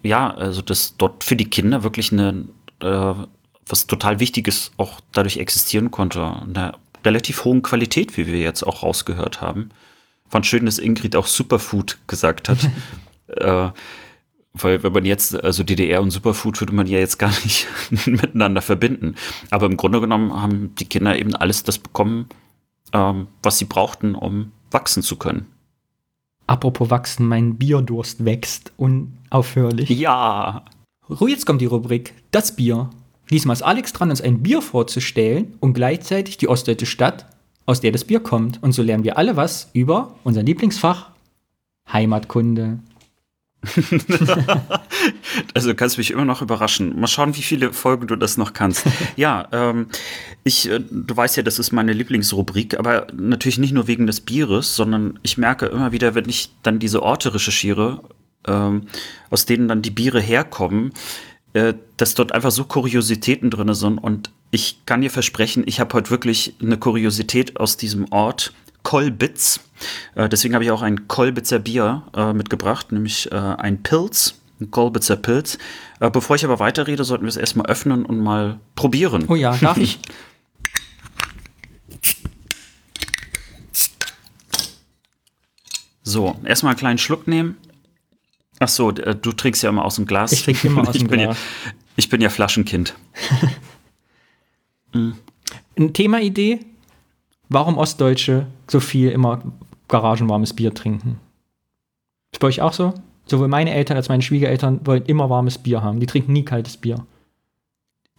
ja, 0.03 0.35
also 0.35 0.62
dass 0.62 0.97
dort 0.97 1.25
für 1.25 1.37
die 1.37 1.49
Kinder 1.49 1.83
wirklich 1.83 2.12
eine, 2.12 2.47
äh, 2.81 3.14
was 3.66 3.87
total 3.87 4.20
Wichtiges 4.20 4.73
auch 4.77 5.01
dadurch 5.12 5.39
existieren 5.39 5.91
konnte. 5.91 6.23
Eine 6.23 6.75
relativ 7.05 7.45
hohen 7.45 7.63
Qualität, 7.63 8.17
wie 8.17 8.27
wir 8.27 8.39
jetzt 8.39 8.63
auch 8.63 8.83
rausgehört 8.83 9.41
haben. 9.41 9.71
Fand 10.29 10.47
schön, 10.47 10.65
dass 10.65 10.79
Ingrid 10.79 11.17
auch 11.17 11.27
Superfood 11.27 11.99
gesagt 12.07 12.49
hat. 12.49 12.59
äh, 13.27 13.71
weil 14.55 14.83
wenn 14.83 14.93
man 14.93 15.05
jetzt, 15.05 15.43
also 15.43 15.63
DDR 15.63 16.03
und 16.03 16.11
Superfood 16.11 16.61
würde 16.61 16.75
man 16.75 16.87
ja 16.87 16.99
jetzt 16.99 17.19
gar 17.19 17.33
nicht 17.45 17.67
miteinander 18.07 18.63
verbinden. 18.63 19.15
Aber 19.51 19.67
im 19.67 19.77
Grunde 19.77 20.01
genommen 20.01 20.33
haben 20.41 20.75
die 20.75 20.85
Kinder 20.85 21.19
eben 21.19 21.35
alles 21.35 21.63
das 21.63 21.79
bekommen, 21.79 22.29
ähm, 22.93 23.29
was 23.43 23.59
sie 23.59 23.65
brauchten, 23.65 24.15
um 24.15 24.53
wachsen 24.71 25.03
zu 25.03 25.17
können. 25.17 25.47
Apropos 26.47 26.91
wachsen, 26.91 27.27
mein 27.27 27.57
Bierdurst 27.57 28.25
wächst 28.25 28.73
unaufhörlich. 28.77 29.89
Ja. 29.89 30.65
Jetzt 31.21 31.47
kommt 31.47 31.61
die 31.61 31.67
Rubrik 31.67 32.15
Das 32.31 32.57
Bier. 32.57 32.91
Diesmal 33.33 33.55
ist 33.55 33.62
Alex 33.62 33.95
dran, 33.95 34.11
uns 34.11 34.20
ein 34.20 34.43
Bier 34.43 34.61
vorzustellen 34.61 35.55
und 35.59 35.72
gleichzeitig 35.72 36.37
die 36.37 36.49
ostdeutsche 36.49 36.85
Stadt, 36.85 37.24
aus 37.64 37.80
der 37.80 37.91
das 37.91 38.05
Bier 38.05 38.20
kommt. 38.20 38.62
Und 38.62 38.72
so 38.72 38.83
lernen 38.83 39.05
wir 39.05 39.16
alle 39.16 39.37
was 39.37 39.70
über 39.72 40.14
unser 40.22 40.43
Lieblingsfach 40.43 41.11
Heimatkunde. 41.91 42.80
also 45.55 45.68
du 45.68 45.74
kannst 45.74 45.97
mich 45.97 46.11
immer 46.11 46.26
noch 46.26 46.43
überraschen. 46.43 47.01
Mal 47.01 47.07
schauen, 47.07 47.35
wie 47.35 47.43
viele 47.43 47.72
Folgen 47.72 48.07
du 48.07 48.16
das 48.16 48.37
noch 48.37 48.53
kannst. 48.53 48.85
ja, 49.16 49.49
ähm, 49.53 49.87
ich, 50.45 50.68
äh, 50.68 50.80
du 50.80 51.16
weißt 51.16 51.39
ja, 51.39 51.43
das 51.43 51.59
ist 51.59 51.72
meine 51.72 51.95
Lieblingsrubrik, 51.95 52.78
aber 52.78 53.07
natürlich 53.14 53.59
nicht 53.59 53.72
nur 53.72 53.87
wegen 53.87 54.07
des 54.07 54.20
Bieres, 54.20 54.76
sondern 54.76 55.18
ich 55.22 55.39
merke 55.39 55.66
immer 55.66 55.91
wieder, 55.93 56.14
wenn 56.14 56.28
ich 56.28 56.51
dann 56.62 56.78
diese 56.78 57.03
Orte 57.03 57.33
recherchiere, 57.33 58.03
ähm, 58.47 58.89
aus 59.30 59.47
denen 59.47 59.68
dann 59.68 59.80
die 59.80 59.91
Biere 59.91 60.20
herkommen, 60.20 60.93
äh, 61.55 61.75
dass 61.97 62.15
dort 62.15 62.33
einfach 62.33 62.51
so 62.51 62.65
Kuriositäten 62.65 63.51
drin 63.51 63.75
sind. 63.75 63.99
Und 63.99 64.31
ich 64.51 64.85
kann 64.87 65.03
dir 65.03 65.11
versprechen, 65.11 65.65
ich 65.67 65.81
habe 65.81 65.93
heute 65.95 66.11
wirklich 66.11 66.55
eine 66.63 66.79
Kuriosität 66.79 67.59
aus 67.59 67.77
diesem 67.77 68.11
Ort, 68.11 68.53
Kolbitz. 68.83 69.61
Äh, 70.15 70.29
deswegen 70.29 70.55
habe 70.55 70.65
ich 70.65 70.71
auch 70.71 70.83
ein 70.83 71.09
Kolbitzer 71.09 71.59
Bier 71.59 72.05
äh, 72.17 72.33
mitgebracht, 72.33 72.93
nämlich 72.93 73.31
äh, 73.33 73.37
ein 73.37 73.83
Pilz, 73.83 74.35
ein 74.61 74.71
Kolbitzer 74.71 75.17
Pilz. 75.17 75.59
Äh, 76.01 76.11
bevor 76.11 76.37
ich 76.37 76.45
aber 76.45 76.59
weiterrede, 76.59 77.05
sollten 77.05 77.25
wir 77.25 77.29
es 77.31 77.37
erstmal 77.37 77.67
öffnen 77.67 78.05
und 78.05 78.19
mal 78.19 78.61
probieren. 78.75 79.27
Oh 79.29 79.35
ja, 79.35 79.57
darf 79.57 79.77
ich? 79.77 79.99
so, 86.03 86.37
erstmal 86.45 86.71
einen 86.73 86.79
kleinen 86.79 86.99
Schluck 86.99 87.29
nehmen. 87.29 87.57
Ach 88.63 88.69
so, 88.69 88.91
äh, 88.91 89.17
du 89.17 89.33
trinkst 89.33 89.65
ja 89.65 89.71
immer 89.71 89.85
aus 89.85 89.97
dem 89.97 90.07
Glas. 90.07 90.31
Ich 90.31 90.45
trinke 90.45 90.69
immer 90.69 90.83
aus 90.89 90.97
dem 90.97 91.09
Glas. 91.09 91.37
Ja, 91.37 91.73
ich 91.97 92.09
bin 92.09 92.21
ja 92.21 92.29
Flaschenkind. 92.29 92.95
Eine 94.95 95.93
Themaidee, 95.93 96.61
warum 97.49 97.77
Ostdeutsche 97.77 98.47
so 98.69 98.79
viel 98.79 99.11
immer 99.11 99.43
garagenwarmes 99.89 100.55
Bier 100.55 100.73
trinken. 100.75 101.19
Ist 102.31 102.39
bei 102.39 102.47
euch 102.47 102.61
auch 102.61 102.73
so? 102.73 102.95
Sowohl 103.27 103.49
meine 103.49 103.75
Eltern 103.75 103.97
als 103.97 104.09
meine 104.09 104.23
Schwiegereltern 104.23 104.87
wollen 104.87 105.07
immer 105.07 105.29
warmes 105.29 105.59
Bier 105.59 105.83
haben. 105.83 105.99
Die 105.99 106.07
trinken 106.07 106.33
nie 106.33 106.45
kaltes 106.45 106.77
Bier. 106.77 107.05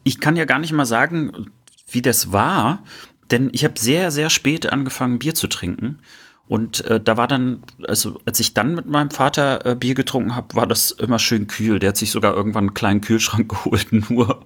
Ich 0.04 0.20
kann 0.20 0.36
ja 0.36 0.44
gar 0.44 0.60
nicht 0.60 0.74
mal 0.74 0.86
sagen, 0.86 1.52
wie 1.88 2.02
das 2.02 2.34
war, 2.34 2.84
denn 3.32 3.50
ich 3.54 3.64
habe 3.64 3.80
sehr, 3.80 4.12
sehr 4.12 4.30
spät 4.30 4.66
angefangen, 4.72 5.20
Bier 5.20 5.36
zu 5.36 5.48
trinken. 5.48 6.00
Und 6.48 6.84
äh, 6.86 7.00
da 7.00 7.16
war 7.16 7.28
dann, 7.28 7.64
also 7.88 8.20
als 8.26 8.40
ich 8.40 8.54
dann 8.54 8.76
mit 8.76 8.86
meinem 8.86 9.12
Vater 9.12 9.66
äh, 9.66 9.76
Bier 9.76 9.96
getrunken 9.96 10.36
habe, 10.36 10.56
war 10.56 10.68
das 10.68 10.92
immer 10.92 11.18
schön 11.18 11.48
kühl. 11.48 11.80
Der 11.80 11.90
hat 11.90 11.98
sich 11.98 12.12
sogar 12.12 12.36
irgendwann 12.36 12.66
einen 12.66 12.74
kleinen 12.74 13.02
Kühlschrank 13.02 13.50
geholt, 13.64 13.92
nur 14.10 14.44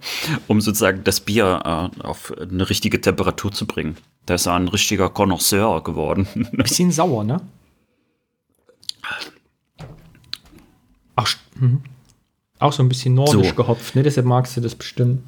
um 0.47 0.61
sozusagen 0.61 1.03
das 1.03 1.19
Bier 1.21 1.91
äh, 1.97 2.01
auf 2.03 2.33
eine 2.37 2.69
richtige 2.69 3.01
Temperatur 3.01 3.51
zu 3.51 3.65
bringen. 3.65 3.97
Da 4.27 4.35
ist 4.35 4.45
er 4.45 4.53
ein 4.53 4.67
richtiger 4.67 5.09
Connoisseur 5.09 5.83
geworden. 5.83 6.27
Bisschen 6.51 6.91
sauer, 6.91 7.23
ne? 7.23 7.41
Auch, 11.15 11.27
mhm. 11.55 11.81
auch 12.59 12.73
so 12.73 12.83
ein 12.83 12.89
bisschen 12.89 13.15
nordisch 13.15 13.49
So. 13.49 13.55
gehopft, 13.55 13.95
ne? 13.95 14.03
Deshalb 14.03 14.27
magst 14.27 14.55
du 14.55 14.61
das 14.61 14.75
bestimmt. 14.75 15.23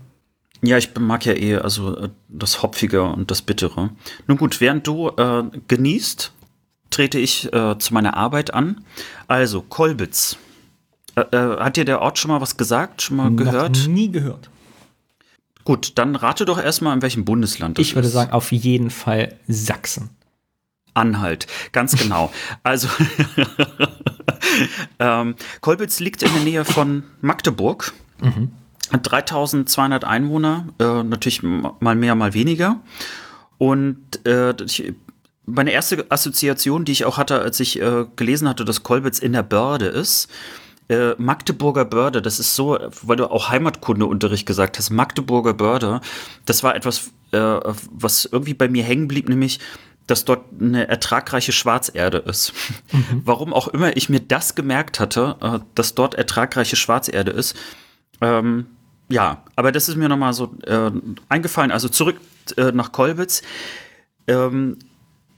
Ja, 0.61 0.78
ich 0.78 0.93
mag 0.99 1.26
ja 1.26 1.34
eh 1.34 1.55
also 1.55 1.97
äh, 1.97 2.09
das 2.28 2.61
Hopfige 2.61 3.03
und 3.03 3.32
das 3.32 3.41
Bittere. 3.41 3.89
Nun 4.28 4.38
gut, 4.38 4.61
während 4.61 4.86
du 4.86 5.09
äh, 5.09 5.43
genießt, 5.67 6.34
trete 6.89 7.19
ich 7.19 7.51
äh, 7.53 7.77
zu 7.77 7.93
meiner 7.93 8.15
Arbeit 8.17 8.53
an. 8.53 8.83
Also, 9.27 9.61
Kolbitz. 9.61 10.37
Äh, 11.15 11.21
äh, 11.35 11.59
hat 11.59 11.75
dir 11.77 11.85
der 11.85 12.01
Ort 12.01 12.17
schon 12.19 12.29
mal 12.31 12.41
was 12.41 12.57
gesagt, 12.57 13.01
schon 13.01 13.17
mal 13.17 13.35
gehört? 13.35 13.77
Noch 13.77 13.87
nie 13.87 14.11
gehört. 14.11 14.49
Gut, 15.63 15.93
dann 15.97 16.15
rate 16.15 16.45
doch 16.45 16.61
erstmal, 16.61 16.95
in 16.95 17.01
welchem 17.01 17.25
Bundesland 17.25 17.77
das 17.77 17.85
Ich 17.85 17.95
würde 17.95 18.07
ist. 18.07 18.13
sagen, 18.13 18.31
auf 18.31 18.51
jeden 18.51 18.89
Fall 18.89 19.35
Sachsen. 19.47 20.09
Anhalt, 20.95 21.47
ganz 21.71 21.95
genau. 21.95 22.31
Also, 22.63 22.87
ähm, 24.99 25.35
Kolbitz 25.61 25.99
liegt 25.99 26.23
in 26.23 26.33
der 26.33 26.43
Nähe 26.43 26.65
von 26.65 27.03
Magdeburg. 27.21 27.93
Hat 28.91 29.11
3200 29.11 30.03
Einwohner, 30.03 30.67
äh, 30.79 31.03
natürlich 31.03 31.41
mal 31.43 31.95
mehr, 31.95 32.15
mal 32.15 32.33
weniger. 32.33 32.79
Und 33.57 34.25
äh, 34.25 34.53
ich, 34.65 34.93
meine 35.49 35.71
erste 35.71 36.05
Assoziation, 36.09 36.85
die 36.85 36.91
ich 36.91 37.05
auch 37.05 37.17
hatte, 37.17 37.39
als 37.41 37.59
ich 37.59 37.81
äh, 37.81 38.05
gelesen 38.15 38.47
hatte, 38.47 38.65
dass 38.65 38.83
Kolbitz 38.83 39.19
in 39.19 39.33
der 39.33 39.43
Börde 39.43 39.85
ist, 39.85 40.29
äh, 40.89 41.13
Magdeburger 41.17 41.85
Börde, 41.85 42.21
das 42.21 42.39
ist 42.39 42.55
so, 42.55 42.77
weil 43.03 43.17
du 43.17 43.29
auch 43.29 43.49
Heimatkundeunterricht 43.49 44.45
gesagt 44.45 44.77
hast, 44.77 44.89
Magdeburger 44.89 45.53
Börde, 45.53 46.01
das 46.45 46.63
war 46.63 46.75
etwas, 46.75 47.11
äh, 47.31 47.59
was 47.91 48.25
irgendwie 48.25 48.55
bei 48.55 48.67
mir 48.67 48.83
hängen 48.83 49.07
blieb, 49.07 49.29
nämlich, 49.29 49.59
dass 50.07 50.25
dort 50.25 50.45
eine 50.59 50.87
ertragreiche 50.87 51.51
Schwarzerde 51.51 52.17
ist. 52.17 52.53
Warum 53.23 53.53
auch 53.53 53.67
immer 53.67 53.95
ich 53.95 54.09
mir 54.09 54.19
das 54.19 54.55
gemerkt 54.55 54.99
hatte, 54.99 55.35
äh, 55.41 55.59
dass 55.75 55.93
dort 55.93 56.15
ertragreiche 56.15 56.75
Schwarzerde 56.75 57.31
ist. 57.31 57.55
Ähm, 58.19 58.65
ja, 59.09 59.43
aber 59.55 59.71
das 59.71 59.89
ist 59.89 59.95
mir 59.95 60.09
nochmal 60.09 60.33
so 60.33 60.55
äh, 60.65 60.91
eingefallen. 61.29 61.71
Also 61.71 61.89
zurück 61.89 62.17
äh, 62.57 62.71
nach 62.71 62.91
Kolbitz. 62.91 63.43
Ähm, 64.27 64.77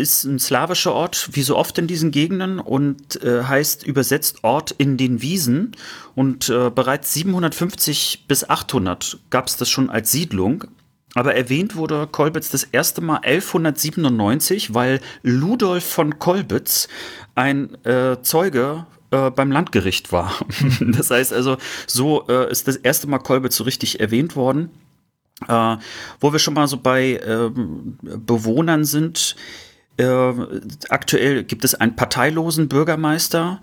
ist 0.01 0.25
ein 0.25 0.39
slawischer 0.39 0.93
Ort, 0.93 1.29
wie 1.33 1.43
so 1.43 1.55
oft 1.55 1.77
in 1.77 1.87
diesen 1.87 2.11
Gegenden, 2.11 2.59
und 2.59 3.23
äh, 3.23 3.43
heißt 3.43 3.85
übersetzt 3.85 4.43
Ort 4.43 4.71
in 4.71 4.97
den 4.97 5.21
Wiesen. 5.21 5.75
Und 6.15 6.49
äh, 6.49 6.69
bereits 6.69 7.13
750 7.13 8.25
bis 8.27 8.49
800 8.49 9.19
gab 9.29 9.47
es 9.47 9.55
das 9.55 9.69
schon 9.69 9.89
als 9.89 10.11
Siedlung. 10.11 10.65
Aber 11.13 11.35
erwähnt 11.35 11.75
wurde 11.75 12.07
Kolbitz 12.07 12.49
das 12.49 12.63
erste 12.63 13.01
Mal 13.01 13.17
1197, 13.17 14.73
weil 14.73 15.01
Ludolf 15.23 15.83
von 15.83 16.19
Kolbitz 16.19 16.87
ein 17.35 17.75
äh, 17.83 18.21
Zeuge 18.21 18.85
äh, 19.11 19.29
beim 19.29 19.51
Landgericht 19.51 20.11
war. 20.11 20.33
das 20.79 21.11
heißt 21.11 21.33
also, 21.33 21.57
so 21.85 22.27
äh, 22.27 22.49
ist 22.49 22.67
das 22.67 22.77
erste 22.77 23.07
Mal 23.07 23.19
Kolbitz 23.19 23.57
so 23.57 23.65
richtig 23.65 23.99
erwähnt 23.99 24.35
worden. 24.35 24.69
Äh, 25.47 25.77
wo 26.19 26.31
wir 26.31 26.39
schon 26.39 26.53
mal 26.53 26.67
so 26.67 26.77
bei 26.77 27.19
ähm, 27.25 27.97
Bewohnern 28.01 28.85
sind, 28.85 29.35
äh, 30.01 30.33
aktuell 30.89 31.43
gibt 31.43 31.63
es 31.63 31.75
einen 31.75 31.95
parteilosen 31.95 32.67
Bürgermeister, 32.67 33.61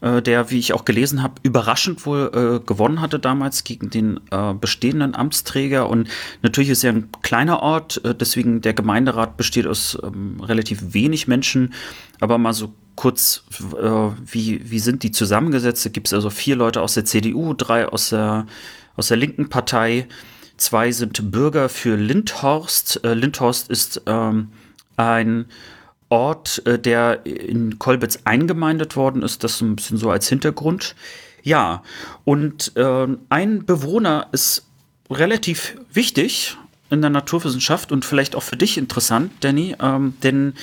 äh, 0.00 0.20
der, 0.20 0.50
wie 0.50 0.58
ich 0.58 0.72
auch 0.72 0.84
gelesen 0.84 1.22
habe, 1.22 1.34
überraschend 1.42 2.04
wohl 2.06 2.30
äh, 2.34 2.66
gewonnen 2.66 3.00
hatte 3.00 3.18
damals 3.18 3.64
gegen 3.64 3.90
den 3.90 4.20
äh, 4.30 4.52
bestehenden 4.54 5.14
Amtsträger. 5.14 5.88
Und 5.88 6.08
natürlich 6.42 6.70
ist 6.70 6.82
ja 6.82 6.90
ein 6.90 7.08
kleiner 7.22 7.60
Ort, 7.60 8.04
äh, 8.04 8.14
deswegen 8.14 8.60
der 8.60 8.74
Gemeinderat 8.74 9.36
besteht 9.36 9.66
aus 9.66 9.96
ähm, 10.02 10.40
relativ 10.40 10.92
wenig 10.92 11.28
Menschen. 11.28 11.72
Aber 12.20 12.36
mal 12.38 12.52
so 12.52 12.74
kurz, 12.96 13.44
äh, 13.80 14.10
wie, 14.26 14.70
wie 14.70 14.78
sind 14.78 15.02
die 15.02 15.12
zusammengesetzt? 15.12 15.90
Gibt 15.92 16.08
es 16.08 16.14
also 16.14 16.30
vier 16.30 16.56
Leute 16.56 16.82
aus 16.82 16.94
der 16.94 17.04
CDU, 17.04 17.54
drei 17.54 17.86
aus 17.88 18.10
der, 18.10 18.46
aus 18.96 19.08
der 19.08 19.16
linken 19.18 19.48
Partei. 19.48 20.08
Zwei 20.56 20.90
sind 20.90 21.30
Bürger 21.30 21.68
für 21.68 21.96
Lindhorst. 21.96 23.00
Lindhorst 23.02 23.70
ist 23.70 24.02
ähm, 24.06 24.48
ein 24.96 25.46
Ort, 26.08 26.62
äh, 26.66 26.78
der 26.78 27.26
in 27.26 27.78
Kolbitz 27.78 28.20
eingemeindet 28.24 28.96
worden 28.96 29.22
ist. 29.22 29.42
Das 29.44 29.60
ein 29.60 29.76
bisschen 29.76 29.96
so 29.98 30.10
als 30.10 30.28
Hintergrund. 30.28 30.94
Ja, 31.42 31.82
und 32.24 32.72
äh, 32.76 33.06
ein 33.28 33.64
Bewohner 33.66 34.28
ist 34.32 34.64
relativ 35.10 35.76
wichtig 35.92 36.56
in 36.90 37.00
der 37.00 37.10
Naturwissenschaft 37.10 37.92
und 37.92 38.04
vielleicht 38.04 38.34
auch 38.36 38.42
für 38.42 38.56
dich 38.56 38.78
interessant, 38.78 39.32
Danny, 39.40 39.74
ähm, 39.80 40.14
denn 40.22 40.54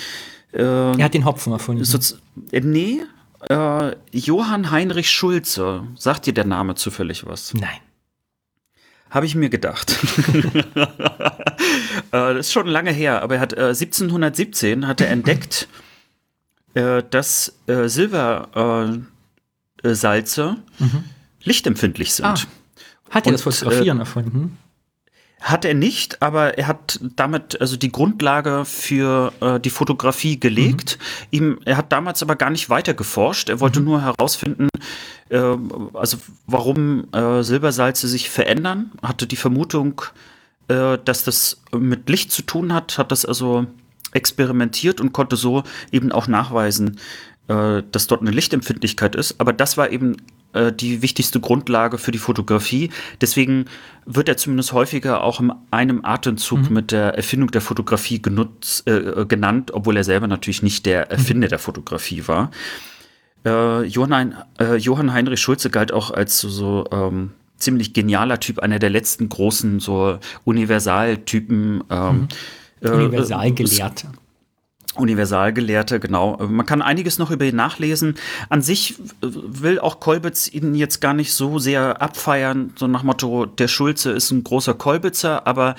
äh, 0.53 0.61
Er 0.61 1.03
hat 1.05 1.13
den 1.13 1.25
Hopfen 1.25 1.51
erfunden. 1.53 1.83
Sozi- 1.83 2.15
äh, 2.51 2.59
nee, 2.61 3.01
äh, 3.49 3.95
Johann 4.11 4.71
Heinrich 4.71 5.09
Schulze. 5.09 5.83
Sagt 5.97 6.25
dir 6.25 6.33
der 6.33 6.45
Name 6.45 6.75
zufällig 6.75 7.25
was? 7.25 7.53
Nein. 7.53 7.69
Habe 9.13 9.27
ich 9.27 9.35
mir 9.35 9.49
gedacht. 9.49 9.95
äh, 10.73 10.81
das 12.11 12.47
ist 12.47 12.51
schon 12.51 12.65
lange 12.65 12.91
her, 12.91 13.21
aber 13.21 13.35
er 13.35 13.41
hat 13.41 13.53
äh, 13.53 13.67
1717 13.67 14.87
hat 14.87 15.01
er 15.01 15.11
entdeckt, 15.11 15.67
äh, 16.73 17.03
dass 17.07 17.53
äh, 17.67 17.87
Silbersalze 17.87 19.05
äh, 19.83 19.93
Salze 19.93 20.55
lichtempfindlich 21.43 22.15
sind. 22.15 22.25
Ah. 22.25 22.35
Hat 23.11 23.27
er 23.27 23.33
das 23.33 23.45
Und, 23.45 23.53
Fotografieren 23.53 23.99
erfunden? 23.99 24.57
Hat 25.39 25.63
er 25.63 25.75
nicht, 25.75 26.23
aber 26.23 26.57
er 26.57 26.67
hat 26.67 26.99
damit 27.15 27.61
also 27.61 27.77
die 27.77 27.91
Grundlage 27.91 28.65
für 28.65 29.31
äh, 29.41 29.59
die 29.59 29.69
Fotografie 29.69 30.39
gelegt. 30.39 30.97
Ihm, 31.29 31.59
er 31.65 31.77
hat 31.77 31.91
damals 31.91 32.23
aber 32.23 32.35
gar 32.35 32.49
nicht 32.49 32.71
weiter 32.71 32.95
geforscht. 32.95 33.49
Er 33.49 33.59
wollte 33.59 33.79
nur 33.81 34.01
herausfinden, 34.01 34.69
äh, 34.73 34.79
also 35.37 36.17
warum 36.45 37.11
äh, 37.11 37.43
Silbersalze 37.43 38.07
sich 38.07 38.29
verändern. 38.29 38.91
Hatte 39.01 39.25
die 39.27 39.35
Vermutung, 39.35 40.01
äh, 40.67 40.97
dass 41.03 41.23
das 41.23 41.61
mit 41.71 42.09
Licht 42.09 42.31
zu 42.31 42.43
tun 42.43 42.73
hat, 42.73 42.97
hat 42.97 43.11
das 43.11 43.25
also 43.25 43.65
experimentiert 44.11 45.01
und 45.01 45.11
konnte 45.11 45.35
so 45.35 45.63
eben 45.91 46.11
auch 46.11 46.27
nachweisen, 46.27 46.99
äh, 47.47 47.81
dass 47.91 48.07
dort 48.07 48.21
eine 48.21 48.31
Lichtempfindlichkeit 48.31 49.15
ist. 49.15 49.39
Aber 49.39 49.53
das 49.53 49.77
war 49.77 49.91
eben 49.91 50.17
die 50.79 51.01
wichtigste 51.01 51.39
Grundlage 51.39 51.97
für 51.97 52.11
die 52.11 52.19
Fotografie. 52.19 52.91
Deswegen 53.21 53.65
wird 54.05 54.29
er 54.29 54.37
zumindest 54.37 54.71
häufiger 54.71 55.23
auch 55.23 55.39
in 55.39 55.51
einem 55.71 56.05
Atemzug 56.05 56.69
mit 56.69 56.91
der 56.91 57.15
Erfindung 57.15 57.49
der 57.49 57.61
Fotografie 57.61 58.21
genutzt, 58.21 58.87
äh, 58.87 59.25
genannt, 59.25 59.71
obwohl 59.73 59.97
er 59.97 60.03
selber 60.03 60.27
natürlich 60.27 60.61
nicht 60.61 60.85
der 60.85 61.09
Erfinder 61.09 61.47
der 61.47 61.57
Fotografie 61.57 62.27
war. 62.27 62.51
Äh, 63.45 63.83
Johann, 63.83 64.35
äh, 64.59 64.75
Johann 64.75 65.13
Heinrich 65.13 65.41
Schulze 65.41 65.69
galt 65.69 65.91
auch 65.91 66.11
als 66.11 66.39
so, 66.39 66.85
ähm, 66.91 67.31
ziemlich 67.57 67.93
genialer 67.93 68.39
Typ, 68.39 68.59
einer 68.59 68.79
der 68.79 68.89
letzten 68.89 69.29
großen 69.29 69.79
so 69.79 70.19
Universaltypen. 70.43 71.83
Ähm, 71.89 72.27
mhm. 72.81 72.89
Universalgelehrte. 72.89 74.07
Universalgelehrte, 74.95 75.99
genau. 75.99 76.37
Man 76.37 76.65
kann 76.67 76.83
einiges 76.83 77.17
noch 77.17 77.31
über 77.31 77.45
ihn 77.45 77.55
nachlesen. 77.55 78.15
An 78.49 78.61
sich 78.61 78.95
will 79.21 79.79
auch 79.79 79.99
Kolbitz 79.99 80.47
ihn 80.47 80.75
jetzt 80.75 81.01
gar 81.01 81.15
nicht 81.15 81.33
so 81.33 81.57
sehr 81.57 81.99
abfeiern, 82.01 82.73
so 82.75 82.85
nach 82.85 83.01
Motto, 83.01 83.47
der 83.47 83.67
Schulze 83.67 84.11
ist 84.11 84.29
ein 84.29 84.43
großer 84.43 84.75
Kolbitzer, 84.75 85.47
aber 85.47 85.75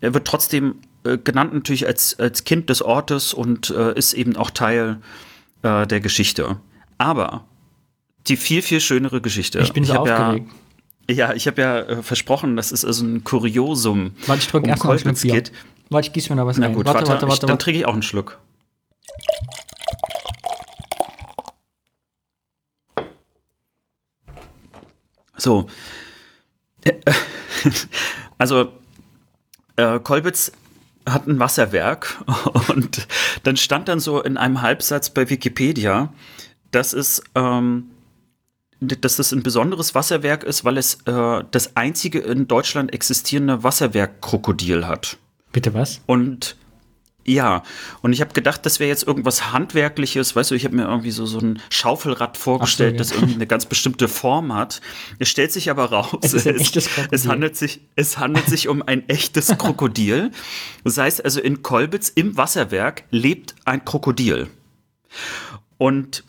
er 0.00 0.14
wird 0.14 0.26
trotzdem 0.26 0.76
äh, 1.04 1.16
genannt 1.16 1.54
natürlich 1.54 1.86
als, 1.86 2.18
als 2.18 2.42
Kind 2.42 2.68
des 2.68 2.82
Ortes 2.82 3.32
und 3.34 3.70
äh, 3.70 3.96
ist 3.96 4.14
eben 4.14 4.34
auch 4.34 4.50
Teil 4.50 4.98
äh, 5.62 5.86
der 5.86 6.00
Geschichte. 6.00 6.56
Aber 6.98 7.44
die 8.26 8.36
viel, 8.36 8.62
viel 8.62 8.80
schönere 8.80 9.20
Geschichte. 9.20 9.60
Ich 9.60 9.72
bin 9.72 9.84
so 9.84 9.92
ich 9.92 9.98
aufgeregt. 9.98 10.48
Ja, 11.08 11.14
ja, 11.14 11.32
ich 11.34 11.46
habe 11.46 11.60
ja 11.60 11.78
äh, 11.80 12.02
versprochen, 12.02 12.56
das 12.56 12.72
ist 12.72 12.84
also 12.84 13.04
ein 13.04 13.22
Kuriosum. 13.22 14.12
Warte, 14.26 14.40
ich 14.40 14.48
drücke 14.48 14.64
um 14.64 14.70
erstmal 14.70 14.98
ein 14.98 15.14
geht. 15.14 15.52
Warte, 15.88 16.08
ich 16.08 16.12
gieße 16.12 16.30
mir 16.32 16.36
noch 16.36 16.46
was 16.46 16.58
Na 16.58 16.68
gut, 16.68 16.84
warte, 16.86 16.98
warte, 16.98 17.10
warte, 17.10 17.28
warte, 17.28 17.44
ich, 17.44 17.48
Dann 17.48 17.58
trinke 17.58 17.80
ich 17.80 17.86
auch 17.86 17.92
einen 17.92 18.02
Schluck. 18.02 18.38
So. 25.36 25.66
Also, 28.38 28.70
äh, 29.76 29.98
Kolbitz 29.98 30.52
hat 31.08 31.26
ein 31.26 31.38
Wasserwerk 31.38 32.22
und 32.68 33.08
dann 33.44 33.56
stand 33.56 33.88
dann 33.88 33.98
so 33.98 34.22
in 34.22 34.36
einem 34.36 34.60
Halbsatz 34.60 35.08
bei 35.10 35.30
Wikipedia, 35.30 36.12
dass 36.76 36.92
es, 36.92 37.22
ähm, 37.34 37.90
dass 38.80 39.18
es 39.18 39.32
ein 39.32 39.42
besonderes 39.42 39.94
Wasserwerk 39.94 40.44
ist, 40.44 40.64
weil 40.66 40.76
es 40.76 40.98
äh, 41.06 41.42
das 41.50 41.74
einzige 41.74 42.18
in 42.18 42.46
Deutschland 42.46 42.92
existierende 42.92 43.64
Wasserwerk-Krokodil 43.64 44.86
hat. 44.86 45.16
Bitte 45.52 45.72
was? 45.72 46.02
Und 46.04 46.56
ja, 47.24 47.62
und 48.02 48.12
ich 48.12 48.20
habe 48.20 48.34
gedacht, 48.34 48.64
das 48.66 48.78
wäre 48.78 48.88
jetzt 48.88 49.04
irgendwas 49.04 49.52
Handwerkliches. 49.52 50.36
Weißt 50.36 50.50
du, 50.50 50.54
ich 50.54 50.64
habe 50.66 50.76
mir 50.76 50.84
irgendwie 50.84 51.10
so, 51.10 51.24
so 51.24 51.38
ein 51.38 51.60
Schaufelrad 51.70 52.36
vorgestellt, 52.36 52.92
so, 52.92 52.96
ja. 52.96 52.98
das 52.98 53.12
irgendwie 53.12 53.34
eine 53.34 53.46
ganz 53.46 53.64
bestimmte 53.64 54.06
Form 54.06 54.54
hat. 54.54 54.82
Es 55.18 55.30
stellt 55.30 55.52
sich 55.52 55.70
aber 55.70 55.86
raus, 55.86 56.18
es, 56.22 56.34
es, 56.46 56.76
es, 57.10 57.26
handelt, 57.26 57.56
sich, 57.56 57.80
es 57.96 58.18
handelt 58.18 58.46
sich 58.48 58.68
um 58.68 58.82
ein 58.82 59.08
echtes 59.08 59.48
Krokodil. 59.58 60.30
Das 60.84 60.98
heißt 60.98 61.24
also, 61.24 61.40
in 61.40 61.62
Kolbitz 61.62 62.10
im 62.10 62.36
Wasserwerk 62.36 63.04
lebt 63.10 63.56
ein 63.64 63.84
Krokodil. 63.84 64.48
Und 65.78 66.22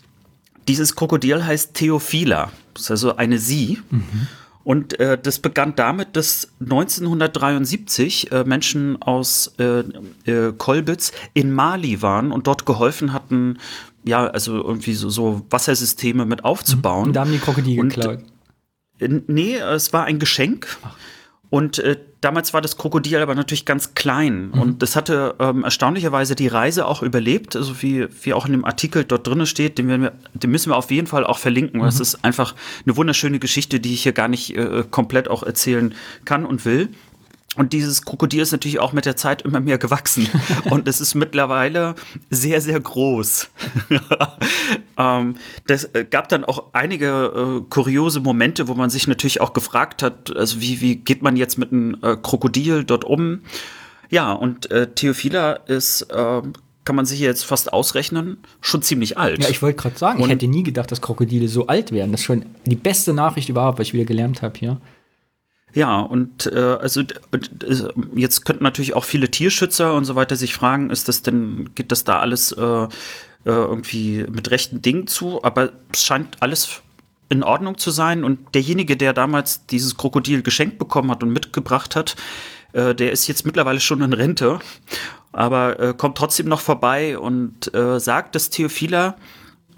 dieses 0.68 0.94
Krokodil 0.94 1.44
heißt 1.44 1.74
Theophila. 1.74 2.52
Das 2.74 2.84
ist 2.84 2.90
also 2.90 3.16
eine 3.16 3.38
Sie. 3.38 3.80
Mhm. 3.90 4.28
Und 4.62 5.00
äh, 5.00 5.16
das 5.16 5.38
begann 5.38 5.74
damit, 5.76 6.14
dass 6.14 6.48
1973 6.60 8.30
äh, 8.30 8.44
Menschen 8.44 9.00
aus 9.00 9.54
äh, 9.58 9.82
äh, 10.30 10.52
Kolbitz 10.56 11.12
in 11.32 11.52
Mali 11.52 12.02
waren 12.02 12.30
und 12.30 12.46
dort 12.46 12.66
geholfen 12.66 13.14
hatten, 13.14 13.56
ja, 14.04 14.26
also 14.26 14.56
irgendwie 14.56 14.92
so, 14.92 15.08
so 15.08 15.46
Wassersysteme 15.48 16.26
mit 16.26 16.44
aufzubauen. 16.44 17.06
Und 17.08 17.12
da 17.14 17.22
haben 17.22 17.32
die 17.32 17.38
Krokodile 17.38 17.82
geklaut. 17.82 18.18
Nee, 19.00 19.56
es 19.56 19.92
war 19.94 20.04
ein 20.04 20.18
Geschenk. 20.18 20.76
Ach. 20.82 20.94
Und 21.50 21.78
äh, 21.78 21.96
damals 22.20 22.52
war 22.52 22.60
das 22.60 22.76
Krokodil 22.76 23.18
aber 23.18 23.34
natürlich 23.34 23.64
ganz 23.64 23.94
klein. 23.94 24.50
Mhm. 24.50 24.60
Und 24.60 24.82
das 24.82 24.96
hatte 24.96 25.34
ähm, 25.38 25.64
erstaunlicherweise 25.64 26.34
die 26.34 26.48
Reise 26.48 26.86
auch 26.86 27.02
überlebt, 27.02 27.56
also 27.56 27.82
wie, 27.82 28.06
wie 28.22 28.32
auch 28.32 28.46
in 28.46 28.52
dem 28.52 28.64
Artikel 28.64 29.04
dort 29.04 29.26
drin 29.26 29.46
steht, 29.46 29.78
den, 29.78 29.88
wir, 29.88 30.12
den 30.34 30.50
müssen 30.50 30.70
wir 30.70 30.76
auf 30.76 30.90
jeden 30.90 31.06
Fall 31.06 31.24
auch 31.24 31.38
verlinken. 31.38 31.80
Mhm. 31.80 31.84
Das 31.84 32.00
ist 32.00 32.24
einfach 32.24 32.54
eine 32.84 32.96
wunderschöne 32.96 33.38
Geschichte, 33.38 33.80
die 33.80 33.94
ich 33.94 34.02
hier 34.02 34.12
gar 34.12 34.28
nicht 34.28 34.56
äh, 34.56 34.84
komplett 34.90 35.28
auch 35.28 35.42
erzählen 35.42 35.94
kann 36.24 36.44
und 36.44 36.64
will. 36.64 36.88
Und 37.58 37.72
dieses 37.72 38.02
Krokodil 38.02 38.40
ist 38.40 38.52
natürlich 38.52 38.78
auch 38.78 38.92
mit 38.92 39.04
der 39.04 39.16
Zeit 39.16 39.42
immer 39.42 39.58
mehr 39.58 39.78
gewachsen. 39.78 40.28
Und 40.70 40.86
es 40.86 41.00
ist 41.00 41.16
mittlerweile 41.16 41.96
sehr, 42.30 42.60
sehr 42.60 42.78
groß. 42.78 43.50
ähm, 44.96 45.34
das 45.66 45.84
äh, 45.92 46.06
gab 46.08 46.28
dann 46.28 46.44
auch 46.44 46.66
einige 46.72 47.60
äh, 47.60 47.64
kuriose 47.68 48.20
Momente, 48.20 48.68
wo 48.68 48.74
man 48.74 48.90
sich 48.90 49.08
natürlich 49.08 49.40
auch 49.40 49.54
gefragt 49.54 50.04
hat, 50.04 50.34
also 50.36 50.60
wie, 50.60 50.80
wie 50.80 50.96
geht 50.96 51.22
man 51.22 51.36
jetzt 51.36 51.58
mit 51.58 51.72
einem 51.72 51.96
äh, 52.00 52.16
Krokodil 52.16 52.84
dort 52.84 53.04
um? 53.04 53.40
Ja, 54.08 54.32
und 54.32 54.70
äh, 54.70 54.86
Theophila 54.94 55.54
ist, 55.54 56.02
äh, 56.02 56.42
kann 56.84 56.96
man 56.96 57.06
sich 57.06 57.18
jetzt 57.18 57.44
fast 57.44 57.72
ausrechnen, 57.72 58.38
schon 58.60 58.82
ziemlich 58.82 59.18
alt. 59.18 59.42
Ja, 59.42 59.50
ich 59.50 59.62
wollte 59.62 59.82
gerade 59.82 59.98
sagen, 59.98 60.22
und 60.22 60.28
ich 60.28 60.34
hätte 60.34 60.46
nie 60.46 60.62
gedacht, 60.62 60.92
dass 60.92 61.02
Krokodile 61.02 61.48
so 61.48 61.66
alt 61.66 61.90
werden. 61.90 62.12
Das 62.12 62.20
ist 62.20 62.26
schon 62.26 62.46
die 62.66 62.76
beste 62.76 63.12
Nachricht 63.12 63.48
überhaupt, 63.48 63.80
was 63.80 63.88
ich 63.88 63.94
wieder 63.94 64.04
gelernt 64.04 64.42
habe 64.42 64.56
hier. 64.56 64.80
Ja, 65.74 66.00
und 66.00 66.46
äh, 66.46 66.58
also 66.58 67.02
jetzt 68.14 68.44
könnten 68.44 68.64
natürlich 68.64 68.94
auch 68.94 69.04
viele 69.04 69.30
Tierschützer 69.30 69.94
und 69.94 70.04
so 70.04 70.14
weiter 70.14 70.36
sich 70.36 70.54
fragen, 70.54 70.90
ist 70.90 71.08
das 71.08 71.22
denn, 71.22 71.70
geht 71.74 71.92
das 71.92 72.04
da 72.04 72.20
alles 72.20 72.52
äh, 72.52 72.62
äh, 72.62 72.88
irgendwie 73.44 74.24
mit 74.30 74.50
rechten 74.50 74.82
Dingen 74.82 75.06
zu? 75.06 75.44
Aber 75.44 75.72
es 75.92 76.04
scheint 76.04 76.42
alles 76.42 76.80
in 77.28 77.42
Ordnung 77.42 77.76
zu 77.78 77.90
sein. 77.90 78.24
Und 78.24 78.54
derjenige, 78.54 78.96
der 78.96 79.12
damals 79.12 79.66
dieses 79.66 79.96
Krokodil 79.96 80.42
geschenkt 80.42 80.78
bekommen 80.78 81.10
hat 81.10 81.22
und 81.22 81.32
mitgebracht 81.32 81.96
hat, 81.96 82.16
äh, 82.72 82.94
der 82.94 83.12
ist 83.12 83.26
jetzt 83.26 83.44
mittlerweile 83.44 83.80
schon 83.80 84.02
in 84.02 84.12
Rente, 84.12 84.58
aber 85.32 85.78
äh, 85.78 85.94
kommt 85.94 86.16
trotzdem 86.16 86.48
noch 86.48 86.60
vorbei 86.60 87.18
und 87.18 87.72
äh, 87.74 88.00
sagt, 88.00 88.34
dass 88.34 88.50
Theophila 88.50 89.08
äh, 89.08 89.14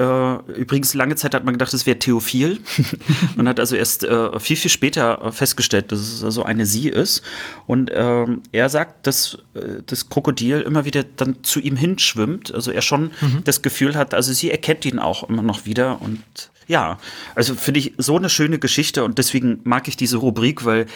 übrigens, 0.02 0.94
lange 0.94 1.16
Zeit 1.16 1.34
hat 1.34 1.44
man 1.44 1.54
gedacht, 1.54 1.74
es 1.74 1.84
wäre 1.84 1.98
Theophil. 1.98 2.60
man 3.36 3.46
hat 3.48 3.60
also 3.60 3.76
erst 3.76 4.04
äh, 4.04 4.38
viel, 4.40 4.56
viel 4.56 4.70
später 4.70 5.30
festgestellt, 5.32 5.92
dass 5.92 6.00
es 6.00 6.24
also 6.24 6.42
eine 6.42 6.64
Sie 6.64 6.88
ist. 6.88 7.22
Und 7.66 7.90
ähm, 7.92 8.42
er 8.52 8.68
sagt, 8.68 9.06
dass 9.06 9.38
äh, 9.54 9.82
das 9.84 10.08
Krokodil 10.08 10.60
immer 10.62 10.84
wieder 10.84 11.04
dann 11.04 11.42
zu 11.42 11.60
ihm 11.60 11.76
hinschwimmt. 11.76 12.54
Also 12.54 12.70
er 12.70 12.82
schon 12.82 13.10
mhm. 13.20 13.44
das 13.44 13.62
Gefühl 13.62 13.94
hat, 13.94 14.14
also 14.14 14.32
sie 14.32 14.50
erkennt 14.50 14.86
ihn 14.86 14.98
auch 14.98 15.28
immer 15.28 15.42
noch 15.42 15.66
wieder. 15.66 16.00
Und 16.00 16.22
ja, 16.66 16.98
also 17.34 17.54
finde 17.54 17.80
ich 17.80 17.94
so 17.98 18.16
eine 18.16 18.30
schöne 18.30 18.58
Geschichte 18.58 19.04
und 19.04 19.18
deswegen 19.18 19.60
mag 19.64 19.88
ich 19.88 19.96
diese 19.96 20.18
Rubrik, 20.18 20.64
weil 20.64 20.86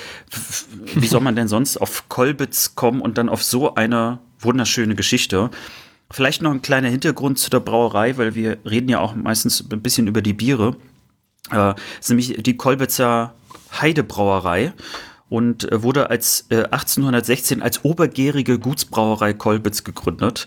wie 0.94 1.06
soll 1.06 1.20
man 1.20 1.36
denn 1.36 1.48
sonst 1.48 1.76
auf 1.78 2.08
Kolbitz 2.08 2.74
kommen 2.74 3.00
und 3.00 3.18
dann 3.18 3.28
auf 3.28 3.42
so 3.42 3.74
eine 3.74 4.20
wunderschöne 4.38 4.94
Geschichte? 4.94 5.50
Vielleicht 6.14 6.42
noch 6.42 6.52
ein 6.52 6.62
kleiner 6.62 6.88
Hintergrund 6.90 7.40
zu 7.40 7.50
der 7.50 7.58
Brauerei, 7.58 8.16
weil 8.16 8.36
wir 8.36 8.58
reden 8.64 8.88
ja 8.88 9.00
auch 9.00 9.16
meistens 9.16 9.64
ein 9.68 9.82
bisschen 9.82 10.06
über 10.06 10.22
die 10.22 10.32
Biere. 10.32 10.76
Äh, 11.50 11.74
ist 11.98 12.08
nämlich 12.08 12.40
die 12.40 12.56
Kolbitzer 12.56 13.34
Heidebrauerei 13.80 14.72
und 15.28 15.72
äh, 15.72 15.82
wurde 15.82 16.10
als 16.10 16.46
äh, 16.50 16.66
1816 16.66 17.62
als 17.62 17.84
obergärige 17.84 18.60
Gutsbrauerei 18.60 19.32
Kolbitz 19.32 19.82
gegründet. 19.82 20.46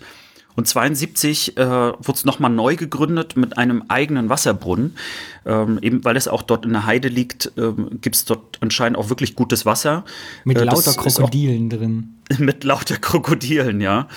Und 0.56 0.66
72 0.66 1.58
äh, 1.58 1.66
wurde 1.66 2.12
es 2.12 2.24
nochmal 2.24 2.50
neu 2.50 2.76
gegründet 2.76 3.36
mit 3.36 3.58
einem 3.58 3.84
eigenen 3.88 4.30
Wasserbrunnen. 4.30 4.96
Ähm, 5.44 5.78
eben 5.82 6.02
weil 6.02 6.16
es 6.16 6.28
auch 6.28 6.44
dort 6.44 6.64
in 6.64 6.72
der 6.72 6.86
Heide 6.86 7.08
liegt, 7.08 7.52
ähm, 7.58 8.00
gibt 8.00 8.16
es 8.16 8.24
dort 8.24 8.56
anscheinend 8.62 8.96
auch 8.96 9.10
wirklich 9.10 9.34
gutes 9.34 9.66
Wasser. 9.66 10.06
Mit 10.44 10.56
äh, 10.56 10.64
lauter 10.64 10.94
Krokodilen 10.94 11.68
drin. 11.68 12.14
Mit 12.38 12.64
lauter 12.64 12.96
Krokodilen, 12.96 13.82
ja 13.82 14.08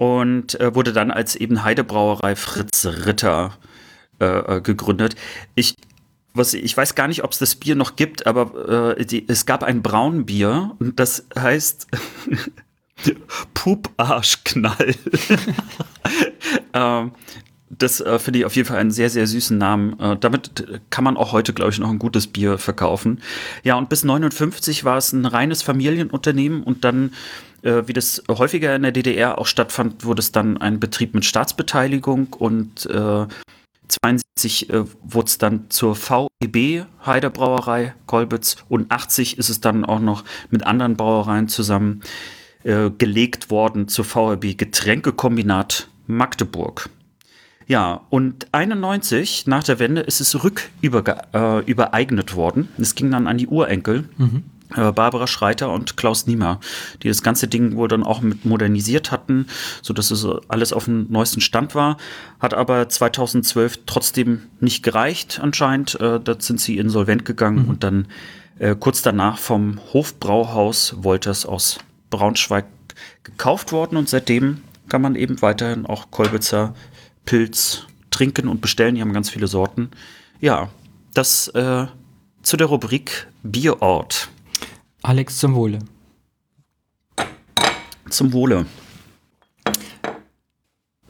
und 0.00 0.58
äh, 0.58 0.74
wurde 0.74 0.94
dann 0.94 1.10
als 1.10 1.36
eben 1.36 1.62
Heidebrauerei 1.62 2.34
Fritz 2.34 2.86
Ritter 2.86 3.58
äh, 4.18 4.56
äh, 4.56 4.60
gegründet. 4.62 5.14
Ich, 5.54 5.76
was, 6.32 6.54
ich 6.54 6.74
weiß 6.74 6.94
gar 6.94 7.06
nicht, 7.06 7.22
ob 7.22 7.32
es 7.32 7.38
das 7.38 7.54
Bier 7.54 7.76
noch 7.76 7.96
gibt, 7.96 8.26
aber 8.26 8.96
äh, 8.96 9.04
die, 9.04 9.28
es 9.28 9.44
gab 9.44 9.62
ein 9.62 9.82
Braunbier 9.82 10.74
und 10.78 10.98
das 10.98 11.26
heißt 11.38 11.86
Pup-Arschknall. 13.52 14.94
ähm, 16.72 17.12
das 17.68 18.00
äh, 18.00 18.18
finde 18.18 18.38
ich 18.38 18.44
auf 18.46 18.56
jeden 18.56 18.68
Fall 18.68 18.78
einen 18.78 18.92
sehr, 18.92 19.10
sehr 19.10 19.26
süßen 19.26 19.58
Namen. 19.58 20.00
Äh, 20.00 20.16
damit 20.18 20.80
kann 20.88 21.04
man 21.04 21.18
auch 21.18 21.32
heute, 21.32 21.52
glaube 21.52 21.72
ich, 21.72 21.78
noch 21.78 21.90
ein 21.90 21.98
gutes 21.98 22.26
Bier 22.26 22.56
verkaufen. 22.56 23.20
Ja, 23.64 23.76
und 23.76 23.90
bis 23.90 24.02
59 24.02 24.84
war 24.84 24.96
es 24.96 25.12
ein 25.12 25.26
reines 25.26 25.60
Familienunternehmen 25.62 26.62
und 26.62 26.86
dann 26.86 27.12
äh, 27.62 27.82
wie 27.86 27.92
das 27.92 28.22
häufiger 28.28 28.74
in 28.74 28.82
der 28.82 28.92
DDR 28.92 29.38
auch 29.38 29.46
stattfand, 29.46 30.04
wurde 30.04 30.20
es 30.20 30.32
dann 30.32 30.56
ein 30.58 30.80
Betrieb 30.80 31.14
mit 31.14 31.24
Staatsbeteiligung 31.24 32.34
und 32.34 32.86
äh, 32.86 33.26
72 33.88 34.70
äh, 34.70 34.84
wurde 35.02 35.26
es 35.26 35.38
dann 35.38 35.68
zur 35.70 35.96
VEB 35.96 36.86
Heiderbrauerei 37.04 37.94
Kolbitz 38.06 38.56
und 38.68 38.90
80 38.90 39.38
ist 39.38 39.48
es 39.48 39.60
dann 39.60 39.84
auch 39.84 40.00
noch 40.00 40.24
mit 40.50 40.66
anderen 40.66 40.96
Brauereien 40.96 41.48
zusammen 41.48 42.02
äh, 42.62 42.90
gelegt 42.90 43.50
worden 43.50 43.88
zur 43.88 44.04
VEB 44.04 44.56
Getränkekombinat 44.56 45.88
Magdeburg. 46.06 46.88
Ja, 47.66 48.00
und 48.10 48.48
91 48.52 49.46
nach 49.46 49.62
der 49.62 49.78
Wende 49.78 50.00
ist 50.00 50.20
es 50.20 50.42
rückübereignet 50.42 52.30
äh, 52.32 52.36
worden. 52.36 52.68
Es 52.78 52.96
ging 52.96 53.12
dann 53.12 53.28
an 53.28 53.38
die 53.38 53.46
Urenkel. 53.46 54.08
Mhm. 54.18 54.42
Äh, 54.76 54.92
Barbara 54.92 55.26
Schreiter 55.26 55.70
und 55.72 55.96
Klaus 55.96 56.26
Niemer, 56.26 56.60
die 57.02 57.08
das 57.08 57.22
ganze 57.22 57.48
Ding 57.48 57.76
wohl 57.76 57.88
dann 57.88 58.02
auch 58.02 58.20
mit 58.20 58.44
modernisiert 58.44 59.10
hatten, 59.10 59.46
so 59.82 59.92
dass 59.92 60.10
es 60.10 60.26
alles 60.48 60.72
auf 60.72 60.84
dem 60.84 61.06
neuesten 61.10 61.40
Stand 61.40 61.74
war. 61.74 61.96
Hat 62.38 62.54
aber 62.54 62.88
2012 62.88 63.80
trotzdem 63.86 64.42
nicht 64.60 64.82
gereicht 64.82 65.40
anscheinend. 65.42 66.00
Äh, 66.00 66.20
da 66.20 66.36
sind 66.38 66.60
sie 66.60 66.78
insolvent 66.78 67.24
gegangen 67.24 67.64
mhm. 67.64 67.68
und 67.68 67.84
dann 67.84 68.08
äh, 68.58 68.76
kurz 68.78 69.02
danach 69.02 69.38
vom 69.38 69.80
Hofbrauhaus 69.92 70.94
Wolters 70.98 71.46
aus 71.46 71.78
Braunschweig 72.10 72.66
gekauft 73.22 73.72
worden 73.72 73.96
und 73.96 74.08
seitdem 74.08 74.62
kann 74.88 75.02
man 75.02 75.14
eben 75.14 75.40
weiterhin 75.40 75.86
auch 75.86 76.10
Kolbitzer 76.10 76.74
Pilz 77.24 77.86
trinken 78.10 78.48
und 78.48 78.60
bestellen. 78.60 78.96
Die 78.96 79.00
haben 79.00 79.12
ganz 79.12 79.30
viele 79.30 79.46
Sorten. 79.46 79.90
Ja, 80.40 80.68
das 81.14 81.48
äh, 81.48 81.86
zu 82.42 82.56
der 82.56 82.66
Rubrik 82.66 83.28
Bierort. 83.42 84.28
Alex 85.02 85.38
zum 85.38 85.54
Wohle. 85.54 85.78
Zum 88.10 88.32
Wohle. 88.32 88.66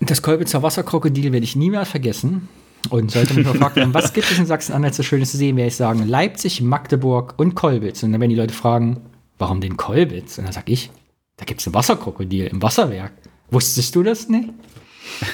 Das 0.01 0.23
Kolbitzer 0.23 0.63
Wasserkrokodil 0.63 1.33
werde 1.33 1.45
ich 1.45 1.57
nie 1.57 1.71
mehr 1.71 1.85
vergessen. 1.85 2.49
Und 2.89 3.11
sollte 3.11 3.35
mich 3.35 3.47
mal 3.47 3.55
fragen, 3.55 3.93
was 3.95 4.13
gibt 4.13 4.31
es 4.31 4.39
in 4.39 4.47
Sachsen-Anhalt 4.47 4.95
so 4.95 5.03
Schönes 5.03 5.33
zu 5.33 5.37
sehen, 5.37 5.57
werde 5.57 5.69
ich 5.69 5.77
sagen, 5.77 6.07
Leipzig, 6.07 6.63
Magdeburg 6.63 7.35
und 7.37 7.55
Kolbitz. 7.55 8.03
Und 8.03 8.13
dann 8.13 8.21
werden 8.21 8.31
die 8.31 8.37
Leute 8.37 8.55
fragen, 8.55 9.03
warum 9.39 9.61
denn 9.61 9.77
Kolbitz? 9.77 10.39
Und 10.39 10.45
dann 10.45 10.53
sage 10.53 10.73
ich, 10.73 10.91
da 11.37 11.45
gibt 11.45 11.61
es 11.61 11.67
ein 11.67 11.75
Wasserkrokodil 11.75 12.47
im 12.47 12.63
Wasserwerk. 12.63 13.13
Wusstest 13.51 13.95
du 13.95 14.03
das 14.03 14.29
nicht? 14.29 14.51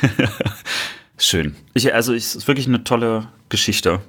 Schön. 1.18 1.54
Ich, 1.74 1.92
also 1.94 2.14
es 2.14 2.34
ist 2.34 2.48
wirklich 2.48 2.66
eine 2.66 2.84
tolle 2.84 3.28
Geschichte. 3.48 4.00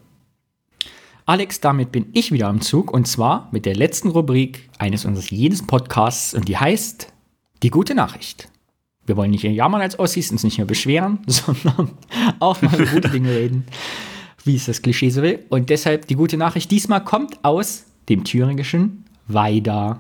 Alex, 1.28 1.60
damit 1.60 1.92
bin 1.92 2.06
ich 2.14 2.32
wieder 2.32 2.48
am 2.48 2.62
Zug 2.62 2.90
und 2.90 3.06
zwar 3.06 3.50
mit 3.52 3.66
der 3.66 3.76
letzten 3.76 4.08
Rubrik 4.08 4.70
eines 4.80 5.04
unseres 5.04 5.30
jedes 5.30 5.62
Podcasts 5.68 6.34
und 6.34 6.48
die 6.48 6.56
heißt 6.56 7.12
Die 7.64 7.70
gute 7.70 7.96
Nachricht. 7.96 8.48
Wir 9.06 9.18
wollen 9.18 9.32
nicht 9.32 9.44
jammern 9.44 9.82
als 9.82 10.00
Ossis, 10.00 10.32
uns 10.32 10.46
nicht 10.46 10.58
mehr 10.58 10.66
beschweren, 10.66 11.20
sondern 11.28 11.92
auch 12.40 12.62
mal 12.62 12.74
über 12.76 12.86
gute 12.86 13.10
Dinge 13.10 13.30
reden, 13.30 13.66
wie 14.46 14.56
es 14.56 14.68
das 14.68 14.82
Klischee 14.82 15.10
so 15.10 15.22
will. 15.22 15.44
Und 15.50 15.70
deshalb 15.70 16.08
die 16.08 16.16
gute 16.16 16.38
Nachricht 16.38 16.72
diesmal 16.72 17.04
kommt 17.04 17.44
aus 17.44 17.84
dem 18.08 18.24
thüringischen 18.24 19.04
Weida. 19.28 20.00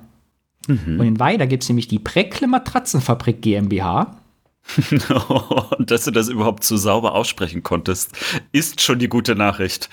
Mhm. 0.69 0.97
Und 0.97 1.07
in 1.07 1.19
Weida 1.19 1.45
gibt 1.45 1.63
es 1.63 1.67
nämlich 1.67 1.89
die 1.89 1.99
Preckle 1.99 2.47
Matratzenfabrik 2.47 3.41
GmbH. 3.41 4.15
Dass 5.79 6.05
du 6.05 6.11
das 6.11 6.29
überhaupt 6.29 6.63
so 6.63 6.77
sauber 6.77 7.15
aussprechen 7.15 7.63
konntest, 7.63 8.17
ist 8.53 8.79
schon 8.81 8.99
die 8.99 9.09
gute 9.09 9.35
Nachricht. 9.35 9.89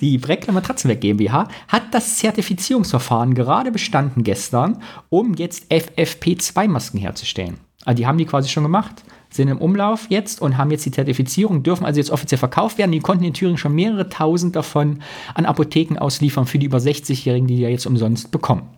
Die 0.00 0.18
Breckler 0.18 0.52
Matratzenwerk 0.52 1.00
GmbH 1.00 1.48
hat 1.68 1.82
das 1.92 2.16
Zertifizierungsverfahren 2.18 3.34
gerade 3.34 3.70
bestanden 3.70 4.24
gestern, 4.24 4.82
um 5.08 5.34
jetzt 5.34 5.70
FFP2-Masken 5.70 6.98
herzustellen. 6.98 7.58
Also 7.84 7.96
die 7.96 8.06
haben 8.06 8.18
die 8.18 8.26
quasi 8.26 8.48
schon 8.48 8.62
gemacht, 8.62 9.02
sind 9.30 9.48
im 9.48 9.58
Umlauf 9.58 10.06
jetzt 10.08 10.40
und 10.40 10.58
haben 10.58 10.70
jetzt 10.70 10.86
die 10.86 10.90
Zertifizierung, 10.90 11.62
dürfen 11.62 11.84
also 11.84 11.98
jetzt 11.98 12.10
offiziell 12.10 12.38
verkauft 12.38 12.78
werden. 12.78 12.92
Die 12.92 13.00
konnten 13.00 13.24
in 13.24 13.34
Thüringen 13.34 13.58
schon 13.58 13.74
mehrere 13.74 14.08
tausend 14.08 14.54
davon 14.54 15.00
an 15.34 15.46
Apotheken 15.46 15.98
ausliefern 15.98 16.46
für 16.46 16.58
die 16.58 16.66
über 16.66 16.78
60-Jährigen, 16.78 17.46
die 17.46 17.56
die 17.56 17.62
ja 17.62 17.68
jetzt 17.68 17.86
umsonst 17.86 18.30
bekommen. 18.30 18.68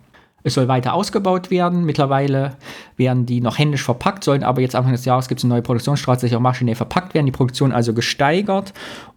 Es 0.46 0.54
soll 0.54 0.68
weiter 0.68 0.92
ausgebaut 0.92 1.50
werden. 1.50 1.84
Mittlerweile 1.84 2.56
werden 2.98 3.24
die 3.24 3.40
noch 3.40 3.58
händisch 3.58 3.82
verpackt, 3.82 4.24
sollen 4.24 4.44
aber 4.44 4.60
jetzt 4.60 4.74
Anfang 4.74 4.92
des 4.92 5.06
Jahres 5.06 5.26
gibt 5.26 5.40
es 5.40 5.44
eine 5.44 5.54
neue 5.54 5.62
Produktionsstraße, 5.62 6.28
die 6.28 6.36
auch 6.36 6.40
maschinell 6.40 6.74
verpackt 6.74 7.14
werden. 7.14 7.24
Die 7.24 7.32
Produktion 7.32 7.72
also 7.72 7.94
gesteigert 7.94 8.74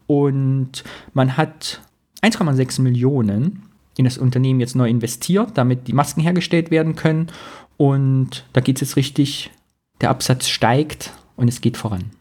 und 0.08 0.84
man 1.14 1.38
hat 1.38 1.82
1,6 2.24 2.82
Millionen 2.82 3.64
in 3.98 4.06
das 4.06 4.18
Unternehmen 4.18 4.60
jetzt 4.60 4.76
neu 4.76 4.90
investiert, 4.90 5.52
damit 5.58 5.88
die 5.88 5.94
Masken 5.94 6.22
hergestellt 6.22 6.72
werden 6.72 6.96
können. 6.96 7.28
Und 7.78 8.46
da 8.54 8.62
geht 8.62 8.78
es 8.78 8.82
jetzt 8.82 8.96
richtig, 8.96 9.52
der 10.02 10.10
Absatz 10.10 10.48
steigt 10.48 11.14
und 11.36 11.48
es 11.48 11.62
geht 11.62 11.78
voran. 11.78 12.12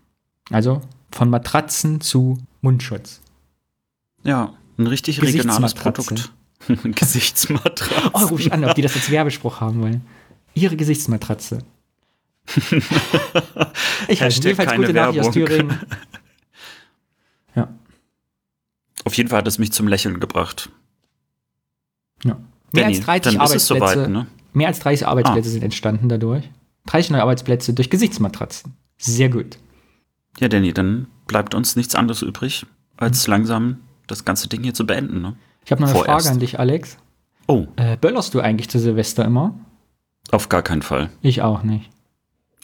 Also 0.51 0.81
von 1.11 1.31
Matratzen 1.31 2.01
zu 2.01 2.39
Mundschutz. 2.61 3.21
Ja, 4.25 4.55
ein 4.79 4.87
richtig 4.87 5.23
regionales 5.23 5.75
Produkt. 5.75 6.33
Gesichtsmatratze. 6.83 8.11
Oh, 8.13 8.27
ruf 8.27 8.41
ich 8.41 8.53
an, 8.53 8.65
ob 8.65 8.75
die 8.75 8.83
das 8.83 8.95
als 8.95 9.11
Werbespruch 9.11 9.61
haben 9.61 9.81
wollen. 9.81 10.03
Ihre 10.55 10.77
Gesichtsmatratze. 10.77 11.59
ich 14.09 14.23
habe 14.23 14.33
jedenfalls 14.33 14.75
gute 14.75 14.93
Nachricht 14.93 15.21
aus 15.21 15.33
Thüringen. 15.33 15.79
Auf 19.07 19.17
jeden 19.17 19.29
Fall 19.29 19.39
hat 19.39 19.47
es 19.47 19.59
mich 19.59 19.71
zum 19.71 19.87
Lächeln 19.87 20.19
gebracht. 20.19 20.69
Ja. 22.25 22.39
Mehr 22.73 22.83
Danny, 22.83 22.97
als 22.97 23.07
30 23.07 23.41
Arbeitsplätze, 23.41 23.67
soweit, 23.67 24.09
ne? 24.09 24.27
mehr 24.53 24.67
als 24.67 24.81
30 24.81 25.07
Arbeitsplätze 25.07 25.49
ah. 25.49 25.53
sind 25.53 25.63
entstanden 25.63 26.09
dadurch. 26.09 26.51
30 26.87 27.13
neue 27.13 27.23
Arbeitsplätze 27.23 27.73
durch 27.73 27.89
Gesichtsmatratzen. 27.89 28.75
Sehr 28.99 29.29
gut. 29.29 29.59
Ja, 30.41 30.49
Danny, 30.49 30.73
dann 30.73 31.07
bleibt 31.29 31.55
uns 31.55 31.77
nichts 31.77 31.95
anderes 31.95 32.23
übrig, 32.23 32.67
als 32.97 33.29
mhm. 33.29 33.31
langsam 33.31 33.77
das 34.09 34.25
ganze 34.25 34.49
Ding 34.49 34.65
hier 34.65 34.75
zu 34.75 34.85
beenden. 34.85 35.23
Ne? 35.23 35.37
Ich 35.65 35.71
habe 35.71 35.83
noch 35.83 35.89
eine 35.89 35.99
Vorerst. 35.99 36.27
Frage 36.27 36.35
an 36.35 36.41
dich, 36.41 36.59
Alex. 36.59 36.97
Oh. 37.47 37.69
Äh, 37.77 37.97
böllerst 37.97 38.35
du 38.35 38.41
eigentlich 38.41 38.69
zu 38.69 38.81
Silvester 38.81 39.25
immer? 39.25 39.55
Auf 40.33 40.49
gar 40.49 40.63
keinen 40.63 40.83
Fall. 40.83 41.11
Ich 41.23 41.43
auch 41.43 41.63
nicht. 41.63 41.91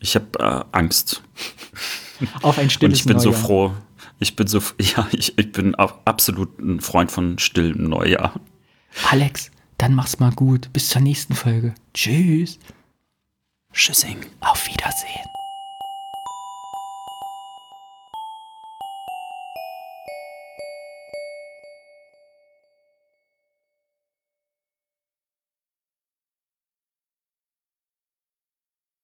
Ich 0.00 0.16
habe 0.16 0.26
äh, 0.40 0.64
Angst. 0.76 1.22
Auf 2.42 2.58
ein 2.58 2.68
stilles 2.68 2.94
Und 2.94 2.98
ich 2.98 3.04
bin 3.04 3.16
Neujahr. 3.18 3.32
so 3.32 3.46
froh. 3.46 3.72
Ich 4.22 4.36
bin 4.36 4.46
so, 4.46 4.60
ja, 4.80 5.08
ich, 5.12 5.36
ich 5.36 5.52
bin 5.52 5.74
absolut 5.74 6.58
ein 6.60 6.80
Freund 6.80 7.10
von 7.10 7.38
stillem 7.38 7.88
Neujahr. 7.88 8.34
Alex, 9.10 9.50
dann 9.78 9.94
mach's 9.94 10.20
mal 10.20 10.32
gut. 10.32 10.72
Bis 10.72 10.88
zur 10.90 11.02
nächsten 11.02 11.34
Folge. 11.34 11.74
Tschüss. 11.92 12.58
Tschüssing. 13.72 14.18
Auf 14.40 14.66
Wiedersehen. 14.68 15.31